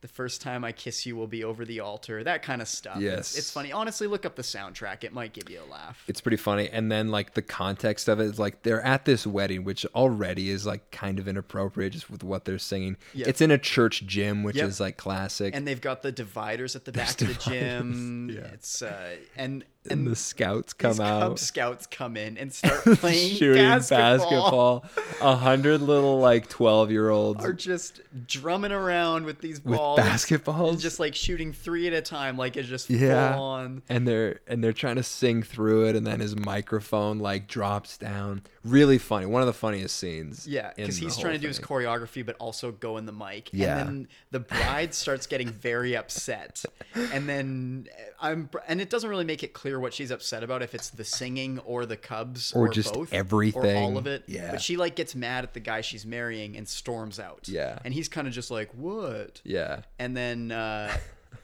The 0.01 0.07
first 0.07 0.41
time 0.41 0.63
I 0.63 0.73
kiss 0.73 1.07
you 1.07 1.15
will 1.15 1.25
be 1.27 1.43
over 1.43 1.65
the 1.65 1.79
altar. 1.79 2.23
That 2.23 2.43
kind 2.43 2.61
of 2.61 2.67
stuff. 2.67 2.97
It's, 2.97 3.03
Yes. 3.03 3.37
it's 3.37 3.51
funny. 3.51 3.71
Honestly, 3.71 4.05
look 4.05 4.27
up 4.27 4.35
the 4.35 4.43
soundtrack. 4.43 5.03
It 5.03 5.11
might 5.11 5.33
give 5.33 5.49
you 5.49 5.59
a 5.59 5.65
laugh. 5.71 6.03
it's 6.07 6.21
pretty 6.21 6.37
funny. 6.37 6.69
And 6.69 6.91
then 6.91 7.09
like 7.09 7.33
the 7.33 7.41
context 7.41 8.07
of 8.07 8.19
it 8.19 8.25
is 8.25 8.37
like 8.37 8.61
they're 8.61 8.81
at 8.85 9.05
this 9.05 9.25
wedding, 9.25 9.63
which 9.63 9.85
already 9.95 10.51
is 10.51 10.67
like 10.67 10.91
kind 10.91 11.17
of 11.17 11.27
inappropriate 11.27 11.93
just 11.93 12.11
with 12.11 12.23
what 12.23 12.45
they're 12.45 12.59
singing. 12.59 12.97
Yep. 13.15 13.27
It's 13.27 13.41
in 13.41 13.49
a 13.49 13.57
church 13.57 14.05
gym, 14.05 14.43
which 14.43 14.57
Yep. 14.57 14.67
is 14.67 14.79
like 14.79 14.97
classic. 14.97 15.55
and 15.55 15.67
they've 15.67 15.81
got 15.81 16.03
the 16.03 16.11
dividers 16.11 16.75
at 16.75 16.85
the 16.85 16.91
There's 16.91 17.15
back 17.15 17.21
of 17.21 17.27
the 17.29 17.33
dividers, 17.33 17.59
gym. 17.61 18.29
yeah. 18.35 18.41
It's 18.53 18.81
uh 18.83 19.15
and 19.35 19.65
and 19.87 20.07
the 20.07 20.15
scouts 20.15 20.73
come 20.73 20.99
out. 20.99 21.21
Cub 21.21 21.39
Scouts 21.39 21.87
come 21.87 22.17
in 22.17 22.37
and 22.37 22.53
start 22.53 22.83
playing 22.83 23.35
shooting 23.35 23.63
basketball. 23.63 24.85
A 25.21 25.35
hundred 25.35 25.81
little 25.81 26.19
like 26.19 26.49
twelve 26.49 26.91
year 26.91 27.09
olds 27.09 27.43
Are 27.43 27.53
just 27.53 28.01
drumming 28.27 28.71
around 28.71 29.25
with 29.25 29.39
these 29.39 29.63
with 29.63 29.79
basketballs. 29.79 30.79
just 30.79 30.99
like 30.99 31.15
shooting 31.15 31.53
three 31.53 31.87
at 31.87 31.93
a 31.93 32.01
time, 32.01 32.37
like 32.37 32.57
it's 32.57 32.67
just 32.67 32.89
yeah, 32.89 33.35
full 33.35 33.43
on. 33.43 33.81
and 33.89 34.07
they're 34.07 34.39
and 34.47 34.63
they're 34.63 34.73
trying 34.73 34.95
to 34.95 35.03
sing 35.03 35.43
through 35.43 35.87
it, 35.87 35.95
and 35.95 36.05
then 36.05 36.19
his 36.19 36.35
microphone 36.35 37.19
like 37.19 37.47
drops 37.47 37.97
down. 37.97 38.41
Really 38.63 38.97
funny. 38.97 39.25
One 39.25 39.41
of 39.41 39.47
the 39.47 39.53
funniest 39.53 39.97
scenes. 39.97 40.47
Yeah, 40.47 40.71
because 40.75 40.97
he's 40.97 41.17
trying 41.17 41.33
to 41.33 41.39
do 41.39 41.47
his 41.47 41.59
choreography, 41.59 42.25
but 42.25 42.35
also 42.39 42.71
go 42.71 42.97
in 42.97 43.05
the 43.05 43.13
mic. 43.13 43.49
Yeah. 43.53 43.79
And 43.79 43.87
then 43.87 44.07
the 44.31 44.39
bride 44.41 44.93
starts 44.93 45.25
getting 45.27 45.49
very 45.49 45.95
upset, 45.95 46.63
and 46.93 47.27
then 47.29 47.87
uh, 47.97 48.25
I'm, 48.27 48.49
and 48.67 48.81
it 48.81 48.89
doesn't 48.89 49.09
really 49.09 49.25
make 49.25 49.43
it 49.43 49.53
clear 49.53 49.76
what 49.79 49.93
she's 49.93 50.11
upset 50.11 50.43
about 50.43 50.61
if 50.61 50.73
it's 50.75 50.89
the 50.89 51.03
singing 51.03 51.59
or 51.59 51.85
the 51.85 51.97
Cubs 51.97 52.53
Or 52.53 52.65
or, 52.67 52.69
just 52.69 52.93
both 52.93 53.11
or 53.11 53.15
everything. 53.15 53.77
all 53.77 53.97
of 53.97 54.07
it. 54.07 54.23
Yeah. 54.27 54.51
But 54.51 54.61
she 54.61 54.77
like 54.77 54.95
gets 54.95 55.15
mad 55.15 55.43
at 55.43 55.53
the 55.53 55.59
guy 55.59 55.81
she's 55.81 56.05
marrying 56.05 56.57
and 56.57 56.67
storms 56.67 57.19
out. 57.19 57.47
Yeah. 57.47 57.79
And 57.85 57.93
he's 57.93 58.07
kind 58.07 58.27
of 58.27 58.33
just 58.33 58.51
like, 58.51 58.69
what? 58.73 59.41
Yeah. 59.43 59.81
and 59.99 60.15
then 60.15 60.51
uh 60.51 60.95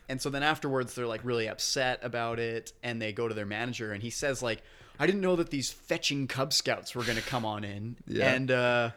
and 0.10 0.22
so 0.22 0.30
then 0.30 0.44
afterwards 0.44 0.94
they're 0.96 1.08
like 1.08 1.24
really 1.24 1.48
upset 1.48 2.00
about 2.04 2.40
it 2.40 2.74
and 2.84 3.02
they 3.02 3.14
go 3.14 3.28
to 3.28 3.34
their 3.34 3.46
manager 3.46 3.94
and 3.94 4.04
he 4.04 4.10
says 4.10 4.42
like 4.44 4.62
i 5.00 5.06
didn't 5.06 5.22
know 5.22 5.36
that 5.38 5.50
these 5.50 5.72
fetching 5.72 6.28
cub 6.28 6.52
scouts 6.54 6.94
were 6.94 7.04
going 7.04 7.18
to 7.18 7.24
come 7.24 7.46
on 7.46 7.64
in 7.64 7.96
Yeah. 8.08 8.34
and 8.34 8.52
uh 8.52 8.90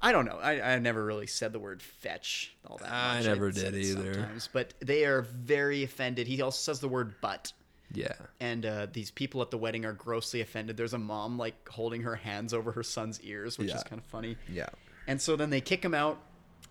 I 0.00 0.12
don't 0.12 0.26
know. 0.26 0.38
I, 0.40 0.74
I 0.74 0.78
never 0.78 1.04
really 1.04 1.26
said 1.26 1.52
the 1.52 1.58
word 1.58 1.82
fetch 1.82 2.54
all 2.66 2.78
that 2.78 2.90
I 2.92 3.16
much. 3.16 3.26
never 3.26 3.48
I'd 3.48 3.54
did 3.54 3.74
either. 3.74 4.14
Sometimes, 4.14 4.48
but 4.52 4.74
they 4.80 5.04
are 5.06 5.22
very 5.22 5.82
offended. 5.82 6.26
He 6.28 6.40
also 6.40 6.72
says 6.72 6.78
the 6.80 6.88
word 6.88 7.20
butt, 7.20 7.52
Yeah. 7.94 8.12
and 8.40 8.64
uh, 8.66 8.86
these 8.92 9.10
people 9.10 9.42
at 9.42 9.50
the 9.50 9.58
wedding 9.58 9.84
are 9.84 9.92
grossly 9.92 10.40
offended. 10.40 10.76
There's 10.76 10.94
a 10.94 10.98
mom 10.98 11.38
like 11.38 11.68
holding 11.68 12.02
her 12.02 12.16
hands 12.16 12.52
over 12.54 12.72
her 12.72 12.82
son's 12.82 13.20
ears, 13.22 13.58
which 13.58 13.72
is 13.72 13.82
kind 13.84 14.00
of 14.00 14.04
funny. 14.06 14.36
Yeah. 14.48 14.68
And 15.06 15.20
so 15.20 15.36
then 15.36 15.50
they 15.50 15.60
kick 15.60 15.84
him 15.84 15.94
out. 15.94 16.18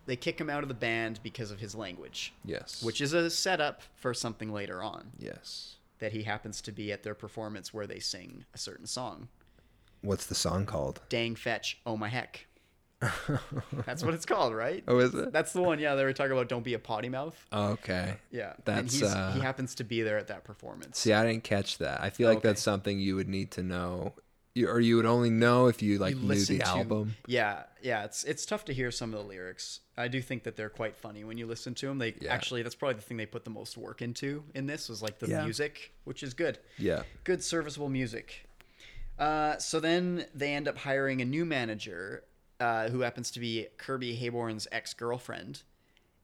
They 0.05 0.15
kick 0.15 0.39
him 0.39 0.49
out 0.49 0.63
of 0.63 0.67
the 0.69 0.73
band 0.75 1.19
because 1.21 1.51
of 1.51 1.59
his 1.59 1.75
language 1.75 2.33
Yes. 2.43 2.81
which 2.81 3.01
is 3.01 3.13
a 3.13 3.29
setup 3.29 3.81
for 3.95 4.13
something 4.13 4.51
later 4.51 4.81
on 4.81 5.11
yes. 5.19 5.75
that 5.99 6.11
he 6.11 6.23
happens 6.23 6.59
to 6.61 6.71
be 6.71 6.91
at 6.91 7.03
their 7.03 7.13
performance 7.13 7.71
where 7.73 7.85
they 7.85 7.99
sing 7.99 8.45
a 8.53 8.57
certain 8.57 8.87
song. 8.87 9.27
What's 10.01 10.25
the 10.25 10.33
song 10.35 10.65
called? 10.65 11.01
Dang 11.09 11.35
fetch, 11.35 11.79
oh 11.85 11.97
my 11.97 12.07
heck. 12.09 12.47
That's 13.85 14.03
what 14.03 14.13
it's 14.13 14.25
called, 14.25 14.53
right? 14.53 14.83
Oh, 14.87 14.99
is 14.99 15.13
it? 15.13 15.31
That's 15.31 15.53
the 15.53 15.61
one. 15.61 15.79
Yeah, 15.79 15.95
they 15.95 16.03
were 16.03 16.13
talking 16.13 16.31
about 16.33 16.49
don't 16.49 16.63
be 16.63 16.73
a 16.75 16.79
potty 16.79 17.09
mouth. 17.09 17.35
Okay. 17.51 18.15
Yeah, 18.31 18.53
and 18.53 18.61
That's, 18.65 18.93
he's, 18.93 19.03
uh, 19.03 19.31
he 19.33 19.39
happens 19.41 19.75
to 19.75 19.83
be 19.83 20.01
there 20.03 20.17
at 20.17 20.27
that 20.27 20.43
performance. 20.43 20.99
See, 20.99 21.13
I 21.13 21.25
didn't 21.25 21.43
catch 21.43 21.77
that. 21.79 22.01
I 22.01 22.09
feel 22.09 22.27
like 22.29 22.39
Okay. 22.39 22.49
that's 22.49 22.61
something 22.61 22.99
you 22.99 23.15
would 23.15 23.27
need 23.29 23.51
to 23.51 23.63
know, 23.63 24.13
you, 24.53 24.67
or 24.69 24.79
you 24.79 24.97
would 24.97 25.05
only 25.05 25.29
know 25.29 25.67
if 25.67 25.81
you 25.81 25.97
like 25.97 26.15
You 26.15 26.21
knew 26.21 26.45
the 26.45 26.59
to- 26.59 26.67
album. 26.67 27.15
Yeah, 27.25 27.63
yeah. 27.81 28.03
It's 28.03 28.23
it's 28.23 28.45
tough 28.45 28.65
to 28.65 28.73
hear 28.73 28.91
some 28.91 29.13
of 29.13 29.19
the 29.21 29.25
lyrics. 29.25 29.79
I 29.97 30.07
do 30.07 30.21
think 30.21 30.43
that 30.43 30.55
they're 30.55 30.69
quite 30.69 30.95
funny 30.95 31.23
when 31.23 31.37
you 31.37 31.47
listen 31.47 31.73
to 31.75 31.87
them. 31.87 31.97
They 31.97 32.15
Yeah. 32.19 32.33
actually 32.33 32.61
that's 32.63 32.75
probably 32.75 32.95
the 32.95 33.01
thing 33.01 33.17
they 33.17 33.25
put 33.25 33.43
the 33.45 33.49
most 33.51 33.77
work 33.77 34.01
into 34.01 34.43
in 34.53 34.65
this 34.67 34.89
was 34.89 35.01
like 35.01 35.19
the 35.19 35.27
Yeah. 35.27 35.43
music, 35.43 35.93
which 36.03 36.21
is 36.23 36.33
good. 36.33 36.59
Yeah. 36.77 37.03
good 37.23 37.43
serviceable 37.43 37.89
music. 37.89 38.45
Uh, 39.19 39.57
so 39.59 39.79
then 39.79 40.25
they 40.33 40.53
end 40.53 40.67
up 40.67 40.77
hiring 40.79 41.21
a 41.21 41.25
new 41.25 41.45
manager 41.45 42.23
uh, 42.61 42.89
who 42.89 43.01
happens 43.01 43.31
to 43.31 43.39
be 43.41 43.67
Kirby 43.77 44.15
Heyborne's 44.17 44.67
ex 44.71 44.93
girlfriend. 44.93 45.63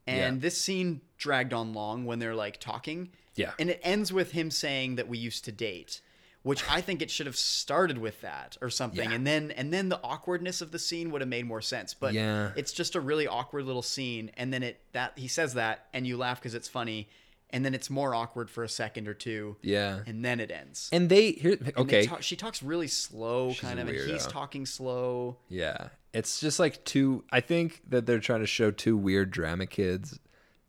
And 0.05 0.37
Yeah. 0.37 0.41
this 0.41 0.57
scene 0.61 1.01
dragged 1.17 1.51
on 1.51 1.73
long 1.73 2.05
when 2.05 2.19
they're 2.19 2.35
like 2.35 2.59
talking. 2.61 3.09
Yeah. 3.35 3.51
And 3.59 3.69
it 3.69 3.81
ends 3.83 4.13
with 4.13 4.31
him 4.31 4.49
saying 4.51 4.95
that 4.95 5.07
we 5.09 5.17
used 5.17 5.43
to 5.45 5.51
date, 5.51 5.99
which 6.43 6.63
I 6.69 6.79
think 6.79 7.01
it 7.01 7.11
should 7.11 7.25
have 7.25 7.35
started 7.35 7.97
with 7.97 8.21
that 8.21 8.55
or 8.61 8.69
something. 8.69 9.09
Yeah. 9.09 9.15
And 9.15 9.27
then 9.27 9.51
and 9.51 9.73
then 9.73 9.89
the 9.89 9.99
awkwardness 10.01 10.61
of 10.61 10.71
the 10.71 10.79
scene 10.79 11.11
would 11.11 11.19
have 11.21 11.27
made 11.27 11.45
more 11.45 11.61
sense. 11.61 11.93
But 11.93 12.13
Yeah. 12.13 12.53
it's 12.55 12.71
just 12.71 12.95
a 12.95 13.01
really 13.01 13.27
awkward 13.27 13.65
little 13.65 13.81
scene. 13.81 14.31
And 14.37 14.53
then 14.53 14.63
it 14.63 14.79
that 14.93 15.17
he 15.17 15.27
says 15.27 15.55
that 15.55 15.87
and 15.93 16.07
you 16.07 16.15
laugh 16.15 16.39
because 16.39 16.55
it's 16.55 16.69
funny. 16.69 17.09
And 17.49 17.63
then 17.65 17.73
it's 17.73 17.89
more 17.89 18.13
awkward 18.15 18.49
for 18.49 18.63
a 18.63 18.69
second 18.69 19.07
or 19.07 19.13
two. 19.13 19.55
Yeah. 19.61 20.01
And 20.05 20.23
then 20.23 20.39
it 20.41 20.51
ends. 20.51 20.89
And 20.91 21.09
they 21.09 21.31
here. 21.33 21.53
And 21.53 21.65
they 21.67 21.81
Okay. 21.81 22.05
talk- 22.05 22.21
she 22.23 22.35
talks 22.35 22.61
really 22.63 22.89
slow, 22.89 23.51
She's 23.51 23.59
kind 23.61 23.79
of, 23.79 23.87
and 23.87 23.97
he's 24.09 24.27
talking 24.27 24.65
slow. 24.65 25.37
Yeah. 25.49 25.89
It's 26.17 26.39
just 26.39 26.59
like 26.59 26.83
two 26.83 27.23
I 27.31 27.39
think 27.41 27.81
that 27.89 28.05
they're 28.05 28.19
trying 28.19 28.41
to 28.41 28.47
show 28.47 28.71
two 28.71 28.97
weird 28.97 29.31
drama 29.31 29.65
kids 29.67 30.19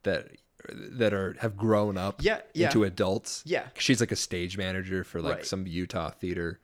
that 0.03 0.29
that 0.71 1.15
are 1.15 1.37
have 1.41 1.57
grown 1.57 1.97
up 1.97 2.17
Yeah, 2.23 2.41
yeah. 2.55 2.67
into 2.67 2.85
adults. 2.85 3.43
Yeah. 3.47 3.65
She's 3.79 4.01
like 4.01 4.13
a 4.13 4.17
stage 4.17 4.59
manager 4.59 5.05
for 5.05 5.23
like 5.23 5.37
Right. 5.37 5.47
some 5.47 5.67
Utah 5.67 6.11
theater. 6.11 6.61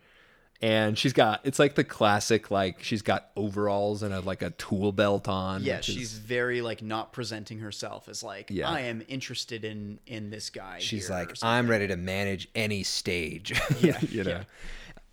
And 0.61 0.97
she's 0.99 1.13
got 1.13 1.41
it's 1.45 1.59
like 1.59 1.75
the 1.75 1.85
classic 1.85 2.51
like 2.51 2.83
she's 2.83 3.03
got 3.03 3.31
overalls 3.37 4.03
and 4.03 4.13
a 4.15 4.21
like 4.21 4.43
a 4.43 4.51
tool 4.51 4.93
belt 4.93 5.29
on. 5.29 5.63
Yeah, 5.63 5.77
which 5.77 5.89
is- 5.89 5.95
she's 5.95 6.13
very 6.19 6.61
like 6.63 6.83
not 6.83 7.13
presenting 7.13 7.59
herself 7.61 8.09
as 8.09 8.23
like 8.23 8.51
Yeah. 8.51 8.69
I 8.71 8.81
am 8.83 9.03
interested 9.09 9.65
in 9.65 9.99
in 10.07 10.31
this 10.31 10.51
guy. 10.51 10.79
she's 10.81 11.09
here," 11.09 11.17
like. 11.17 11.31
I'm 11.43 11.69
ready 11.69 11.87
to 11.89 11.97
manage 11.97 12.49
any 12.55 12.83
stage. 12.83 13.59
Yeah, 13.81 13.99
you 14.09 14.25
know. 14.25 14.31
yeah. 14.31 14.45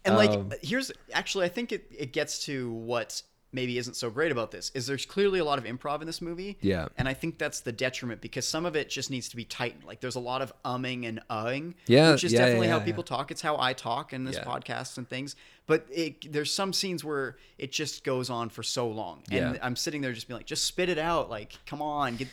and 0.05 0.15
like 0.15 0.32
um, 0.32 0.51
here's 0.61 0.91
actually 1.13 1.45
I 1.45 1.49
think 1.49 1.72
it 1.72 1.86
it 1.97 2.13
gets 2.13 2.45
to 2.45 2.72
what 2.72 3.22
maybe 3.54 3.78
isn't 3.78 3.95
so 3.95 4.10
great 4.10 4.32
about 4.32 4.52
this 4.52 4.72
is 4.74 4.88
there's 4.88 5.06
clearly 5.06 5.39
a 5.39 5.43
lot 5.43 5.58
of 5.58 5.66
improv 5.66 6.02
in 6.02 6.08
this 6.08 6.22
movie. 6.22 6.58
Yeah. 6.62 6.88
And 6.97 7.08
I 7.08 7.14
think 7.14 7.38
that's 7.38 7.62
the 7.62 7.72
detriment 7.72 8.22
because 8.22 8.47
some 8.47 8.66
of 8.66 8.76
it 8.76 8.89
just 8.89 9.10
needs 9.10 9.30
to 9.30 9.36
be 9.36 9.43
tightened. 9.43 9.84
Like 9.84 9.99
there's 9.99 10.16
a 10.16 10.22
lot 10.22 10.41
of 10.41 10.54
umming 10.64 11.08
and 11.08 11.20
uhing. 11.30 11.74
Yeah, 11.88 12.12
Which 12.12 12.24
is 12.24 12.34
yeah, 12.34 12.39
definitely 12.39 12.68
yeah, 12.68 12.74
how 12.74 12.80
yeah. 12.80 12.86
people 12.86 13.04
talk. 13.04 13.32
It's 13.32 13.41
how 13.41 13.60
I 13.60 13.74
talk 13.74 14.14
in 14.14 14.24
this 14.24 14.39
podcast 14.39 14.97
and 14.97 15.08
things. 15.08 15.36
But 15.68 15.86
it, 15.91 16.32
there's 16.32 16.54
some 16.54 16.74
scenes 16.74 17.04
where 17.04 17.38
it 17.58 17.72
just 17.72 18.04
goes 18.04 18.30
on 18.30 18.49
for 18.49 18.64
so 18.64 18.88
long. 18.88 19.24
And. 19.32 19.60
I'm 19.62 19.76
sitting 19.76 20.02
there 20.02 20.14
just 20.14 20.28
being 20.28 20.38
like, 20.38 20.45
just 20.45 20.66
spit 20.66 20.89
it 20.89 20.97
out. 20.97 21.30
Like, 21.30 21.58
come 21.66 21.82
on, 21.82 22.16
get 22.16 22.28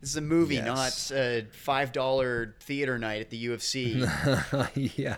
this 0.00 0.10
is 0.10 0.16
a 0.16 0.20
movie, 0.20 0.56
Yes. 0.56 1.10
not 1.10 1.18
a 1.18 1.46
five 1.52 1.92
dollar 1.92 2.56
theater 2.60 2.98
night 2.98 3.20
at 3.22 3.30
the 3.30 3.46
UFC. 3.46 4.00
yeah. 4.98 5.16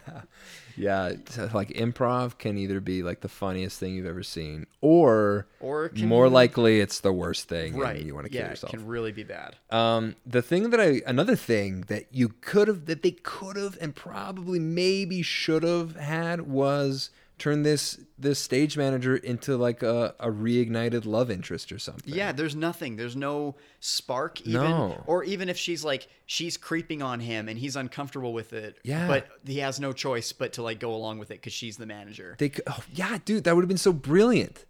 Yeah. 0.77 1.13
Like 1.55 1.71
improv 1.71 2.39
can 2.39 2.59
either 2.59 2.81
be 2.81 3.03
like 3.03 3.21
the 3.21 3.29
funniest 3.29 3.79
thing 3.81 3.95
you've 3.95 4.07
ever 4.07 4.23
seen 4.23 4.67
or 4.81 5.47
Or 5.61 5.89
can- 5.89 6.07
more 6.09 6.29
likely 6.29 6.81
it's 6.81 7.01
the 7.01 7.13
worst 7.13 7.49
thing 7.49 7.77
right. 7.77 7.97
and 7.97 8.07
you 8.07 8.15
want 8.15 8.27
to 8.27 8.31
kill 8.33 8.47
yourself. 8.49 8.73
it 8.73 8.77
can 8.77 8.87
really 8.87 9.13
be 9.13 9.23
bad. 9.25 9.57
Um, 9.71 10.17
the 10.27 10.43
thing 10.43 10.71
that 10.71 10.81
I, 10.81 11.03
another 11.07 11.37
thing 11.37 11.83
that 11.89 12.07
you 12.13 12.29
could 12.41 12.69
have, 12.69 12.87
that 12.87 13.03
they 13.03 13.13
could 13.13 13.57
have, 13.57 13.79
and 13.81 13.95
probably 13.95 14.59
maybe 14.59 15.23
should 15.23 15.63
have 15.63 15.97
had 15.97 16.43
was 16.43 17.11
turn 17.39 17.63
this 17.63 18.01
this 18.19 18.39
stage 18.39 18.79
manager 18.79 19.15
into 19.17 19.57
like 19.59 19.83
a, 19.83 20.15
a 20.19 20.29
reignited 20.31 21.05
love 21.05 21.31
interest 21.31 21.71
or 21.71 21.79
something. 21.79 22.15
Yeah, 22.15 22.33
there's 22.33 22.57
nothing. 22.57 22.97
There's 22.97 23.15
no 23.17 23.57
spark 23.81 24.41
even 24.43 24.63
No. 24.63 25.03
or 25.07 25.23
even 25.25 25.49
if 25.51 25.59
she's 25.59 25.85
like 25.85 26.09
she's 26.25 26.57
creeping 26.57 27.03
on 27.03 27.21
him 27.21 27.49
and 27.49 27.59
he's 27.59 27.77
uncomfortable 27.77 28.33
with 28.33 28.53
it. 28.55 28.79
Yeah. 28.85 29.07
But 29.07 29.29
he 29.45 29.59
has 29.59 29.79
no 29.79 29.93
choice 29.93 30.33
but 30.33 30.55
to 30.55 30.63
like 30.63 30.81
go 30.81 30.95
along 30.95 31.19
with 31.19 31.31
it 31.31 31.43
cuz 31.43 31.53
she's 31.53 31.77
the 31.77 31.87
manager. 31.87 32.37
They 32.39 32.49
could, 32.49 32.65
oh, 32.67 32.83
yeah, 32.95 33.19
dude, 33.25 33.45
that 33.45 33.55
would 33.55 33.63
have 33.63 33.69
been 33.69 33.77
so 33.77 33.93
brilliant. 33.93 34.65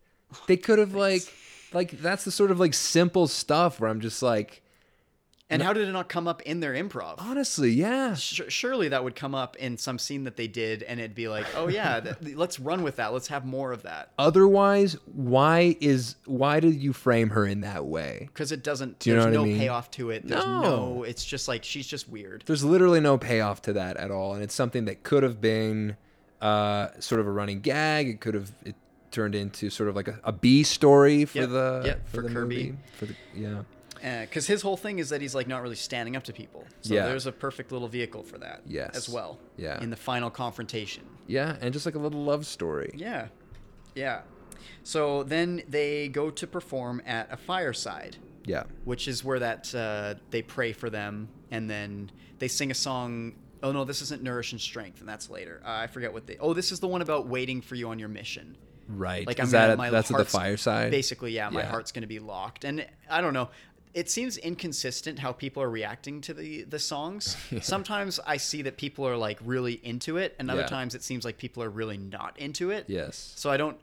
They 0.49 0.57
could 0.57 0.81
have 0.81 0.93
like, 0.95 1.23
like 1.73 1.93
that's 2.03 2.25
the 2.25 2.33
sort 2.33 2.51
of 2.51 2.59
like 2.59 2.75
simple 2.75 3.29
stuff 3.29 3.79
where 3.81 3.89
I'm 3.89 4.01
just 4.01 4.23
like, 4.23 4.63
And 5.49 5.63
how 5.63 5.73
did 5.73 5.87
it 5.89 5.93
not 5.93 6.09
come 6.09 6.27
up 6.27 6.43
in 6.43 6.59
their 6.59 6.73
improv? 6.75 7.15
honestly, 7.19 7.71
yeah, 7.71 8.15
Sh- 8.15 8.41
surely 8.49 8.89
that 8.89 9.05
would 9.05 9.15
come 9.15 9.33
up 9.33 9.55
in 9.57 9.77
some 9.79 9.97
scene 9.97 10.25
that 10.25 10.37
they 10.37 10.49
did 10.49 10.83
and 10.83 10.99
it'd 10.99 11.15
be 11.15 11.29
like, 11.29 11.47
"Oh 11.55 11.69
yeah, 11.69 12.01
th- 12.21 12.35
let's 12.37 12.59
run 12.59 12.83
with 12.83 12.97
that. 12.97 13.13
Let's 13.13 13.29
have 13.29 13.45
more 13.45 13.71
of 13.71 13.83
that." 13.85 14.11
Otherwise, 14.19 14.97
why 15.05 15.77
is 15.81 16.17
why 16.25 16.59
did 16.59 16.75
you 16.75 16.93
frame 16.93 17.31
her 17.31 17.47
in 17.47 17.61
that 17.61 17.87
way? 17.87 18.29
Cuz 18.35 18.51
it 18.51 18.65
doesn't 18.65 18.99
Do 18.99 19.11
you 19.11 19.17
know 19.17 19.23
there's 19.23 19.37
what 19.37 19.41
I 19.41 19.45
no 19.45 19.49
mean? 19.49 19.59
payoff 19.59 19.91
to 19.93 20.11
it. 20.11 20.27
There's 20.27 20.45
No. 20.45 20.61
no. 20.63 21.03
it's 21.05 21.25
just 21.25 21.47
like 21.47 21.63
she's 21.63 21.87
just 21.87 22.09
weird. 22.09 22.43
There's 22.47 22.65
literally 22.65 22.99
no 23.01 23.17
payoff 23.17 23.63
to 23.63 23.73
that 23.75 23.97
at 23.99 24.11
all, 24.11 24.35
and 24.35 24.43
it's 24.43 24.55
something 24.55 24.87
that 24.87 25.05
could 25.05 25.23
have 25.23 25.41
been 25.41 25.97
uh, 26.41 26.89
sort 26.99 27.21
of 27.21 27.27
a 27.29 27.31
running 27.31 27.61
gag. 27.61 28.09
It 28.09 28.21
could 28.21 28.35
have 28.35 28.51
it 28.65 28.75
turned 29.13 29.37
into 29.37 29.71
sort 29.71 29.89
of 29.89 29.95
like 29.97 30.09
a, 30.09 30.19
a 30.25 30.33
B 30.33 30.65
story 30.65 31.25
for 31.25 31.39
Yep, 31.39 31.49
the 31.51 31.83
yep, 31.87 32.09
for, 32.09 32.17
for 32.17 32.23
the 32.23 32.35
Kirby. 32.35 32.57
movie. 32.57 32.79
For 32.99 33.07
the 33.07 33.15
yeah, 33.35 33.63
because 34.01 34.47
his 34.47 34.63
whole 34.63 34.77
thing 34.77 34.99
is 34.99 35.09
that 35.11 35.21
he's 35.21 35.35
like 35.35 35.47
not 35.49 35.63
really 35.63 35.77
standing 35.77 36.17
up 36.17 36.25
to 36.25 36.33
people. 36.33 36.65
So 36.83 36.95
Yeah. 36.95 37.07
there's 37.07 37.27
a 37.27 37.33
perfect 37.33 37.73
little 37.73 37.89
vehicle 37.89 38.23
for 38.23 38.39
that. 38.39 38.63
Yes. 38.67 38.97
as 38.97 39.09
well. 39.09 39.39
Yeah. 39.57 39.81
in 39.83 39.91
the 39.91 39.97
final 39.97 40.31
confrontation. 40.31 41.05
yeah, 41.27 41.57
and 41.61 41.73
just 41.73 41.87
like 41.87 41.95
a 41.95 41.99
little 41.99 42.23
love 42.25 42.47
story. 42.47 42.93
Yeah, 42.95 43.29
yeah. 43.95 44.21
So 44.83 45.23
then 45.25 45.63
they 45.69 46.09
go 46.09 46.31
to 46.31 46.47
perform 46.47 47.03
at 47.07 47.33
a 47.33 47.37
fireside, 47.37 48.17
Yeah, 48.45 48.65
which 48.85 49.09
is 49.09 49.25
where 49.25 49.39
that 49.41 49.75
uh, 49.75 50.15
they 50.31 50.43
pray 50.43 50.73
for 50.73 50.89
them, 50.91 51.29
and 51.51 51.69
then 51.69 52.11
they 52.39 52.49
sing 52.49 52.71
a 52.71 52.75
song. 52.75 53.35
Oh 53.63 53.73
no, 53.73 53.85
this 53.85 54.03
isn't 54.03 54.23
nourish 54.23 54.53
and 54.53 54.61
strength, 54.61 55.01
and 55.01 55.09
that's 55.09 55.29
later. 55.31 55.61
Uh, 55.65 55.71
I 55.71 55.87
forget 55.89 56.13
what 56.13 56.27
they. 56.27 56.37
Oh, 56.39 56.53
this 56.55 56.71
is 56.71 56.79
the 56.81 56.87
one 56.89 57.03
about 57.03 57.27
waiting 57.27 57.61
for 57.61 57.75
you 57.75 57.89
on 57.89 57.99
your 57.99 58.09
mission. 58.09 58.57
right. 58.89 59.27
Like 59.27 59.41
I'm 59.41 59.51
that 59.51 59.61
gonna, 59.63 59.73
at- 59.73 59.79
my 59.79 59.91
that's 59.91 60.11
at 60.13 60.17
the 60.19 60.25
fireside? 60.25 60.91
Basically, 60.93 61.33
yeah, 61.33 61.49
my 61.51 61.63
Yeah. 61.63 61.67
heart's 61.71 61.91
going 61.91 62.03
to 62.03 62.07
be 62.09 62.21
locked, 62.21 62.63
and 62.65 62.87
I 63.11 63.21
don't 63.21 63.35
know. 63.35 63.51
It 63.97 64.11
seems 64.11 64.37
inconsistent 64.37 65.19
how 65.19 65.33
people 65.33 65.63
are 65.63 65.71
reacting 65.71 66.21
to 66.23 66.35
the 66.35 66.65
the 66.65 66.79
songs. 66.79 67.37
Sometimes 67.63 68.21
I 68.27 68.37
see 68.37 68.61
that 68.63 68.77
people 68.77 69.09
are 69.09 69.17
like 69.17 69.39
really 69.43 69.81
into 69.83 70.19
it, 70.19 70.37
and 70.39 70.51
other 70.51 70.61
Yeah. 70.61 70.67
times 70.67 70.95
it 70.95 71.03
seems 71.03 71.25
like 71.25 71.39
people 71.39 71.63
are 71.63 71.71
really 71.71 71.97
not 71.97 72.39
into 72.39 72.71
it. 72.71 72.85
Yes. 72.89 73.33
So 73.37 73.51
I 73.51 73.57
don't. 73.57 73.79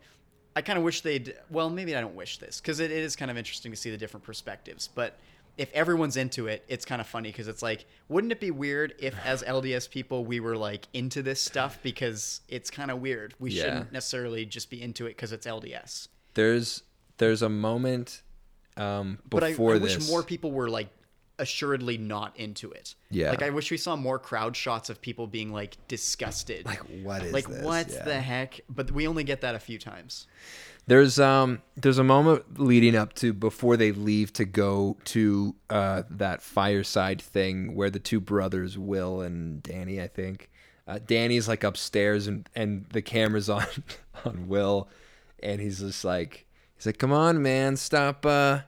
I 0.55 0.61
kind 0.61 0.77
of 0.77 0.85
wish 0.85 1.01
they'd. 1.01 1.33
Well, 1.49 1.69
maybe 1.71 1.95
I 1.95 2.01
don't 2.01 2.15
wish 2.15 2.37
this 2.37 2.61
because 2.61 2.79
it, 2.79 2.91
it 2.91 2.99
is 3.03 3.15
kind 3.15 3.31
of 3.31 3.37
interesting 3.37 3.71
to 3.71 3.75
see 3.77 3.89
the 3.89 3.97
different 3.97 4.23
perspectives. 4.23 4.87
But 4.87 5.17
if 5.57 5.71
everyone's 5.73 6.15
into 6.15 6.45
it, 6.45 6.63
it's 6.67 6.85
kind 6.85 7.01
of 7.01 7.07
funny 7.07 7.29
because 7.29 7.47
it's 7.47 7.63
like, 7.63 7.85
wouldn't 8.07 8.31
it 8.31 8.39
be 8.39 8.51
weird 8.51 8.93
if, 8.99 9.15
as 9.25 9.41
LDS 9.57 9.89
people, 9.89 10.25
we 10.25 10.39
were 10.39 10.55
like 10.55 10.87
into 10.93 11.23
this 11.23 11.41
stuff 11.41 11.79
because 11.81 12.41
it's 12.49 12.69
kind 12.69 12.91
of 12.91 12.99
weird. 13.01 13.33
We 13.39 13.49
Yeah. 13.49 13.63
shouldn't 13.63 13.91
necessarily 13.91 14.45
just 14.45 14.69
be 14.69 14.79
into 14.79 15.07
it 15.07 15.15
because 15.15 15.31
it's 15.31 15.47
LDS. 15.47 16.07
There's 16.35 16.83
there's 17.17 17.41
a 17.41 17.49
moment 17.49 18.21
um, 18.77 19.19
But 19.29 19.43
I, 19.43 19.47
I 19.47 19.79
this. 19.79 19.97
wish 19.97 20.07
more 20.09 20.23
people 20.23 20.51
were 20.51 20.69
like 20.69 20.89
assuredly 21.39 21.97
not 21.97 22.37
into 22.39 22.71
it. 22.71 22.95
Yeah. 23.09 23.31
Like 23.31 23.41
I 23.41 23.49
wish 23.49 23.71
we 23.71 23.77
saw 23.77 23.95
more 23.95 24.19
crowd 24.19 24.55
shots 24.55 24.89
of 24.89 25.01
people 25.01 25.25
being 25.27 25.51
like 25.51 25.77
disgusted. 25.87 26.65
like 26.65 26.79
what 27.03 27.23
is 27.23 27.33
like 27.33 27.47
this? 27.47 27.63
what 27.63 27.89
Yeah. 27.89 28.03
the 28.03 28.21
heck? 28.21 28.61
But 28.69 28.91
we 28.91 29.07
only 29.07 29.23
get 29.23 29.41
that 29.41 29.55
a 29.55 29.59
few 29.59 29.79
times. 29.79 30.27
There's 30.85 31.19
um 31.19 31.61
there's 31.75 31.97
a 31.97 32.03
moment 32.03 32.59
leading 32.59 32.95
up 32.95 33.13
to 33.15 33.33
before 33.33 33.77
they 33.77 33.91
leave 33.93 34.31
to 34.33 34.45
go 34.45 34.97
to 35.05 35.55
uh 35.69 36.03
that 36.09 36.41
fireside 36.41 37.21
thing 37.21 37.73
where 37.73 37.89
the 37.89 37.99
two 37.99 38.19
brothers 38.19 38.77
Will 38.77 39.21
and 39.21 39.63
Danny 39.63 40.01
I 40.01 40.07
think 40.07 40.49
uh, 40.85 40.99
Danny's 41.05 41.47
like 41.47 41.63
upstairs 41.63 42.27
and 42.27 42.47
and 42.53 42.85
the 42.91 43.01
camera's 43.01 43.49
on 43.59 43.65
on 44.25 44.47
Will 44.49 44.87
and 45.41 45.61
he's 45.61 45.79
just 45.79 46.03
like 46.03 46.45
he's 46.83 46.87
like 46.87 46.97
come 46.97 47.11
on 47.13 47.41
man 47.41 47.77
stop 47.77 48.25
uh 48.25 48.59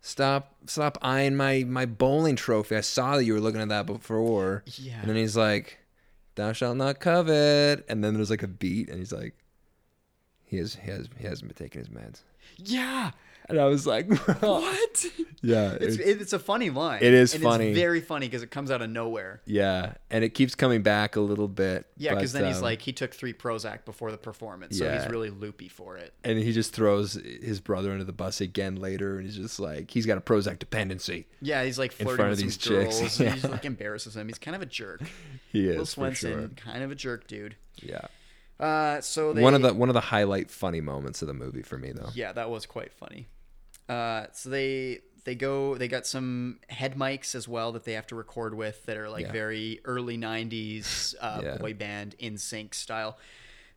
stop 0.00 0.54
stop 0.66 0.96
eyeing 1.02 1.36
my 1.36 1.64
my 1.68 1.84
bowling 1.86 2.34
trophy 2.36 2.76
I 2.76 2.80
saw 2.80 3.16
that 3.16 3.24
you 3.24 3.34
were 3.34 3.40
looking 3.40 3.60
at 3.60 3.68
that 3.68 3.84
before 3.86 4.64
Yeah. 4.76 5.00
and 5.00 5.08
then 5.08 5.16
he's 5.16 5.36
like 5.36 5.78
thou 6.34 6.52
shalt 6.52 6.76
not 6.76 7.00
covet 7.00 7.84
and 7.88 8.02
then 8.02 8.14
there's 8.14 8.30
like 8.30 8.42
a 8.42 8.48
beat 8.48 8.88
and 8.88 8.98
he's 8.98 9.12
like 9.12 9.34
he 10.44 10.56
has 10.56 10.76
he 10.76 10.90
has 10.90 11.08
he 11.18 11.26
hasn't 11.26 11.48
been 11.54 11.66
taking 11.66 11.80
his 11.80 11.88
meds. 11.90 12.22
Yeah. 12.56 13.10
And 13.48 13.58
I 13.58 13.64
was 13.66 13.86
like, 13.86 14.06
What? 14.40 15.06
Yeah, 15.40 15.72
It's, 15.80 15.94
it's- 15.96 16.20
it's 16.20 16.32
a 16.32 16.38
funny 16.38 16.68
line. 16.70 16.98
It 17.02 17.14
is 17.14 17.32
and 17.34 17.42
funny. 17.42 17.68
It's 17.68 17.78
very 17.78 18.00
funny 18.00 18.26
because 18.26 18.42
it 18.42 18.50
comes 18.50 18.70
out 18.70 18.82
of 18.82 18.90
nowhere. 18.90 19.40
yeah, 19.46 19.94
and 20.10 20.24
it 20.24 20.30
keeps 20.30 20.54
coming 20.54 20.82
back 20.82 21.16
a 21.16 21.20
little 21.20 21.46
bit. 21.48 21.86
Yeah, 21.96 22.14
because 22.14 22.32
then 22.32 22.44
he's 22.46 22.56
um, 22.58 22.62
like 22.64 22.82
he 22.82 22.92
took 22.92 23.14
three 23.14 23.32
Prozac 23.32 23.84
before 23.84 24.10
the 24.10 24.18
performance, 24.18 24.76
so 24.78 24.84
Yeah. 24.84 25.00
he's 25.00 25.08
really 25.10 25.30
loopy 25.30 25.68
for 25.68 25.96
it. 25.96 26.12
and 26.24 26.38
he 26.38 26.52
just 26.52 26.72
throws 26.74 27.14
his 27.14 27.60
brother 27.60 27.92
under 27.92 28.04
the 28.04 28.12
bus 28.12 28.40
again 28.40 28.76
later, 28.76 29.16
and 29.16 29.24
he's 29.26 29.36
just 29.36 29.60
like, 29.60 29.90
he's 29.90 30.06
got 30.06 30.18
a 30.18 30.20
Prozac 30.20 30.58
dependency. 30.58 31.26
Yeah, 31.40 31.62
he's 31.64 31.78
like 31.78 31.98
In 32.00 32.06
flirting 32.06 32.28
with 32.30 32.40
these 32.40 32.56
girls. 32.58 32.98
chicks, 33.00 33.20
and 33.20 33.28
He 33.34 33.40
just 33.40 33.52
like 33.52 33.64
embarrasses 33.64 34.16
him. 34.16 34.26
He's 34.28 34.38
kind 34.38 34.54
of 34.56 34.62
a 34.62 34.66
jerk. 34.66 35.02
He 35.52 35.66
is 35.68 35.78
for 35.78 35.86
Swenson, 35.86 36.30
sure. 36.32 36.48
kind 36.56 36.82
of 36.82 36.90
a 36.90 36.94
jerk, 36.94 37.26
dude. 37.26 37.56
Yeah, 37.82 38.02
Uh, 38.60 39.00
so 39.00 39.32
they, 39.32 39.40
one 39.40 39.54
of 39.54 39.62
the 39.62 39.72
one 39.72 39.88
of 39.88 39.94
the 39.94 40.00
highlight 40.00 40.50
funny 40.50 40.80
moments 40.82 41.22
of 41.22 41.28
the 41.28 41.32
movie 41.34 41.62
for 41.62 41.78
me 41.78 41.92
though. 41.92 42.10
yeah, 42.14 42.32
that 42.32 42.50
was 42.50 42.66
quite 42.66 42.92
funny. 42.92 43.28
Uh, 43.88 44.26
so 44.32 44.50
they 44.50 45.00
they 45.24 45.34
go 45.34 45.76
they 45.76 45.88
got 45.88 46.06
some 46.06 46.58
head 46.68 46.94
mics 46.94 47.34
as 47.34 47.46
well 47.48 47.72
that 47.72 47.84
they 47.84 47.92
have 47.94 48.06
to 48.06 48.14
record 48.14 48.54
with 48.54 48.84
that 48.86 48.96
are 48.96 49.08
like 49.10 49.26
Yeah. 49.26 49.32
very 49.32 49.80
early 49.84 50.16
90s 50.18 51.14
uh, 51.20 51.40
Yeah. 51.44 51.56
boy 51.58 51.74
band 51.74 52.14
NSYNC 52.20 52.74
style 52.74 53.18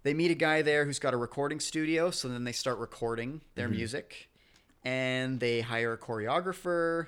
they 0.03 0.13
meet 0.13 0.31
a 0.31 0.35
guy 0.35 0.61
there 0.61 0.85
who's 0.85 0.99
got 0.99 1.13
a 1.13 1.17
recording 1.17 1.59
studio 1.59 2.09
so 2.11 2.27
then 2.27 2.43
they 2.43 2.51
start 2.51 2.77
recording 2.79 3.41
their 3.55 3.67
Mm-hmm. 3.67 3.77
music 3.77 4.29
and 4.83 5.39
they 5.39 5.61
hire 5.61 5.93
a 5.93 5.97
choreographer 5.97 7.07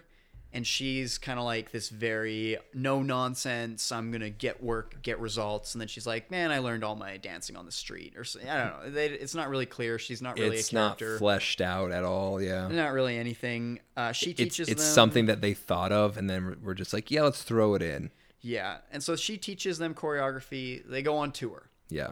and 0.54 0.66
she's 0.66 1.18
kind 1.18 1.40
of 1.40 1.46
like 1.46 1.72
this 1.72 1.90
very 1.90 2.58
no 2.74 3.02
nonsense 3.02 3.92
i'm 3.92 4.12
gonna 4.12 4.30
get 4.30 4.64
work 4.64 5.02
get 5.02 5.20
results 5.20 5.74
and 5.74 5.82
then 5.82 5.88
she's 5.88 6.06
like 6.08 6.30
man 6.32 6.52
i 6.52 6.60
learned 6.60 6.84
all 6.84 6.96
my 6.96 7.18
dancing 7.18 7.56
on 7.56 7.66
the 7.66 7.72
street 7.72 8.14
or 8.16 8.24
i 8.50 8.58
don't 8.58 8.84
know 8.84 8.90
they, 8.90 9.08
it's 9.08 9.36
not 9.36 9.50
really 9.50 9.66
clear 9.66 9.98
she's 9.98 10.22
not 10.22 10.38
really 10.38 10.58
it's 10.58 10.72
a 10.72 10.76
not 10.76 11.02
fleshed 11.18 11.62
out 11.62 11.92
at 11.92 12.04
all. 12.04 12.42
Yeah, 12.42 12.68
not 12.68 12.94
really 12.94 13.18
anything. 13.18 13.80
Uh, 13.96 14.12
she 14.12 14.32
it's 14.32 14.38
teaches 14.38 14.70
it's 14.70 14.84
them 14.84 14.94
something 14.94 15.26
that 15.28 15.42
they 15.42 15.54
thought 15.54 15.92
of, 15.92 16.18
and 16.18 16.30
then 16.30 16.58
we're 16.64 16.74
just 16.74 16.94
like, 16.94 17.12
yeah, 17.12 17.24
let's 17.24 17.44
throw 17.44 17.76
it 17.76 17.82
in. 17.82 18.12
Yeah, 18.42 18.78
and 18.92 19.02
so 19.02 19.16
she 19.16 19.38
teaches 19.38 19.78
them 19.78 19.94
choreography. 19.94 20.84
They 20.88 21.02
go 21.02 21.18
on 21.18 21.32
tour, 21.32 21.70
Yeah, 21.90 22.12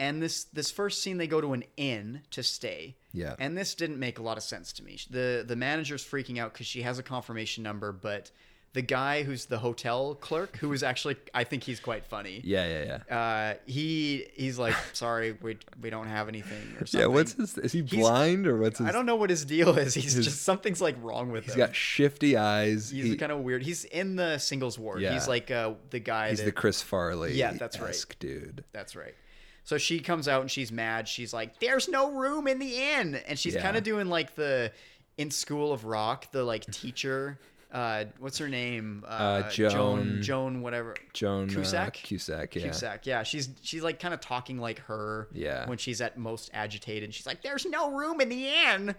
and 0.00 0.20
this 0.20 0.44
this 0.44 0.70
first 0.72 1.00
scene 1.02 1.16
they 1.18 1.28
go 1.28 1.40
to 1.40 1.52
an 1.52 1.62
inn 1.76 2.22
to 2.32 2.42
stay. 2.42 2.96
Yeah. 3.12 3.34
and 3.40 3.56
this 3.58 3.74
didn't 3.74 3.98
make 3.98 4.18
a 4.20 4.22
lot 4.22 4.36
of 4.36 4.42
sense 4.44 4.72
to 4.74 4.84
me. 4.84 4.98
the 5.10 5.44
The 5.46 5.56
manager's 5.56 6.04
freaking 6.04 6.38
out 6.38 6.52
because 6.52 6.66
she 6.66 6.82
has 6.82 6.98
a 6.98 7.02
confirmation 7.02 7.62
number, 7.64 7.90
but 7.92 8.30
the 8.72 8.82
guy 8.82 9.24
who's 9.24 9.46
the 9.46 9.58
hotel 9.58 10.14
clerk, 10.14 10.56
who 10.58 10.72
is 10.72 10.84
actually 10.84 11.16
I 11.34 11.42
think 11.42 11.64
he's 11.64 11.80
quite 11.80 12.06
funny. 12.06 12.40
yeah, 12.44 12.68
yeah, 12.68 13.00
yeah. 13.10 13.16
Uh, 13.18 13.54
he 13.66 14.26
he's 14.34 14.60
like, 14.60 14.76
sorry, 14.92 15.32
we 15.42 15.58
we 15.82 15.90
don't 15.90 16.06
have 16.06 16.28
anything 16.28 16.76
or 16.80 16.86
something. 16.86 17.00
Yeah, 17.00 17.06
what's 17.08 17.32
his? 17.32 17.58
Is 17.58 17.72
he 17.72 17.82
blind 17.82 18.46
or 18.46 18.58
what's 18.58 18.78
his? 18.78 18.86
I 18.86 18.92
don't 18.92 19.06
know 19.06 19.16
what 19.16 19.28
his 19.28 19.44
deal 19.44 19.76
is. 19.76 19.94
He's 19.94 20.14
just 20.14 20.42
something's 20.42 20.80
like 20.80 20.94
wrong 21.02 21.32
with 21.32 21.46
He's 21.46 21.54
him. 21.54 21.60
He's 21.62 21.66
got 21.66 21.74
shifty 21.74 22.36
eyes. 22.36 22.90
He's 22.90 23.06
He- 23.06 23.16
kind 23.16 23.32
of 23.32 23.40
weird. 23.40 23.64
He's 23.64 23.82
in 23.86 24.14
the 24.14 24.38
singles 24.38 24.78
ward. 24.78 25.00
Yeah. 25.02 25.14
He's 25.14 25.26
like 25.26 25.50
uh, 25.50 25.72
the 25.90 25.98
guy 25.98 26.28
He's 26.30 26.38
that 26.38 26.44
the 26.44 26.52
Chris 26.52 26.80
Farley. 26.80 27.32
Yeah, 27.34 27.54
that's 27.54 27.80
right. 27.80 27.96
dude. 28.20 28.62
That's 28.72 28.94
right. 28.94 29.16
So 29.64 29.78
she 29.78 30.00
comes 30.00 30.26
out 30.28 30.40
and 30.40 30.50
she's 30.50 30.72
mad. 30.72 31.06
She's 31.08 31.32
like, 31.32 31.60
"There's 31.60 31.88
no 31.88 32.12
room 32.12 32.46
in 32.48 32.58
the 32.58 32.76
inn," 32.76 33.20
and 33.26 33.38
she's 33.38 33.54
Yeah. 33.54 33.62
kind 33.62 33.76
of 33.76 33.82
doing 33.84 34.08
like 34.08 34.34
the 34.34 34.72
in 35.18 35.30
School 35.30 35.72
of 35.72 35.84
Rock, 35.84 36.30
the 36.32 36.42
like 36.44 36.64
teacher. 36.72 37.38
Uh, 37.72 38.06
what's 38.18 38.38
her 38.38 38.48
name? 38.48 39.04
Uh, 39.06 39.48
Joan. 39.50 39.70
Joan- 39.70 40.22
Joan, 40.22 40.60
whatever. 40.62 40.96
Joan 41.12 41.48
uh, 41.48 41.52
Cusack? 41.54 41.92
Cusack, 41.94 42.56
yeah. 42.56 42.62
Cusack. 42.62 43.06
Yeah, 43.06 43.22
she's 43.22 43.48
she's 43.62 43.82
like 43.84 44.00
kind 44.00 44.12
of 44.12 44.20
talking 44.20 44.58
like 44.58 44.80
her. 44.80 45.28
Yeah. 45.32 45.68
When 45.68 45.78
she's 45.78 46.00
at 46.00 46.18
most 46.18 46.50
agitated, 46.52 47.14
she's 47.14 47.26
like, 47.26 47.42
"There's 47.42 47.66
no 47.66 47.92
room 47.92 48.20
in 48.20 48.28
the 48.28 48.48
inn." 48.48 48.96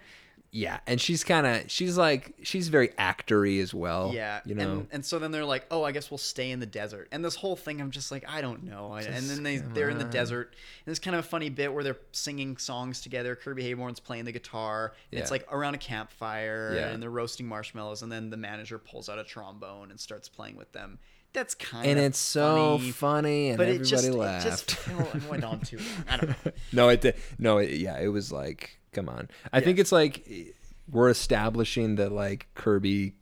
Yeah, 0.53 0.81
and 0.85 0.99
she's 0.99 1.23
kind 1.23 1.47
of 1.47 1.71
she's 1.71 1.97
like 1.97 2.33
she's 2.43 2.67
very 2.67 2.89
actory 2.89 3.61
as 3.61 3.73
well. 3.73 4.11
Yeah, 4.13 4.41
you 4.45 4.53
know. 4.53 4.71
and, 4.71 4.87
and 4.91 5.05
so 5.05 5.17
then 5.17 5.31
they're 5.31 5.45
like, 5.45 5.65
"Oh, 5.71 5.83
I 5.83 5.93
guess 5.93 6.11
we'll 6.11 6.17
stay 6.17 6.51
in 6.51 6.59
the 6.59 6.65
desert." 6.65 7.07
And 7.13 7.23
this 7.23 7.35
whole 7.35 7.55
thing, 7.55 7.79
I'm 7.79 7.89
just 7.89 8.11
like, 8.11 8.25
I 8.27 8.41
don't 8.41 8.63
know. 8.63 8.91
I- 8.91 9.03
and 9.03 9.29
then 9.29 9.43
they 9.43 9.57
they're 9.59 9.89
in 9.89 9.97
the 9.97 10.03
desert, 10.03 10.53
and 10.85 10.91
it's 10.91 10.99
kind 10.99 11.15
of 11.15 11.23
a 11.23 11.27
funny 11.27 11.47
bit 11.49 11.73
where 11.73 11.85
they're 11.85 11.99
singing 12.11 12.57
songs 12.57 12.99
together. 13.01 13.33
Kirby 13.37 13.63
Heyborne's 13.63 14.01
playing 14.01 14.25
the 14.25 14.33
guitar. 14.33 14.93
and 15.13 15.21
It's 15.21 15.31
like 15.31 15.47
around 15.53 15.75
a 15.75 15.77
campfire, 15.77 16.73
Yeah. 16.75 16.89
and 16.89 17.01
they're 17.01 17.09
roasting 17.09 17.47
marshmallows. 17.47 18.01
And 18.01 18.11
then 18.11 18.29
the 18.29 18.35
manager 18.37 18.77
pulls 18.77 19.07
out 19.07 19.17
a 19.19 19.23
trombone 19.23 19.89
and 19.89 19.99
starts 20.01 20.27
playing 20.27 20.57
with 20.57 20.73
them. 20.73 20.99
That's 21.31 21.55
kind 21.55 21.85
of 21.85 21.91
and 21.91 21.99
of 21.99 22.05
it's 22.07 22.19
so 22.19 22.77
funny, 22.93 23.49
and 23.51 23.57
but 23.57 23.69
it 23.69 23.75
everybody 23.81 23.89
just 23.89 24.09
laughed. 24.09 24.45
it 24.45 24.49
just 24.49 25.29
went 25.29 25.45
on 25.45 25.61
too 25.61 25.77
long. 25.77 25.85
I 26.09 26.17
don't 26.17 26.29
know. 26.45 26.51
no, 26.73 26.89
it 26.89 26.99
did. 26.99 27.15
No, 27.39 27.59
it, 27.59 27.69
yeah, 27.71 27.97
it 28.01 28.09
was 28.09 28.33
like, 28.33 28.80
come 28.93 29.09
on. 29.09 29.29
I 29.51 29.59
think 29.61 29.79
it's 29.79 29.91
like 29.91 30.27
we're 30.89 31.09
establishing 31.09 31.95
that 31.95 32.11
like 32.11 32.47
Kirby 32.55 33.13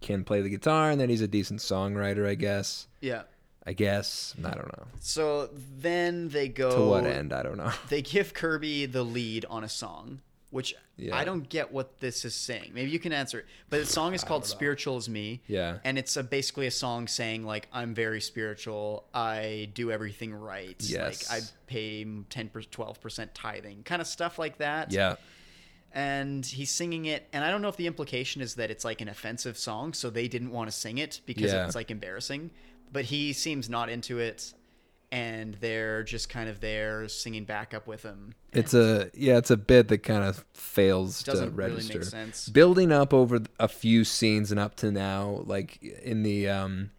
can 0.00 0.24
play 0.24 0.40
the 0.42 0.48
guitar, 0.48 0.90
and 0.90 1.00
that 1.00 1.08
he's 1.10 1.20
a 1.22 1.28
decent 1.28 1.60
songwriter. 1.60 2.26
I 2.28 2.34
guess. 2.34 2.86
Yeah. 3.00 3.22
I 3.66 3.74
guess. 3.74 4.34
I 4.42 4.50
don't 4.54 4.68
know. 4.78 4.86
So 5.00 5.50
then 5.78 6.30
they 6.30 6.48
go 6.48 6.74
To 6.74 6.84
what 6.88 7.04
end? 7.04 7.34
I 7.34 7.42
don't 7.42 7.58
know. 7.58 7.70
they 7.90 8.00
give 8.00 8.32
Kirby 8.32 8.86
the 8.86 9.02
lead 9.02 9.44
on 9.50 9.62
a 9.62 9.68
song, 9.68 10.22
which 10.50 10.74
Yeah. 10.96 11.14
I 11.16 11.24
don't 11.24 11.48
get 11.48 11.72
what 11.72 11.98
this 12.00 12.24
is 12.24 12.34
saying. 12.34 12.70
Maybe 12.74 12.90
you 12.90 12.98
can 12.98 13.12
answer 13.12 13.40
it. 13.40 13.46
But 13.70 13.80
the 13.80 13.86
song 13.98 14.14
is 14.14 14.24
called 14.24 14.46
"Spiritual 14.46 14.96
as 14.96 15.08
Me." 15.08 15.42
Yeah. 15.46 15.78
and 15.84 15.98
it's 15.98 16.16
a, 16.16 16.22
basically 16.22 16.66
a 16.66 16.70
song 16.70 17.06
saying 17.06 17.44
like 17.44 17.68
I'm 17.72 17.94
very 17.94 18.20
spiritual. 18.20 19.04
I 19.12 19.68
do 19.74 19.90
everything 19.90 20.34
right. 20.34 20.76
Yes. 20.80 21.30
like 21.30 21.42
I 21.42 21.44
pay 21.66 22.04
ten 22.30 22.48
twelve 22.70 23.00
percent 23.00 23.34
tithing, 23.34 23.82
kind 23.84 24.00
of 24.00 24.06
stuff 24.08 24.38
like 24.38 24.58
that. 24.58 24.90
Yeah. 24.92 25.16
and 25.92 26.44
he's 26.44 26.70
singing 26.70 27.06
it, 27.06 27.26
and 27.32 27.42
I 27.44 27.50
don't 27.50 27.62
know 27.62 27.68
if 27.68 27.76
the 27.76 27.86
implication 27.86 28.42
is 28.42 28.54
that 28.56 28.70
it's 28.70 28.84
like 28.84 29.00
an 29.00 29.08
offensive 29.08 29.56
song, 29.56 29.92
so 29.94 30.10
they 30.10 30.28
didn't 30.28 30.50
want 30.50 30.70
to 30.70 30.76
sing 30.76 30.98
it 30.98 31.20
because 31.26 31.52
Yeah. 31.52 31.64
it's 31.66 31.74
like 31.74 31.90
embarrassing. 31.90 32.50
But 32.92 33.04
he 33.06 33.32
seems 33.32 33.68
not 33.68 33.88
into 33.90 34.18
it, 34.18 34.52
and 35.10 35.54
they're 35.54 36.02
just 36.02 36.28
kind 36.28 36.48
of 36.48 36.60
there 36.60 37.08
singing 37.08 37.44
back 37.44 37.72
up 37.74 37.86
with 37.86 38.02
him. 38.02 38.34
It's 38.52 38.74
a 38.74 39.10
yeah, 39.14 39.38
it's 39.38 39.50
a 39.50 39.56
bit 39.56 39.88
that 39.88 39.98
kind 40.02 40.24
of 40.24 40.44
fails 40.52 41.22
to 41.22 41.30
Doesn't 41.30 41.54
really 41.56 41.70
make 41.76 41.78
register. 41.94 42.02
sense. 42.04 42.48
Building 42.48 42.92
up 42.92 43.14
over 43.14 43.40
a 43.58 43.68
few 43.68 44.04
scenes 44.04 44.50
and 44.50 44.60
up 44.60 44.76
to 44.76 44.90
now, 44.90 45.42
like 45.44 45.82
in 45.82 46.22
the 46.22 46.48
um 46.48 46.90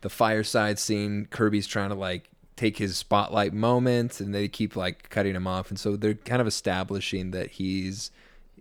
the 0.00 0.10
fireside 0.10 0.78
scene, 0.78 1.26
Kirby's 1.30 1.66
trying 1.66 1.90
to 1.90 1.94
like 1.94 2.28
take 2.56 2.76
his 2.78 2.96
spotlight 2.96 3.52
moment 3.52 4.20
and 4.20 4.34
they 4.34 4.46
keep 4.48 4.76
like 4.76 5.08
cutting 5.10 5.34
him 5.34 5.46
off 5.46 5.70
and 5.70 5.78
so 5.80 5.96
they're 5.96 6.14
kind 6.14 6.40
of 6.40 6.46
establishing 6.46 7.32
that 7.32 7.50
he's 7.52 8.10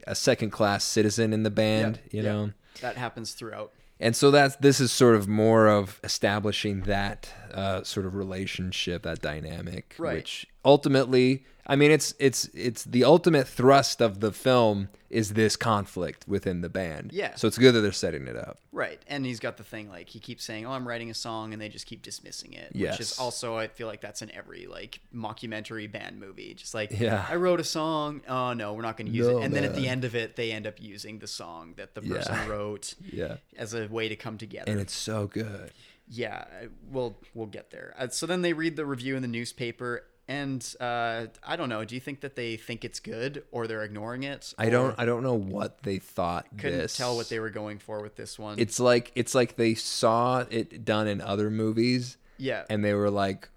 a 0.07 0.15
second 0.15 0.49
class 0.49 0.83
citizen 0.83 1.31
in 1.33 1.43
the 1.43 1.51
band, 1.51 1.99
Yep, 2.05 2.13
you 2.13 2.23
yep. 2.23 2.33
know. 2.33 2.51
that 2.81 2.97
happens 2.97 3.33
throughout. 3.33 3.71
And 4.03 4.15
so 4.15 4.31
that's 4.31 4.55
this 4.57 4.79
is 4.81 4.91
sort 4.91 5.15
of 5.15 5.27
more 5.27 5.67
of 5.67 5.99
establishing 6.03 6.81
that 6.81 7.29
uh, 7.53 7.83
sort 7.83 8.05
of 8.05 8.15
relationship, 8.15 9.03
that 9.03 9.21
dynamic, 9.21 9.95
Right. 9.97 10.15
which 10.17 10.45
ultimately, 10.65 11.45
I 11.65 11.75
mean, 11.77 11.91
it's 11.91 12.13
it's 12.19 12.45
it's 12.53 12.83
the 12.83 13.05
ultimate 13.05 13.47
thrust 13.47 14.01
of 14.01 14.19
the 14.19 14.31
film 14.33 14.89
is 15.09 15.33
this 15.33 15.55
conflict 15.55 16.25
within 16.27 16.59
the 16.61 16.69
band. 16.69 17.11
Yeah. 17.13 17.35
So 17.35 17.47
it's 17.47 17.57
good 17.57 17.73
that 17.73 17.81
they're 17.81 17.91
setting 17.93 18.27
it 18.27 18.35
up. 18.35 18.57
Right, 18.71 18.99
and 19.07 19.25
he's 19.25 19.39
got 19.39 19.55
the 19.57 19.63
thing 19.63 19.87
like 19.87 20.09
he 20.09 20.19
keeps 20.19 20.43
saying, 20.43 20.65
"Oh, 20.65 20.71
I'm 20.71 20.85
writing 20.87 21.09
a 21.09 21.13
song," 21.13 21.53
and 21.53 21.61
they 21.61 21.69
just 21.69 21.85
keep 21.85 22.01
dismissing 22.01 22.51
it. 22.53 22.71
Yes. 22.73 22.93
Which 22.93 23.01
is 23.01 23.19
also, 23.19 23.55
I 23.55 23.67
feel 23.67 23.87
like 23.87 24.01
that's 24.01 24.21
in 24.21 24.29
every 24.31 24.65
like 24.65 24.99
mockumentary 25.15 25.89
band 25.89 26.19
movie. 26.19 26.53
Just 26.53 26.73
like, 26.73 26.91
Yeah. 26.99 27.25
I 27.29 27.35
wrote 27.35 27.59
a 27.59 27.63
song. 27.63 28.21
Oh 28.27 28.53
no, 28.53 28.73
we're 28.73 28.81
not 28.81 28.97
going 28.97 29.07
to 29.07 29.13
use 29.13 29.27
No, 29.27 29.37
it. 29.37 29.43
And 29.45 29.53
then 29.55 29.63
at 29.63 29.75
the 29.75 29.87
end 29.87 30.03
of 30.03 30.15
it, 30.15 30.35
they 30.35 30.51
end 30.51 30.67
up 30.67 30.81
using 30.81 31.19
the 31.19 31.27
song 31.27 31.75
that 31.77 31.95
the 31.95 32.01
Yeah. 32.03 32.15
person 32.17 32.49
wrote 32.49 32.95
Yeah. 33.11 33.37
as 33.57 33.73
a 33.73 33.87
way 33.87 34.09
to 34.09 34.15
come 34.15 34.37
together. 34.37 34.69
And 34.71 34.81
it's 34.81 34.95
so 34.95 35.27
good. 35.27 35.71
yeah, 36.09 36.43
we'll 36.91 37.15
we'll 37.33 37.47
get 37.47 37.71
there. 37.71 37.93
Uh, 37.97 38.09
so 38.09 38.25
then 38.25 38.41
they 38.41 38.51
read 38.53 38.75
the 38.75 38.85
review 38.85 39.15
in 39.15 39.21
the 39.21 39.27
newspaper. 39.29 40.03
And 40.27 40.65
uh, 40.79 41.25
I 41.45 41.55
don't 41.57 41.67
know. 41.67 41.83
Do 41.83 41.95
you 41.95 42.01
think 42.01 42.21
that 42.21 42.35
they 42.35 42.55
think 42.55 42.85
it's 42.85 43.01
good, 43.01 43.43
or 43.51 43.67
they're 43.67 43.83
ignoring 43.83 44.23
it? 44.23 44.53
I 44.57 44.69
don't 44.69 44.97
I 44.97 45.05
don't 45.05 45.23
know 45.23 45.33
what 45.33 45.83
they 45.83 45.99
thought 45.99 46.47
couldn't 46.57 46.79
this. 46.79 46.95
tell 46.95 47.17
what 47.17 47.27
they 47.27 47.39
were 47.39 47.49
going 47.49 47.79
for 47.79 48.01
with 48.01 48.15
this 48.15 48.39
one. 48.39 48.57
It's 48.57 48.79
like 48.79 49.11
it's 49.15 49.35
like 49.35 49.57
they 49.57 49.75
saw 49.75 50.45
it 50.49 50.85
done 50.85 51.07
in 51.07 51.19
other 51.19 51.49
movies 51.49 52.17
yeah, 52.37 52.63
and 52.69 52.83
they 52.83 52.93
were 52.93 53.09
like 53.09 53.49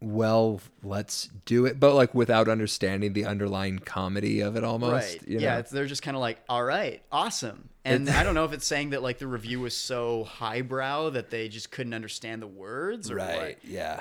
well 0.00 0.60
let's 0.82 1.30
do 1.44 1.64
it 1.64 1.78
but 1.78 1.94
like 1.94 2.12
without 2.12 2.48
understanding 2.48 3.12
the 3.12 3.24
underlying 3.24 3.78
comedy 3.78 4.40
of 4.40 4.56
it 4.56 4.64
almost 4.64 4.92
right 4.92 5.28
you 5.28 5.38
yeah 5.38 5.52
know? 5.52 5.60
it's, 5.60 5.70
they're 5.70 5.86
just 5.86 6.02
kind 6.02 6.16
of 6.16 6.20
like 6.20 6.40
all 6.48 6.64
right 6.64 7.04
awesome 7.12 7.68
and 7.84 8.10
i 8.10 8.24
don't 8.24 8.34
know 8.34 8.44
if 8.44 8.52
it's 8.52 8.66
saying 8.66 8.90
that 8.90 9.00
like 9.00 9.18
the 9.18 9.26
review 9.28 9.60
was 9.60 9.76
so 9.76 10.24
highbrow 10.24 11.08
that 11.08 11.30
they 11.30 11.48
just 11.48 11.70
couldn't 11.70 11.94
understand 11.94 12.42
the 12.42 12.48
words 12.48 13.12
or 13.12 13.14
right 13.14 13.38
what 13.38 13.64
yeah 13.64 14.00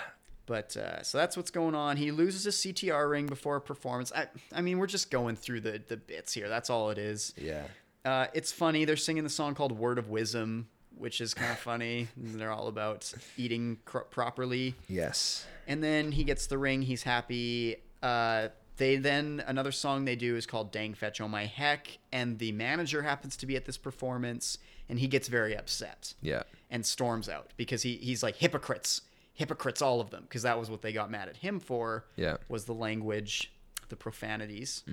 but 0.51 0.75
uh, 0.75 1.01
so 1.01 1.17
that's 1.17 1.37
what's 1.37 1.49
going 1.49 1.75
on. 1.75 1.95
He 1.95 2.11
loses 2.11 2.43
his 2.43 2.55
ctr 2.57 3.09
ring 3.09 3.25
before 3.25 3.55
a 3.55 3.61
performance. 3.61 4.11
I, 4.13 4.27
I 4.53 4.59
mean 4.59 4.79
we're 4.79 4.87
just 4.87 5.09
going 5.09 5.37
through 5.37 5.61
the, 5.61 5.81
the 5.87 5.95
bits 5.95 6.33
here. 6.33 6.49
That's 6.49 6.69
all 6.69 6.89
it 6.89 6.97
is. 6.97 7.33
Yeah. 7.37 7.63
Uh, 8.03 8.27
it's 8.33 8.51
funny. 8.51 8.83
They're 8.83 8.97
singing 8.97 9.23
the 9.23 9.29
song 9.29 9.55
called 9.55 9.71
word 9.71 9.97
of 9.97 10.09
wisdom 10.09 10.67
which 10.97 11.21
is 11.21 11.33
kind 11.33 11.51
of 11.51 11.57
funny. 11.71 12.09
They're 12.17 12.51
all 12.51 12.67
about 12.67 13.09
eating 13.37 13.77
cr- 13.85 13.99
properly. 13.99 14.75
Yes. 14.89 15.45
And 15.69 15.81
then 15.81 16.11
he 16.11 16.25
gets 16.25 16.47
the 16.47 16.57
ring. 16.57 16.81
He's 16.81 17.03
happy. 17.03 17.77
Uh, 18.03 18.49
they 18.75 18.97
then 18.97 19.41
another 19.47 19.71
song 19.71 20.03
they 20.03 20.17
do 20.17 20.35
is 20.35 20.45
called 20.45 20.73
"Dang 20.73 20.95
Fetch 20.95 21.21
Oh 21.21 21.29
My 21.29 21.45
Heck," 21.45 21.97
and 22.11 22.39
the 22.39 22.51
manager 22.51 23.03
happens 23.03 23.37
to 23.37 23.45
be 23.45 23.55
at 23.55 23.65
this 23.65 23.77
performance, 23.77 24.57
and 24.89 24.99
he 24.99 25.07
gets 25.07 25.29
very 25.29 25.55
upset 25.55 26.13
yeah. 26.21 26.43
and 26.69 26.85
storms 26.85 27.29
out 27.29 27.51
because 27.55 27.83
he 27.83 27.95
he's 27.95 28.21
like 28.21 28.35
hypocrites, 28.35 29.01
hypocrites, 29.41 29.81
all 29.81 29.99
of 29.99 30.09
them, 30.09 30.23
because 30.23 30.43
that 30.43 30.57
was 30.59 30.69
what 30.69 30.81
they 30.81 30.93
got 30.93 31.09
mad 31.11 31.27
at 31.29 31.37
him 31.37 31.59
for. 31.59 32.05
Yeah. 32.15 32.37
was 32.47 32.65
the 32.65 32.73
language, 32.73 33.51
the 33.89 33.95
profanities. 33.95 34.83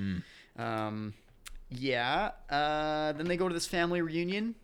Um, 0.57 1.15
yeah. 1.71 2.31
Uh, 2.51 3.13
then 3.13 3.27
they 3.27 3.37
go 3.37 3.49
to 3.49 3.55
this 3.55 3.67
family 3.67 4.01
reunion. 4.03 4.55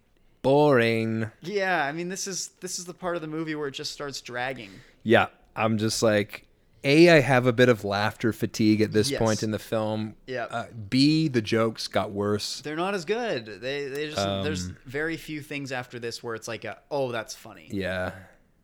boring 0.42 1.30
Yeah, 1.42 1.84
I 1.84 1.92
mean 1.92 2.08
this 2.08 2.26
is 2.26 2.48
this 2.60 2.78
is 2.78 2.84
the 2.84 2.94
part 2.94 3.16
of 3.16 3.22
the 3.22 3.28
movie 3.28 3.54
where 3.54 3.68
it 3.68 3.72
just 3.74 3.92
starts 3.92 4.20
dragging. 4.20 4.70
yeah 5.02 5.26
i'm 5.56 5.78
just 5.78 6.02
like 6.02 6.46
a 6.82 7.08
i 7.10 7.20
have 7.20 7.46
a 7.46 7.52
bit 7.52 7.68
of 7.68 7.84
laughter 7.84 8.32
fatigue 8.32 8.80
at 8.82 8.90
this 8.92 9.08
Yes. 9.10 9.18
point 9.18 9.42
in 9.42 9.50
the 9.52 9.58
film 9.58 10.16
Yeah. 10.26 10.44
uh, 10.50 10.66
b 10.90 11.28
the 11.28 11.40
jokes 11.42 11.86
got 11.88 12.10
worse 12.10 12.60
they're 12.62 12.76
not 12.86 12.94
as 12.94 13.04
good. 13.04 13.46
They 13.60 13.86
they 13.88 14.06
just 14.10 14.16
there's 14.44 14.66
Um, 14.66 14.76
very 14.86 15.16
few 15.16 15.40
things 15.42 15.72
after 15.72 15.98
this 15.98 16.22
where 16.22 16.34
it's 16.34 16.48
like 16.48 16.64
a 16.64 16.78
oh 16.90 17.12
that's 17.12 17.34
funny. 17.34 17.68
yeah 17.70 18.12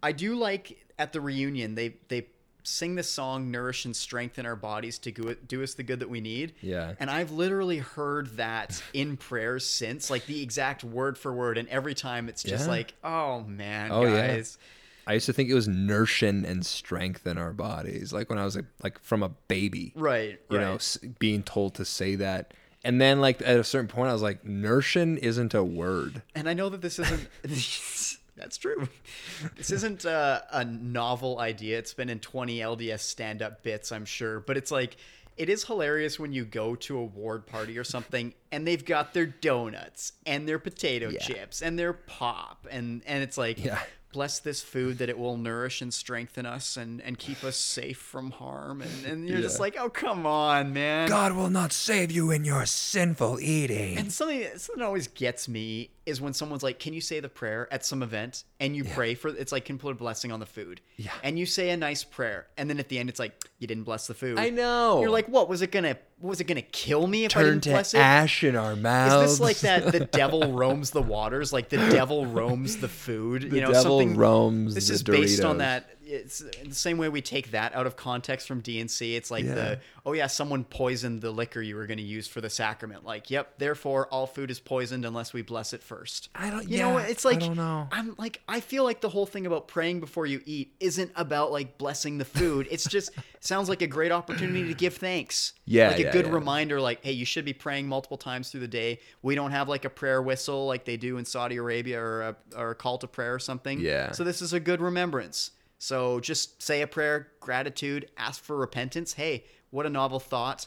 I 0.02 0.12
do 0.12 0.34
like 0.34 0.64
at 1.00 1.12
the 1.12 1.20
reunion 1.20 1.74
they 1.74 1.94
they 2.08 2.26
sing 2.62 2.94
this 2.94 3.08
song 3.08 3.50
nourish 3.50 3.86
and 3.86 3.96
strengthen 3.96 4.44
our 4.44 4.54
bodies 4.54 4.98
to 4.98 5.10
do, 5.10 5.34
do 5.48 5.62
us 5.62 5.72
the 5.72 5.82
good 5.82 5.98
that 6.00 6.10
we 6.10 6.20
need. 6.20 6.52
Yeah. 6.60 6.92
And 7.00 7.10
I've 7.10 7.30
literally 7.32 7.78
heard 7.78 8.36
that 8.36 8.82
in 8.92 9.16
prayers 9.16 9.64
since 9.64 10.10
like 10.10 10.26
the 10.26 10.42
exact 10.42 10.84
word 10.84 11.16
for 11.16 11.32
word 11.32 11.56
and 11.56 11.66
every 11.70 11.94
time 11.94 12.28
it's 12.28 12.42
just 12.42 12.66
Yeah. 12.66 12.70
like 12.70 12.94
oh 13.02 13.40
man 13.44 13.90
Oh, 13.90 14.04
yeah. 14.04 14.26
guys. 14.36 14.58
I 15.06 15.14
used 15.14 15.24
to 15.26 15.32
think 15.32 15.48
it 15.48 15.54
was 15.54 15.66
nourishing 15.68 16.44
and 16.44 16.64
strengthen 16.64 17.38
our 17.38 17.54
bodies, 17.54 18.12
like 18.12 18.28
when 18.28 18.38
I 18.38 18.44
was 18.44 18.54
like, 18.56 18.66
like 18.82 18.98
from 19.00 19.22
a 19.22 19.30
baby, 19.48 19.94
Right, 19.96 20.38
You 20.50 20.58
right. 20.58 20.62
know, 20.64 20.74
s- 20.74 20.98
being 21.18 21.42
told 21.42 21.74
to 21.76 21.86
say 21.86 22.14
that, 22.16 22.52
and 22.84 23.00
then 23.00 23.20
like 23.22 23.40
at 23.40 23.58
a 23.58 23.64
certain 23.64 23.88
point, 23.88 24.10
I 24.10 24.12
was 24.12 24.22
like, 24.22 24.44
nourishing 24.44 25.16
isn't 25.16 25.54
a 25.54 25.64
word. 25.64 26.22
And 26.34 26.46
I 26.48 26.52
know 26.52 26.68
that 26.68 26.82
this 26.82 26.98
isn't. 26.98 27.26
that's 28.40 28.56
true. 28.56 28.88
This 29.56 29.70
isn't 29.70 30.04
uh, 30.06 30.40
a 30.50 30.64
novel 30.64 31.38
idea. 31.38 31.78
It's 31.78 31.94
been 31.94 32.08
in 32.10 32.18
20 32.20 32.58
LDS 32.58 33.00
stand 33.00 33.42
up 33.42 33.62
bits, 33.62 33.92
I'm 33.92 34.04
sure. 34.04 34.40
But 34.40 34.56
it's 34.56 34.70
like, 34.70 34.96
it 35.36 35.48
is 35.48 35.64
hilarious 35.64 36.18
when 36.18 36.32
you 36.32 36.44
go 36.44 36.74
to 36.76 36.98
a 36.98 37.04
ward 37.04 37.46
party 37.46 37.78
or 37.78 37.84
something 37.84 38.34
and 38.52 38.66
they've 38.66 38.84
got 38.84 39.14
their 39.14 39.26
donuts 39.26 40.12
and 40.26 40.46
their 40.48 40.58
potato 40.58 41.08
Yeah. 41.10 41.20
chips 41.20 41.62
and 41.62 41.78
their 41.78 41.92
pop. 41.94 42.66
And, 42.70 43.02
and 43.06 43.22
it's 43.22 43.38
like, 43.38 43.62
Yeah. 43.64 43.80
bless 44.12 44.40
this 44.40 44.60
food 44.60 44.98
that 44.98 45.08
it 45.08 45.16
will 45.18 45.36
nourish 45.38 45.80
and 45.80 45.94
strengthen 45.94 46.44
us 46.44 46.76
and, 46.76 47.00
and 47.00 47.18
keep 47.18 47.42
us 47.44 47.56
safe 47.56 47.96
from 47.98 48.32
harm. 48.32 48.82
And, 48.82 49.06
and 49.06 49.28
you're 49.28 49.40
just 49.40 49.60
like, 49.60 49.76
oh, 49.78 49.88
come 49.88 50.26
on, 50.26 50.72
man. 50.74 51.08
God 51.08 51.32
will 51.32 51.48
not 51.50 51.72
save 51.72 52.10
you 52.10 52.30
in 52.30 52.44
your 52.44 52.66
sinful 52.66 53.38
eating. 53.40 53.96
And 53.96 54.12
something 54.12 54.44
something 54.56 54.82
always 54.84 55.06
gets 55.08 55.48
me 55.48 55.90
is 56.06 56.20
when 56.20 56.32
someone's 56.32 56.62
like, 56.62 56.78
"Can 56.78 56.92
you 56.92 57.00
say 57.00 57.20
the 57.20 57.28
prayer 57.28 57.68
at 57.70 57.84
some 57.84 58.02
event?" 58.02 58.44
and 58.60 58.76
you 58.76 58.84
pray 58.84 59.14
for 59.14 59.28
it's 59.28 59.52
like 59.52 59.64
can 59.64 59.78
put 59.78 59.92
a 59.92 59.94
blessing 59.94 60.30
on 60.30 60.38
the 60.38 60.46
food. 60.46 60.80
Yeah. 60.96 61.10
And 61.22 61.38
you 61.38 61.46
say 61.46 61.70
a 61.70 61.76
nice 61.76 62.04
prayer, 62.04 62.46
and 62.58 62.68
then 62.68 62.78
at 62.78 62.88
the 62.88 62.98
end 62.98 63.08
it's 63.08 63.18
like 63.18 63.32
you 63.58 63.66
didn't 63.66 63.84
bless 63.84 64.06
the 64.06 64.14
food. 64.14 64.38
I 64.38 64.50
know. 64.50 65.00
You're 65.00 65.10
like, 65.10 65.26
what 65.28 65.48
was 65.48 65.62
it 65.62 65.72
gonna? 65.72 65.96
Was 66.20 66.40
it 66.40 66.44
gonna 66.44 66.60
kill 66.62 67.06
me 67.06 67.24
if 67.24 67.36
I 67.36 67.42
didn't 67.42 67.62
to 67.62 67.70
bless 67.70 67.94
it? 67.94 67.98
ash 67.98 68.44
in 68.44 68.54
our 68.54 68.76
mouths. 68.76 69.32
Is 69.32 69.38
this 69.38 69.40
like 69.40 69.58
that? 69.60 69.92
The 69.92 70.00
devil 70.12 70.52
roams 70.52 70.90
the 70.90 71.02
waters, 71.02 71.52
like 71.52 71.70
the 71.70 71.78
devil 71.78 72.26
roams 72.26 72.76
the 72.76 72.88
food. 72.88 73.50
The 73.50 73.56
you 73.56 73.62
know, 73.62 73.72
devil 73.72 73.98
something. 74.00 74.16
roams 74.16 74.74
This 74.74 74.90
is 74.90 75.02
based 75.02 75.42
on 75.42 75.58
that. 75.58 75.88
It's 76.10 76.38
the 76.40 76.74
same 76.74 76.98
way 76.98 77.08
we 77.08 77.22
take 77.22 77.52
that 77.52 77.74
out 77.74 77.86
of 77.86 77.96
context 77.96 78.46
from 78.48 78.60
D&C. 78.60 79.16
It's 79.16 79.30
like 79.30 79.44
Yeah. 79.44 79.54
the 79.54 79.80
oh 80.04 80.12
yeah, 80.12 80.26
someone 80.26 80.64
poisoned 80.64 81.20
the 81.20 81.30
liquor 81.30 81.60
you 81.60 81.76
were 81.76 81.86
going 81.86 81.98
to 81.98 82.02
use 82.04 82.26
for 82.26 82.40
the 82.40 82.50
sacrament. 82.50 83.04
Like, 83.04 83.30
yep. 83.30 83.58
Therefore, 83.58 84.06
all 84.08 84.26
food 84.26 84.50
is 84.50 84.58
poisoned 84.58 85.04
unless 85.04 85.32
we 85.32 85.42
bless 85.42 85.72
it 85.72 85.82
first. 85.82 86.28
I 86.34 86.50
don't- 86.50 86.68
You 86.68 86.78
know, 86.78 86.98
yeah, 86.98 87.06
it's 87.06 87.24
I 87.24 87.30
like 87.30 87.40
don't 87.40 87.56
know. 87.56 87.88
I'm 87.92 88.14
like 88.18 88.40
I 88.48 88.60
feel 88.60 88.84
like 88.84 89.00
the 89.00 89.08
whole 89.10 89.26
thing 89.26 89.46
about 89.46 89.68
praying 89.68 90.00
before 90.00 90.26
you 90.26 90.40
eat 90.46 90.74
isn't 90.80 91.12
about 91.16 91.52
like 91.52 91.78
blessing 91.78 92.18
the 92.18 92.24
food. 92.24 92.66
It's 92.70 92.84
just 92.88 93.10
sounds 93.40 93.68
like 93.68 93.82
a 93.82 93.86
great 93.86 94.12
opportunity 94.12 94.66
to 94.68 94.74
give 94.74 94.96
thanks. 94.96 95.52
Yeah, 95.64 95.88
like 95.88 95.98
a 95.98 96.02
yeah, 96.04 96.12
good 96.12 96.26
yeah. 96.26 96.32
reminder. 96.32 96.80
Like, 96.80 97.04
hey, 97.04 97.12
you 97.12 97.24
should 97.24 97.44
be 97.44 97.52
praying 97.52 97.86
multiple 97.88 98.16
times 98.18 98.50
through 98.50 98.60
the 98.60 98.68
day. 98.68 99.00
We 99.22 99.34
don't 99.34 99.50
have 99.52 99.68
like 99.68 99.84
a 99.84 99.90
prayer 99.90 100.20
whistle 100.22 100.66
like 100.66 100.84
they 100.84 100.96
do 100.96 101.18
in 101.18 101.24
Saudi 101.24 101.56
Arabia 101.56 102.00
or 102.00 102.22
a, 102.22 102.36
or 102.56 102.70
a 102.70 102.74
call 102.74 102.98
to 102.98 103.06
prayer 103.06 103.34
or 103.34 103.38
something. 103.38 103.80
Yeah. 103.80 104.12
So 104.12 104.24
this 104.24 104.42
is 104.42 104.52
a 104.52 104.60
good 104.60 104.80
remembrance. 104.80 105.52
So 105.82 106.20
just 106.20 106.62
say 106.62 106.82
a 106.82 106.86
prayer, 106.86 107.28
gratitude, 107.40 108.10
ask 108.18 108.44
for 108.44 108.54
repentance. 108.54 109.14
Hey, 109.14 109.44
what 109.70 109.86
a 109.86 109.88
novel 109.88 110.20
thought. 110.20 110.66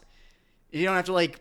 You 0.72 0.84
don't 0.86 0.96
have 0.96 1.06
to 1.06 1.14
like, 1.14 1.40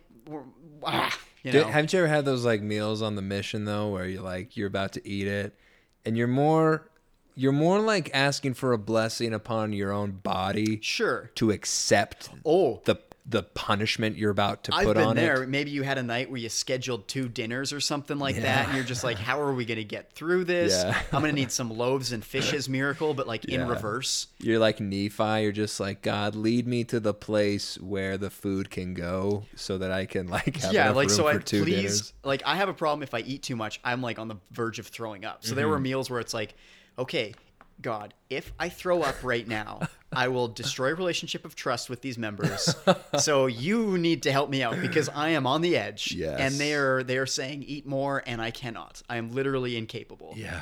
ah, 0.85 1.19
you 1.43 1.53
know. 1.53 1.65
haven't 1.65 1.91
you 1.95 2.01
ever 2.01 2.09
had 2.09 2.27
those 2.27 2.45
like 2.45 2.61
meals 2.61 3.01
on 3.01 3.17
the 3.17 3.23
mission 3.23 3.65
though, 3.65 3.89
where 3.89 4.07
you 4.07 4.21
like 4.21 4.59
you're 4.59 4.69
about 4.69 4.93
to 4.93 5.09
eat 5.09 5.27
it, 5.27 5.59
and 6.05 6.19
you're 6.19 6.29
more, 6.29 6.91
you're 7.35 7.51
more 7.51 7.81
like 7.81 8.11
asking 8.13 8.53
for 8.53 8.75
a 8.75 8.79
blessing 8.79 9.33
upon 9.33 9.73
your 9.73 9.91
own 9.91 10.11
body 10.11 10.79
sure. 10.83 11.31
to 11.37 11.51
accept 11.51 12.29
Oh, 12.45 12.83
the 12.85 12.97
the 13.25 13.45
punishment 13.45 14.17
you're 14.17 14.33
about 14.33 14.65
to 14.65 14.75
I've 14.75 14.85
put 14.87 14.97
been 14.97 15.07
on 15.07 15.17
there. 15.17 15.45
it. 15.45 15.49
Maybe 15.49 15.71
you 15.71 15.85
had 15.85 15.97
a 15.97 16.03
night 16.03 16.29
where 16.29 16.41
you 16.41 16.49
scheduled 16.49 17.07
two 17.07 17.29
dinners 17.29 17.73
or 17.73 17.79
something 17.79 18.19
like 18.19 18.35
that, 18.37 18.67
and 18.67 18.75
you're 18.77 18.85
just 18.85 19.05
like, 19.05 19.17
"How 19.17 19.41
are 19.41 19.53
we 19.55 19.65
going 19.65 19.79
to 19.79 19.85
get 19.85 20.13
through 20.13 20.45
this? 20.45 20.73
Yeah. 20.73 21.01
I'm 21.13 21.21
going 21.21 21.33
to 21.35 21.41
need 21.41 21.53
some 21.53 21.71
loaves 21.71 22.11
and 22.11 22.25
fishes 22.25 22.69
miracle, 22.69 23.15
but 23.15 23.29
like 23.29 23.45
in 23.45 23.69
reverse." 23.69 24.27
You're 24.39 24.59
like 24.59 24.81
Nephi. 24.81 25.43
You're 25.43 25.53
just 25.53 25.79
like 25.79 26.03
God, 26.03 26.35
lead 26.35 26.67
me 26.67 26.83
to 26.85 26.99
the 26.99 27.15
place 27.15 27.79
where 27.79 28.19
the 28.19 28.29
food 28.31 28.71
can 28.71 28.93
go, 28.93 29.45
so 29.55 29.79
that 29.79 29.93
I 29.93 30.07
can 30.07 30.27
like 30.27 30.57
have 30.57 30.73
yeah, 30.73 30.91
like 30.91 31.09
so. 31.11 31.23
for 31.31 31.39
I 31.39 31.39
two 31.39 31.63
please, 31.63 31.75
dinners. 31.77 32.13
like 32.25 32.43
I 32.45 32.57
have 32.57 32.69
a 32.69 32.75
problem 32.75 33.05
if 33.05 33.15
I 33.15 33.21
eat 33.21 33.45
too 33.45 33.55
much. 33.57 33.79
I'm 33.85 34.03
like 34.03 34.19
on 34.19 34.27
the 34.27 34.37
verge 34.51 34.81
of 34.81 34.89
throwing 34.89 35.25
up. 35.25 35.45
So 35.45 35.55
there 35.55 35.69
were 35.69 35.77
Mm-hmm. 35.77 35.83
meals 35.85 36.11
where 36.11 36.19
it's 36.21 36.35
like, 36.35 36.55
okay, 36.99 37.35
God, 37.81 38.15
if 38.31 38.53
I 38.59 38.69
throw 38.69 39.03
up 39.03 39.17
right 39.23 39.47
now, 39.47 39.81
I 40.13 40.29
will 40.29 40.49
destroy 40.49 40.95
relationship 40.95 41.45
of 41.45 41.55
trust 41.55 41.89
with 41.89 42.03
these 42.03 42.19
members. 42.19 42.75
so 43.19 43.47
you 43.47 43.99
need 43.99 44.25
to 44.25 44.33
help 44.33 44.51
me 44.51 44.63
out 44.63 44.81
because 44.81 45.09
I 45.09 45.31
am 45.31 45.47
on 45.47 45.63
the 45.63 45.77
edge. 45.77 46.13
Yes. 46.13 46.39
And 46.39 46.55
they 46.57 46.75
are 46.75 47.03
they 47.03 47.19
are 47.19 47.27
saying 47.27 47.63
eat 47.63 47.87
more, 47.87 48.23
and 48.27 48.41
I 48.41 48.51
cannot. 48.51 49.03
I 49.09 49.17
am 49.17 49.31
literally 49.31 49.77
incapable. 49.77 50.35
Yeah. 50.37 50.61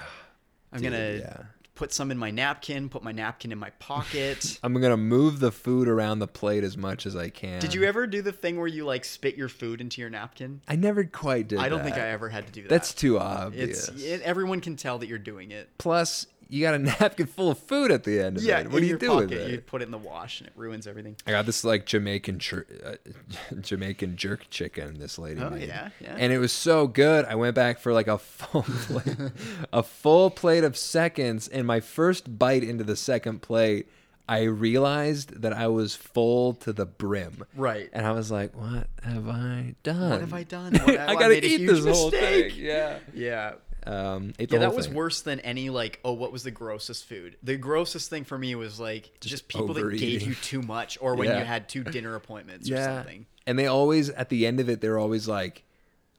I'm 0.73 0.81
Dude, 0.81 0.93
gonna 0.93 1.13
yeah. 1.15 1.37
put 1.75 1.93
some 1.93 2.11
in 2.11 2.19
my 2.19 2.31
napkin, 2.31 2.89
put 2.89 3.03
my 3.03 3.11
napkin 3.13 3.51
in 3.51 3.59
my 3.59 3.71
pocket. 3.71 4.59
I'm 4.63 4.75
gonna 4.81 4.97
move 4.97 5.41
the 5.41 5.51
food 5.51 5.89
around 5.89 6.21
the 6.21 6.29
plate 6.29 6.63
as 6.63 6.77
much 6.77 7.07
as 7.07 7.17
I 7.17 7.29
can. 7.29 7.61
Did 7.61 7.75
you 7.75 7.85
ever 7.85 8.07
do 8.07 8.23
the 8.23 8.33
thing 8.33 8.57
where 8.57 8.69
you 8.69 8.85
like 8.85 9.05
spit 9.05 9.37
your 9.37 9.49
food 9.49 9.81
into 9.81 10.01
your 10.01 10.11
napkin? 10.11 10.61
I 10.69 10.77
never 10.77 11.05
quite 11.05 11.49
did. 11.49 11.59
I 11.59 11.69
don't 11.69 11.83
think. 11.83 11.97
I 11.97 12.11
ever 12.11 12.29
had 12.29 12.47
to 12.47 12.53
do 12.53 12.63
that. 12.63 12.69
That's 12.69 12.95
too 12.95 13.19
obvious. 13.19 13.89
It's 13.89 14.03
it, 14.03 14.23
everyone 14.23 14.61
can 14.61 14.77
tell 14.77 14.99
that 14.99 15.09
you're 15.09 15.19
doing 15.19 15.51
it. 15.51 15.69
Plus, 15.79 16.27
you 16.51 16.61
got 16.63 16.75
a 16.75 16.79
napkin 17.01 17.27
full 17.27 17.51
of 17.51 17.59
food 17.59 17.91
at 17.91 18.05
the 18.05 18.21
end 18.21 18.37
of 18.37 18.43
Yeah, 18.43 18.59
it. 18.61 18.71
What 18.71 18.81
do 18.81 18.87
you 18.87 18.99
do 18.99 19.09
pocket, 19.09 19.31
with 19.31 19.39
it? 19.39 19.51
You 19.53 19.61
put 19.61 19.81
it 19.83 19.87
in 19.87 19.91
the 19.91 19.99
wash 19.99 20.41
and 20.41 20.49
it 20.49 20.53
ruins 20.57 20.87
everything. 20.87 21.17
I 21.27 21.31
got 21.31 21.47
this 21.47 21.65
like 21.65 21.87
Jamaican 21.87 22.39
jer- 22.41 22.67
uh, 22.85 23.55
Jamaican 23.61 24.17
jerk 24.17 24.49
chicken 24.51 24.99
this 24.99 25.19
lady 25.19 25.41
Oh, 25.41 25.51
made. 25.51 25.69
yeah, 25.69 25.91
yeah. 26.01 26.17
And 26.19 26.33
it 26.33 26.39
was 26.39 26.53
so 26.53 26.87
good. 26.87 27.25
I 27.25 27.35
went 27.37 27.55
back 27.55 27.79
for 27.79 27.93
like 27.93 28.07
a 28.09 28.19
full 28.19 28.63
plate, 28.63 29.17
a 29.73 29.83
full 29.83 30.31
plate 30.31 30.65
of 30.65 30.77
seconds 30.77 31.49
and 31.49 31.67
my 31.67 31.81
first 31.81 32.39
bite 32.39 32.65
into 32.65 32.85
the 32.85 32.97
second 32.97 33.43
plate, 33.43 33.89
I 34.29 34.43
realized 34.45 35.43
that 35.43 35.53
I 35.53 35.67
was 35.67 35.97
full 35.97 36.55
to 36.55 36.73
the 36.73 36.87
brim. 36.87 37.45
Right. 37.57 37.91
And 37.93 38.07
I 38.07 38.13
was 38.13 38.31
like, 38.31 38.55
"What 38.55 38.87
have 39.03 39.29
I 39.29 39.75
done? 39.83 40.11
What 40.11 40.21
have 40.21 40.33
I 40.35 40.45
done? 40.45 40.79
I 40.81 41.09
I 41.09 41.15
got 41.15 41.29
to 41.29 41.45
eat 41.45 41.67
this 41.67 41.85
whole 41.85 42.11
mistake. 42.13 42.53
thing." 42.53 42.65
Yeah. 42.65 42.99
Yeah. 43.13 43.53
Um, 43.87 44.33
Yeah, 44.39 44.59
that 44.59 44.75
was 44.75 44.89
worse 44.89 45.23
than 45.23 45.41
any 45.41 45.71
like, 45.71 46.01
oh, 46.05 46.13
what 46.13 46.33
was 46.33 46.43
the 46.43 46.51
grossest 46.51 47.05
food? 47.07 47.37
The 47.43 47.57
grossest 47.57 48.11
thing 48.11 48.25
for 48.25 48.37
me 48.39 48.55
was 48.55 48.79
like 48.81 49.11
just, 49.21 49.49
people 49.49 49.73
that 49.75 49.97
gave 49.99 50.23
you 50.23 50.35
too 50.35 50.63
much 50.63 50.99
or 51.01 51.15
when 51.15 51.29
Yeah. 51.29 51.39
you 51.39 51.45
had 51.45 51.69
two 51.69 51.85
dinner 51.97 52.15
appointments 52.15 52.71
or 52.71 52.77
something. 52.77 53.27
And 53.47 53.59
they 53.59 53.67
always 53.67 54.11
at 54.11 54.29
the 54.29 54.47
end 54.47 54.61
of 54.61 54.69
it, 54.69 54.81
they're 54.81 54.99
always 54.99 55.27
like, 55.27 55.65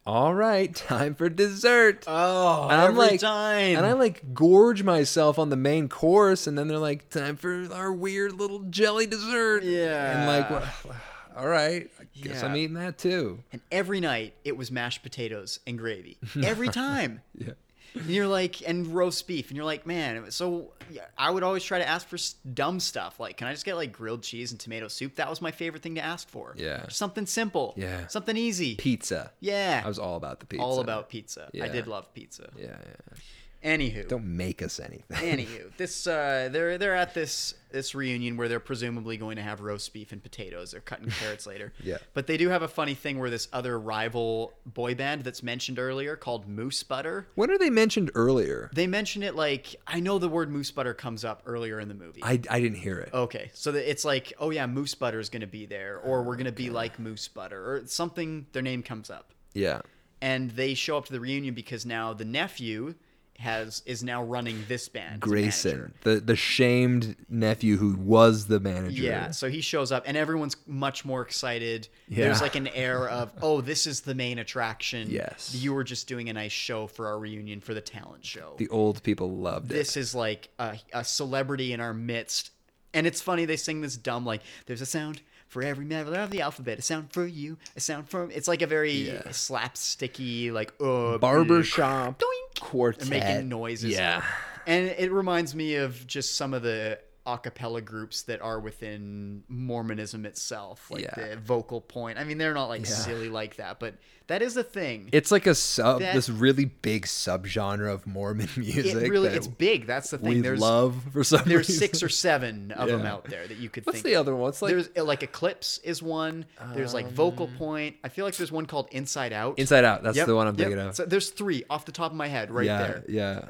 "All 0.06 0.34
right, 0.34 0.74
time 0.90 1.14
for 1.16 1.30
dessert." 1.30 2.04
Oh, 2.08 2.64
and 2.70 2.82
I'm 2.82 2.90
every 2.90 3.00
like, 3.00 3.20
time. 3.20 3.78
and 3.78 3.86
I 3.86 3.94
like 3.94 4.34
gorge 4.34 4.82
myself 4.84 5.38
on 5.38 5.50
the 5.50 5.56
main 5.56 5.88
course, 5.88 6.48
and 6.48 6.58
then 6.58 6.68
they're 6.68 6.80
like, 6.80 7.10
"Time 7.10 7.38
for 7.38 7.68
our 7.72 7.94
weird 7.94 8.34
little 8.34 8.60
jelly 8.70 9.06
dessert." 9.06 9.64
Yeah. 9.64 10.18
and 10.18 10.28
like, 10.28 10.50
well, 10.50 10.96
all 11.38 11.48
right, 11.48 11.90
guess 12.22 12.42
Yeah. 12.42 12.48
I'm 12.50 12.56
eating 12.56 12.76
that 12.76 12.98
too. 12.98 13.40
And 13.52 13.62
every 13.72 14.00
night 14.00 14.34
it 14.44 14.56
was 14.56 14.72
mashed 14.72 15.04
potatoes 15.04 15.60
and 15.68 15.78
gravy. 15.78 16.18
Every 16.44 16.70
time. 16.70 17.22
Yeah. 17.38 17.54
And 17.94 18.06
you're 18.10 18.28
like, 18.28 18.66
and 18.66 18.88
roast 18.88 19.28
beef, 19.28 19.50
and 19.50 19.58
you're 19.58 19.66
like, 19.66 19.86
man. 19.86 20.32
So 20.32 20.72
I 21.18 21.30
would 21.30 21.44
always 21.44 21.62
try 21.62 21.78
to 21.80 21.86
ask 21.86 22.08
for 22.08 22.18
dumb 22.54 22.80
stuff, 22.80 23.20
like, 23.20 23.36
can 23.36 23.48
I 23.48 23.52
just 23.52 23.66
get 23.66 23.76
like 23.76 23.92
grilled 23.92 24.24
cheese 24.24 24.52
and 24.52 24.60
tomato 24.60 24.88
soup? 24.88 25.16
That 25.16 25.30
was 25.30 25.42
my 25.42 25.52
favorite 25.52 25.84
thing 25.84 25.96
to 25.96 26.02
ask 26.02 26.30
for. 26.30 26.54
Yeah. 26.58 26.88
something 26.88 27.26
simple. 27.26 27.74
Yeah. 27.76 28.08
something 28.08 28.38
easy. 28.38 28.76
Pizza. 28.76 29.32
Yeah, 29.42 29.82
I 29.84 29.88
was 29.90 30.00
all 30.00 30.16
about 30.16 30.40
the 30.40 30.46
pizza. 30.46 30.64
all 30.64 30.80
about 30.80 31.10
pizza. 31.10 31.50
I 31.62 31.68
did 31.68 31.88
love 31.88 32.14
pizza. 32.14 32.50
Yeah, 32.58 32.68
yeah. 32.68 33.18
Anywho, 33.64 34.08
Don't 34.08 34.26
make 34.26 34.62
us 34.64 34.80
anything. 34.80 35.06
Anywho, 35.38 35.72
this 35.78 36.08
uh, 36.08 36.50
they're 36.52 36.80
they're 36.80 36.96
at 36.96 37.14
this 37.14 37.54
this 37.72 37.94
reunion 37.94 38.36
where 38.36 38.50
they're 38.50 38.60
presumably 38.60 39.18
going 39.18 39.36
to 39.36 39.42
have 39.44 39.62
roast 39.62 39.94
beef 39.94 40.12
and 40.12 40.22
potatoes. 40.22 40.72
They're 40.72 40.82
cutting 40.82 41.10
carrots 41.22 41.46
later. 41.46 41.72
Yeah. 41.84 41.98
But 42.14 42.26
they 42.28 42.38
do 42.38 42.50
have 42.50 42.64
a 42.64 42.68
funny 42.68 42.96
thing 42.96 43.20
where 43.20 43.30
this 43.30 43.48
other 43.54 43.80
rival 43.80 44.54
boy 44.66 44.96
band 44.96 45.24
that's 45.24 45.44
mentioned 45.44 45.78
earlier 45.80 46.16
called 46.16 46.48
Moose 46.48 46.82
Butter. 46.84 47.28
when 47.36 47.52
are 47.52 47.58
they 47.60 47.70
mentioned 47.70 48.10
earlier? 48.16 48.72
They 48.74 48.88
mention 48.88 49.22
it 49.22 49.36
like 49.36 49.76
I 49.86 50.00
know 50.00 50.18
the 50.18 50.28
word 50.28 50.50
moose 50.52 50.72
butter 50.72 50.94
comes 50.96 51.24
up 51.24 51.44
earlier 51.46 51.80
in 51.80 51.88
the 51.88 51.94
movie. 51.94 52.22
I, 52.24 52.42
I 52.50 52.60
didn't 52.60 52.80
hear 52.80 53.00
it. 53.00 53.14
Okay, 53.14 53.52
so 53.54 53.74
it's 53.76 54.04
like, 54.04 54.34
oh 54.40 54.50
yeah, 54.50 54.66
moose 54.66 54.96
butter 54.96 55.20
is 55.20 55.30
going 55.30 55.42
to 55.42 55.48
be 55.48 55.66
there, 55.68 56.00
or 56.00 56.24
we're 56.24 56.36
going 56.36 56.46
to 56.48 56.52
be 56.52 56.72
like 56.72 56.98
moose 57.00 57.28
butter, 57.28 57.76
or 57.76 57.84
something. 57.86 58.48
Their 58.54 58.64
name 58.64 58.82
comes 58.82 59.10
up, 59.12 59.34
Yeah. 59.54 59.82
and 60.20 60.50
they 60.52 60.74
show 60.74 60.98
up 60.98 61.06
to 61.06 61.14
the 61.14 61.20
reunion 61.20 61.54
because 61.54 61.86
now 61.86 62.12
the 62.14 62.26
nephew 62.26 62.96
has 63.42 63.84
is 63.86 64.04
now 64.04 64.24
running 64.24 64.64
this 64.68 64.88
band. 64.90 65.20
Grayson, 65.20 65.94
the 66.02 66.20
the 66.20 66.36
shamed 66.36 67.16
nephew 67.30 67.78
who 67.78 67.96
was 67.96 68.48
the 68.48 68.60
manager. 68.60 69.02
Yeah, 69.02 69.32
so 69.32 69.50
he 69.50 69.62
shows 69.62 69.92
up 69.92 70.04
and 70.06 70.16
everyone's 70.16 70.56
much 70.66 71.04
more 71.04 71.22
excited. 71.22 71.88
Yeah. 72.08 72.26
There's 72.26 72.42
like 72.42 72.56
an 72.56 72.68
air 72.70 73.10
of, 73.10 73.32
oh, 73.42 73.62
this 73.62 73.86
is 73.86 74.02
the 74.02 74.16
main 74.16 74.40
attraction. 74.40 75.10
Yes. 75.10 75.54
You 75.56 75.74
were 75.74 75.84
just 75.84 76.08
doing 76.08 76.30
a 76.30 76.34
nice 76.34 76.52
show 76.52 76.88
for 76.88 77.08
our 77.08 77.20
reunion 77.20 77.62
for 77.62 77.74
the 77.74 77.82
talent 77.82 78.26
show. 78.26 78.54
The 78.58 78.70
old 78.70 79.04
people 79.04 79.30
loved 79.30 79.72
it. 79.72 79.76
this 79.76 79.98
is 79.98 80.16
like 80.16 80.50
a, 80.60 80.78
a 80.94 81.04
celebrity 81.04 81.74
in 81.74 81.80
our 81.80 81.94
midst. 81.94 82.52
And 82.94 83.08
it's 83.08 83.22
funny, 83.22 83.46
they 83.46 83.56
sing 83.56 83.80
this 83.80 83.96
dumb, 83.96 84.26
like, 84.26 84.42
there's 84.66 84.82
a 84.82 84.86
sound 84.86 85.22
for 85.52 85.62
every 85.62 85.84
member 85.84 86.16
of 86.16 86.32
the 86.32 86.40
alphabet, 86.42 86.80
a 86.80 86.82
sound 86.82 87.12
for 87.12 87.26
you, 87.28 87.58
a 87.76 87.80
sound 87.82 88.10
for. 88.10 88.32
It's 88.32 88.48
like 88.48 88.62
a 88.62 88.68
very 88.68 88.94
Yeah. 88.94 89.22
slapsticky, 89.28 90.50
like, 90.52 90.72
uh, 90.82 91.18
barbershop 91.18 92.22
quartet 92.60 93.02
and 93.02 93.10
making 93.10 93.50
noises. 93.50 93.92
Yeah. 93.92 94.24
And 94.66 94.88
it 94.98 95.12
reminds 95.12 95.54
me 95.54 95.76
of 95.76 96.08
just 96.08 96.38
some 96.38 96.54
of 96.54 96.62
the 96.64 97.00
a 97.26 97.38
cappella 97.38 97.82
groups 97.82 98.24
that 98.24 98.42
are 98.42 98.60
within 98.60 99.44
Mormonism 99.48 100.26
itself, 100.26 100.90
like 100.90 101.04
Yeah. 101.04 101.30
the 101.30 101.36
vocal 101.38 101.80
point. 101.80 102.18
I 102.18 102.24
mean, 102.24 102.38
they're 102.40 102.54
not 102.54 102.68
like 102.68 102.82
Yeah. 102.82 102.96
silly 102.96 103.30
like 103.30 103.58
that, 103.58 103.80
but 103.80 103.96
that 104.26 104.42
is 104.42 104.58
a 104.58 104.64
thing. 104.64 105.10
It's 105.12 105.30
like 105.32 105.46
a 105.46 105.54
sub, 105.54 106.00
That- 106.00 106.16
this 106.16 106.30
really 106.30 106.66
big 106.66 107.06
subgenre 107.06 107.92
of 107.94 108.08
Mormon 108.08 108.50
music. 108.58 108.96
It 108.96 109.10
really, 109.10 109.30
it's 109.30 109.46
big. 109.48 109.86
That's 109.86 110.10
the 110.10 110.18
thing. 110.18 110.30
we 110.30 110.42
there's 110.42 110.60
love 110.60 110.96
for 111.14 111.24
some 111.24 111.44
there's 111.46 111.68
reason. 111.70 111.76
six 111.80 112.02
or 112.02 112.10
seven 112.10 112.72
of 112.76 112.88
them 112.90 113.06
out 113.06 113.26
there 113.26 113.46
that 113.48 113.58
you 113.58 113.70
could 113.70 113.86
What's 113.86 113.98
think. 113.98 114.06
the 114.06 114.14
of. 114.16 114.22
other 114.22 114.36
one? 114.36 114.50
It's 114.50 114.62
like 114.64 114.72
there's 114.72 114.90
uh, 114.98 115.04
like 115.04 115.22
Eclipse 115.22 115.78
is 115.84 116.02
one. 116.02 116.46
There's 116.74 116.94
like 116.94 117.12
Vocal 117.12 117.48
Point. 117.58 117.98
I 118.04 118.10
feel 118.10 118.26
like 118.26 118.36
there's 118.36 118.52
one 118.52 118.66
called 118.66 118.88
Inside 118.92 119.32
Out. 119.34 119.60
Inside 119.60 119.84
Out. 119.86 120.02
That's 120.02 120.18
Yep, 120.18 120.26
the 120.28 120.36
one 120.36 120.48
I'm 120.48 120.56
yep. 120.56 120.68
thinking 120.70 120.88
of. 120.88 120.96
So 120.96 121.06
there's 121.06 121.30
three 121.30 121.64
off 121.70 121.86
the 121.86 121.92
top 121.92 122.10
of 122.12 122.18
my 122.18 122.28
head 122.28 122.50
right 122.52 122.66
yeah, 122.66 122.78
there. 122.80 123.04
yeah. 123.08 123.46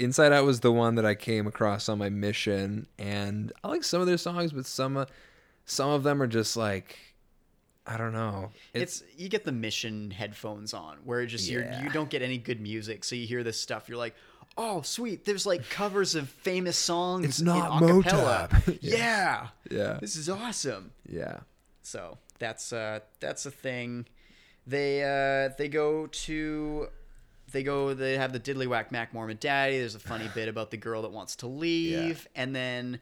Inside 0.00 0.32
Out 0.32 0.44
was 0.44 0.60
the 0.60 0.72
one 0.72 0.94
that 0.96 1.04
I 1.06 1.14
came 1.14 1.46
across 1.46 1.88
on 1.88 1.98
my 1.98 2.08
mission, 2.08 2.86
and 2.98 3.52
I 3.62 3.68
like 3.68 3.84
some 3.84 4.00
of 4.00 4.06
their 4.06 4.16
songs, 4.18 4.52
but 4.52 4.66
some, 4.66 4.96
uh, 4.96 5.04
some 5.66 5.90
of 5.90 6.02
them 6.02 6.22
are 6.22 6.26
just 6.26 6.56
like, 6.56 6.98
I 7.86 7.96
don't 7.96 8.12
know. 8.12 8.50
It's, 8.74 9.02
you 9.16 9.28
get 9.28 9.44
the 9.44 9.52
mission 9.52 10.10
headphones 10.10 10.74
on 10.74 10.98
where 11.04 11.20
it 11.20 11.26
just 11.26 11.48
Yeah. 11.48 11.82
you 11.82 11.90
don't 11.90 12.08
get 12.10 12.22
any 12.22 12.38
good 12.38 12.60
music, 12.60 13.04
so 13.04 13.14
you 13.16 13.26
hear 13.26 13.42
this 13.42 13.60
stuff. 13.60 13.88
You're 13.88 13.98
like, 13.98 14.14
oh 14.56 14.82
sweet, 14.82 15.24
there's 15.24 15.46
like 15.46 15.68
covers 15.70 16.14
of 16.14 16.28
famous 16.28 16.76
songs. 16.76 17.24
It's 17.24 17.40
not 17.40 17.82
in 17.82 17.88
acapella. 17.88 18.48
Motown. 18.50 18.78
yeah. 18.82 19.48
Yeah. 19.70 19.98
this 20.00 20.16
is 20.16 20.28
awesome. 20.28 20.92
yeah. 21.08 21.40
So 21.82 22.18
that's 22.38 22.72
uh 22.72 23.00
that's 23.20 23.46
a 23.46 23.50
thing. 23.50 24.06
They 24.66 25.02
uh 25.02 25.52
they 25.56 25.68
go 25.68 26.06
to 26.06 26.88
they 27.52 27.62
go 27.62 27.94
they 27.94 28.16
have 28.16 28.32
the 28.32 28.40
diddly 28.40 28.66
whack 28.66 28.90
Mac 28.92 29.12
Mormon 29.14 29.38
Daddy. 29.40 29.78
There's 29.78 29.94
a 29.94 29.98
funny 30.00 30.28
bit 30.34 30.48
about 30.48 30.70
the 30.70 30.76
girl 30.76 31.02
that 31.02 31.12
wants 31.12 31.36
to 31.36 31.46
leave, 31.46 32.26
and 32.34 32.54
then 32.54 33.00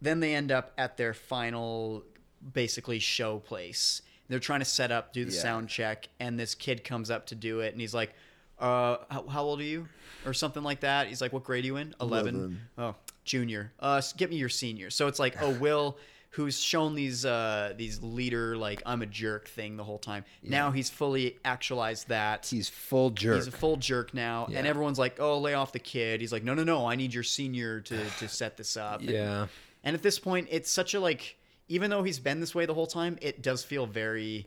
then 0.00 0.20
they 0.20 0.34
end 0.34 0.52
up 0.52 0.72
at 0.78 0.96
their 0.96 1.12
final 1.14 2.04
basically 2.52 2.98
show 2.98 3.38
place. 3.38 4.02
They're 4.28 4.38
trying 4.38 4.60
to 4.60 4.64
set 4.66 4.92
up, 4.92 5.12
do 5.12 5.24
the 5.24 5.32
Yeah. 5.32 5.40
sound 5.40 5.68
check, 5.68 6.08
and 6.20 6.38
this 6.38 6.54
kid 6.54 6.84
comes 6.84 7.10
up 7.10 7.26
to 7.26 7.34
do 7.34 7.60
it, 7.60 7.72
and 7.72 7.80
he's 7.80 7.94
like, 7.94 8.14
"Uh, 8.58 8.98
how, 9.10 9.26
how 9.26 9.42
old 9.42 9.60
are 9.60 9.64
you?" 9.64 9.88
or 10.26 10.34
something 10.34 10.62
like 10.62 10.80
that. 10.80 11.06
He's 11.08 11.20
like, 11.20 11.32
"What 11.32 11.44
grade 11.44 11.64
are 11.64 11.66
you 11.66 11.76
in?" 11.78 11.94
Eleven. 12.00 12.34
Eleven. 12.34 12.60
Oh, 12.76 12.94
junior. 13.24 13.72
Uh, 13.80 14.02
get 14.16 14.30
me 14.30 14.36
your 14.36 14.48
senior. 14.50 14.90
So 14.90 15.06
it's 15.06 15.18
like, 15.18 15.40
oh, 15.42 15.50
Will, 15.60 15.96
who's 16.30 16.60
shown 16.60 16.94
these 16.94 17.24
uh 17.24 17.72
these 17.76 18.02
leader 18.02 18.56
like 18.56 18.82
I'm 18.86 19.02
a 19.02 19.06
jerk 19.06 19.48
thing 19.48 19.76
the 19.76 19.84
whole 19.84 19.98
time. 19.98 20.24
Now 20.42 20.70
he's 20.70 20.90
fully 20.90 21.36
actualized 21.44 22.08
that. 22.08 22.46
He's 22.46 22.68
full 22.68 23.10
jerk. 23.10 23.36
He's 23.36 23.46
a 23.46 23.50
full 23.52 23.76
jerk 23.76 24.12
now, 24.14 24.46
and 24.52 24.66
everyone's 24.66 24.98
like, 24.98 25.18
"Oh, 25.20 25.38
lay 25.38 25.54
off 25.54 25.72
the 25.72 25.78
kid." 25.78 26.20
He's 26.20 26.32
like, 26.32 26.44
"No, 26.44 26.54
no, 26.54 26.64
no! 26.64 26.86
I 26.86 26.96
need 26.96 27.14
your 27.14 27.22
senior 27.24 27.80
to 27.82 28.04
to 28.18 28.28
set 28.40 28.56
this 28.56 28.76
up." 28.76 29.00
Yeah. 29.02 29.46
And 29.84 29.94
at 29.94 30.02
this 30.02 30.18
point, 30.18 30.48
it's 30.50 30.70
such 30.70 30.94
a 30.94 31.00
like, 31.00 31.36
even 31.68 31.88
though 31.90 32.02
he's 32.02 32.18
been 32.18 32.40
this 32.40 32.54
way 32.54 32.66
the 32.66 32.74
whole 32.74 32.86
time, 32.86 33.16
it 33.22 33.42
does 33.42 33.64
feel 33.64 33.86
very. 33.86 34.46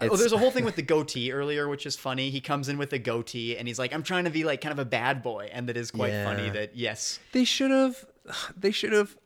Oh, 0.00 0.16
there's 0.16 0.32
a 0.32 0.38
whole 0.38 0.50
thing 0.50 0.64
with 0.64 0.74
the 0.74 0.82
goatee 0.94 1.30
earlier, 1.30 1.68
which 1.68 1.86
is 1.86 1.94
funny. 1.94 2.30
He 2.30 2.40
comes 2.40 2.68
in 2.68 2.76
with 2.78 2.92
a 2.92 2.98
goatee, 2.98 3.56
and 3.56 3.68
he's 3.68 3.78
like, 3.78 3.92
"I'm 3.92 4.02
trying 4.02 4.24
to 4.24 4.30
be 4.30 4.42
like 4.44 4.60
kind 4.60 4.72
of 4.72 4.78
a 4.80 4.84
bad 4.84 5.22
boy," 5.22 5.50
and 5.52 5.68
that 5.68 5.76
is 5.76 5.90
quite 5.92 6.10
Yeah. 6.12 6.24
funny. 6.24 6.48
That 6.50 6.74
yes, 6.74 7.20
They 7.32 7.44
should 7.44 7.70
have. 7.70 8.04
They 8.56 8.70
should 8.70 8.92
have. 8.92 9.16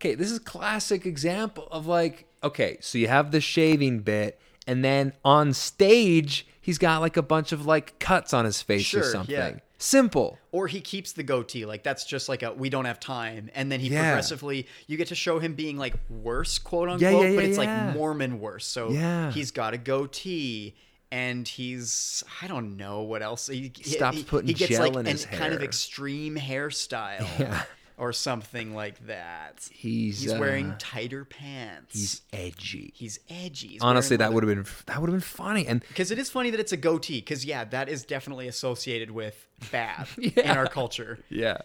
Okay, 0.00 0.14
this 0.14 0.30
is 0.30 0.36
a 0.38 0.42
classic 0.42 1.04
example 1.06 1.68
of 1.70 1.86
like. 1.86 2.26
Okay, 2.42 2.78
so 2.80 2.98
you 2.98 3.08
have 3.08 3.32
the 3.32 3.40
shaving 3.40 4.00
bit, 4.00 4.38
and 4.66 4.84
then 4.84 5.12
on 5.24 5.52
stage 5.52 6.46
he's 6.60 6.78
got 6.78 7.00
like 7.00 7.16
a 7.16 7.22
bunch 7.22 7.50
of 7.52 7.66
like 7.66 7.98
cuts 7.98 8.32
on 8.34 8.44
his 8.44 8.60
face 8.62 8.92
or 8.94 9.02
something. 9.02 9.34
yeah. 9.34 9.54
Simple. 9.80 10.38
or 10.50 10.66
he 10.66 10.80
keeps 10.80 11.12
the 11.12 11.22
goatee 11.22 11.64
like 11.64 11.84
that's 11.84 12.04
just 12.04 12.28
like 12.28 12.42
a 12.42 12.52
we 12.52 12.68
don't 12.68 12.84
have 12.84 12.98
time 12.98 13.48
and 13.54 13.70
then 13.70 13.78
he 13.78 13.88
Yeah. 13.90 14.02
progressively 14.10 14.66
you 14.88 14.96
get 14.96 15.06
to 15.08 15.14
show 15.14 15.38
him 15.38 15.54
being 15.54 15.76
like 15.78 15.94
worse 16.10 16.58
quote 16.58 16.88
unquote 16.88 17.26
Yeah, 17.30 17.34
but 17.36 17.44
it's 17.44 17.56
like 17.58 17.94
mormon 17.94 18.40
worse 18.40 18.66
so 18.66 18.90
Yeah. 18.90 19.30
he's 19.30 19.52
got 19.52 19.74
a 19.74 19.78
goatee 19.78 20.74
and 21.12 21.46
he's 21.46 22.24
i 22.42 22.48
don't 22.48 22.76
know 22.76 23.02
what 23.02 23.22
else 23.22 23.46
he, 23.46 23.70
Stops 23.82 24.16
he, 24.16 24.24
putting 24.24 24.48
he 24.48 24.54
gets 24.54 24.72
gel 24.72 24.88
like 24.88 24.96
in 24.96 25.06
his 25.06 25.26
kind 25.26 25.54
of 25.54 25.62
extreme 25.62 26.34
hairstyle 26.36 27.20
Yeah. 27.38 27.62
Or 27.98 28.12
something 28.12 28.74
like 28.74 29.06
that 29.06 29.68
He's, 29.70 30.20
he's 30.20 30.34
wearing 30.34 30.70
uh, 30.70 30.76
tighter 30.78 31.24
pants 31.24 31.94
He's 31.94 32.22
edgy. 32.32 32.92
he's 32.94 33.18
edgy 33.28 33.68
He's 33.68 33.82
Honestly, 33.82 34.16
that 34.16 34.32
would 34.32 34.42
have 34.46 34.54
been 34.54 34.64
that 34.86 35.00
would 35.00 35.08
have 35.08 35.14
been 35.14 35.20
funny. 35.20 35.66
And 35.66 35.82
because 35.88 36.10
it 36.10 36.18
is 36.18 36.30
funny 36.30 36.50
that 36.50 36.60
it's 36.60 36.72
a 36.72 36.76
goatee 36.76 37.20
because 37.20 37.44
yeah 37.44 37.64
that 37.64 37.88
is 37.88 38.04
definitely 38.04 38.48
associated 38.48 39.10
with 39.10 39.46
bad 39.72 40.06
in 40.18 40.46
our 40.50 40.66
culture 40.66 41.18
yeah, 41.28 41.58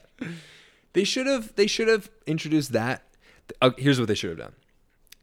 they 0.94 1.04
should 1.04 1.28
have 1.28 1.56
they 1.56 1.68
should 1.68 1.88
have 1.88 2.10
introduced 2.26 2.72
that. 2.74 3.04
Uh, 3.62 3.72
here's 3.78 4.00
what 4.00 4.08
they 4.08 4.16
should 4.16 4.30
have 4.32 4.40
done. 4.40 4.54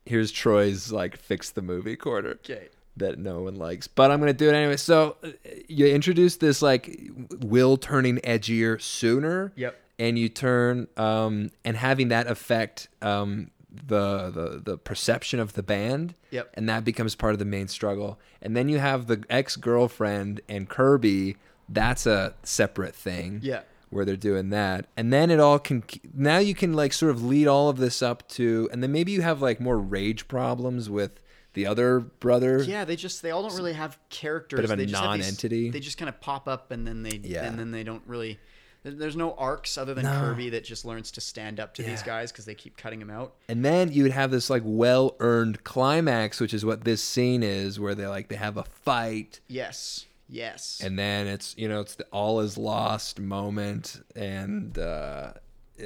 Here's 0.05 0.31
Troy's 0.31 0.93
like 0.93 1.17
fix 1.17 1.51
the 1.51 1.63
movie 1.63 1.97
quarter. 1.97 2.31
okay 2.31 2.69
that 2.97 3.19
no 3.19 3.41
one 3.43 3.57
likes, 3.57 3.87
but 3.87 4.11
I'm 4.11 4.21
gonna 4.21 4.33
do 4.33 4.49
it 4.49 4.55
anyway. 4.55 4.77
So 4.77 5.17
uh, 5.23 5.29
you 5.69 5.87
introduce 5.87 6.37
this 6.37 6.61
like 6.63 7.11
Will 7.41 7.77
turning 7.77 8.17
edgier 8.19 8.81
sooner. 8.81 9.53
Yep. 9.57 9.80
And 10.01 10.19
you 10.19 10.29
turn 10.29 10.89
um 10.97 11.51
and 11.65 11.77
having 11.77 12.09
that 12.09 12.27
affect 12.27 12.89
um 13.03 13.51
the 13.71 14.31
the 14.31 14.61
the 14.65 14.79
perception 14.79 15.39
of 15.39 15.53
the 15.53 15.63
band. 15.63 16.15
Yep. 16.31 16.51
And 16.55 16.69
that 16.69 16.85
becomes 16.85 17.15
part 17.15 17.35
of 17.35 17.39
the 17.39 17.45
main 17.45 17.69
struggle. 17.69 18.19
And 18.43 18.57
then 18.57 18.69
you 18.69 18.79
have 18.79 19.07
the 19.07 19.23
ex 19.31 19.55
girlfriend 19.57 20.41
and 20.49 20.69
Kirby. 20.69 21.37
That's 21.69 22.05
a 22.07 22.35
separate 22.43 22.97
thing 22.97 23.41
yeah 23.45 23.61
where 23.91 24.05
they're 24.05 24.17
doing 24.17 24.51
that 24.51 24.87
and 24.97 25.13
then 25.13 25.31
it 25.33 25.41
all 25.41 25.59
can 25.59 25.83
now 26.15 26.39
you 26.39 26.55
can 26.55 26.73
like 26.75 26.93
sort 26.93 27.11
of 27.11 27.25
lead 27.25 27.47
all 27.49 27.69
of 27.69 27.77
this 27.77 28.03
up 28.03 28.29
to 28.29 28.69
and 28.73 28.83
then 28.85 28.93
maybe 28.93 29.11
you 29.11 29.21
have 29.21 29.43
like 29.43 29.61
more 29.61 29.79
rage 29.79 30.29
problems 30.29 30.89
with 30.89 31.21
the 31.55 31.67
other 31.67 31.99
brother 31.99 32.63
Yeah, 32.63 32.85
they 32.85 32.95
just 32.95 33.21
they 33.23 33.33
all 33.33 33.43
don't 33.43 33.57
really 33.57 33.73
have 33.73 33.99
characters. 34.09 34.59
Bit 34.59 34.65
of 34.65 34.71
a 34.71 34.77
they 34.77 34.87
just 34.87 35.03
have 35.03 35.13
these- 35.17 35.27
non-entity. 35.27 35.71
They 35.71 35.81
just 35.81 35.99
kind 35.99 36.09
of 36.09 36.21
pop 36.21 36.47
up 36.47 36.71
and 36.71 36.87
then 36.87 37.03
they 37.03 37.21
Yeah. 37.23 37.45
and 37.45 37.59
then 37.59 37.71
they 37.73 37.83
don't 37.83 38.03
really. 38.07 38.39
There- 38.83 38.93
There's 38.93 39.17
no 39.17 39.35
arcs 39.35 39.77
other 39.79 39.95
than 39.95 40.05
No. 40.05 40.19
Kirby 40.21 40.51
that 40.51 40.65
just 40.65 40.85
learns 40.85 41.11
to 41.13 41.21
stand 41.21 41.61
up 41.61 41.75
to 41.75 41.83
these 41.83 42.03
guys 42.03 42.33
because 42.33 42.45
they 42.45 42.55
keep 42.55 42.77
cutting 42.77 43.01
him 43.01 43.11
out. 43.11 43.35
and 43.49 43.65
then 43.65 43.93
you 43.93 44.03
would 44.05 44.13
have 44.13 44.31
this 44.31 44.49
like 44.51 44.63
well-earned 44.65 45.63
climax 45.65 46.41
which 46.41 46.55
is 46.55 46.65
what 46.65 46.85
this 46.85 47.03
scene 47.03 47.43
is 47.43 47.79
where 47.81 47.95
they 47.95 48.07
like 48.07 48.29
they 48.29 48.37
have 48.37 48.57
a 48.57 48.65
fight 48.65 49.41
Yes, 49.49 50.07
yes. 50.29 50.81
and 50.83 50.99
then 50.99 51.27
it's 51.27 51.55
you 51.59 51.69
know 51.69 51.81
it's 51.81 51.95
the 51.97 52.05
all 52.13 52.41
is 52.41 52.57
lost 52.57 53.19
moment 53.21 54.03
and 54.17 54.79
uh 54.79 55.33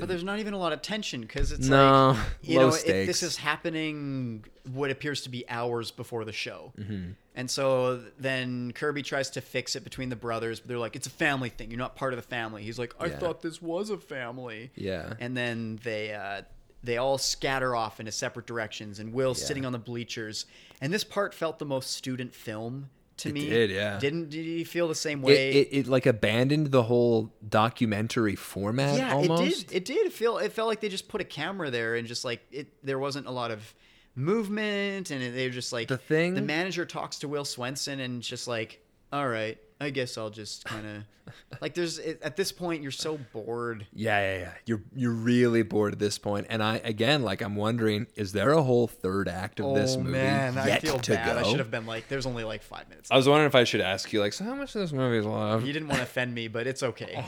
but 0.00 0.08
there's 0.08 0.24
not 0.24 0.38
even 0.38 0.54
a 0.54 0.58
lot 0.58 0.72
of 0.72 0.82
tension 0.82 1.20
because 1.20 1.52
it's 1.52 1.66
No, 1.68 2.10
like 2.10 2.18
you 2.42 2.58
know 2.58 2.74
it, 2.74 3.06
this 3.06 3.22
is 3.22 3.36
happening 3.36 4.44
what 4.72 4.90
appears 4.90 5.22
to 5.22 5.28
be 5.28 5.48
hours 5.48 5.90
before 5.90 6.24
the 6.24 6.32
show, 6.32 6.72
Mm-hmm. 6.78 7.12
and 7.34 7.50
so 7.50 8.00
then 8.18 8.72
Kirby 8.72 9.02
tries 9.02 9.30
to 9.30 9.40
fix 9.40 9.76
it 9.76 9.84
between 9.84 10.08
the 10.08 10.16
brothers, 10.16 10.60
but 10.60 10.68
they're 10.68 10.78
like, 10.78 10.96
"It's 10.96 11.06
a 11.06 11.10
family 11.10 11.48
thing. 11.48 11.70
You're 11.70 11.78
not 11.78 11.96
part 11.96 12.12
of 12.12 12.16
the 12.18 12.22
family." 12.28 12.62
He's 12.62 12.78
like, 12.78 12.94
"I 13.00 13.06
Yeah. 13.06 13.18
thought 13.18 13.42
this 13.42 13.60
was 13.62 13.90
a 13.90 13.98
family." 13.98 14.70
yeah 14.74 15.14
and 15.20 15.36
then 15.36 15.78
they 15.82 16.12
uh, 16.14 16.42
they 16.82 16.96
all 16.98 17.16
scatter 17.18 17.74
off 17.74 17.98
into 18.00 18.12
separate 18.12 18.46
directions 18.46 18.98
and 18.98 19.12
will's 19.12 19.40
Yeah. 19.40 19.46
sitting 19.48 19.64
on 19.66 19.72
the 19.72 19.78
bleachers 19.78 20.44
and 20.80 20.92
this 20.92 21.04
part 21.04 21.32
felt 21.34 21.58
the 21.58 21.64
most 21.64 21.92
student 21.92 22.34
film 22.34 22.90
to 23.18 23.28
It 23.28 23.32
me 23.34 23.48
did, 23.48 23.70
yeah. 23.70 23.98
didn't 23.98 24.30
did 24.30 24.44
you 24.44 24.64
feel 24.64 24.88
the 24.88 24.94
same 24.94 25.22
way 25.22 25.50
it, 25.52 25.68
it 25.72 25.86
like 25.86 26.06
abandoned 26.06 26.72
the 26.72 26.82
whole 26.82 27.32
documentary 27.48 28.34
format 28.36 28.98
yeah 28.98 29.14
almost 29.14 29.42
it 29.62 29.68
did 29.68 29.76
it 29.76 29.84
did 29.84 30.12
feel 30.12 30.38
it 30.38 30.52
felt 30.52 30.68
like 30.68 30.80
they 30.80 30.88
just 30.88 31.08
put 31.08 31.20
a 31.20 31.24
camera 31.24 31.70
there 31.70 31.94
and 31.94 32.06
just 32.08 32.24
like 32.24 32.40
it 32.50 32.68
there 32.82 32.98
wasn't 32.98 33.26
a 33.26 33.30
lot 33.30 33.50
of 33.50 33.74
movement 34.16 35.10
and 35.10 35.34
they're 35.36 35.50
just 35.50 35.72
like 35.72 35.88
The 35.88 35.98
thing- 35.98 36.34
the 36.34 36.42
manager 36.42 36.84
talks 36.86 37.18
to 37.20 37.28
will 37.28 37.44
swenson 37.44 38.00
and 38.00 38.22
just 38.22 38.46
like 38.48 38.80
all 39.12 39.26
right 39.28 39.58
i 39.80 39.90
guess 39.90 40.16
i'll 40.16 40.30
just 40.30 40.64
kind 40.64 40.86
of 40.86 41.02
like 41.60 41.74
there's 41.74 41.98
at 41.98 42.36
this 42.36 42.52
point 42.52 42.82
you're 42.82 42.90
so 42.90 43.18
bored 43.32 43.86
Yeah, 43.94 44.20
yeah, 44.20 44.38
yeah. 44.40 44.52
You're 44.66 44.82
you're 44.94 45.12
really 45.12 45.62
bored 45.62 45.94
at 45.94 45.98
this 45.98 46.18
point, 46.18 46.46
and 46.50 46.62
I 46.62 46.76
again 46.84 47.22
like 47.22 47.40
I'm 47.40 47.56
wondering, 47.56 48.06
is 48.14 48.32
there 48.32 48.50
a 48.50 48.62
whole 48.62 48.86
third 48.86 49.28
act 49.28 49.60
of 49.60 49.74
this 49.74 49.94
oh, 49.94 50.00
movie 50.00 50.10
Oh, 50.18 50.22
man, 50.22 50.54
yet 50.54 50.66
I 50.68 50.78
feel 50.80 50.98
to 50.98 51.12
bad. 51.12 51.34
go? 51.34 51.40
I 51.40 51.42
should 51.44 51.60
have 51.60 51.70
been 51.70 51.86
like, 51.86 52.08
there's 52.08 52.26
only 52.26 52.44
like 52.44 52.62
five 52.62 52.88
minutes. 52.88 53.10
I 53.10 53.16
was 53.16 53.26
wondering 53.28 53.46
if 53.46 53.54
I 53.54 53.64
should 53.64 53.80
ask 53.80 54.12
you, 54.12 54.20
like, 54.20 54.32
so 54.32 54.44
how 54.44 54.54
much 54.54 54.74
of 54.74 54.82
this 54.82 54.92
movie 54.92 55.18
is 55.18 55.26
left? 55.26 55.64
You 55.64 55.72
didn't 55.72 55.88
want 55.88 55.98
to 55.98 56.04
offend 56.04 56.34
me, 56.34 56.48
but 56.48 56.66
it's 56.66 56.82
okay. 56.82 57.24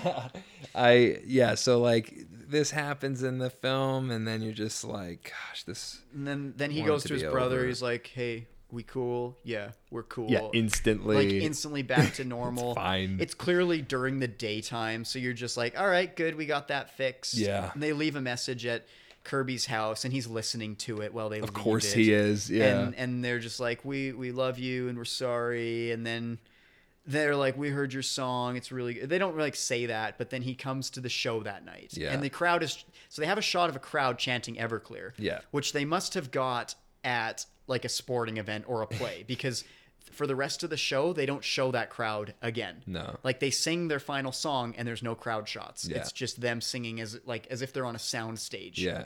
I 0.74 1.20
yeah. 1.24 1.54
So 1.54 1.80
like 1.80 2.12
this 2.28 2.70
happens 2.70 3.22
in 3.22 3.38
the 3.38 3.50
film, 3.50 4.10
and 4.10 4.28
then 4.28 4.42
you're 4.42 4.52
just 4.52 4.84
like, 4.84 5.32
gosh, 5.48 5.64
this. 5.64 6.02
And 6.14 6.26
then 6.26 6.52
then 6.56 6.70
he 6.70 6.82
goes 6.82 7.02
to 7.02 7.08
to 7.08 7.14
his 7.14 7.22
brother. 7.22 7.60
over. 7.60 7.66
He's 7.66 7.82
like, 7.82 8.06
"Hey, 8.08 8.46
we 8.76 8.84
cool? 8.84 9.36
Yeah, 9.42 9.70
we're 9.90 10.04
cool." 10.04 10.30
Yeah, 10.30 10.48
instantly. 10.52 11.16
like 11.16 11.30
instantly 11.30 11.82
back 11.82 12.14
to 12.14 12.24
normal. 12.36 12.74
fine. 12.74 13.18
It's 13.20 13.34
clearly 13.34 13.82
during 13.82 14.20
the 14.20 14.28
daytime, 14.28 15.04
so 15.04 15.18
you're 15.18 15.32
just 15.32 15.56
like, 15.56 15.78
"All 15.78 15.88
right, 15.88 16.14
good, 16.14 16.36
we 16.36 16.46
got 16.46 16.68
that 16.68 16.96
fixed." 16.96 17.34
Yeah. 17.34 17.72
And 17.74 17.82
they 17.82 17.92
leave 17.92 18.14
a 18.14 18.20
message 18.20 18.64
at 18.66 18.86
Kirby's 19.24 19.66
house, 19.66 20.04
and 20.04 20.12
he's 20.14 20.28
listening 20.28 20.76
to 20.76 21.00
it 21.00 21.12
while 21.12 21.28
they. 21.28 21.40
Of 21.40 21.52
course 21.52 21.92
he 21.92 22.12
is. 22.12 22.48
Yeah. 22.48 22.78
And 22.78 22.94
and 22.94 23.24
they're 23.24 23.40
just 23.40 23.58
like, 23.58 23.84
"We 23.84 24.12
we 24.12 24.30
love 24.30 24.58
you, 24.58 24.88
and 24.88 24.96
we're 24.96 25.04
sorry." 25.04 25.90
And 25.90 26.06
then. 26.06 26.38
They're 27.08 27.36
like, 27.36 27.56
we 27.56 27.68
heard 27.68 27.92
your 27.92 28.02
song. 28.02 28.56
It's 28.56 28.72
really 28.72 28.94
good. 28.94 29.08
They 29.08 29.18
don't 29.18 29.38
like 29.38 29.54
say 29.54 29.86
that, 29.86 30.18
but 30.18 30.30
then 30.30 30.42
he 30.42 30.56
comes 30.56 30.90
to 30.90 31.00
the 31.00 31.08
show 31.08 31.40
that 31.44 31.64
night. 31.64 31.92
Yeah. 31.92 32.12
And 32.12 32.20
the 32.20 32.28
crowd 32.30 32.64
is 32.64 32.84
so 33.08 33.22
they 33.22 33.28
have 33.28 33.38
a 33.38 33.42
shot 33.42 33.70
of 33.70 33.76
a 33.76 33.78
crowd 33.78 34.18
chanting 34.18 34.56
Everclean. 34.56 35.12
Yeah. 35.16 35.38
Which 35.52 35.72
they 35.72 35.84
must 35.84 36.14
have 36.14 36.32
got 36.32 36.74
at 37.04 37.46
like 37.66 37.84
a 37.84 37.88
sporting 37.88 38.36
event 38.36 38.64
or 38.68 38.82
a 38.82 38.86
play 38.86 39.24
because 39.28 39.64
for 40.12 40.26
the 40.26 40.36
rest 40.36 40.62
of 40.62 40.70
the 40.70 40.76
show 40.76 41.12
they 41.12 41.26
don't 41.26 41.42
show 41.44 41.70
that 41.72 41.90
crowd 41.90 42.32
again. 42.40 42.82
No. 42.86 43.16
Like 43.24 43.40
they 43.40 43.50
sing 43.50 43.88
their 43.88 43.98
final 44.00 44.32
song 44.32 44.74
and 44.78 44.86
there's 44.86 45.02
no 45.02 45.14
crowd 45.14 45.48
shots. 45.48 45.86
Yeah. 45.88 45.98
It's 45.98 46.12
just 46.12 46.40
them 46.40 46.60
singing 46.60 47.00
as 47.00 47.18
like 47.26 47.46
as 47.50 47.60
if 47.62 47.72
they're 47.72 47.86
on 47.86 47.96
a 47.96 48.00
sound 48.00 48.38
stage. 48.38 48.82
yeah. 48.82 49.04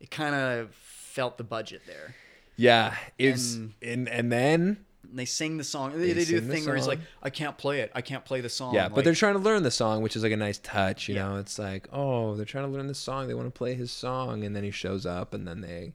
It 0.00 0.10
kind 0.10 0.34
of 0.34 0.70
felt 0.74 1.38
the 1.38 1.44
budget 1.44 1.82
there. 1.86 2.14
Yeah. 2.56 2.94
It's 3.18 3.54
And- 3.54 3.72
and 3.82 4.08
and 4.08 4.30
then 4.32 4.84
And 5.08 5.18
they 5.18 5.24
sing 5.24 5.56
the 5.56 5.64
song. 5.64 5.92
They, 5.92 5.98
They 6.08 6.12
they 6.12 6.24
do 6.24 6.26
sing 6.26 6.34
the 6.36 6.40
the 6.42 6.52
thing 6.54 6.64
where 6.66 6.76
he's 6.76 6.86
like. 6.86 7.00
I 7.22 7.30
can't 7.30 7.56
play 7.58 7.80
it. 7.80 7.90
I 7.94 8.00
can't 8.02 8.24
play 8.24 8.40
the 8.40 8.48
song. 8.48 8.74
yeah, 8.74 8.88
but 8.88 9.04
they're 9.04 9.14
trying 9.14 9.34
to 9.34 9.40
learn 9.40 9.62
the 9.62 9.70
song, 9.70 10.02
which 10.02 10.16
is 10.16 10.22
like 10.22 10.32
a 10.32 10.36
nice 10.36 10.58
touch. 10.58 11.08
You 11.08 11.14
Yeah. 11.16 11.28
know, 11.28 11.36
it's 11.38 11.58
like 11.58 11.88
oh, 11.92 12.34
they're 12.36 12.44
trying 12.46 12.64
to 12.66 12.70
learn 12.70 12.86
the 12.86 12.94
song. 12.94 13.26
They 13.28 13.34
want 13.34 13.46
to 13.46 13.56
play 13.56 13.74
his 13.74 13.90
song, 13.90 14.44
and 14.44 14.54
then 14.54 14.62
he 14.64 14.70
shows 14.70 15.06
up, 15.06 15.32
and 15.34 15.46
then 15.46 15.60
they 15.60 15.94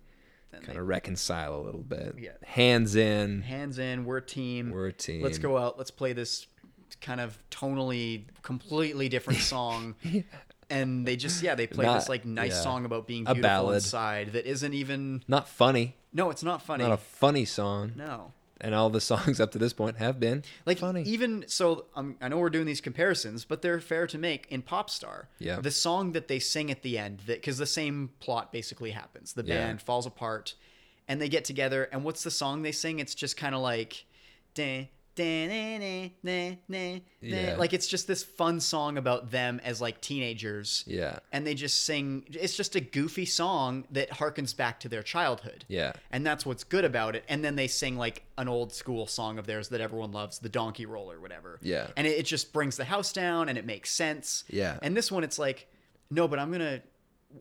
then 0.52 0.62
kind 0.62 0.78
of 0.78 0.88
reconcile 0.88 1.56
a 1.56 1.62
little 1.62 1.82
bit. 1.84 2.16
Yeah. 2.20 2.32
Hands 2.44 2.96
in. 2.96 3.42
hands 3.42 3.80
in, 3.80 4.06
we're 4.06 4.18
a 4.18 4.22
team. 4.22 4.72
We're 4.72 4.88
a 4.88 4.94
team. 4.94 5.22
Let's 5.24 5.38
go 5.38 5.58
out. 5.58 5.78
Let's 5.78 5.92
play 5.92 6.14
this 6.14 6.48
kind 7.00 7.20
of 7.22 7.38
tonally 7.50 8.26
completely 8.42 9.10
different 9.10 9.40
song. 9.54 9.96
And 10.70 11.06
they 11.06 11.16
just 11.16 11.42
yeah 11.44 11.56
they 11.56 11.68
play 11.68 11.86
Not- 11.86 11.96
this 12.00 12.10
like 12.10 12.26
nice 12.26 12.52
yeah. 12.52 12.62
song 12.62 12.86
about 12.86 13.08
being 13.08 13.24
A 13.28 13.34
beautiful 13.34 13.42
ballad. 13.50 13.76
inside 13.76 14.34
that 14.34 14.46
isn't 14.46 14.74
even 14.74 15.24
Not 15.28 15.48
funny. 15.50 15.96
no 16.14 16.30
it's 16.30 16.44
not 16.44 16.62
funny 16.62 16.84
Not 16.84 16.94
a 16.94 16.98
funny 16.98 17.46
song. 17.46 17.92
no 17.96 18.32
And 18.64 18.76
all 18.76 18.90
the 18.92 19.02
songs 19.02 19.40
up 19.40 19.52
to 19.54 19.58
this 19.58 19.74
point 19.74 19.98
have 19.98 20.20
been 20.20 20.44
like 20.68 20.78
funny. 20.78 21.02
even 21.04 21.44
so 21.48 21.86
um, 21.96 22.16
i 22.22 22.28
know 22.28 22.38
we're 22.38 22.50
doing 22.52 22.68
these 22.68 22.80
comparisons 22.82 23.44
but 23.44 23.62
they're 23.64 23.80
fair 23.80 24.06
to 24.08 24.18
make 24.18 24.46
in 24.50 24.62
popstar 24.62 25.26
Yeah. 25.40 25.60
the 25.60 25.72
song 25.72 26.12
that 26.12 26.28
they 26.28 26.38
sing 26.40 26.70
at 26.72 26.82
the 26.84 26.98
end 26.98 27.22
that 27.26 27.38
because 27.42 27.58
the 27.58 27.66
same 27.66 28.12
plot 28.20 28.52
basically 28.52 28.92
happens 28.92 29.34
the 29.34 29.44
Yeah. 29.44 29.56
band 29.68 29.82
falls 29.82 30.06
apart 30.06 30.54
and 31.08 31.20
they 31.20 31.28
get 31.28 31.44
together 31.44 31.90
and 31.92 32.04
what's 32.04 32.24
the 32.24 32.32
song 32.32 32.62
they 32.62 32.72
sing 32.72 33.00
it's 33.00 33.16
just 33.16 33.36
kind 33.36 33.56
of 33.56 33.62
like 33.62 34.06
"Dun, 34.54 34.88
dun, 35.22 35.50
na, 35.50 35.78
na, 35.78 36.10
na, 36.24 36.56
na, 36.68 36.94
na." 36.94 37.00
Yeah. 37.22 37.56
like 37.58 37.74
it's 37.74 37.88
just 37.88 38.08
this 38.08 38.24
fun 38.24 38.60
song 38.60 38.98
about 38.98 39.30
them 39.32 39.62
as 39.64 39.80
like 39.82 40.02
teenagers 40.02 40.84
Yeah. 40.88 41.20
and 41.32 41.46
they 41.46 41.54
just 41.54 41.86
sing 41.86 42.26
it's 42.32 42.56
just 42.58 42.76
a 42.76 42.82
goofy 42.82 43.26
song 43.26 43.86
that 43.92 44.10
harkens 44.10 44.56
back 44.56 44.80
to 44.82 44.90
their 44.90 45.04
childhood 45.04 45.66
Yeah. 45.68 45.94
and 46.12 46.26
that's 46.26 46.46
what's 46.46 46.64
good 46.64 46.86
about 46.86 47.16
it 47.16 47.24
and 47.30 47.44
then 47.46 47.56
they 47.56 47.68
sing 47.68 47.98
like 47.98 48.24
an 48.38 48.48
old 48.48 48.74
school 48.74 49.06
song 49.08 49.38
of 49.38 49.46
theirs 49.46 49.70
that 49.70 49.82
everyone 49.82 50.12
loves 50.12 50.40
the 50.40 50.50
donkey 50.50 50.86
roll 50.86 51.12
or 51.12 51.20
whatever 51.20 51.60
Yeah. 51.62 51.88
and 51.96 52.08
it, 52.08 52.18
it 52.20 52.26
just 52.26 52.54
brings 52.54 52.76
the 52.78 52.86
house 52.86 53.14
down 53.14 53.50
and 53.50 53.58
it 53.58 53.66
makes 53.66 53.92
sense 53.92 54.44
Yeah. 54.50 54.78
and 54.82 54.98
this 54.98 55.12
one 55.12 55.24
it's 55.24 55.38
like 55.40 55.68
no 56.10 56.28
but 56.28 56.40
i'm 56.40 56.52
gonna 56.52 56.82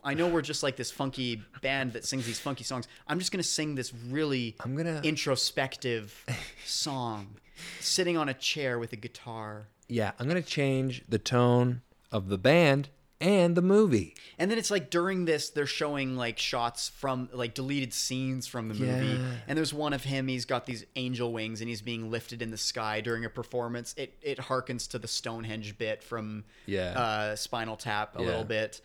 i 0.05 0.15
know 0.15 0.28
we're 0.28 0.43
just 0.43 0.62
like 0.62 0.77
this 0.77 0.90
funky 0.90 1.43
band 1.62 1.94
that 1.94 2.05
sings 2.05 2.24
these 2.27 2.39
funky 2.39 2.62
songs 2.65 2.86
i'm 3.09 3.19
just 3.19 3.32
gonna 3.32 3.43
sing 3.43 3.74
this 3.74 3.93
really 3.94 4.55
I'm 4.61 4.77
gonna- 4.77 5.01
introspective 5.02 6.24
song 6.66 7.36
sitting 7.81 8.16
on 8.16 8.28
a 8.28 8.35
chair 8.35 8.78
with 8.78 8.93
a 8.93 8.97
guitar 8.97 9.69
Yeah, 9.89 10.12
I'm 10.19 10.28
gonna 10.28 10.43
change 10.43 11.03
the 11.09 11.19
tone 11.19 11.82
of 12.12 12.28
the 12.28 12.39
band 12.39 12.89
and 13.23 13.55
the 13.55 13.61
movie. 13.62 14.15
And 14.39 14.51
then 14.51 14.57
it's 14.57 14.70
like 14.70 14.89
during 14.89 15.27
this, 15.27 15.51
they're 15.51 15.66
showing 15.66 16.16
like 16.16 16.39
shots 16.39 16.89
from 16.89 17.28
like 17.32 17.53
deleted 17.55 17.93
scenes 17.93 18.47
from 18.47 18.69
the 18.69 18.74
movie. 18.74 19.09
Yeah. 19.20 19.32
And 19.47 19.59
there's 19.59 19.74
one 19.74 19.93
of 19.93 20.05
him, 20.05 20.27
he's 20.27 20.47
got 20.47 20.65
these 20.65 20.87
angel 20.97 21.31
wings 21.32 21.61
and 21.61 21.69
he's 21.69 21.82
being 21.82 22.11
lifted 22.11 22.41
in 22.41 22.51
the 22.51 22.57
sky 22.57 23.03
during 23.03 23.24
a 23.27 23.28
performance. 23.28 23.95
It 23.99 24.15
it 24.23 24.39
harkens 24.39 24.89
to 24.91 24.99
the 24.99 25.09
Stonehenge 25.09 25.77
bit 25.77 26.03
from 26.03 26.45
Yeah. 26.66 26.99
uh, 26.99 27.37
Spinal 27.37 27.77
Tap 27.77 28.16
a 28.16 28.20
Yeah. 28.20 28.27
little 28.27 28.45
bit. 28.45 28.81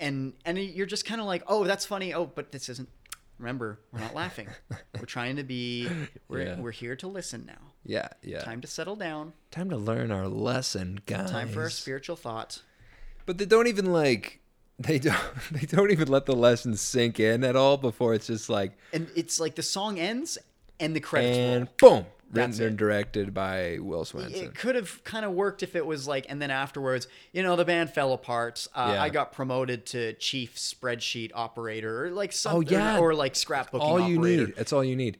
And 0.00 0.32
and 0.46 0.56
you're 0.58 0.86
just 0.86 1.04
kind 1.04 1.20
of 1.20 1.26
like, 1.26 1.42
oh, 1.46 1.64
that's 1.64 1.84
funny. 1.84 2.14
Oh, 2.14 2.26
but 2.26 2.52
this 2.52 2.68
isn't. 2.68 2.88
Remember, 3.38 3.80
we're 3.92 4.00
not 4.00 4.14
laughing. 4.14 4.48
we're 4.98 5.06
trying 5.06 5.36
to 5.36 5.42
be. 5.42 5.88
We're 6.28 6.42
Yeah. 6.46 6.60
we're 6.60 6.70
here 6.70 6.96
to 6.96 7.08
listen 7.08 7.44
now. 7.46 7.72
Yeah, 7.84 8.08
yeah. 8.22 8.40
Time 8.40 8.60
to 8.60 8.66
settle 8.68 8.96
down. 8.96 9.32
Time 9.50 9.68
to 9.70 9.76
learn 9.76 10.10
our 10.10 10.28
lesson, 10.28 11.00
guys. 11.06 11.30
Time 11.30 11.48
for 11.48 11.62
our 11.62 11.70
spiritual 11.70 12.16
thought. 12.16 12.62
But 13.26 13.38
they 13.38 13.44
don't 13.44 13.66
even 13.66 13.92
like 13.92 14.40
they 14.78 14.98
don't 14.98 15.18
they 15.52 15.66
don't 15.66 15.90
even 15.90 16.08
let 16.08 16.26
the 16.26 16.34
lesson 16.36 16.76
sink 16.76 17.18
in 17.20 17.44
at 17.44 17.56
all 17.56 17.76
before 17.76 18.14
it's 18.14 18.26
just 18.28 18.48
like 18.48 18.72
And 18.92 19.08
it's 19.16 19.38
like 19.40 19.54
the 19.56 19.62
song 19.62 19.98
ends 19.98 20.38
and 20.80 20.94
the 20.94 21.00
credits 21.00 21.36
roll. 21.38 21.48
and 21.56 21.76
boom. 21.76 22.06
That's 22.32 22.58
Written 22.58 22.64
it. 22.64 22.68
and 22.70 22.78
directed 22.78 23.34
by 23.34 23.78
Will 23.80 24.04
Swenson. 24.04 24.44
it 24.44 24.54
could 24.54 24.74
have 24.74 25.02
kind 25.04 25.24
of 25.24 25.32
worked 25.32 25.62
if 25.62 25.76
it 25.76 25.86
was 25.86 26.08
like 26.08 26.26
and 26.28 26.40
then 26.42 26.50
afterwards 26.50 27.06
you 27.32 27.42
know 27.42 27.54
the 27.56 27.64
band 27.64 27.90
fell 27.90 28.12
apart 28.12 28.66
uh, 28.74 28.90
Yeah. 28.94 29.02
i 29.02 29.08
got 29.08 29.32
promoted 29.32 29.86
to 29.86 30.14
chief 30.14 30.56
spreadsheet 30.56 31.30
operator 31.34 32.06
or 32.06 32.10
like 32.10 32.32
some 32.32 32.56
Oh, 32.56 32.60
yeah. 32.60 32.98
or, 32.98 33.10
or 33.10 33.14
like 33.14 33.34
scrapbooking 33.34 33.80
all 33.80 34.00
you 34.00 34.18
operator. 34.18 34.46
need. 34.46 34.56
That's 34.56 34.72
all 34.72 34.82
you 34.84 34.96
need. 34.96 35.18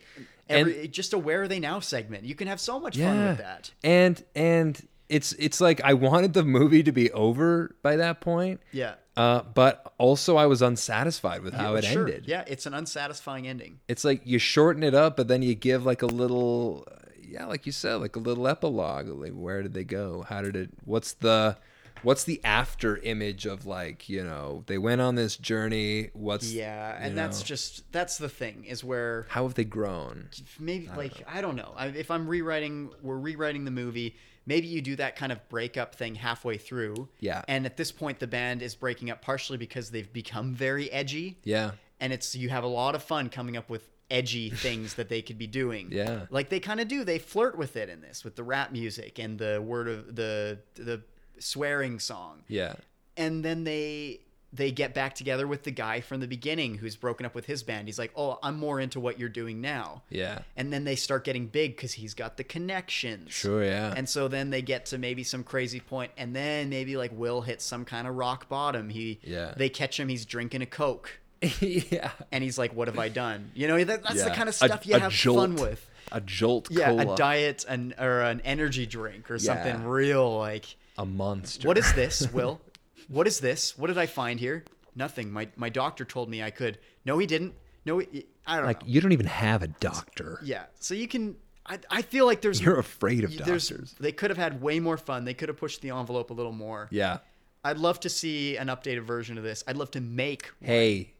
Every, 0.48 0.89
just 0.89 1.12
a 1.12 1.18
where 1.18 1.43
are 1.43 1.48
they 1.48 1.60
now 1.60 1.81
segment 1.81 2.24
you 2.24 2.35
can 2.35 2.48
have 2.48 2.60
so 2.60 2.78
much 2.81 2.98
fun 2.98 3.28
with 3.28 3.39
that 3.39 3.70
And 3.85 4.22
and 4.35 4.81
it's 5.09 5.32
it's 5.35 5.60
like 5.60 5.81
I 5.82 5.94
wanted 5.94 6.32
the 6.32 6.44
movie 6.44 6.82
to 6.82 6.93
be 6.93 7.10
over 7.12 7.74
by 7.82 7.97
that 7.97 8.20
point. 8.20 8.60
yeah 8.72 8.94
Uh, 9.16 9.43
but 9.55 9.93
also 9.99 10.36
I 10.36 10.47
was 10.47 10.61
unsatisfied 10.61 11.43
with 11.43 11.55
how 11.55 11.73
Yeah, 11.73 11.78
it 11.78 11.85
sure. 11.85 12.03
ended. 12.09 12.24
yeah 12.27 12.43
it's 12.49 12.66
an 12.66 12.74
unsatisfying 12.74 13.47
ending 13.47 13.78
It's 13.86 14.05
like 14.05 14.23
you 14.24 14.39
shorten 14.39 14.82
it 14.82 14.95
up, 14.95 15.16
but 15.16 15.28
then 15.28 15.43
you 15.43 15.55
give 15.55 15.86
like 15.86 16.03
a 16.03 16.07
little, 16.07 16.86
yeah, 17.23 17.47
like 17.47 17.65
you 17.66 17.73
said, 17.73 17.95
like 17.97 18.16
a 18.16 18.19
little 18.19 18.49
epilogue. 18.49 19.09
Like 19.09 19.32
where 19.32 19.62
did 19.62 19.73
they 19.74 19.85
go? 19.85 20.23
How 20.28 20.43
did 20.43 20.57
it? 20.57 20.70
What's 20.85 21.12
the, 21.12 21.57
what's 22.03 22.24
the 22.24 22.41
after 22.45 22.97
image 22.99 23.47
of 23.47 23.66
like 23.66 24.09
you 24.09 24.23
know 24.24 24.62
they 24.66 24.78
went 24.78 25.01
on 25.01 25.15
this 25.15 25.36
journey? 25.36 26.11
What's 26.12 26.53
yeah 26.53 26.99
you 26.99 27.07
and 27.07 27.16
that's 27.16 27.41
know, 27.41 27.47
just 27.47 27.91
that's 27.93 28.19
the 28.19 28.28
thing 28.28 28.65
is 28.65 28.82
where 28.82 29.27
how 29.28 29.45
have 29.45 29.55
they 29.55 29.65
grown? 29.65 30.28
maybe 30.59 30.89
like 30.97 31.24
I 31.32 31.41
don't 31.41 31.57
know. 31.57 31.73
I, 31.77 31.86
if 31.86 32.11
I'm 32.11 32.27
rewriting, 32.27 32.91
we're 33.01 33.16
rewriting 33.19 33.65
the 33.65 33.70
movie. 33.70 34.16
Maybe 34.46 34.66
you 34.66 34.82
do 34.82 34.96
that 34.96 35.16
kind 35.16 35.32
of 35.32 35.48
breakup 35.48 35.94
thing 35.94 36.16
halfway 36.16 36.58
through. 36.58 37.08
Yeah. 37.20 37.42
And 37.48 37.64
at 37.66 37.76
this 37.76 37.90
point, 37.92 38.18
the 38.18 38.26
band 38.26 38.62
is 38.62 38.74
breaking 38.74 39.10
up 39.10 39.22
partially 39.22 39.58
because 39.58 39.90
they've 39.90 40.12
become 40.12 40.54
very 40.54 40.90
edgy, 40.92 41.38
Yeah, 41.44 41.72
and 42.00 42.12
it's 42.12 42.36
you 42.36 42.50
have 42.50 42.64
a 42.64 42.68
lot 42.68 42.94
of 42.94 43.02
fun 43.02 43.28
coming 43.30 43.56
up 43.56 43.70
with 43.70 43.88
edgy 44.10 44.50
things 44.66 44.94
that 44.94 45.08
they 45.08 45.22
could 45.22 45.38
be 45.38 45.46
doing. 45.46 45.88
Yeah. 45.90 46.26
Like 46.30 46.50
they 46.50 46.60
kind 46.60 46.80
of 46.80 46.88
do. 46.88 47.04
They 47.04 47.18
flirt 47.18 47.56
with 47.56 47.76
it 47.76 47.88
in 47.88 48.00
this 48.00 48.22
with 48.24 48.36
the 48.36 48.44
rap 48.44 48.70
music 48.72 49.18
and 49.18 49.38
the 49.38 49.62
word 49.62 49.88
of 49.88 50.14
the 50.14 50.58
the 50.74 51.02
swearing 51.38 51.98
song 51.98 52.42
yeah, 52.46 52.74
and 53.16 53.44
then 53.44 53.64
they 53.64 54.20
they 54.55 54.70
get 54.70 54.94
back 54.94 55.14
together 55.16 55.47
with 55.48 55.64
the 55.64 55.70
guy 55.72 56.01
from 56.01 56.20
the 56.20 56.28
beginning 56.28 56.76
who's 56.76 56.94
broken 56.97 57.26
up 57.26 57.35
with 57.35 57.47
his 57.47 57.62
band. 57.64 57.89
He's 57.89 57.98
like, 57.98 58.12
"Oh, 58.14 58.39
I'm 58.43 58.56
more 58.56 58.78
into 58.78 59.01
what 59.01 59.18
you're 59.18 59.28
doing 59.28 59.60
now." 59.60 60.02
yeah. 60.10 60.43
And 60.56 60.72
then 60.72 60.85
they 60.85 60.94
start 60.97 61.24
getting 61.24 61.47
big 61.48 61.76
because 61.76 61.94
he's 61.94 62.14
got 62.14 62.36
the 62.36 62.44
connections. 62.44 63.32
Sure, 63.32 63.64
yeah. 63.64 63.93
And 63.97 64.09
so 64.09 64.28
then 64.28 64.51
they 64.51 64.62
get 64.62 64.86
to 64.86 64.98
maybe 64.98 65.24
some 65.24 65.43
crazy 65.44 65.81
point, 65.81 66.12
and 66.16 66.35
then 66.36 66.68
maybe 66.68 66.97
like 66.97 67.10
Will 67.12 67.40
hits 67.40 67.64
some 67.64 67.85
kind 67.85 68.06
of 68.06 68.14
rock 68.14 68.48
bottom. 68.48 68.89
He 68.90 69.18
Yeah. 69.24 69.55
They 69.56 69.68
catch 69.68 69.98
him. 69.98 70.09
He's 70.09 70.24
drinking 70.24 70.62
a 70.62 70.66
coke, 70.66 71.18
yeah. 71.60 72.10
and 72.31 72.44
he's 72.44 72.56
like, 72.59 72.74
"What 72.74 72.89
have 72.89 72.98
I 72.98 73.09
done?" 73.09 73.51
You 73.55 73.66
know, 73.68 73.82
that, 73.82 74.02
that's 74.05 74.22
the 74.24 74.31
kind 74.31 74.48
of 74.48 74.55
A- 74.55 74.66
stuff 74.66 74.86
you 74.86 74.94
a 74.94 74.98
have 75.01 75.12
jolt. 75.12 75.39
fun 75.39 75.56
with. 75.56 75.90
A 76.12 76.20
jolt 76.20 76.68
Yeah, 76.70 76.90
cola, 76.90 77.14
a 77.14 77.16
diet 77.16 77.64
and 77.68 77.94
or 77.98 78.20
an 78.20 78.40
energy 78.44 78.86
drink 78.86 79.31
or 79.31 79.39
something 79.39 79.85
real 79.85 80.39
like. 80.39 80.76
a 80.98 81.05
monster. 81.05 81.66
What 81.66 81.76
is 81.78 81.93
this, 81.94 82.31
Will? 82.32 82.60
what 83.09 83.26
is 83.26 83.40
this? 83.40 83.76
What 83.78 83.89
did 83.89 83.98
I 83.98 84.06
find 84.06 84.39
here? 84.40 84.64
Nothing. 84.94 85.32
My 85.32 85.48
my 85.56 85.68
doctor 85.68 86.05
told 86.05 86.28
me 86.28 86.43
I 86.43 86.51
could. 86.51 86.78
No, 87.05 87.18
he 87.18 87.26
didn't. 87.26 87.55
No, 87.85 87.98
he, 87.98 88.26
I 88.47 88.56
don't 88.56 88.66
like? 88.66 88.82
know. 88.82 88.89
You 88.89 89.01
don't 89.01 89.12
even 89.12 89.26
have 89.26 89.62
a 89.62 89.68
doctor. 89.68 90.40
Yeah. 90.43 90.64
So 90.81 90.94
you 90.94 91.09
can. 91.09 91.36
I, 91.66 91.78
I 91.90 92.02
feel 92.02 92.26
like 92.26 92.43
there's. 92.43 92.60
You're 92.60 92.78
afraid 92.78 93.24
of 93.24 93.36
doctors. 93.36 93.94
They 93.98 94.12
could 94.12 94.31
have 94.31 94.39
had 94.39 94.60
way 94.60 94.81
more 94.81 94.98
fun. 94.98 95.24
They 95.24 95.35
could 95.35 95.48
have 95.48 95.56
pushed 95.56 95.81
the 95.81 95.90
envelope 95.90 96.31
a 96.31 96.35
little 96.35 96.52
more. 96.52 96.89
Yeah. 96.90 97.18
I'd 97.64 97.78
love 97.78 97.98
to 98.01 98.10
see 98.10 98.59
an 98.59 98.68
updated 98.68 99.05
version 99.05 99.39
of 99.39 99.44
this. 99.44 99.64
I'd 99.66 99.78
love 99.78 99.90
to 99.93 100.01
make. 100.01 100.51
Hey, 100.60 101.14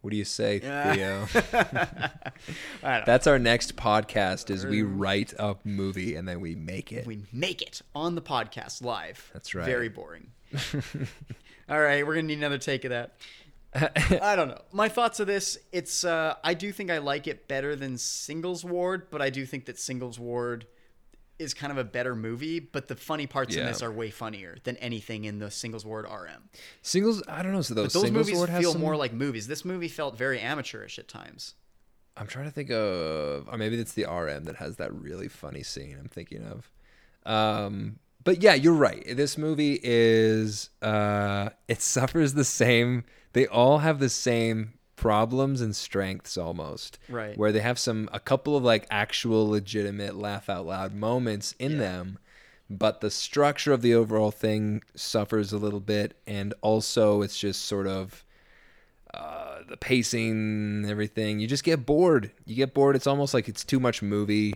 what 0.00 0.10
do 0.10 0.16
you 0.16 0.24
say, 0.24 0.60
Theo? 0.60 1.26
That's 2.82 3.26
our 3.26 3.38
next 3.38 3.76
podcast 3.76 4.48
is 4.48 4.64
we 4.64 4.82
write 4.82 5.34
a 5.38 5.56
movie 5.64 6.16
and 6.16 6.26
then 6.26 6.40
we 6.40 6.54
make 6.54 6.90
it. 6.90 7.06
we 7.06 7.24
make 7.32 7.60
it 7.60 7.82
on 7.94 8.14
the 8.14 8.22
podcast 8.22 8.82
live. 8.82 9.30
That's 9.34 9.54
right. 9.54 9.66
Very 9.66 9.90
boring. 9.90 10.28
All 11.68 11.80
right, 11.80 12.06
we're 12.06 12.14
gonna 12.14 12.26
need 12.26 12.38
another 12.38 12.58
take 12.58 12.84
of 12.84 12.90
that. 12.90 13.14
I 14.22 14.34
don't 14.34 14.48
know. 14.48 14.60
My 14.72 14.88
thoughts 14.88 15.20
of 15.20 15.26
this, 15.26 15.56
it's 15.72 16.04
uh 16.04 16.34
I 16.42 16.54
do 16.54 16.72
think 16.72 16.90
I 16.90 16.98
like 16.98 17.26
it 17.26 17.46
better 17.48 17.76
than 17.76 17.98
Singles 17.98 18.64
Ward, 18.64 19.08
but 19.10 19.22
I 19.22 19.30
do 19.30 19.46
think 19.46 19.66
that 19.66 19.78
Singles 19.78 20.18
Ward 20.18 20.66
is 21.38 21.54
kind 21.54 21.70
of 21.70 21.78
a 21.78 21.84
better 21.84 22.14
movie, 22.14 22.58
but 22.60 22.88
the 22.88 22.96
funny 22.96 23.26
parts 23.26 23.54
in 23.56 23.64
this 23.64 23.80
are 23.82 23.90
way 23.90 24.10
funnier 24.10 24.58
than 24.64 24.76
anything 24.76 25.24
in 25.24 25.38
the 25.38 25.50
Singles 25.50 25.86
Ward 25.86 26.04
RM. 26.04 26.50
Singles, 26.82 27.22
I 27.26 27.42
don't 27.42 27.52
know. 27.52 27.62
So 27.62 27.72
those, 27.72 27.94
Those 27.94 28.10
movies 28.10 28.34
Award 28.34 28.50
has 28.50 28.60
feel 28.60 28.72
some- 28.72 28.80
more 28.82 28.94
like 28.94 29.14
movies. 29.14 29.46
This 29.46 29.64
movie 29.64 29.88
felt 29.88 30.18
very 30.18 30.38
amateurish 30.38 30.98
at 30.98 31.08
times. 31.08 31.54
I'm 32.16 32.26
trying 32.26 32.44
to 32.44 32.50
think 32.50 32.70
of, 32.70 33.48
or 33.50 33.56
maybe 33.56 33.78
it's 33.78 33.94
the 33.94 34.04
RM 34.04 34.44
that 34.44 34.56
has 34.56 34.76
that 34.76 34.92
really 34.92 35.28
funny 35.28 35.62
scene 35.62 35.96
I'm 35.98 36.08
thinking 36.08 36.44
of. 36.44 36.70
Um, 37.24 38.00
but 38.22 38.42
yeah, 38.42 38.54
you're 38.54 38.74
right. 38.74 39.04
This 39.16 39.38
movie 39.38 39.80
is, 39.82 40.70
uh, 40.82 41.50
it 41.68 41.80
suffers 41.82 42.34
the 42.34 42.44
same. 42.44 43.04
They 43.32 43.46
all 43.46 43.78
have 43.78 43.98
the 43.98 44.08
same 44.08 44.74
problems 44.96 45.60
and 45.60 45.74
strengths 45.74 46.36
almost. 46.36 46.98
Right. 47.08 47.36
Where 47.36 47.52
they 47.52 47.60
have 47.60 47.78
some, 47.78 48.08
a 48.12 48.20
couple 48.20 48.56
of 48.56 48.62
like 48.62 48.86
actual 48.90 49.48
legitimate 49.48 50.16
laugh 50.16 50.48
out 50.48 50.66
loud 50.66 50.94
moments 50.94 51.54
in 51.58 51.78
them, 51.78 52.18
but 52.68 53.00
the 53.00 53.10
structure 53.10 53.72
of 53.72 53.82
the 53.82 53.94
overall 53.94 54.30
thing 54.30 54.82
suffers 54.94 55.52
a 55.52 55.58
little 55.58 55.80
bit. 55.80 56.14
And 56.26 56.52
also 56.60 57.22
it's 57.22 57.38
just 57.38 57.64
sort 57.64 57.86
of, 57.86 58.24
uh, 59.14 59.62
the 59.68 59.76
pacing, 59.76 60.84
everything. 60.88 61.40
You 61.40 61.46
just 61.46 61.64
get 61.64 61.86
bored. 61.86 62.30
You 62.44 62.54
get 62.54 62.74
bored. 62.74 62.96
It's 62.96 63.06
almost 63.06 63.34
like 63.34 63.48
it's 63.48 63.64
too 63.64 63.80
much 63.80 64.02
movie, 64.02 64.54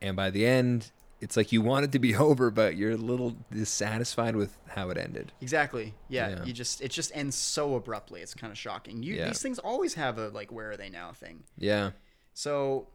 and 0.00 0.16
by 0.16 0.30
the 0.30 0.46
end, 0.46 0.90
it's 1.22 1.36
like 1.36 1.52
you 1.52 1.62
want 1.62 1.84
it 1.84 1.92
to 1.92 1.98
be 1.98 2.14
over, 2.28 2.50
but 2.50 2.76
you're 2.76 2.92
a 2.92 2.96
little 2.96 3.36
dissatisfied 3.52 4.36
with 4.36 4.56
how 4.68 4.90
it 4.90 4.98
ended. 4.98 5.32
Exactly. 5.40 5.94
Yeah, 6.08 6.28
Yeah. 6.28 6.44
You 6.44 6.52
just 6.52 6.82
it 6.82 6.90
just 6.90 7.10
ends 7.14 7.36
so 7.36 7.74
abruptly. 7.76 8.20
It's 8.20 8.34
kind 8.34 8.50
of 8.50 8.58
shocking. 8.58 9.02
You 9.02 9.14
Yeah. 9.14 9.28
these 9.28 9.40
things 9.40 9.58
always 9.58 9.94
have 9.94 10.18
a 10.18 10.28
like 10.28 10.52
where 10.52 10.72
are 10.72 10.76
they 10.76 10.90
now 10.90 11.12
thing. 11.12 11.44
Yeah. 11.56 11.90
So, 12.34 12.88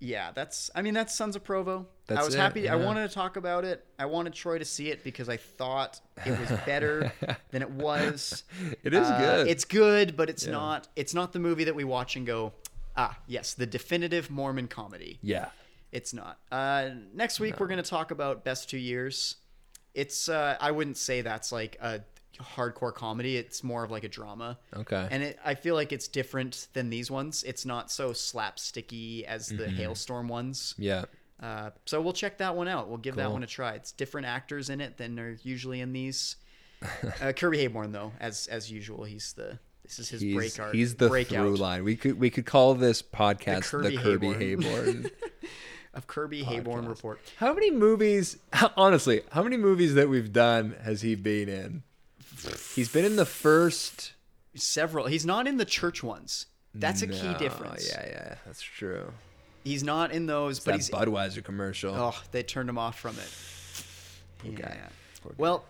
yeah, 0.00 0.32
that's. 0.32 0.70
I 0.74 0.82
mean, 0.82 0.92
that's 0.92 1.14
Sons 1.14 1.36
of 1.36 1.44
Provo. 1.44 1.86
That's 2.06 2.20
I 2.20 2.24
was 2.24 2.34
it, 2.34 2.38
happy. 2.38 2.68
I 2.68 2.76
wanted 2.76 3.08
to 3.08 3.14
talk 3.14 3.36
about 3.36 3.64
it. 3.64 3.84
I 3.98 4.04
wanted 4.06 4.34
Troy 4.34 4.58
to 4.58 4.64
see 4.64 4.90
it 4.90 5.02
because 5.02 5.28
I 5.30 5.38
thought 5.38 6.00
it 6.26 6.38
was 6.38 6.50
better 6.66 7.10
than 7.50 7.62
it 7.62 7.70
was. 7.70 8.44
It 8.82 8.92
is 8.92 9.06
Uh, 9.08 9.18
good. 9.18 9.48
It's 9.48 9.64
good, 9.64 10.16
but 10.16 10.28
it's 10.28 10.44
Yeah. 10.44 10.52
not. 10.52 10.88
It's 10.96 11.14
not 11.14 11.32
the 11.32 11.38
movie 11.38 11.64
that 11.64 11.74
we 11.74 11.84
watch 11.84 12.16
and 12.16 12.26
go, 12.26 12.52
ah, 12.96 13.18
yes, 13.26 13.54
the 13.54 13.66
definitive 13.66 14.30
Mormon 14.30 14.68
comedy. 14.68 15.18
Yeah. 15.22 15.48
It's 15.94 16.12
not. 16.12 16.38
Uh, 16.52 16.90
next 17.14 17.40
week 17.40 17.58
we're 17.60 17.68
going 17.68 17.82
to 17.82 17.88
talk 17.88 18.10
about 18.10 18.44
best 18.44 18.68
two 18.68 18.78
years. 18.78 19.36
It's. 19.94 20.28
Uh, 20.28 20.56
I 20.60 20.70
wouldn't 20.72 20.96
say 20.98 21.22
that's 21.22 21.52
like 21.52 21.76
a 21.80 22.00
hardcore 22.40 22.92
comedy. 22.92 23.36
It's 23.36 23.62
more 23.62 23.84
of 23.84 23.90
like 23.92 24.02
a 24.04 24.08
drama. 24.08 24.58
Okay. 24.76 25.06
And 25.10 25.22
it, 25.22 25.38
I 25.44 25.54
feel 25.54 25.76
like 25.76 25.92
it's 25.92 26.08
different 26.08 26.66
than 26.72 26.90
these 26.90 27.10
ones. 27.10 27.44
It's 27.44 27.64
not 27.64 27.90
so 27.92 28.10
slapsticky 28.10 29.22
as 29.24 29.48
the 29.48 29.54
Mm-hmm. 29.64 29.76
Halestorm 29.76 30.28
ones. 30.28 30.74
yeah. 30.76 31.04
Uh, 31.42 31.70
so 31.84 32.00
we'll 32.00 32.12
check 32.12 32.38
that 32.38 32.54
one 32.56 32.68
out. 32.68 32.88
We'll 32.88 32.96
give 32.98 33.16
that 33.16 33.30
one 33.30 33.42
a 33.42 33.46
try. 33.46 33.72
It's 33.74 33.90
different 33.92 34.26
actors 34.26 34.70
in 34.70 34.80
it 34.80 34.96
than 34.96 35.18
are 35.18 35.36
usually 35.42 35.80
in 35.80 35.92
these. 35.92 36.36
Uh, 37.22 37.32
Kirby 37.32 37.58
Heyborne, 37.66 37.92
though, 37.92 38.12
as 38.20 38.46
as 38.48 38.70
usual, 38.70 39.04
he's 39.04 39.32
the 39.34 39.58
this 39.84 39.98
is 39.98 40.08
his 40.10 40.20
He's, 40.20 40.34
breakout. 40.34 40.74
he's 40.74 40.94
the 40.96 41.08
breakout 41.08 41.46
through 41.46 41.56
line. 41.56 41.82
We 41.84 41.96
could 41.96 42.18
we 42.18 42.28
could 42.30 42.44
call 42.46 42.74
this 42.74 43.00
podcast 43.00 43.70
the 43.70 43.96
Kirby 43.96 43.96
Kirby, 43.96 44.26
Heyborne. 44.28 44.62
Heyborne. 45.04 45.10
of 45.94 46.06
Kirby 46.06 46.42
Heyborne 46.44 46.86
report. 46.88 47.20
how 47.36 47.52
many 47.54 47.70
movies? 47.70 48.36
Honestly, 48.76 49.22
how 49.32 49.42
many 49.42 49.56
movies 49.56 49.94
that 49.94 50.08
we've 50.08 50.32
done 50.32 50.74
has 50.82 51.02
he 51.02 51.14
been 51.14 51.48
in? 51.48 51.82
He's 52.74 52.88
been 52.90 53.04
in 53.04 53.16
the 53.16 53.24
first. 53.26 54.12
Several. 54.54 55.06
He's 55.06 55.24
not 55.24 55.46
in 55.46 55.56
the 55.56 55.64
church 55.64 56.02
ones. 56.02 56.46
That's 56.74 57.02
a 57.02 57.06
No, 57.06 57.14
key 57.16 57.34
difference. 57.38 57.88
Yeah, 57.88 58.04
yeah, 58.06 58.34
that's 58.44 58.60
true. 58.60 59.12
He's 59.62 59.82
not 59.84 60.10
in 60.12 60.26
those, 60.26 60.58
It's 60.58 60.64
but 60.66 60.74
he's 60.74 60.90
Budweiser 60.90 61.42
commercial. 61.42 61.94
Oh, 61.94 62.20
they 62.32 62.42
turned 62.42 62.68
him 62.68 62.76
off 62.76 62.98
from 62.98 63.16
it. 63.18 64.56
Yeah. 64.58 64.74
Well, 65.38 65.64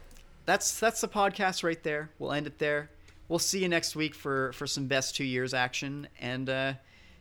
that's 0.46 0.80
that's 0.80 1.00
the 1.00 1.08
podcast 1.08 1.62
right 1.62 1.80
there. 1.82 2.10
We'll 2.18 2.32
end 2.32 2.46
it 2.46 2.58
there. 2.58 2.90
We'll 3.28 3.38
see 3.38 3.60
you 3.62 3.68
next 3.68 3.94
week 3.94 4.14
for 4.14 4.52
for 4.52 4.66
some 4.66 4.86
best 4.86 5.14
two 5.14 5.24
years 5.24 5.54
action, 5.54 6.08
and 6.18 6.48
uh, 6.50 6.72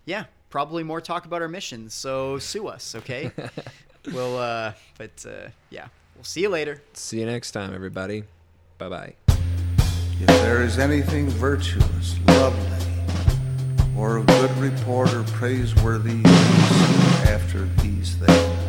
yeah, 0.06 0.26
probably 0.54 0.84
more 0.84 1.02
talk 1.02 1.26
about 1.26 1.42
our 1.42 1.48
missions. 1.48 1.96
So 1.96 2.38
sue 2.38 2.68
us, 2.68 2.94
okay? 2.94 3.32
we'll, 4.14 4.38
uh, 4.38 4.74
but 5.00 5.26
uh, 5.28 5.50
yeah, 5.72 5.88
we'll 6.16 6.24
see 6.24 6.42
you 6.42 6.50
later. 6.50 6.80
See 6.94 7.20
you 7.20 7.26
next 7.26 7.54
time, 7.54 7.74
everybody. 7.74 8.26
Bye 8.78 8.90
bye. 8.90 9.16
If 9.28 10.28
there 10.28 10.62
is 10.62 10.78
anything 10.78 11.28
virtuous, 11.28 12.20
lovely, 12.28 12.86
or 13.98 14.18
of 14.18 14.28
good 14.28 14.56
report 14.58 15.12
or 15.16 15.24
praiseworthy 15.24 16.22
after 17.26 17.66
these 17.82 18.14
things, 18.14 18.63